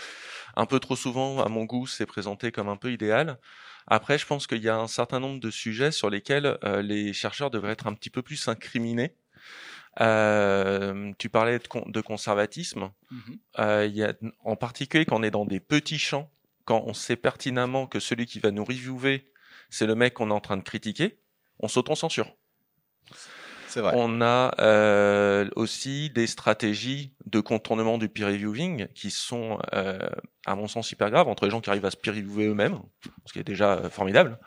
un 0.57 0.67
peu 0.67 0.79
trop 0.81 0.97
souvent, 0.97 1.43
à 1.43 1.49
mon 1.49 1.65
goût, 1.65 1.87
c'est 1.87 2.07
présenté 2.07 2.53
comme 2.53 2.69
un 2.69 2.77
peu 2.77 2.93
idéal. 2.93 3.39
Après, 3.87 4.19
je 4.19 4.27
pense 4.27 4.47
qu'il 4.47 4.63
y 4.63 4.69
a 4.69 4.77
un 4.77 4.87
certain 4.87 5.21
nombre 5.21 5.41
de 5.41 5.51
sujets 5.51 5.91
sur 5.91 6.11
lesquels 6.11 6.59
les 6.83 7.13
chercheurs 7.13 7.51
devraient 7.51 7.73
être 7.73 7.87
un 7.87 7.95
petit 7.95 8.11
peu 8.11 8.23
plus 8.23 8.49
incriminés. 8.49 9.17
tu 9.99 11.29
parlais 11.31 11.59
de, 11.59 12.01
conservatisme. 12.01 12.91
Mm-hmm. 13.11 13.89
il 13.89 13.97
y 13.97 14.05
a, 14.05 14.13
en 14.45 14.57
particulier 14.57 15.07
quand 15.07 15.19
on 15.19 15.23
est 15.23 15.31
dans 15.31 15.47
des 15.47 15.61
petits 15.61 15.99
champs, 15.99 16.31
quand 16.65 16.85
on 16.87 16.95
sait 16.95 17.17
pertinemment 17.17 17.87
que 17.87 17.99
celui 17.99 18.27
qui 18.27 18.39
va 18.39 18.51
nous 18.51 18.65
reviewer, 18.65 19.25
c'est 19.71 19.87
le 19.87 19.95
mec 19.95 20.15
qu'on 20.15 20.31
est 20.31 20.35
en 20.35 20.41
train 20.41 20.57
de 20.57 20.63
critiquer 20.63 21.19
on 21.65 21.69
s'auto-censure. 21.69 22.31
C'est 23.69 23.81
vrai. 23.81 23.93
On 23.97 24.21
a 24.21 24.55
euh, 24.61 25.49
aussi 25.57 26.11
des 26.11 26.29
stratégies 26.29 27.13
de 27.27 27.41
contournement 27.41 27.99
du 27.99 28.09
peer 28.09 28.29
reviewing 28.29 28.87
qui 28.95 29.11
sont, 29.11 29.59
euh, 29.73 29.99
à 30.47 30.55
mon 30.55 30.69
sens, 30.69 30.93
hyper 30.93 31.11
graves 31.11 31.27
entre 31.27 31.47
les 31.47 31.51
gens 31.51 31.61
qui 31.61 31.71
arrivent 31.71 31.85
à 31.85 31.91
se 31.91 31.97
peer 31.97 32.13
reviewer 32.13 32.47
eux-mêmes, 32.47 32.79
ce 33.27 33.33
qui 33.33 33.41
est 33.41 33.45
déjà 33.45 33.73
euh, 33.73 33.91
formidable, 33.91 34.39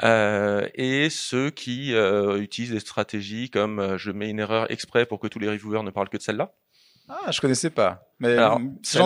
et 0.00 1.08
ceux 1.10 1.50
qui 1.50 1.92
utilisent 1.92 2.70
des 2.70 2.80
stratégies 2.80 3.50
comme 3.50 3.96
je 3.96 4.12
mets 4.12 4.30
une 4.30 4.38
erreur 4.38 4.70
exprès 4.70 5.06
pour 5.06 5.18
que 5.18 5.26
tous 5.26 5.40
les 5.40 5.48
reviewers 5.48 5.82
ne 5.82 5.90
parlent 5.90 6.08
que 6.08 6.18
de 6.18 6.22
celle-là. 6.22 6.52
Ah, 7.08 7.32
je 7.32 7.40
connaissais 7.40 7.70
pas. 7.70 8.06
Mais 8.20 8.36
c'est 8.82 8.98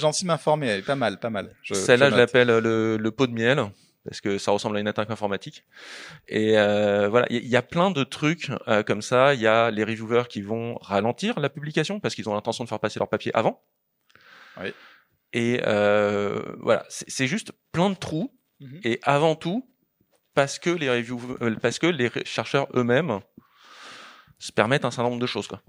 gentil, 0.00 0.22
de 0.24 0.28
m'informer. 0.28 0.80
Pas 0.80 0.96
mal, 0.96 1.20
pas 1.20 1.30
mal. 1.30 1.54
Celle-là, 1.70 2.10
je, 2.10 2.16
l'appelle 2.16 2.48
le, 2.48 2.96
le 2.96 3.10
pot 3.10 3.26
de 3.26 3.34
miel 3.34 3.66
parce 4.04 4.20
que 4.20 4.38
ça 4.38 4.52
ressemble 4.52 4.76
à 4.76 4.80
une 4.80 4.88
attaque 4.88 5.10
informatique. 5.10 5.64
Et 6.28 6.58
euh, 6.58 7.08
voilà, 7.08 7.26
il 7.30 7.46
y, 7.46 7.56
a 7.56 7.62
plein 7.62 7.90
de 7.90 8.04
trucs 8.04 8.50
euh, 8.68 8.82
comme 8.82 9.02
ça. 9.02 9.34
Il 9.34 9.40
y 9.40 9.46
a 9.46 9.70
les 9.70 9.82
reviewers 9.82 10.24
qui 10.28 10.42
vont 10.42 10.76
ralentir 10.82 11.40
la 11.40 11.48
publication 11.48 12.00
parce 12.00 12.14
qu'ils 12.14 12.28
ont 12.28 12.34
l'intention 12.34 12.64
de 12.64 12.68
faire 12.68 12.80
passer 12.80 12.98
leur 12.98 13.08
papier 13.08 13.34
avant. 13.34 13.62
Oui. 14.60 14.72
Et 15.32 15.60
euh, 15.66 16.42
voilà, 16.60 16.84
c'est 16.88 17.26
juste 17.26 17.52
plein 17.72 17.90
de 17.90 17.96
trous. 17.96 18.32
Mhm. 18.60 18.80
Et 18.84 19.00
avant 19.02 19.34
tout, 19.34 19.68
parce 20.34 20.58
que 20.58 20.70
les 20.70 20.90
reviewers, 20.90 21.56
parce 21.60 21.78
que 21.78 21.86
les 21.86 22.10
chercheurs 22.24 22.68
eux-mêmes 22.74 23.20
se 24.38 24.52
permettre 24.52 24.86
un 24.86 24.90
certain 24.90 25.08
nombre 25.08 25.20
de 25.20 25.26
choses. 25.26 25.48
Quoi. 25.48 25.62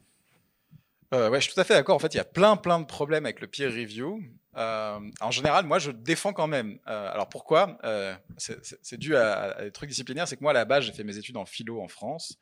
Euh, 1.13 1.29
ouais, 1.29 1.39
je 1.39 1.45
suis 1.45 1.53
tout 1.53 1.59
à 1.59 1.63
fait 1.63 1.73
d'accord. 1.73 1.95
En 1.95 1.99
fait, 1.99 2.13
il 2.13 2.17
y 2.17 2.21
a 2.21 2.25
plein, 2.25 2.57
plein 2.57 2.79
de 2.79 2.85
problèmes 2.85 3.25
avec 3.25 3.41
le 3.41 3.47
peer 3.47 3.71
review. 3.71 4.21
Euh, 4.57 4.99
en 5.19 5.31
général, 5.31 5.65
moi, 5.65 5.79
je 5.79 5.91
défends 5.91 6.33
quand 6.33 6.47
même. 6.47 6.79
Euh, 6.87 7.11
alors 7.11 7.27
pourquoi? 7.27 7.77
Euh, 7.83 8.15
C'est 8.37 8.97
dû 8.97 9.15
à, 9.15 9.63
des 9.63 9.71
trucs 9.71 9.89
disciplinaires. 9.89 10.27
C'est 10.27 10.37
que 10.37 10.43
moi, 10.43 10.51
à 10.51 10.53
la 10.53 10.65
base, 10.65 10.85
j'ai 10.85 10.93
fait 10.93 11.03
mes 11.03 11.17
études 11.17 11.37
en 11.37 11.45
philo 11.45 11.81
en 11.81 11.87
France. 11.87 12.37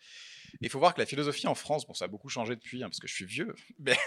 Il 0.62 0.70
faut 0.70 0.78
voir 0.78 0.94
que 0.94 1.00
la 1.00 1.08
philosophie 1.08 1.48
en 1.48 1.56
France, 1.56 1.88
bon, 1.88 1.96
ça 1.96 2.06
a 2.06 2.08
beaucoup 2.08 2.30
changé 2.30 2.56
depuis, 2.56 2.84
hein, 2.84 2.88
parce 2.88 3.00
que 3.00 3.08
je 3.08 3.14
suis 3.16 3.26
vieux, 3.26 3.56
mais 3.80 3.98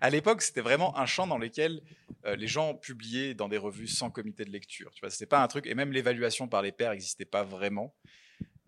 à 0.00 0.08
l'époque, 0.08 0.40
c'était 0.40 0.60
vraiment 0.60 0.96
un 0.96 1.04
champ 1.04 1.26
dans 1.26 1.36
lequel 1.36 1.82
les 2.24 2.46
gens 2.46 2.74
publiaient 2.74 3.34
dans 3.34 3.48
des 3.48 3.58
revues 3.58 3.88
sans 3.88 4.08
comité 4.08 4.44
de 4.44 4.50
lecture. 4.50 4.92
Tu 4.94 5.00
vois, 5.00 5.10
c'était 5.10 5.26
pas 5.26 5.42
un 5.42 5.48
truc, 5.48 5.66
et 5.66 5.74
même 5.74 5.90
l'évaluation 5.90 6.46
par 6.46 6.62
les 6.62 6.70
pairs 6.70 6.92
n'existait 6.92 7.24
pas 7.24 7.42
vraiment. 7.42 7.92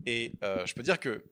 Et 0.05 0.33
je 0.41 0.73
peux 0.73 0.83
dire 0.83 0.99
que, 0.99 1.23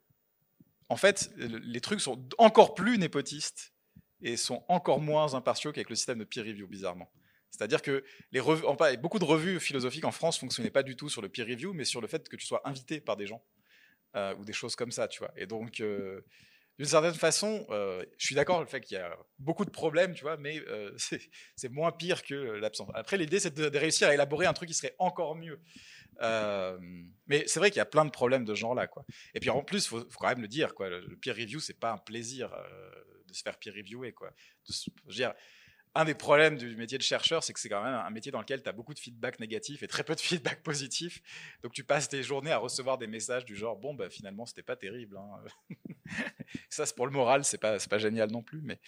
en 0.88 0.96
fait, 0.96 1.30
les 1.36 1.82
trucs 1.82 2.00
sont 2.00 2.26
encore 2.38 2.74
plus 2.74 2.98
népotistes 2.98 3.74
et 4.22 4.38
sont 4.38 4.64
encore 4.70 5.02
moins 5.02 5.34
impartiaux 5.34 5.74
qu'avec 5.74 5.90
le 5.90 5.96
système 5.98 6.20
de 6.20 6.24
peer 6.24 6.46
review, 6.46 6.68
bizarrement. 6.68 7.12
C'est-à-dire 7.58 7.82
que 7.82 8.04
beaucoup 8.98 9.20
de 9.20 9.26
revues 9.26 9.60
philosophiques 9.60 10.06
en 10.06 10.12
France 10.12 10.38
fonctionnaient 10.38 10.70
pas 10.70 10.84
du 10.84 10.96
tout 10.96 11.10
sur 11.10 11.22
le 11.22 11.30
peer 11.30 11.46
review, 11.46 11.74
mais 11.74 11.86
sur 11.86 12.02
le 12.02 12.08
fait 12.08 12.28
que 12.28 12.36
tu 12.36 12.46
sois 12.46 12.62
invité 12.66 13.00
par 13.00 13.16
des 13.16 13.28
gens 13.28 13.44
euh, 14.16 14.36
ou 14.36 14.46
des 14.46 14.54
choses 14.54 14.76
comme 14.76 14.92
ça, 14.92 15.08
tu 15.08 15.20
vois. 15.20 15.32
Et 15.38 15.46
donc, 15.46 15.80
euh, 15.80 16.22
d'une 16.78 16.88
certaine 16.88 17.14
façon, 17.14 17.66
euh, 17.70 18.04
je 18.18 18.26
suis 18.26 18.36
d'accord 18.36 18.60
le 18.60 18.66
fait 18.66 18.82
qu'il 18.82 18.98
y 18.98 19.00
a 19.00 19.18
beaucoup 19.40 19.64
de 19.64 19.70
problèmes, 19.70 20.14
tu 20.14 20.24
vois, 20.24 20.38
mais 20.38 20.62
c'est 21.56 21.70
moins 21.70 21.92
pire 21.92 22.24
que 22.24 22.34
l'absence. 22.36 22.90
Après, 22.94 23.18
l'idée, 23.18 23.40
c'est 23.40 23.54
de, 23.54 23.78
réussir 23.78 24.10
à 24.10 24.14
élaborer 24.14 24.46
un 24.46 24.54
truc 24.54 24.68
qui 24.68 24.76
serait 24.76 24.96
encore 25.00 25.36
mieux. 25.36 25.62
Mais 27.28 27.48
c'est 27.48 27.60
vrai 27.60 27.72
qu'il 27.72 27.78
y 27.78 27.82
a 27.82 27.86
plein 27.86 28.06
de 28.06 28.12
problèmes 28.12 28.44
de 28.44 28.54
ce 28.54 28.60
genre-là, 28.60 28.88
quoi. 28.88 29.06
Et 29.34 29.40
puis 29.40 29.50
en 29.50 29.64
plus, 29.64 29.88
faut, 29.88 30.00
faut, 30.10 30.20
quand 30.20 30.30
même 30.30 30.42
le 30.42 30.50
dire, 30.50 30.76
quoi. 30.76 30.90
Le 30.90 31.16
peer 31.18 31.36
review, 31.36 31.60
c'est 31.62 31.80
pas 31.80 31.92
un 31.92 31.98
plaisir 31.98 32.50
de 33.28 33.34
se 33.34 33.42
faire 33.42 33.58
peer 33.58 33.74
reviewer, 33.74 34.12
quoi. 34.12 34.32
Je 34.68 34.92
veux 35.08 35.14
dire, 35.14 35.34
un 35.96 36.04
des 36.04 36.14
problèmes 36.14 36.58
du 36.58 36.76
métier 36.76 36.98
de 36.98 37.04
chercheur, 37.04 37.44
c'est 37.44 37.54
que 37.54 37.60
c'est 37.60 37.70
quand 37.70 37.84
même 37.84 37.94
un 37.94 38.10
métier 38.10 38.32
dans 38.32 38.42
lequel 38.42 38.62
tu 38.62 38.68
as 38.68 38.74
beaucoup 38.74 38.94
de 38.94 39.00
feedback 39.00 39.40
négatif 39.40 39.82
et 39.82 39.88
très 39.88 40.04
peu 40.04 40.14
de 40.14 40.20
feedback 40.20 40.62
positif. 40.62 41.22
Donc 41.64 41.72
tu 41.72 41.86
passes 41.86 42.10
tes 42.10 42.22
journées 42.22 42.52
à 42.52 42.58
recevoir 42.58 42.98
des 42.98 43.08
messages 43.08 43.46
du 43.46 43.56
genre 43.56 43.78
bon 43.78 43.94
bah 43.94 44.10
finalement 44.10 44.46
c'était 44.46 44.62
pas 44.64 44.76
terrible. 44.76 45.18
Hein. 45.18 45.76
ça 46.70 46.86
c'est 46.86 46.96
pour 46.96 47.08
le 47.08 47.14
moral, 47.14 47.46
c'est 47.46 47.58
pas 47.58 47.78
pas 47.90 47.98
génial 47.98 48.30
non 48.30 48.44
plus. 48.44 48.62
Mais 48.62 48.80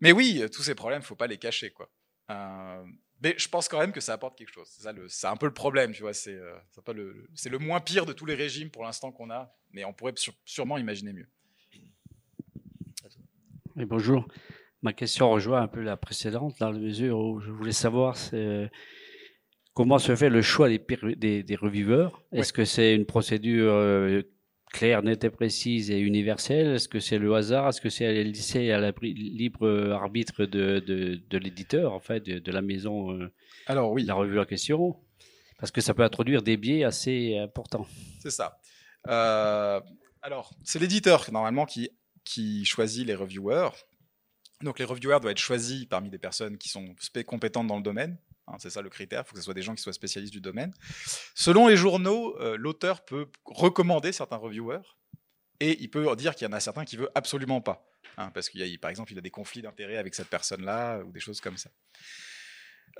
mais 0.00 0.12
oui, 0.12 0.44
tous 0.52 0.62
ces 0.62 0.76
problèmes, 0.76 1.02
faut 1.02 1.16
pas 1.16 1.26
les 1.26 1.38
cacher 1.38 1.70
quoi. 1.70 1.90
Euh, 2.30 2.84
mais 3.20 3.34
je 3.36 3.48
pense 3.48 3.68
quand 3.68 3.80
même 3.80 3.92
que 3.92 4.00
ça 4.00 4.12
apporte 4.12 4.38
quelque 4.38 4.52
chose. 4.52 4.68
C'est 5.08 5.26
un 5.26 5.36
peu 5.36 5.46
le 5.46 5.54
problème, 5.54 5.92
tu 5.92 6.02
vois. 6.02 6.14
C'est 6.14 6.36
euh, 6.36 6.54
le 6.94 7.26
le 7.50 7.58
moins 7.58 7.80
pire 7.80 8.06
de 8.06 8.12
tous 8.12 8.26
les 8.26 8.36
régimes 8.36 8.70
pour 8.70 8.84
l'instant 8.84 9.10
qu'on 9.10 9.30
a, 9.30 9.52
mais 9.72 9.84
on 9.84 9.92
pourrait 9.92 10.14
sûrement 10.44 10.78
imaginer 10.78 11.12
mieux. 11.12 11.28
Bonjour. 13.74 14.26
Ma 14.82 14.92
question 14.92 15.30
rejoint 15.30 15.62
un 15.62 15.68
peu 15.68 15.82
la 15.82 15.96
précédente, 15.96 16.54
dans 16.60 16.70
la 16.70 16.78
mesure 16.78 17.18
où 17.18 17.40
je 17.40 17.50
voulais 17.50 17.72
savoir 17.72 18.16
comment 19.78 19.98
se 20.00 20.16
fait 20.16 20.28
le 20.28 20.42
choix 20.42 20.68
des, 20.68 20.78
des. 21.14 21.58
Est-ce 22.32 22.52
que 22.52 22.64
c'est 22.64 22.96
une 22.96 23.06
procédure 23.06 23.72
euh, 23.72 24.22
claire, 24.72 25.04
nette 25.04 25.22
et 25.22 25.30
précise 25.30 25.92
et 25.92 26.00
universelle? 26.00 26.74
Est-ce 26.74 26.88
que 26.88 26.98
c'est 26.98 27.18
le 27.18 27.32
hasard? 27.32 27.68
Est-ce 27.68 27.80
que 27.80 27.88
c'est 27.88 28.24
lycée 28.24 28.72
à 28.72 28.80
la 28.80 28.92
libre 29.00 29.92
arbitre 29.92 30.46
de, 30.46 30.80
de, 30.80 31.20
de 31.30 31.38
l'éditeur, 31.38 31.92
en 31.92 32.00
fait, 32.00 32.26
de, 32.26 32.40
de, 32.40 32.52
la 32.52 32.60
maison 32.60 33.12
euh, 33.12 33.32
Alors, 33.66 33.92
oui. 33.92 34.04
la 34.04 34.14
revue 34.14 34.40
en 34.40 34.44
question? 34.44 34.96
Parce 35.60 35.70
que 35.70 35.80
ça 35.80 35.94
peut 35.94 36.02
introduire 36.02 36.42
des 36.42 36.56
biais 36.56 36.82
assez 36.82 37.38
importants. 37.38 37.86
C'est 38.20 38.30
ça. 38.30 38.58
Euh, 39.06 39.80
alors, 40.22 40.54
c'est 40.64 40.80
l'éditeur, 40.80 41.24
normalement, 41.30 41.66
qui, 41.66 41.90
qui 42.24 42.64
choisit 42.64 43.06
les 43.06 43.14
reviewers. 43.14 43.70
Donc 44.62 44.78
les 44.78 44.84
reviewers 44.84 45.20
doivent 45.20 45.32
être 45.32 45.38
choisis 45.38 45.84
parmi 45.86 46.10
des 46.10 46.18
personnes 46.18 46.58
qui 46.58 46.68
sont 46.68 46.94
compétentes 47.26 47.66
dans 47.66 47.76
le 47.76 47.82
domaine. 47.82 48.18
Hein, 48.46 48.56
c'est 48.58 48.70
ça 48.70 48.82
le 48.82 48.88
critère, 48.88 49.22
il 49.24 49.28
faut 49.28 49.32
que 49.34 49.38
ce 49.38 49.44
soit 49.44 49.54
des 49.54 49.62
gens 49.62 49.74
qui 49.74 49.82
soient 49.82 49.92
spécialistes 49.92 50.32
du 50.32 50.40
domaine. 50.40 50.72
Selon 51.34 51.68
les 51.68 51.76
journaux, 51.76 52.36
euh, 52.40 52.56
l'auteur 52.56 53.04
peut 53.04 53.26
recommander 53.44 54.10
certains 54.12 54.36
reviewers 54.36 54.82
et 55.60 55.80
il 55.80 55.90
peut 55.90 56.14
dire 56.16 56.34
qu'il 56.34 56.46
y 56.46 56.50
en 56.50 56.52
a 56.54 56.60
certains 56.60 56.84
qui 56.84 56.96
veut 56.96 57.10
absolument 57.14 57.60
pas. 57.60 57.84
Hein, 58.16 58.30
parce 58.32 58.48
qu'il 58.48 58.66
y 58.66 58.74
a, 58.74 58.78
par 58.78 58.90
exemple, 58.90 59.12
il 59.12 59.18
a 59.18 59.20
des 59.20 59.30
conflits 59.30 59.62
d'intérêts 59.62 59.96
avec 59.96 60.14
cette 60.14 60.28
personne-là 60.28 61.00
ou 61.00 61.12
des 61.12 61.20
choses 61.20 61.40
comme 61.40 61.56
ça. 61.56 61.70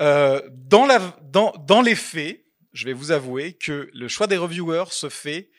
Euh, 0.00 0.48
dans, 0.52 1.82
les 1.82 1.94
faits, 1.94 2.44
je 2.72 2.84
vais 2.84 2.92
vous 2.92 3.10
avouer 3.10 3.54
que 3.54 3.90
le 3.92 4.08
choix 4.08 4.26
des 4.26 4.36
reviewers 4.36 4.90
se 4.90 5.08
fait 5.08 5.50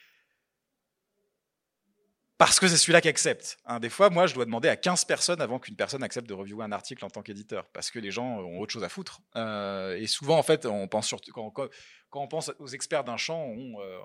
parce 2.39 2.57
que 2.57 2.69
c'est 2.69 2.77
celui-là 2.77 3.01
qui 3.01 3.09
accepte. 3.09 3.57
Hein, 3.65 3.81
des 3.81 3.89
fois, 3.89 4.09
moi, 4.09 4.25
je 4.25 4.33
dois 4.33 4.45
demander 4.45 4.69
à 4.69 4.77
15 4.77 5.03
personnes 5.03 5.41
avant 5.41 5.59
qu'une 5.59 5.75
personne 5.75 6.01
accepte 6.03 6.25
de 6.25 6.33
reviewer 6.33 6.63
un 6.63 6.71
article 6.71 7.03
en 7.03 7.09
tant 7.09 7.21
qu'éditeur, 7.21 7.67
parce 7.73 7.91
que 7.91 7.99
les 7.99 8.11
gens 8.11 8.39
ont 8.39 8.61
autre 8.61 8.71
chose 8.71 8.85
à 8.85 8.87
foutre. 8.87 9.21
Euh, 9.35 9.97
et 9.97 10.07
souvent, 10.07 10.37
en 10.37 10.43
fait, 10.43 10.65
on 10.65 10.87
pense 10.87 11.05
surtout, 11.05 11.33
quand, 11.33 11.69
on 12.13 12.27
pense 12.29 12.49
aux 12.59 12.67
experts 12.67 13.03
d'un 13.03 13.17
champ, 13.17 13.43
on, 13.43 13.81
euh, 13.81 13.99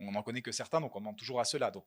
n'en 0.00 0.22
connaît 0.22 0.40
que 0.40 0.52
certains, 0.52 0.80
donc 0.80 0.96
on 0.96 1.00
demande 1.00 1.18
toujours 1.18 1.38
à 1.38 1.44
ceux-là. 1.44 1.70
Donc, 1.70 1.84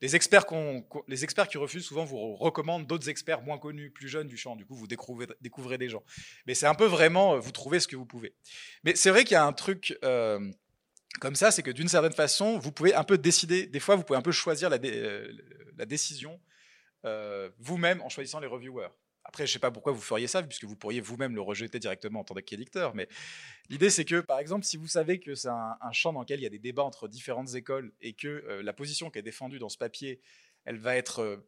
les 0.00 0.14
experts, 0.14 0.46
qui 0.46 1.58
refusent 1.58 1.86
souvent 1.86 2.04
vous 2.04 2.36
recommandent 2.36 2.86
d'autres 2.86 3.08
experts 3.08 3.42
moins 3.42 3.58
connus, 3.58 3.90
plus 3.90 4.06
jeunes 4.06 4.28
du 4.28 4.36
champ. 4.36 4.54
Du 4.54 4.64
coup, 4.64 4.76
vous 4.76 4.86
découvrez, 4.86 5.26
découvrez 5.40 5.76
des 5.76 5.88
gens. 5.88 6.04
Mais 6.46 6.54
c'est 6.54 6.66
un 6.66 6.76
peu 6.76 6.86
vraiment, 6.86 7.36
vous 7.36 7.50
trouvez 7.50 7.80
ce 7.80 7.88
que 7.88 7.96
vous 7.96 8.06
pouvez. 8.06 8.36
Mais 8.84 8.94
c'est 8.94 9.10
vrai 9.10 9.24
qu'il 9.24 9.32
y 9.32 9.38
a 9.38 9.44
un 9.44 9.52
truc. 9.52 9.98
Euh, 10.04 10.52
comme 11.20 11.34
ça, 11.34 11.50
c'est 11.50 11.62
que 11.62 11.70
d'une 11.70 11.88
certaine 11.88 12.12
façon, 12.12 12.58
vous 12.58 12.72
pouvez 12.72 12.94
un 12.94 13.04
peu 13.04 13.18
décider, 13.18 13.66
des 13.66 13.80
fois, 13.80 13.96
vous 13.96 14.02
pouvez 14.02 14.18
un 14.18 14.22
peu 14.22 14.32
choisir 14.32 14.68
la, 14.68 14.78
euh, 14.84 15.32
décision 15.86 16.40
euh, 17.04 17.50
vous-même 17.58 18.00
en 18.02 18.08
choisissant 18.08 18.40
les 18.40 18.46
reviewers. 18.46 18.88
Après, 19.24 19.44
je 19.44 19.50
ne 19.50 19.54
sais 19.54 19.58
pas 19.58 19.70
pourquoi 19.70 19.92
vous 19.92 20.00
feriez 20.00 20.28
ça, 20.28 20.42
puisque 20.42 20.64
vous 20.64 20.76
pourriez 20.76 21.00
vous-même 21.00 21.34
le 21.34 21.40
rejeter 21.40 21.78
directement 21.78 22.20
en 22.20 22.24
tant 22.24 22.34
qu'éditeur. 22.34 22.94
Mais 22.94 23.08
l'idée, 23.68 23.90
c'est 23.90 24.04
que, 24.04 24.20
par 24.20 24.38
exemple, 24.38 24.64
si 24.64 24.76
vous 24.76 24.86
savez 24.86 25.18
que 25.18 25.34
c'est 25.34 25.48
un, 25.48 25.92
champ 25.92 26.12
dans 26.12 26.20
lequel 26.20 26.40
il 26.40 26.44
y 26.44 26.46
a 26.46 26.50
des 26.50 26.60
débats 26.60 26.84
entre 26.84 27.08
différentes 27.08 27.54
écoles 27.54 27.92
et 28.00 28.12
que 28.12 28.28
euh, 28.28 28.62
la 28.62 28.72
position 28.72 29.10
qui 29.10 29.18
est 29.18 29.22
défendue 29.22 29.58
dans 29.58 29.68
ce 29.68 29.78
papier, 29.78 30.20
elle 30.64 30.78
va 30.78 30.96
être, 30.96 31.44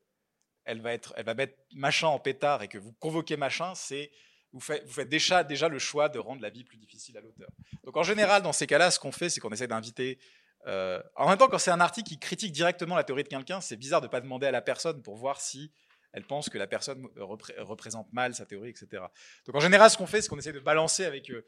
elle 0.65 0.81
va 0.81 0.93
être, 0.93 1.15
elle 1.17 1.25
va 1.25 1.35
mettre 1.35 1.55
machin 1.73 2.09
en 2.09 2.19
pétard 2.19 2.63
et 2.63 2.69
que 2.69 2.79
vous 2.79 2.93
convoquez 2.95 3.37
machin, 3.37 3.75
c'est 3.75 4.11
vous 4.59 4.93
faites, 4.93 5.09
déjà, 5.09 5.69
le 5.69 5.79
choix 5.79 6.09
de 6.09 6.19
rendre 6.19 6.43
la 6.43 6.51
vie 6.51 6.65
plus 6.65 6.77
difficile 6.77 7.17
à 7.17 7.21
l'auteur. 7.21 7.49
Donc 7.85 7.97
en 7.97 8.03
général, 8.03 8.43
dans 8.43 8.53
ces 8.53 8.67
cas-là, 8.67 8.91
ce 8.91 8.99
qu'on 8.99 9.13
fait, 9.13 9.29
c'est 9.29 9.41
qu'on 9.41 9.51
essaie 9.51 9.69
d'inviter... 9.69 10.19
Euh, 10.67 11.01
en 11.15 11.29
même 11.29 11.39
temps, 11.39 11.49
quand 11.49 11.59
c'est 11.59 11.71
un 11.71 11.81
article 11.81 12.09
qui 12.09 12.19
critique 12.19 12.53
directement 12.53 12.97
la 12.97 13.05
théorie 13.05 13.23
de 13.23 13.29
quelqu'un, 13.29 13.61
c'est 13.61 13.77
bizarre 13.77 14.01
de 14.01 14.07
ne 14.07 14.11
pas 14.11 14.21
demander 14.21 14.47
à 14.47 14.51
la 14.51 14.61
personne 14.61 15.03
pour 15.03 15.17
voir 15.17 15.41
si 15.41 15.73
elle 16.13 16.25
pense 16.25 16.49
que 16.49 16.59
la 16.59 16.67
personne 16.67 17.07
repré 17.17 17.55
représente 17.59 18.13
mal 18.13 18.35
sa 18.35 18.47
théorie, 18.47 18.71
etc. 18.71 19.05
Donc 19.47 19.55
en 19.55 19.61
général, 19.61 19.91
ce 19.91 19.97
qu'on 19.97 20.07
fait, 20.07 20.21
c'est 20.21 20.29
qu'on 20.29 20.39
essaie 20.39 20.53
de 20.53 20.61
balancer 20.61 21.05
avec 21.05 21.31
euh, 21.31 21.45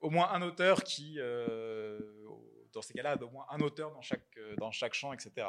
au 0.00 0.10
moins 0.10 0.30
un 0.32 0.42
auteur 0.42 0.82
qui, 0.82 1.16
euh, 1.18 1.98
dans 2.72 2.82
ces 2.82 2.94
cas-là, 2.94 3.16
au 3.22 3.30
moins 3.30 3.46
un 3.50 3.60
auteur 3.60 3.92
dans 3.92 4.02
chaque, 4.02 4.22
euh, 4.38 4.54
dans 4.56 4.70
chaque 4.70 4.94
champ, 4.94 5.12
etc. 5.12 5.48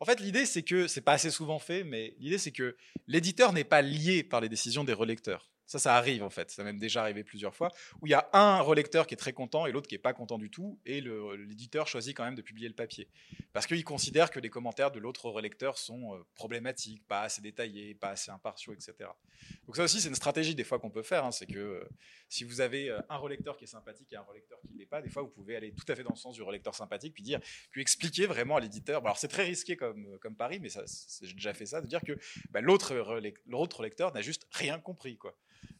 En 0.00 0.04
fait, 0.04 0.20
l'idée, 0.20 0.46
c'est 0.46 0.62
que, 0.62 0.86
c'est 0.86 1.00
pas 1.00 1.12
assez 1.12 1.30
souvent 1.30 1.58
fait, 1.58 1.84
mais 1.84 2.14
l'idée, 2.18 2.38
c'est 2.38 2.52
que 2.52 2.76
l'éditeur 3.06 3.52
n'est 3.52 3.64
pas 3.64 3.82
lié 3.82 4.22
par 4.22 4.40
les 4.40 4.48
décisions 4.48 4.84
des 4.84 4.92
relecteurs. 4.92 5.50
Ça, 5.70 5.78
ça 5.78 5.94
arrive 5.94 6.24
en 6.24 6.30
fait. 6.30 6.50
Ça 6.50 6.64
m'est 6.64 6.72
déjà 6.72 7.02
arrivé 7.02 7.22
plusieurs 7.22 7.54
fois 7.54 7.70
où 8.00 8.08
il 8.08 8.10
y 8.10 8.14
a 8.14 8.28
un 8.32 8.60
relecteur 8.60 9.06
qui 9.06 9.14
est 9.14 9.16
très 9.16 9.32
content 9.32 9.66
et 9.66 9.72
l'autre 9.72 9.86
qui 9.86 9.94
est 9.94 9.98
pas 9.98 10.12
content 10.12 10.36
du 10.36 10.50
tout, 10.50 10.80
et 10.84 11.00
l'éditeur 11.00 11.86
choisit 11.86 12.16
quand 12.16 12.24
même 12.24 12.34
de 12.34 12.42
publier 12.42 12.66
le 12.66 12.74
papier 12.74 13.08
parce 13.52 13.68
qu'il 13.68 13.84
considère 13.84 14.32
que 14.32 14.40
les 14.40 14.50
commentaires 14.50 14.90
de 14.90 14.98
l'autre 14.98 15.30
relecteur 15.30 15.78
sont 15.78 16.16
euh, 16.16 16.26
problématiques, 16.34 17.06
pas 17.06 17.22
assez 17.22 17.40
détaillés, 17.40 17.94
pas 17.94 18.08
assez 18.08 18.32
impartiaux, 18.32 18.72
etc. 18.72 19.10
Donc 19.64 19.76
ça 19.76 19.84
aussi, 19.84 20.00
c'est 20.00 20.08
une 20.08 20.16
stratégie 20.16 20.56
des 20.56 20.64
fois 20.64 20.80
qu'on 20.80 20.90
peut 20.90 21.04
faire. 21.04 21.24
Hein, 21.24 21.30
c'est 21.30 21.46
que 21.46 21.58
euh, 21.58 21.88
si 22.28 22.42
vous 22.42 22.60
avez 22.60 22.90
euh, 22.90 23.00
un 23.08 23.16
relecteur 23.16 23.56
qui 23.56 23.62
est 23.62 23.68
sympathique 23.68 24.12
et 24.12 24.16
un 24.16 24.22
relecteur 24.22 24.58
qui 24.62 24.74
l'est 24.74 24.86
pas, 24.86 25.00
des 25.00 25.08
fois 25.08 25.22
vous 25.22 25.30
pouvez 25.30 25.54
aller 25.54 25.72
tout 25.72 25.84
à 25.86 25.94
fait 25.94 26.02
dans 26.02 26.10
le 26.10 26.18
sens 26.18 26.34
du 26.34 26.42
relecteur 26.42 26.74
sympathique, 26.74 27.14
puis 27.14 27.22
dire, 27.22 27.38
puis 27.70 27.80
expliquer 27.80 28.26
vraiment 28.26 28.56
à 28.56 28.60
l'éditeur. 28.60 29.04
Alors 29.04 29.18
c'est 29.18 29.28
très 29.28 29.44
risqué 29.44 29.76
comme 29.76 30.18
comme 30.18 30.34
pari, 30.34 30.58
mais 30.58 30.68
j'ai 31.22 31.34
déjà 31.34 31.54
fait 31.54 31.66
ça, 31.66 31.80
de 31.80 31.86
dire 31.86 32.00
que 32.00 32.18
bah, 32.50 32.60
l'autre 32.60 32.92
l'autre 33.46 33.82
lecteur 33.84 34.12
n'a 34.12 34.20
juste 34.20 34.48
rien 34.50 34.80
compris, 34.80 35.16
quoi. 35.16 35.36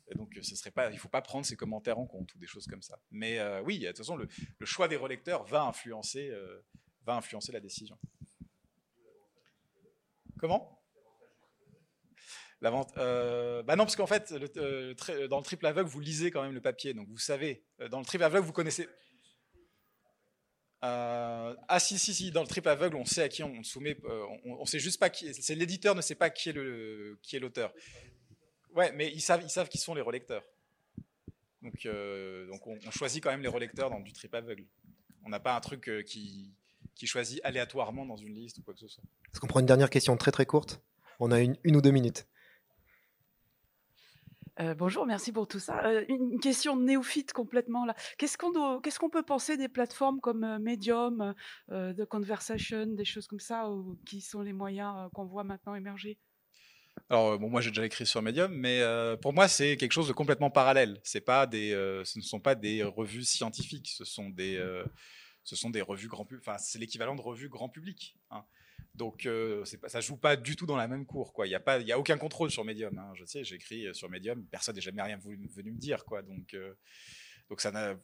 Et 0.09 0.15
donc, 0.17 0.35
pas, 0.75 0.91
il 0.91 0.95
ne 0.95 0.99
faut 0.99 1.09
pas 1.09 1.23
prendre 1.23 1.47
ces 1.47 1.57
commentaires 1.57 1.99
en 1.99 2.07
compte 2.07 2.35
ou 2.35 2.39
des 2.39 2.47
choses 2.47 2.67
comme 2.67 2.83
ça. 2.83 2.99
Mais 3.11 3.39
euh, 3.39 3.63
oui, 3.63 3.79
de 3.79 3.87
toute 3.89 3.99
façon, 3.99 4.17
le, 4.17 4.29
choix 4.65 4.89
des 4.89 4.97
relecteurs 4.97 5.45
va 5.45 5.63
influencer, 5.63 6.31
euh, 6.31 6.63
la 7.53 7.61
décision. 7.61 7.99
Comment? 10.39 10.81
La 12.63 12.71
vente, 12.71 12.93
euh, 12.99 13.63
bah 13.63 13.75
non, 13.75 13.85
parce 13.85 13.97
qu'en 13.97 14.07
fait, 14.07 14.33
euh, 14.57 14.95
dans 15.29 15.39
le 15.39 15.45
triple 15.45 15.65
aveugle, 15.65 15.89
vous 15.89 16.01
lisez 16.01 16.31
quand 16.31 16.43
même 16.43 16.53
le 16.53 16.61
papier, 16.61 16.93
donc 16.93 17.09
vous 17.09 17.19
savez. 17.19 17.65
Dans 17.91 18.01
le 18.01 18.05
triple 18.05 18.25
aveugle, 18.25 18.47
vous 18.47 18.53
connaissez. 18.53 18.87
Euh, 20.83 21.55
ah 21.69 21.79
si 21.79 21.99
si 21.99 22.15
si 22.15 22.31
dans 22.31 22.41
le 22.41 22.49
triple 22.49 22.71
aveugle 22.71 22.97
on 22.97 23.05
sait 23.05 23.23
à 23.23 23.29
qui 23.29 23.43
on 23.43 23.63
soumet 23.63 23.99
on, 24.03 24.61
on 24.61 24.65
sait 24.65 24.79
juste 24.79 24.99
pas 24.99 25.11
qui 25.11 25.35
c'est 25.35 25.55
l'éditeur 25.55 25.95
ne 25.95 26.01
sait 26.01 26.15
pas 26.15 26.31
qui 26.31 26.49
est 26.49 27.39
l'auteur 27.39 27.75
Ouais, 28.81 28.93
mais 28.93 29.13
ils 29.13 29.21
savent, 29.21 29.43
ils 29.43 29.51
savent 29.51 29.69
qui 29.69 29.77
sont 29.77 29.93
les 29.93 30.01
relecteurs. 30.01 30.43
Donc, 31.61 31.85
euh, 31.85 32.47
donc 32.47 32.67
on, 32.67 32.79
on, 32.87 32.91
choisit 32.91 33.23
quand 33.23 33.31
même 33.31 33.43
les 33.43 33.49
relecteurs 33.49 33.91
dans 33.91 34.01
du 34.01 34.15
trip 34.15 34.35
aveugle. 34.35 34.65
On 35.23 35.29
n'a 35.29 35.39
pas 35.39 35.55
un 35.55 35.61
truc 35.61 35.87
euh, 35.91 36.03
qui, 36.03 36.55
qui 36.95 37.07
choisit 37.07 37.43
aléatoirement 37.45 38.07
dans 38.07 38.17
une 38.17 38.33
liste 38.33 38.57
ou 38.57 38.63
quoi 38.63 38.73
que 38.73 38.81
ce 38.81 38.89
soit. 38.89 39.05
Est-ce 39.31 39.39
qu'on 39.39 39.49
prend 39.49 39.61
une 39.61 39.67
dernière 39.67 39.91
question 39.91 40.17
très 40.17 40.31
très 40.31 40.47
courte? 40.47 40.81
On 41.19 41.31
a 41.31 41.41
une, 41.41 41.59
une 41.63 41.77
ou 41.77 41.83
deux 41.83 41.91
minutes. 41.91 42.27
Euh, 44.61 44.75
bonjour, 44.75 45.05
merci 45.05 45.31
pour 45.31 45.47
tout 45.47 45.59
ça. 45.59 45.85
Euh, 45.85 46.07
une 46.09 46.41
question 46.41 46.75
néophyte 46.79 47.35
complètement 47.35 47.85
là. 47.85 47.95
Qu'est-ce 48.17 48.39
qu'on 48.39 48.81
qu'est-ce 48.81 48.99
qu'on 48.99 49.11
peut 49.11 49.23
penser 49.23 49.59
des 49.59 49.69
plateformes 49.69 50.21
comme 50.21 50.43
euh, 50.43 50.59
Medium, 50.59 51.35
euh, 51.71 51.93
The 51.93 52.07
Conversation, 52.07 52.87
des 52.87 53.05
choses 53.05 53.27
comme 53.27 53.41
ça, 53.41 53.71
ou, 53.71 53.99
qui 54.07 54.23
sont 54.23 54.41
les 54.41 54.55
moyens 54.55 54.95
euh, 54.97 55.09
qu'on 55.13 55.27
voit 55.27 55.45
maintenant 55.45 55.75
émerger? 55.75 56.19
Alors 57.09 57.39
bon, 57.39 57.49
moi 57.51 57.61
j'ai 57.61 57.71
déjà 57.71 57.85
écrit 57.85 58.07
sur 58.07 58.23
Medium, 58.23 58.53
mais 58.55 58.81
euh, 58.83 59.17
pour 59.17 59.33
moi 59.33 59.49
c'est 59.49 59.77
quelque 59.77 59.93
chose 59.93 60.09
de 60.09 60.13
complètement 60.13 60.51
parallèle. 60.51 61.01
C'est 61.03 61.21
pas 61.21 61.47
des, 61.47 61.73
euh, 61.73 62.05
ce 62.05 62.19
ne 62.19 62.23
sont 62.23 62.41
pas 62.41 62.55
des 62.55 62.83
revues 62.85 63.25
scientifiques, 63.25 63.89
ce 63.89 64.05
sont 64.05 64.31
des, 64.31 64.57
euh, 64.57 64.85
ce 65.43 65.57
sont 65.57 65.71
des 65.71 65.83
revues 65.83 66.09
grand 66.09 66.25
public. 66.25 66.45
Enfin, 66.47 66.59
c'est 66.59 66.79
l'équivalent 66.79 67.17
de 67.17 67.21
revues 67.21 67.49
grand 67.49 67.69
public. 67.69 68.17
hein. 68.31 68.45
Donc 68.95 69.27
euh, 69.27 69.65
pas, 69.81 69.89
ça 69.89 70.01
joue 70.01 70.17
pas 70.17 70.37
du 70.37 70.57
tout 70.57 70.67
dans 70.67 70.77
la 70.77 70.89
même 70.89 71.05
cour. 71.07 71.33
Il 71.45 71.51
y 71.51 71.55
a 71.55 71.61
pas, 71.61 71.79
il 71.81 71.87
y 71.87 71.93
a 71.93 71.99
aucun 71.99 72.17
contrôle 72.19 72.51
sur 72.51 72.65
Medium. 72.65 72.97
hein. 72.99 73.13
Je 73.15 73.25
sais, 73.25 73.43
euh, 73.43 73.93
sur 73.93 74.09
Medium, 74.09 74.45
personne 74.47 74.75
n'est 74.77 74.81
jamais 74.81 75.03
rien 75.03 75.17
voulu, 75.17 75.49
venu 75.49 75.73
me 75.73 75.79
dire, 75.79 76.05
quoi. 76.05 76.23
Donc, 76.23 76.55
euh, 76.55 76.75
donc 77.49 77.61
ça 77.61 77.73
n'a, 77.73 77.97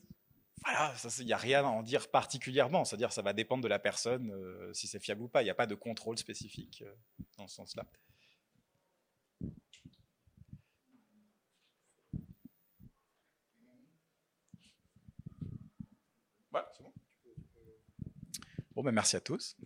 voilà, 0.64 0.94
ça, 0.96 1.10
c'est- 1.10 1.22
il 1.22 1.28
y 1.28 1.32
a 1.32 1.36
rien 1.36 1.60
à 1.60 1.68
en 1.68 1.82
dire 1.82 2.08
particulièrement. 2.08 2.84
C'est-à-dire, 2.84 3.12
ça 3.12 3.22
va 3.22 3.32
dépendre 3.32 3.62
de 3.62 3.68
la 3.68 3.78
personne 3.78 4.30
euh, 4.32 4.72
si 4.72 4.86
c'est 4.88 5.00
fiable 5.00 5.22
ou 5.22 5.28
pas. 5.28 5.42
Il 5.42 5.44
n'y 5.44 5.50
a 5.50 5.54
pas 5.54 5.66
de 5.66 5.74
contrôle 5.74 6.18
spécifique 6.18 6.82
euh, 6.86 6.92
dans 7.38 7.46
ce 7.48 7.56
sens-là. 7.56 7.84
Bon, 18.74 18.82
ben, 18.82 18.92
merci 18.92 19.16
à 19.16 19.20
tous. 19.20 19.56